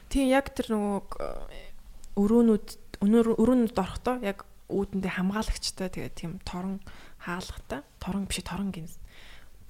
[0.09, 1.75] Тийм яг тэр нөгөө э,
[2.19, 2.67] өрөөнүүд
[3.03, 6.83] өнөр өрөөнүүд орохдоо яг үүдэндээ хамгаалагчтай тэгээ тийм торон
[7.23, 8.91] хаалгатай торон биш торон гин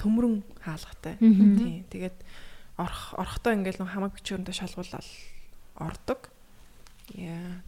[0.01, 1.21] төмрөн хаалгатай.
[1.21, 2.17] Тийм тэгээд
[2.81, 5.09] орох орохдоо ингээл нөгөө хамаг бичгөөндөө шалгуулаад
[5.79, 6.21] ордог.
[7.15, 7.63] Яа.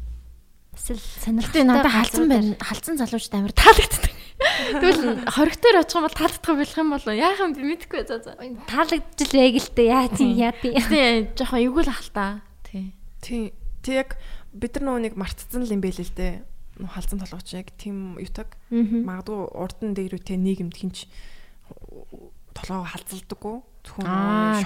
[0.74, 2.56] Эсвэл сонирхолтой надад халдсан байна.
[2.58, 4.12] Халдсан залуучд амар таалагддаг.
[4.82, 7.14] Тэгвэл хоригтойр очих юм бол таалагдах болох юм болоо.
[7.14, 8.36] Яахан би мэдэхгүй за за.
[8.36, 9.88] таалагдж л байг л дээ.
[9.88, 10.74] Яа тийм яа тийм.
[10.76, 12.42] Тэгтээ жоохон эвгүй л ахалтаа.
[12.66, 12.92] Тий.
[13.22, 13.54] Тийм.
[13.80, 14.10] Тэг яг
[14.52, 16.44] бид нар нөгөө нэг мартцсан л юм байл л дээ.
[16.76, 18.56] Халзан толгоч яг тийм ютаг.
[18.70, 21.08] Магадгүй урд нь дээр үтэй нийгэмд хинч
[22.56, 23.56] толгоо халзалдаггүй.
[23.86, 24.06] Зөвхөн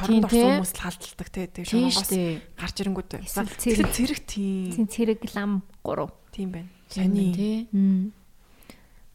[0.00, 1.46] шоронд орсон хүмүүс л халдалдаг те.
[1.50, 2.10] Тийм шоронгоос
[2.56, 3.10] гарч ирэнгүүт.
[3.20, 4.86] Эсвэл Тэр цэрэг тийм.
[4.88, 6.08] Цэрэг лам 3.
[6.32, 6.70] Тийм байна.
[6.88, 7.58] Сони тий.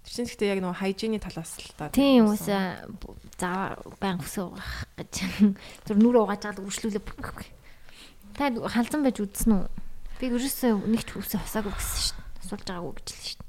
[0.06, 1.90] Тэр чинь гэхдээ яг нөгөө хайжины талаас л та.
[1.90, 5.14] Тийм ус за баян өсөө угаах гэж.
[5.90, 7.04] Зүр нүрээ угааж байгаа үргэлжлүүлээ.
[8.38, 9.66] Та халзан байж үзсэн үү?
[10.22, 12.25] Би ерөөсөө нэг ч үсээ хосаагүй гэсэн шүү.
[12.46, 13.44] Асуулж байгаагүй гэж л шүү дээ.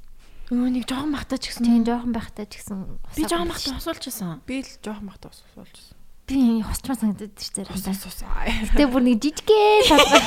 [0.46, 1.64] Өө нэг жоохон махтаж гисэн.
[1.66, 2.78] Тийм жоохон байхтай ч гэсэн
[3.12, 4.40] Би жоохон махтаж асуулж байсан.
[4.46, 5.94] Би л жоохон махтаа суулжсэн.
[6.26, 7.90] би хосчмаа санагдаад тэр зэрэг Ус та.
[7.94, 8.18] ус ус.
[8.26, 10.22] Гэтэ бүр нэг жижигхэн талбай.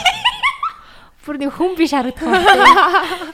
[1.25, 2.67] Бүр нэг хүн биш харагдах байна.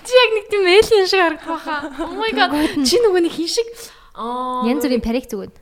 [0.06, 1.76] Чи яг нэг тийм эйлин шиг харагдах баха.
[2.02, 2.54] Oh my god.
[2.86, 3.70] Чи нөгөө нэг хин шиг
[4.18, 5.54] аа Янз бүрийн парик зүгэн.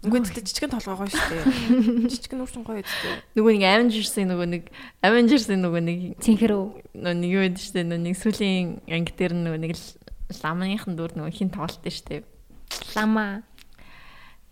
[0.00, 1.44] Үгүй гэхдээ жижигэн толгой гоё шүү дээ.
[2.12, 3.20] Жижигэн үрсэн гоё үстэй.
[3.36, 4.64] нөгөө нэг Avengers-ийн нөгөө нэг
[5.04, 6.62] Avengers-ийн нөгөө нэг Цэнхэрөө.
[6.96, 9.84] нөгөө нэг юу гэдэг штэ нөгөө нэг сүлийн анги дээр нөгөө нэг л
[10.40, 12.24] ламныхан дүр нөгөө хин тоглолт штэ.
[12.96, 13.44] Лама.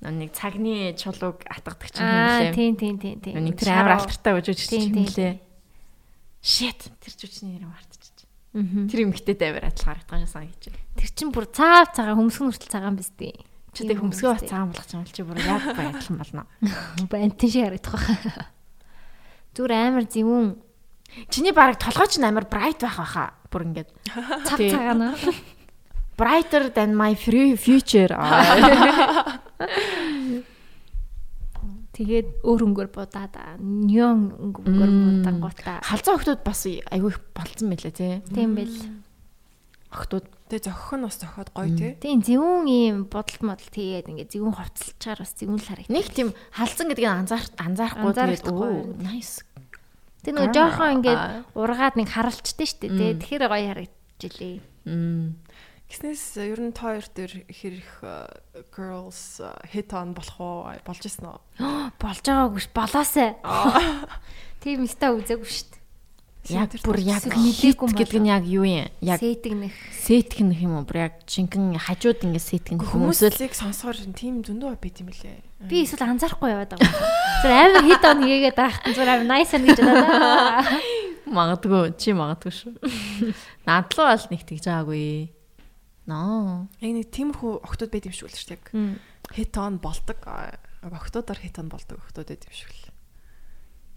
[0.05, 2.53] Нөгөө нэг цагны чулууг атгадаг чинь Аа хин лээ.
[2.53, 3.35] тийм тийм тийм тийм.
[3.41, 5.35] Нөгөө тэр амар алтартай өжөөж Тийм, чинь тийм, лээ.
[6.45, 7.97] Shit тэр жүжигчний нэр мартчих.
[8.59, 10.73] Тэр эмгтэй амар адилхан харагдах юм сан гэж.
[10.99, 13.37] Тэр чин бүр цаав цагаан хөмсгөн хүртэл цагаан биз дээ.
[13.73, 16.43] Чи тэг хөмсгөө бат цаан болгох юм бол чи бүр яг байдалхан болно.
[17.11, 18.49] Бантин шиг харагдах байх.
[19.55, 20.49] Зүр амар зэвүүн
[21.33, 23.33] Чиний бараг толгой ч амар bright байх байхаа.
[23.49, 23.89] Бүр ингээд
[24.47, 24.71] цав Тий.
[24.71, 25.17] цагаан.
[26.19, 28.11] brighter than my free future.
[31.95, 34.91] Тэгээд өөр өнгөөр будаад нён өнгөөр
[35.23, 35.83] будангуудаа.
[35.83, 38.15] Халзан охтууд бас айгүй их болцсон мэлээ тий.
[38.35, 38.71] Тийм бэл.
[39.89, 41.93] Охтууд Тэгээ зохих нь бас зохиод гоё тий.
[42.01, 45.93] Тийм зэвүүн ийм бодолт модал тэгээд ингээд зэвүүн хувцалчаар бас зэвүүн л харагдав.
[45.93, 49.45] нэг тийм халзан гэдгийг анзаар анзаарахгүй тэгээд оо nice.
[50.25, 51.45] Тэр нөгөө жоохон ингээд Аа.
[51.53, 52.97] ургаад нэг харалчтай шүү дээ.
[52.97, 53.13] тий.
[53.21, 54.57] Тэгэхээр гоё харагдаж илээ.
[54.89, 55.37] Мм.
[55.89, 57.81] Гиснээс ер нь та хоёр дээр э,
[58.73, 61.41] girls э, hit on болох уу болж исэн үү?
[62.03, 63.37] Болж байгаагүй ш болоосай.
[64.61, 65.78] Тийм өстой үзээгүй дээ.
[66.49, 68.89] Яг бүр яг мэдээгүй гэдэг нь яг юу юм?
[69.05, 69.75] Яг Сэтгнэх.
[69.93, 70.85] сетгэн юм уу?
[70.89, 75.45] Бүр яг жинхэнэ хажууд ингэ сетгэн хүмүүс л Хүмүүсийг сонсохоор тийм зөндөө байт юм лээ.
[75.69, 76.89] Би эсвэл анзаарахгүй яваад байгаа.
[77.45, 80.65] Зүр амар хит он хийгээд байхад зүр амар nice ан гэж бодоо.
[81.37, 82.73] магадгүй чи магадгүй шүү.
[83.69, 85.05] Надлуу бол нэг тэгж байгаагүй.
[86.09, 86.65] Ноо.
[86.81, 88.97] Яг нэг тиймэрхүү охтууд байт юм шиг л шүү дээ.
[89.29, 90.17] Яг hit on болдог.
[90.25, 92.88] а, Охтуудаар hit on болдог охтууд байт юм шиг л.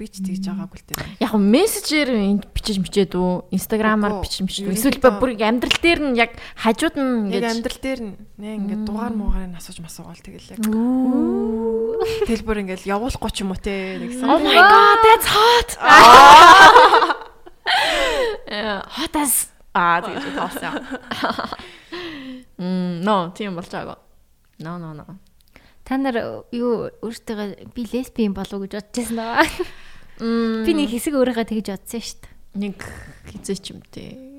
[0.02, 1.22] Би ч тэгж байгаагүй л дээ.
[1.22, 3.53] Яг мессежээр энд бичиж мичээд үү?
[3.53, 4.41] Инстаграмаар бичиж?
[4.49, 8.49] Ерөнхийдөө- Эсвэл бүр амьдрал дээр нь яг хажууд нь Яг ингэж амьдрал дээр нь нэ
[8.57, 12.02] ингээд дугаар муугаарыг асууж масуугаал тэгэл яг Үу.
[12.26, 14.26] хэлбэр ингээд явуулахгүй ч юм уу те нэгсэн.
[14.26, 15.69] Oh my god, that's hot.
[18.49, 20.82] Э, Hot as аа тэгж тоосон.
[22.57, 24.02] Мм, но тийм болж байгаа.
[24.65, 25.06] No, no, no.
[25.86, 29.44] Та нар юу өөртөө би лесбиан болов гэж бодож байсан даа.
[30.22, 30.64] Мм.
[30.65, 32.31] Би нэг хэсэг өөрийгөө тэгж бодсон шүү дээ.
[32.61, 32.77] нэг
[33.34, 34.31] хизээ ч юм те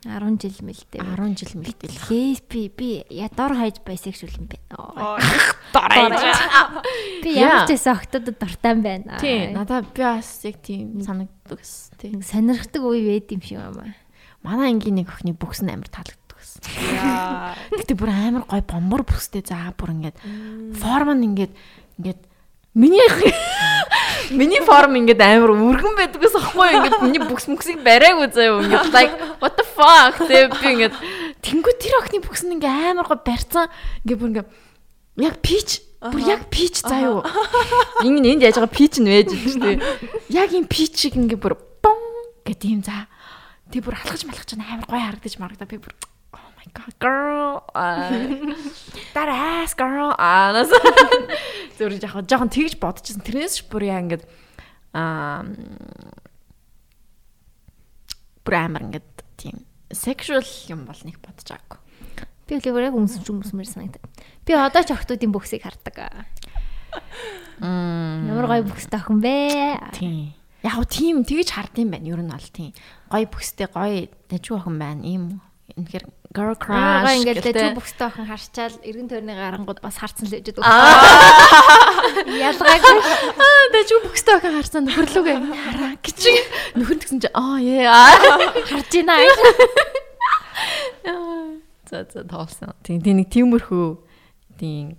[0.00, 0.96] 10 жил мэлтэй.
[0.96, 5.20] 10 жил мэлтэл Лесби би я дор хайж байсексуал юм байна.
[5.76, 6.08] дорой.
[7.22, 7.60] Би Яа.
[7.60, 9.20] ямар ч байсан октодод дуртай юм байна.
[9.20, 11.92] Тий, надад би бас яг тийм санагддаг ус.
[12.00, 12.16] Тий.
[12.16, 13.92] Сонирхдаг үе байд юм шиг юм аа.
[14.40, 16.56] Манай ангийн нэг охины бүкс нь амар таалагддаг ус.
[16.96, 17.52] Яа.
[17.68, 20.16] Гэтэ бүр амар гой бомбор бүкстэй заа бүр ингээд
[20.80, 21.52] форм нь ингээд
[22.00, 22.20] ингээд
[22.72, 23.04] миний
[24.30, 26.76] миний форм ингээд амар өргөн байдаг ахгүй юу?
[26.80, 30.16] ингээд миний бүкс мөксийг бариаг үзээ юу ингээд like what the fuck?
[30.24, 30.94] Тэг би ингээд
[31.42, 33.68] тэнгуү тэр охины бүкс нь ингээд амар гой барьцсан.
[34.06, 34.48] Ингээд бүр ингээд
[35.20, 37.20] яг пич бүр яг пич заа юу
[38.00, 39.76] ингэ энд яаж байгаа пич нь вэж шүү дээ
[40.32, 42.00] яг юм пич шиг ингээд бүр бом
[42.48, 43.04] гэдэг юм заа
[43.68, 45.92] тэг бүр алхаж малхаж амар гой харагдаж марагдаа би бүр
[46.60, 48.12] my god girl Аа.
[49.16, 50.68] that ass girl аа нас
[51.80, 54.24] зөв жоохон жоохон тэгж бодчихсон тэрнээс ч бүр яа ингээд
[54.94, 55.48] аа
[58.44, 59.10] бүр амар ингээд
[59.40, 61.80] тийм sexual юм бол нэг бодож байгаагүй
[62.50, 64.02] Би яг үнсэн ч хүмүүсмэр санагдав.
[64.42, 66.26] Би одоо ч охтуудын бүксийг хардаг.
[67.62, 68.26] Мм.
[68.26, 69.78] Ямар гоё бүкстэй охин бэ?
[69.94, 70.34] Тийм.
[70.66, 72.10] Яг гоо тийм тэгэж хардсан байна.
[72.10, 72.74] Ер нь бол тийм.
[73.06, 75.06] Гой бүстэй гой дажгүй охин байна.
[75.06, 75.38] Ийм
[75.78, 77.54] үнэхээр girl Аа crush ингээд гэдэг.
[77.58, 80.62] дэж бүхтэй охин харчаал эргэн тойрны гарангууд бас харцсан л ээжэд.
[82.46, 82.98] Ялгаагүй.
[83.34, 86.22] Аа дажгүй бүстэй охин харсан нөхөрлөг юм хараа гэж.
[86.78, 88.14] Нөхөр тэгсэн чи аа яа.
[88.62, 89.18] Харж байна.
[91.90, 92.78] За за тоолсон.
[92.86, 93.86] Тийм тийм нэг тиймэрхүү
[94.62, 94.94] тийм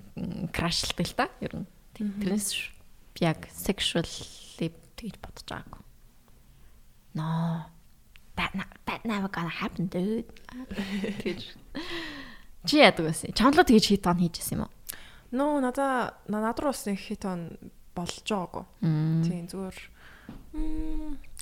[0.52, 1.68] крашлдаг л та ер нь.
[1.96, 2.76] Тэрнээс
[3.24, 4.68] яг sexually
[5.00, 5.80] тэгж бодож байгаагүй.
[7.16, 7.64] No.
[8.36, 10.26] That not, that never gonna happen dude.
[11.24, 11.44] Тэгж.
[12.66, 13.34] Чи яадаг байсан?
[13.34, 14.72] Чамлаа тэгж хит он хийжсэн юм уу?
[15.32, 17.58] Нөө надаа над руу бас хит он
[17.96, 18.66] болж байгаагүй.
[19.26, 19.78] Тийм зүгээр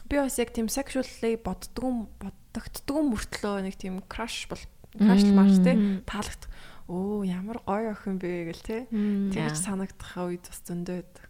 [0.09, 4.61] би бас яг тийм sexually боддгоо боддогддгоо мөртлөө нэг тийм crush бол
[4.97, 6.49] crush маш тий таалагдах.
[6.89, 8.81] Оо ямар гоё охин бэ гэл тий.
[8.89, 11.25] Тэгж санагдах үед бас зөндөө байдаг.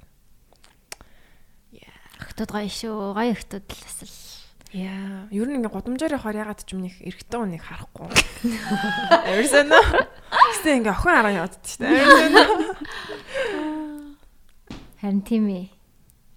[2.19, 3.15] Охтод гоё шүү.
[3.15, 4.11] Гоё охтод л бас л
[4.70, 8.06] Яа, ер нь ингээ годамжаар явахаар ягаад ч юм нэг эрэгтэй хүнийг харахгүй.
[9.34, 9.86] Эрсэн үү?
[10.30, 11.90] Гэтэ ингээ охин хараа яваад үү?
[15.02, 15.74] харин тийм ээ.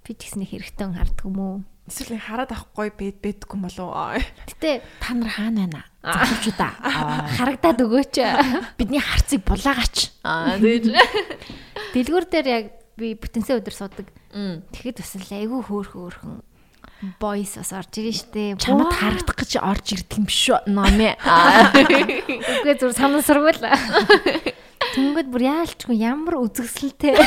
[0.00, 1.56] Би ч гэсэн их хэрэгтэй харддаг юм уу?
[1.84, 4.16] Эсвэл хараад авахгүй бэд бэдгүй юм болов уу?
[4.16, 5.84] Гэтэ Та нар хаана байна?
[6.00, 6.72] Залуучуудаа.
[7.36, 8.14] харагдаад өгөөч.
[8.80, 10.09] Бидний харцыг булаагаач.
[10.24, 10.88] Аа тэгж.
[11.92, 12.64] Дэлгүүр дээр яг
[12.96, 14.09] би бүтэнсээ өдөр суудаг.
[14.32, 14.64] Мм.
[14.72, 16.40] Тэгэхэд бас айгүй хөөх хөөхөн
[17.18, 18.44] бойс бас орж ирэн штэ.
[18.62, 20.58] Чамд харагдах гэж орж ирдэг юм шүү.
[20.70, 21.18] Номэ.
[21.26, 21.74] Аа.
[21.74, 23.58] Үгүй зүр санаа сургуул.
[24.92, 27.18] Тэнгүүд бүр яалчгүй ямар үзэгсэлтэй.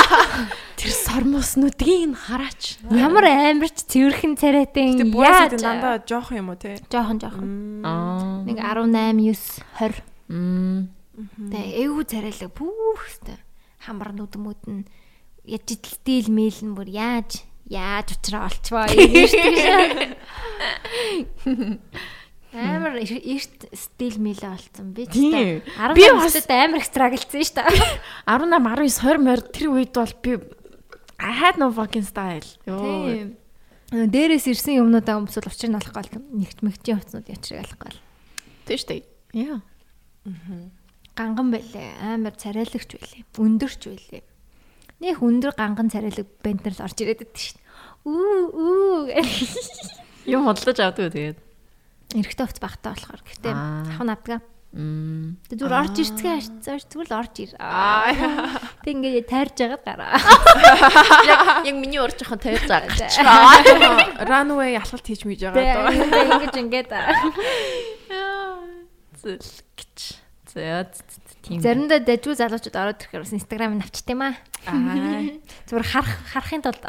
[0.78, 2.80] Тэр сормос нүдгийг нь хараач.
[2.92, 6.76] Ямар амарч цэвэрхэн царайтай Гэтэ яаж дандаа жоох юм уу те?
[6.92, 7.48] жоохон жоохон.
[7.84, 8.44] Аа.
[8.44, 10.88] Нэг 18 9 20 Мм.
[11.52, 13.36] Тэг эвгүй царайлаг бүх өстэй.
[13.84, 14.88] Хамар нүдмүүд нь
[15.44, 20.16] яж стил мэйл нь бүр яаж яаж уучраа олчваа юм шүү.
[22.54, 25.58] Амар эрт стил мэйл олцсон би ч Тийм.
[25.66, 27.66] гэсэн Би 18 бас- настай амар их страглцсан шүү дээ.
[28.30, 30.38] 18 19 20 морь тэр үед бол би
[31.18, 32.46] I had no fucking style.
[32.66, 32.78] Йоо.
[32.78, 33.34] Тийм.
[33.90, 37.98] Дээрээс ирсэн юмнуудаа өмсөл учир нь алахгүй л нэгт мэгчийн хувцнууд ячрыг алахгүй л.
[38.70, 39.02] Тийм шүү дээ.
[39.34, 39.58] Яа.
[41.18, 41.90] Ганган байлээ.
[42.02, 43.22] Амар царайлагч байлээ.
[43.34, 44.22] Өндөрч байлээ.
[45.02, 47.64] Нөх өндөр ганган царайлаг бентер л орж ирээд шүү дээ.
[48.04, 49.74] Үү үү
[50.30, 51.38] Юм бодлож авдаг тэгээд.
[52.14, 53.22] Эрэхтэй хувц багтаа болохоор.
[53.26, 54.40] Гэхдээ ахын авдгаа.
[54.74, 55.38] Мм.
[55.46, 57.52] Тэг зүгээр орж ирцгээ харцаар зүгээр л орж ир.
[57.62, 58.10] Аа.
[58.82, 60.18] Тэг ингээд тайрж агаад гараа.
[61.62, 62.90] Яг миний урж жоохон тавьж байгаа.
[64.30, 65.94] Runway алхалт хийж мэж байгаа даа.
[65.94, 66.90] Ингэж ингээд
[69.22, 70.18] Зэлгч.
[70.50, 71.23] За тийм.
[71.44, 74.34] Заримдаа дажгүй залуучууд ороод ирэхээр бас инстаграмыг навчт юм аа.
[74.64, 75.28] Аа.
[75.68, 76.82] Зүгээр харах харахын тулд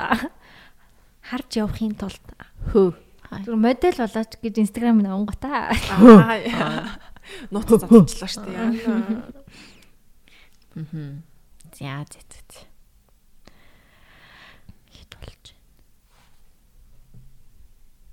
[1.25, 2.23] харж явахын тулд
[2.71, 2.95] Хөө.
[3.43, 5.75] зүгээр модель болооч гэж инстаграмыг онгота.
[5.91, 6.95] Аа.
[7.51, 8.63] Нууц задчихлаа шүү дээ.
[10.75, 11.23] Мм.
[11.75, 12.63] За зэ зэ.
[14.93, 15.45] Хит болж.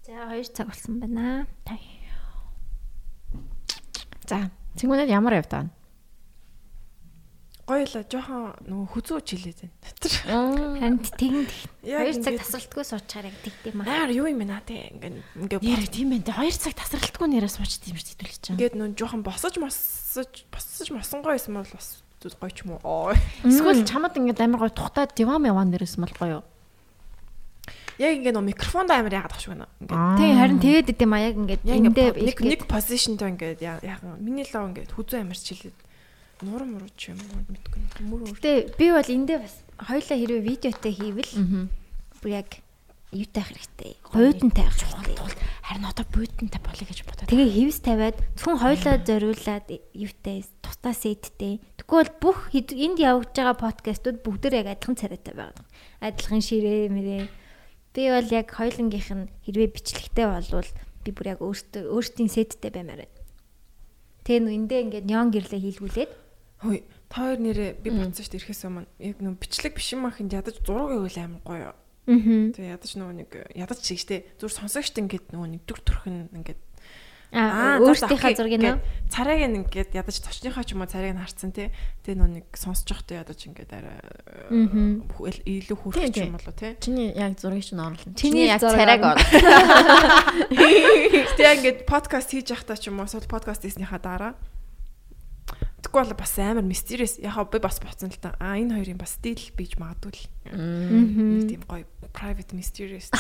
[0.06, 1.47] За 2 цаг болсон байна.
[4.27, 4.48] За,
[4.81, 5.69] цэнгүүнэд ямар явдаа?
[7.62, 9.76] Гоё л жоохон нөгөө хүзүүч хэлээд байна.
[10.82, 11.47] Харин тэгэн
[11.86, 13.86] Яг 2 цаг ингээд- тасралтгүй суучаар яг тэгдэм аа.
[13.86, 16.26] Наар юу юм бэ наа те ингээ ингээ Нэр тийм байна.
[16.43, 18.55] 2 цаг тасралтгүй нэрээ суучт юм шиг хэдүүлж чам.
[18.59, 23.14] ингээд нөө жоохон босож мосож босож мосонгой байсан бол бас гоё ч юм уу.
[23.47, 26.43] Эсвэл чамд ингээд амар гой тухтаад диван яваа нэрээс мал гоё.
[28.02, 29.70] Яг ингээ нөө микрофонд амар яагаад шиг байна.
[29.78, 33.62] Ингээ Тийм харин тэгээд идэм аа яг ингээд яг эндээ ингээ нэг нэг позишнтой ингээ
[33.62, 35.78] яг миний лав ингээ хүзүү амарч хэлээд
[36.43, 37.82] нуурам муруу ч юм уу мэдгүй.
[38.06, 38.36] Мөр өөр.
[38.39, 41.32] Гэтэ би бол эндээ бас хоёлаа хэрвээ видеотэй хийвэл
[42.23, 42.51] бүр яг
[43.12, 43.93] юутай хэрэгтэй.
[44.09, 45.16] Гойдонтай байх хэрэгтэй.
[45.62, 47.28] Харин одоо буйтантай болъё гэж бодоод.
[47.28, 51.60] Тэгээ хевс тавиад зөвхөн хоёлаа зориулаад юутай тусдаа сеттэй.
[51.77, 55.64] Тэгвэл бүх энд явж байгаа подкастууд бүгдээр яг адилхан царайтай байгаа.
[56.01, 57.28] Адилхан ширээ мэрээ.
[57.93, 60.70] Би бол яг хоёлынгийнх нь хэрвээ бичлэгтэй болвол
[61.05, 63.16] би бүр яг өөртөө өөртөө сеттэй баймаар байна.
[64.24, 66.12] Тэгээ нөө эндээ ингээд нён гэрлээ хийлгүүлээд
[66.62, 66.80] Хөөе.
[67.12, 70.32] Та хоёр нэрээ би бодсон шүү дээ ирэхээс өмнө яг нөө бичлэг биш юм ахынд
[70.32, 71.70] ядаж зураг байвал амар гоё.
[71.74, 72.14] Аа.
[72.56, 76.60] Тэгээ ядаж нөгөө нэг ядаж чигтэй зүр сонсогчт ингээд нөгөө нэг дүр төрхөн ингээд
[77.32, 78.76] Аа өөртөөхөө зургийг нөө.
[79.09, 81.72] Царайг ингээд ядаж товчныхаа ч юм уу царайг нь харцсан тий.
[82.05, 83.97] Тэгээ нөгөө нэг сонсож явахдаа ядаж ингээд арай
[85.16, 85.76] хүү- илүү
[86.12, 86.76] Тийм, юм болоо тий.
[86.76, 88.12] Чиний яг зургийг чинь оруулна.
[88.20, 89.24] Чиний яг царайг оруулна.
[90.52, 94.32] Тэгээ ингээд подкаст хийж явахдаа ч юм уу сул подкаст хийснийхаа дараа
[95.82, 97.18] Тэгэхгүй бол бас амар mysterious.
[97.18, 98.38] Яг би бас боцсон л та.
[98.38, 100.22] А энэ хоёрын бас стил бийж магадгүй л.
[100.54, 101.82] Нэг тийм гоё
[102.14, 103.10] private mysterious.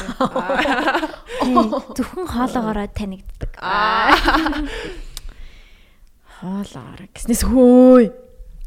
[1.42, 3.50] Зөвхөн хоолоогоороо танигддаг.
[6.42, 8.10] Хоолоор гэснээс хөөй.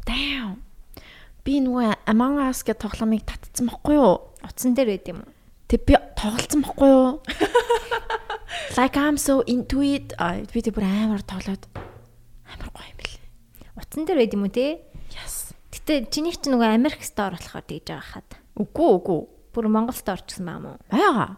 [0.04, 0.60] Damn.
[1.44, 4.32] Би нөгөө Among Us гэх тоглоомыг татцсан байхгүй юу?
[4.44, 5.32] Утсан дээр байд юм уу?
[5.68, 7.20] Тэг би тоглолцсон байхгүй юу?
[8.76, 10.12] Like I'm so into it.
[10.52, 11.64] Би тэг бүр амар тоглоод
[12.48, 13.15] амар гоё юм бэл.
[13.76, 14.80] Утсан дээр байд юм уу те?
[15.12, 15.52] Yes.
[15.72, 18.30] Гэтэ чиний ч нөгөө Америк стор болохоор тэгж байгаа хаад.
[18.56, 19.20] Үгүй үгүй.
[19.52, 20.72] Бүр Монгол стор ч гэсэн баа мó.
[20.88, 21.36] Бага.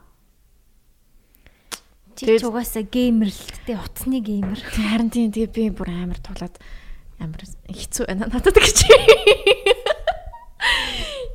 [2.14, 4.58] Чи Тэгээд- ч угаасаа геймер л те утасны геймер.
[4.62, 6.54] Харин тийм тэгээ би бүр амар тоглоод
[7.18, 8.78] амар хэцүү байна надад гэж.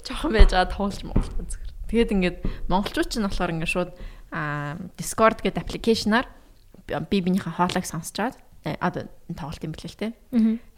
[0.08, 1.72] Жохон байж байгаа тоглож моголч зүгээр.
[1.88, 3.92] Тэгээд ингээд монголчууд ч нь болохоор ингээд шууд
[4.36, 6.28] аа Discord гэдэг аппликейшнаар
[7.08, 10.10] би биенийхээ хоолойг сонсч чаад э, одоо энэ тоглолт юм билээ л те.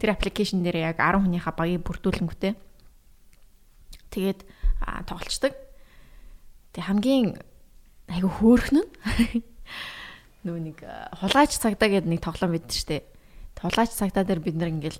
[0.01, 2.53] Тэр аппликейшн дээр яг 10 хүнийхээ багийг бүрдүүлэнгүүтээ
[4.15, 4.39] тэгээд
[5.05, 5.53] тоглолцдог.
[6.71, 7.37] Тэг хамгийн
[8.09, 8.89] айгу хөөрхөн нь
[10.45, 10.77] нөө нэг
[11.19, 13.03] хулгайч цагдаа гэдэг нэг тоглоом байдаг штэ.
[13.59, 14.99] Хулгайч цагдаа дээр бид нар ингээл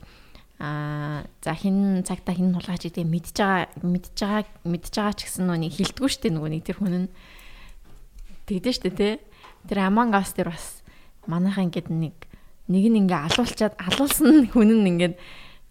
[0.59, 5.45] аа за хин цагтаа хин хулгайч гэдэг мэдж байгаа мэдж байгаа мэдж байгаа ч гэсэн
[5.45, 7.13] нэг хилдэггүй штэ нөгөө нэг тэр хүн нь
[8.49, 9.09] тэгдэж штэ те.
[9.69, 10.81] Тэр Among Us дээр бас
[11.29, 12.15] манайхаа ингээд нэг
[12.71, 15.15] нэг нь ингээ алуулчаад алуулсан хүн нь ингээд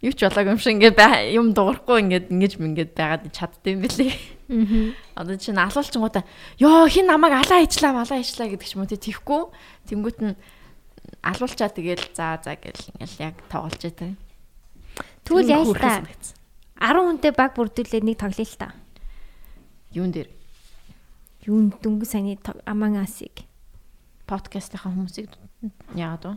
[0.04, 3.80] юу ч болоог юм шиг ингээд бай- юм дуурахгүй ингээд ингэж мингээд байгаад чаддсан юм
[3.82, 4.12] билий.
[4.14, 4.92] Аа.
[5.24, 6.24] Одоо чинь алуулчингуудаа
[6.60, 9.42] ёо хин намайг алаа ичлаа малаа ичлаа гэдэг ч юм уу тий тэхгүй.
[9.88, 10.36] Тэнгүүт нь
[11.24, 14.14] алуулчаа тэгэл за за гэл ингээл яг тоглож байдаг.
[15.24, 16.04] Тэгвэл яа л та.
[16.04, 16.36] санагдсан.
[16.78, 18.76] 10 хүнтэй баг бүрдүүлээд нэг тоглоё л та.
[19.96, 20.28] Юун дээр
[21.48, 22.36] Юун дөнгө саяны
[22.68, 23.44] Among Us-ыг.
[24.28, 25.28] подкастынхаа хүмүүсийг
[25.92, 26.32] яагаад вэ?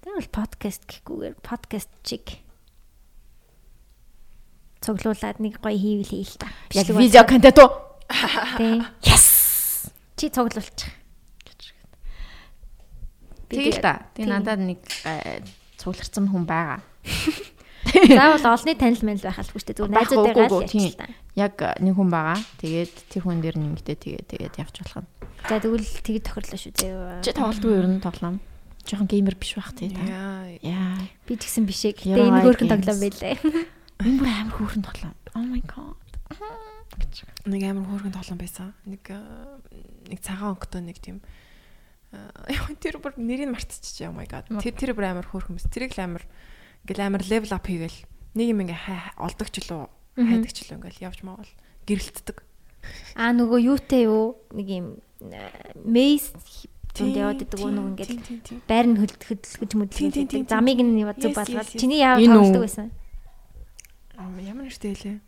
[0.00, 2.40] Тэгвэл подкаст гэхгүйгээр подкаст чиг.
[4.80, 6.48] Цуглуулад нэг гоё хийвэл хийл та.
[6.72, 7.68] Яг видео контент уу?
[8.56, 8.80] Тий.
[9.04, 9.92] Yes.
[10.16, 10.88] Чи цуглуулчих.
[13.52, 14.08] Тэгэл та.
[14.16, 15.44] Тэгээ надад нэг э,
[15.76, 16.80] цугларсан хүн байгаа.
[18.08, 19.78] Заавал олны танил манил байх албагүй шүү дээ.
[19.84, 21.12] Зүгээр найзуудтайгаа л ярьчих та.
[21.36, 22.40] Яг э, нэг хүн байгаа.
[22.56, 25.08] Тэгээд тэр хүн дээр нэмэгдээ тэгээд тэгээд явж болох нь.
[25.44, 27.20] За тэгвэл тэгэд тохирлоо шүү дээ.
[27.20, 28.40] Чи тоглолтгүй ер нь тоглоом.
[28.86, 29.90] Жохон геймер биш бах тий.
[30.62, 30.96] Яа.
[31.28, 31.94] Би тэгсэн биш ээ.
[32.00, 33.36] Гэтэ энэ хөөрхөн тоглоом байлээ.
[34.00, 35.16] Энэ бүр амар хөөрхөн тоглоом.
[35.36, 35.98] Oh my god.
[37.46, 38.72] Нэг амар хөөргөн тоглоом байсан.
[38.88, 39.20] Нэг э,
[40.10, 41.18] нэг цагаан өнгөтэй нэг тийм
[42.10, 42.18] э,
[42.50, 44.10] яа тэр бүр нэрийг мартчихжээ.
[44.10, 44.48] Oh my god.
[44.48, 45.68] Тэр тэр бүр амар хөөрхөн мэс.
[45.70, 46.24] Тэрийг л амар
[46.88, 47.98] ингээл амар level up хийгээл
[48.34, 49.86] нэг юм ингээ хай- олдог ч лөө
[50.18, 51.52] хайдаг ч лөө ингээл явж маавал
[51.86, 52.38] гэрэлтдэг.
[53.14, 54.40] Аа нөгөө юутэй юу?
[54.56, 54.86] Нэг юм
[55.84, 56.32] мейс
[56.94, 58.12] түнд яваад идэг уу нөгөө ингээд
[58.66, 59.42] байр нь хөдөлгөж
[59.94, 60.46] тийм.
[60.46, 62.88] замыг нь зүг болгоод чиний яав тоглодог байсан.
[64.20, 65.18] Ямар нэртэй хэлээ?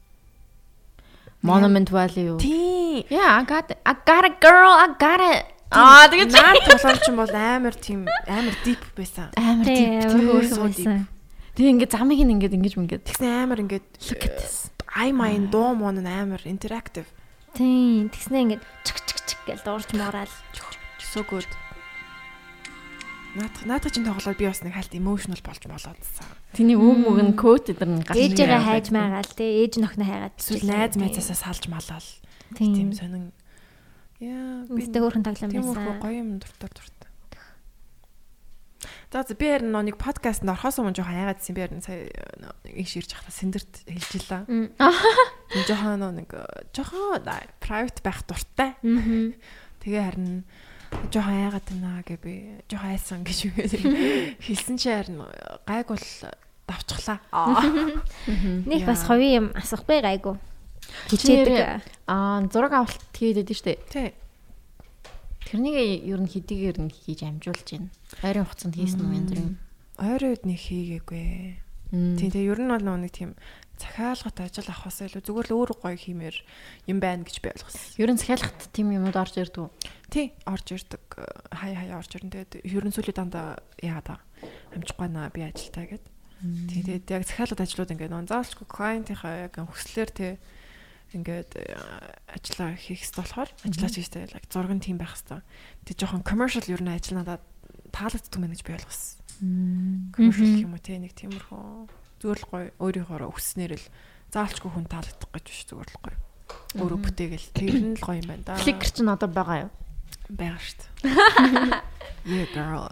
[1.42, 2.38] Monument Valley юу?
[2.38, 3.02] Тийм.
[3.10, 3.66] Yeah, I got.
[3.84, 4.70] I got it girl.
[4.70, 5.42] I got it.
[5.72, 9.32] Аа тэгээд наад тоглоомч юм бол амар тийм амар deep байсан.
[9.34, 11.00] амар Тий, амар хөөрхөн хөөрхөн байсан.
[11.56, 14.68] Тэгээ ингээд замыг нь ингээд ингэж мингээд Тэгсэн амар ингээд Look at this.
[14.92, 17.08] ай майн дуу мон нь амар interactive.
[17.56, 20.28] Тийм, тэгснэ ингээд чик чик чик гэж дуурж муураал.
[21.12, 21.44] So good.
[23.36, 26.24] Наадах наадах чинь тоглоод би бас нэг хальт emotional болж болоодсан.
[26.56, 30.40] Тэний үг мүг нь код эдэр нь гарч Ээжээгээ хайж маагаал те, ээж нөхнө хайгаад.
[30.40, 32.08] Эсвэл найз майзаасаа салж малаал.
[32.56, 32.72] Тийм.
[32.72, 33.28] Тийм сонин.
[34.24, 36.00] Яа би Үстэй хөөрхөн тоглоом тийм байсан.
[36.00, 37.08] гоё юм дуртай дуртай.
[39.12, 42.08] За би харин нэг подкастт орохоос өмнө жоохон яагаадсэн би харин сая
[42.64, 44.48] нэг ширж явахдаа сэндэрт хэлж илаа.
[44.48, 44.72] Мм.
[45.52, 46.32] Тийм жоохон нэг
[46.72, 47.20] жоохон
[47.60, 48.80] private байх дуртай.
[48.80, 50.48] Тэгээ харин
[51.12, 52.34] жоохон яагаад байна гэ би
[52.68, 53.72] жоохон айсан гэж үгээд
[54.46, 55.24] хэлсэн чи харин
[55.66, 56.06] гайг бол
[56.68, 57.18] давчглаа.
[58.66, 60.36] Нэг бас ховын юм асахгүй гайгүй.
[61.08, 61.52] Хичээдэг.
[61.52, 61.82] Хичээдэг.
[62.08, 63.78] Аа зураг авалт хийгээд байдаг штэ.
[63.90, 64.08] Тий.
[65.48, 65.76] Тэрнийг
[66.08, 67.90] ер нь хэдийгээр нь хийж амжуулж байна.
[68.24, 69.52] Ойрын хугацаанд хийсэн юм янз бүрийн.
[70.00, 71.26] Ойрын үед нэг хийгээгүй.
[71.92, 73.36] Тий, тэгээ ер нь бол нэг тийм
[73.82, 76.36] захиалгат ажил авахаас илүү зүгээр л өөр гоё хиймээр
[76.86, 77.82] юм байна гэж би ойлгосон.
[77.98, 79.68] Ер нь захиалгат тийм юмуд орж ирдэг.
[80.06, 81.02] Тий, орж ирдэг.
[81.50, 82.30] Хай хай орж ирэн.
[82.30, 84.20] Тэгээд ер нь сүүлийн дандаа яагаад аа
[84.72, 86.06] амжихгүй наа би ажилтаа гэд.
[86.70, 90.32] Тий, тэгээд яг захиалгат ажлууд ингээд нөө заалчгүй клиентийнхаа яг хүслээр тий
[91.12, 91.76] ингээд э,
[92.32, 95.40] ажиллаа хийх хэрэгтэй болохоор ажиллаач хийхтэй яг зураг нь тийм байх хэрэгтэй.
[95.86, 97.44] Тэг жоохон commercial ер нь ажил надад
[97.92, 99.20] таалагддаг мэн гэж би ойлгосон.
[100.16, 103.86] Commercial юм уу те нэг тиймэрхүү зүгээр л гоё өөрийнхөө өсснээр л
[104.30, 106.18] заалчгүй хүн таалагдах гэж биш зүгээр л гоё.
[106.78, 108.62] Өөрөө бүтээгээл тэр нь л гоё юм байна да.
[108.62, 109.72] Flickr ч н одоо байгаа юу?
[110.30, 111.82] байгаа шүү дээ.
[112.22, 112.86] Yeah girl.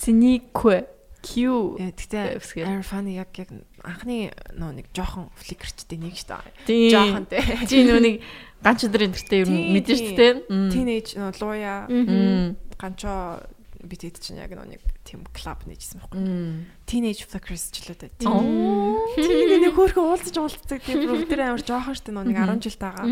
[0.00, 0.88] Цэниквэ.
[1.20, 2.64] Q Тэгтээ Үсгээр.
[2.64, 3.52] Air funny яг яг
[3.84, 6.88] анхны нөө нэг жоохон фликерчтэй нэг шүү дээ.
[6.88, 7.44] Жоохон тий.
[7.68, 8.24] Чи нүг
[8.64, 10.32] ганч өдрийн төртөө ер нь мэдэн шүү дээ.
[10.72, 13.44] Teenage нөө ганчоо
[13.84, 14.80] бид хэд чинь яг нөө нэг
[15.10, 16.22] тийм клуб нээжсэн байхгүй.
[16.86, 18.06] Teenage flickers ч л үү.
[19.18, 22.62] Тийм нэг хөөрхөн уулзаж уулздаг тийм бүгдээ амар жоохон штэ нэг Мгм.
[22.62, 23.06] 10 жил тагаа.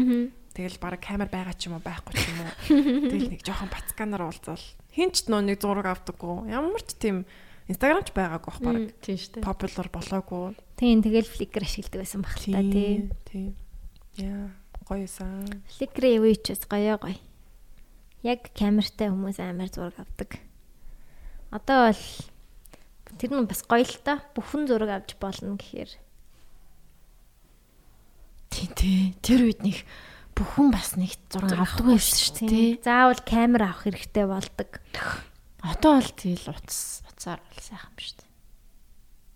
[0.55, 2.55] Тэгэл баг камер байгаа ч юм уу байхгүй ч юм уу.
[3.10, 6.51] Тэгэл нэг жоохон бацканаар уулзвал хинч нөө нэг зураг авдаггүй.
[6.51, 7.27] Ямар ч тийм
[7.70, 8.78] Instagram ч байгаагүй бах баг.
[9.05, 9.44] Тийм дээ.
[9.44, 10.57] Popular болоогүй.
[10.81, 13.10] Тийм тэгэл фликер ашигладаг байсан баг та тий.
[13.28, 13.55] Тийм.
[14.18, 14.51] Яа,
[14.89, 15.47] гоёсан.
[15.78, 17.18] Фликерийн үе ч бас гоё гоё.
[18.25, 20.41] Яг камертай хүмүүс амар зураг авдаг.
[21.49, 22.05] Одоо бол
[23.17, 24.20] тэр нь бас гоё л та.
[24.36, 25.93] Бүхэн зураг авч болно гэхээр.
[28.52, 29.01] Тий, тий.
[29.25, 29.85] Тэр үед нэг
[30.36, 32.68] бүхэн бас нэг зураг авдаг байсан шүү дээ.
[32.85, 34.70] Заавал камер авах хэрэгтэй болдог.
[35.65, 38.31] Одоо бол тэгэл утас утсаар бол сайхан шүү дээ.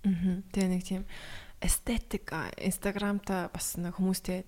[0.05, 0.37] Аа.
[0.53, 1.03] Тэгээ нэг тийм
[1.63, 4.47] эстетик инстаграмта бас нэг хүмүүстэй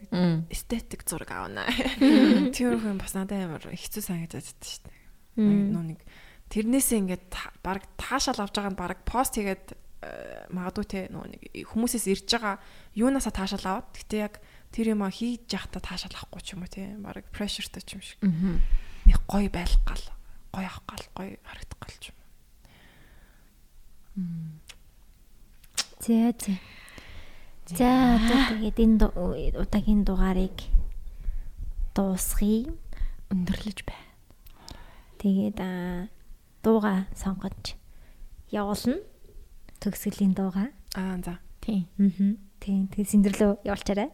[0.50, 1.66] эстетик зураг авна.
[2.54, 5.00] Тэр хүн бас надад амар хэцүү санагдаад байдаг шүү дээ.
[5.38, 6.00] Нэг
[6.54, 7.26] тэрнээсээ ингээд
[7.66, 11.42] баг таашаал авч байгаа нь баг пост хийгээд э, магадгүй те нөө нэг
[11.74, 12.62] хүмүүсээс ирж байгаа
[12.94, 14.38] юунаасаа таашаал аваад гэтээ яг
[14.70, 18.02] тэр юм а хийж явахдаа таашаал авахгүй ч юм уу те баг прешертэй ч юм
[18.06, 20.04] шиг нэг гоё байх гал
[20.54, 22.18] гоё авах гал гоё харагдах гал ч юм.
[25.98, 26.54] За за.
[27.66, 27.90] За
[28.54, 29.10] тэгээд энэ
[29.58, 30.70] удаагийн дугаарыг
[31.98, 32.70] дуусгая.
[33.34, 34.14] өндөрлөж байна.
[35.18, 36.06] Тэгээд аа
[36.64, 37.76] дууга сонгож
[38.48, 38.98] явуулна.
[39.84, 40.72] Төгсгөлийн дууга.
[40.96, 41.38] Аа за.
[41.60, 41.84] Тийм.
[42.00, 42.40] Аа.
[42.64, 42.88] Тийм.
[42.88, 44.08] Тэгээд синдэрлөө явуулчаарай.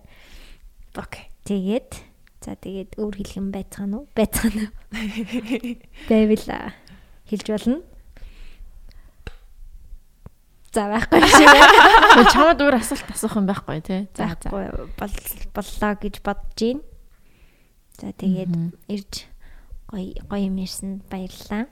[0.99, 1.31] Окей.
[1.47, 2.03] Тэгээд
[2.43, 4.11] за тэгээд өөр хэлэх юм байцгаана уу?
[4.19, 4.75] Байцгаана
[6.51, 6.75] аа,
[7.31, 7.79] хэлж болно.
[10.71, 11.51] За байхгүй шиг.
[12.31, 14.07] Чамд өөр асуулт асуух юм байхгүй тий.
[14.15, 14.51] За за.
[15.55, 16.83] Боллоо гэж бодож байна.
[17.99, 18.55] За тэгээд
[18.87, 19.27] ирж
[19.91, 21.67] гоё гоё юм ирсэн баярлалаа.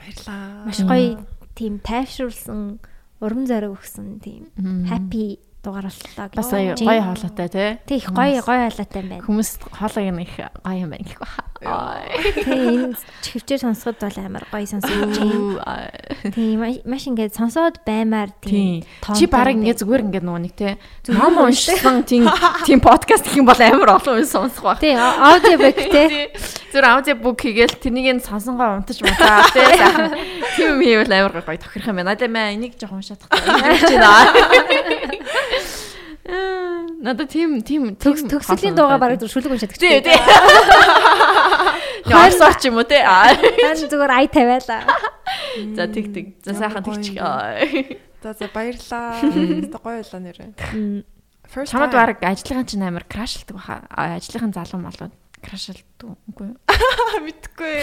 [0.00, 0.66] Баярлаа.
[0.66, 1.20] Маш гоё
[1.56, 2.78] тийм тайвшруулсан
[3.20, 4.52] урам зориг өгсөн тийм
[4.90, 7.70] happy дугаар боллоо Бас гоё хоолойтой тий.
[7.90, 9.24] Тий их гоё гоё халаатай юм байна.
[9.26, 10.30] Хүмүүс хоолойг нэг
[10.62, 11.28] гоё юм байна гэх ба.
[12.46, 15.90] Тий энэ хөвчээр сонсоход бол амар гоё сонсож байна.
[16.30, 18.86] Тий маш- ингээд сонсоод баймаар тийм
[19.16, 20.78] Чи баг ингээ зүгээр ингээ нөгөө нэг те
[21.10, 22.30] ном уншсан тийм
[22.62, 24.78] тийм подкаст гэх юм бол амар олон хүн сонсох баг.
[24.78, 26.30] Тий аудио бэк те.
[26.70, 30.12] Зүр аудио бук хийгээл тэрнийг нь сонсонгоо унтаж мутаа сайхан.
[30.60, 32.12] Тийм юм хийвэл амар гоё тохирох юм байна.
[32.12, 35.15] Надад маа энийг жоох уншаад тахтай.
[36.96, 40.08] Надад тийм тийм Төгс төгсөлийн дуугаа бараг зүршүүлэг уншаад Тий, гэж.
[40.08, 40.16] тий.
[42.10, 43.02] Яарсаа ч юм уу те.
[43.04, 43.34] Аа.
[43.36, 44.80] Хан зүгээр ай тавиалаа.
[45.76, 46.26] За тэг тэг.
[46.46, 47.20] За сайхан тэгчих.
[48.24, 49.20] За за баярлаа.
[49.20, 50.50] Тэ гоё байлаа нэрээ.
[51.46, 52.00] First Чамд time.
[52.00, 53.86] баг ажлынхан чинь амар крашилдаг баха.
[53.90, 56.58] А, Ажлынхан залуу малууд крашилдаг үгүй юу?
[57.22, 57.76] мэдгүй.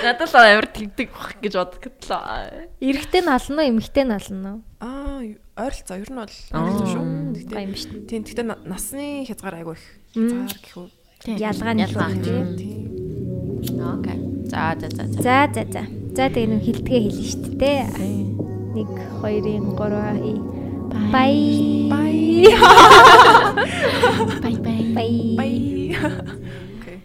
[0.00, 2.72] Надад л амар тэгдэг бах гэж бодгодлоо.
[2.80, 4.60] Эрэгтэй нь олно уу, эмэгтэй нь олно уу?
[4.80, 5.20] Аа
[5.56, 7.02] ойролцоо ер нь бол ойролцоо шүү.
[7.46, 8.06] Гоё юм шүү дээ.
[8.10, 9.84] Тийм гэхдээ на- насны хязгаар айгүй их.
[10.14, 10.86] Хязгаар гэхүү.
[11.38, 12.08] Ялгаа нь ялгаа.
[12.10, 12.24] л үү?
[12.58, 12.86] Тийм.
[13.80, 14.18] Окей.
[14.50, 15.18] За за за за.
[15.22, 15.82] За за за.
[16.14, 17.82] Тэгээ нэг хилдгээ хэлнэ шүү дээ.
[18.74, 18.88] 1
[19.22, 20.54] 2 3
[21.14, 21.34] Бай.
[21.90, 22.46] Bye.
[24.42, 24.80] Бай бай.
[24.94, 25.12] Бай.
[25.38, 25.94] Bye.
[26.78, 26.98] Okay.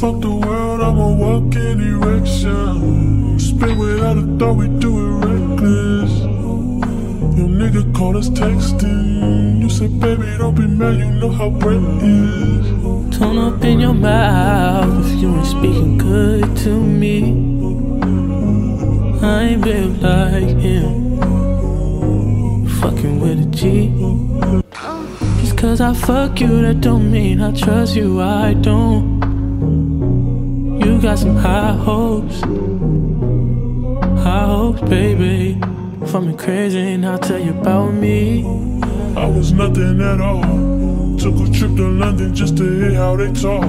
[0.00, 3.38] Fuck the world, I'ma walk in erection.
[3.38, 5.93] Spit without a thought, we do it reckless.
[7.54, 9.60] Nigga called us texting.
[9.60, 13.16] You said, baby, don't be mad, you know how Brett is.
[13.16, 17.18] Tone up in your mouth if you ain't speaking good to me.
[19.22, 21.16] I ain't built like him.
[22.80, 23.88] Fucking with a G.
[25.40, 28.20] Just cause I fuck you, that don't mean I trust you.
[28.20, 29.22] I don't.
[30.84, 32.40] You got some high hopes.
[34.24, 35.60] High hopes, baby.
[36.06, 38.44] For me crazy, and I'll tell you about me.
[39.16, 40.42] I was nothing at all.
[41.18, 43.62] Took a trip to London just to hear how they talk.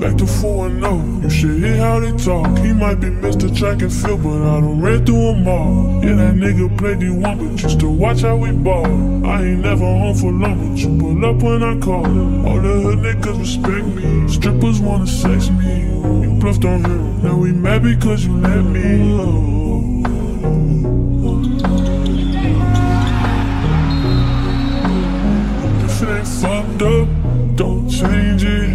[0.00, 2.56] Back to 4 and 0, you should hear how they talk.
[2.58, 3.54] He might be Mr.
[3.54, 6.04] Track and Field, but I done ran through them all.
[6.04, 9.26] Yeah, that nigga played D1, but used to watch how we ball.
[9.26, 12.06] I ain't never home for long, but you pull up when I call.
[12.46, 14.28] All the hood niggas respect me.
[14.28, 15.82] Strippers wanna sex me.
[16.22, 19.75] You bluffed on him, now we mad because you let me.
[19.75, 19.75] If
[26.86, 27.08] up,
[27.56, 28.70] don't change it.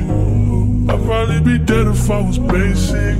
[0.91, 3.15] I'd probably be dead if I was basic.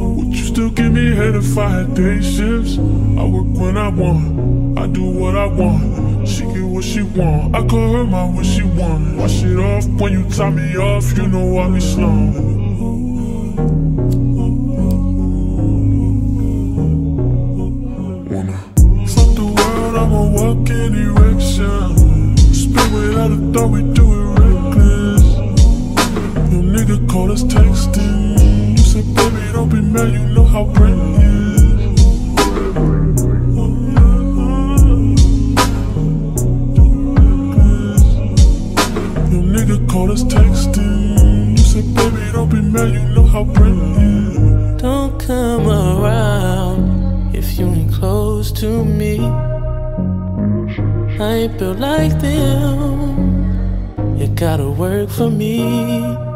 [0.00, 2.78] Would you still give me head if I had day shifts.
[2.78, 6.26] I work when I want, I do what I want.
[6.26, 9.18] She get what she want, I call her my what she want.
[9.18, 12.16] Wash it off when you tie me off, you know I be slow.
[18.32, 18.58] Wanna
[19.12, 22.36] fuck the world, I'ma walk in erection.
[22.36, 24.19] Spin without a thought, we do it.
[26.98, 28.38] Call us texting.
[28.72, 32.02] You said, baby, don't be mad, you know how Brent is.
[39.30, 41.50] Your nigga us texting.
[41.52, 44.82] You said, baby, don't be mad, you know how Brent is.
[44.82, 49.18] Don't come around if you ain't close to me.
[51.18, 54.16] I ain't built like them.
[54.16, 56.29] You gotta work for me.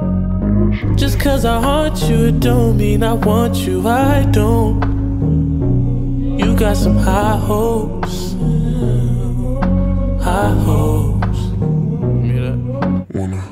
[0.97, 3.87] Just cause I haunt you, it don't mean I want you.
[3.87, 4.81] I don't.
[6.39, 8.35] You got some high hopes.
[10.23, 11.41] High hopes.
[13.13, 13.43] Wanna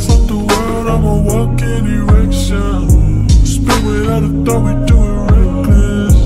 [0.00, 3.28] fuck the world, I'ma walk in erection.
[3.28, 6.16] Spin without a thought, we do it reckless.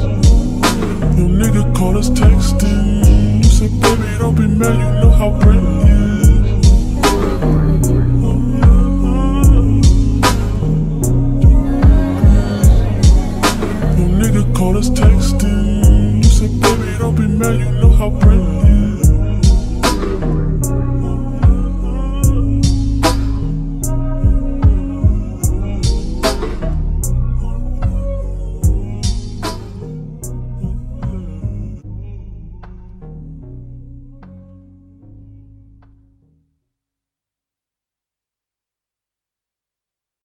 [1.19, 3.05] Your nigga call us texting.
[3.39, 5.96] You said, baby, don't be mad, you know how Brent
[14.87, 16.17] us texting.
[16.17, 18.46] You said, baby, don't be mad, you know how Brent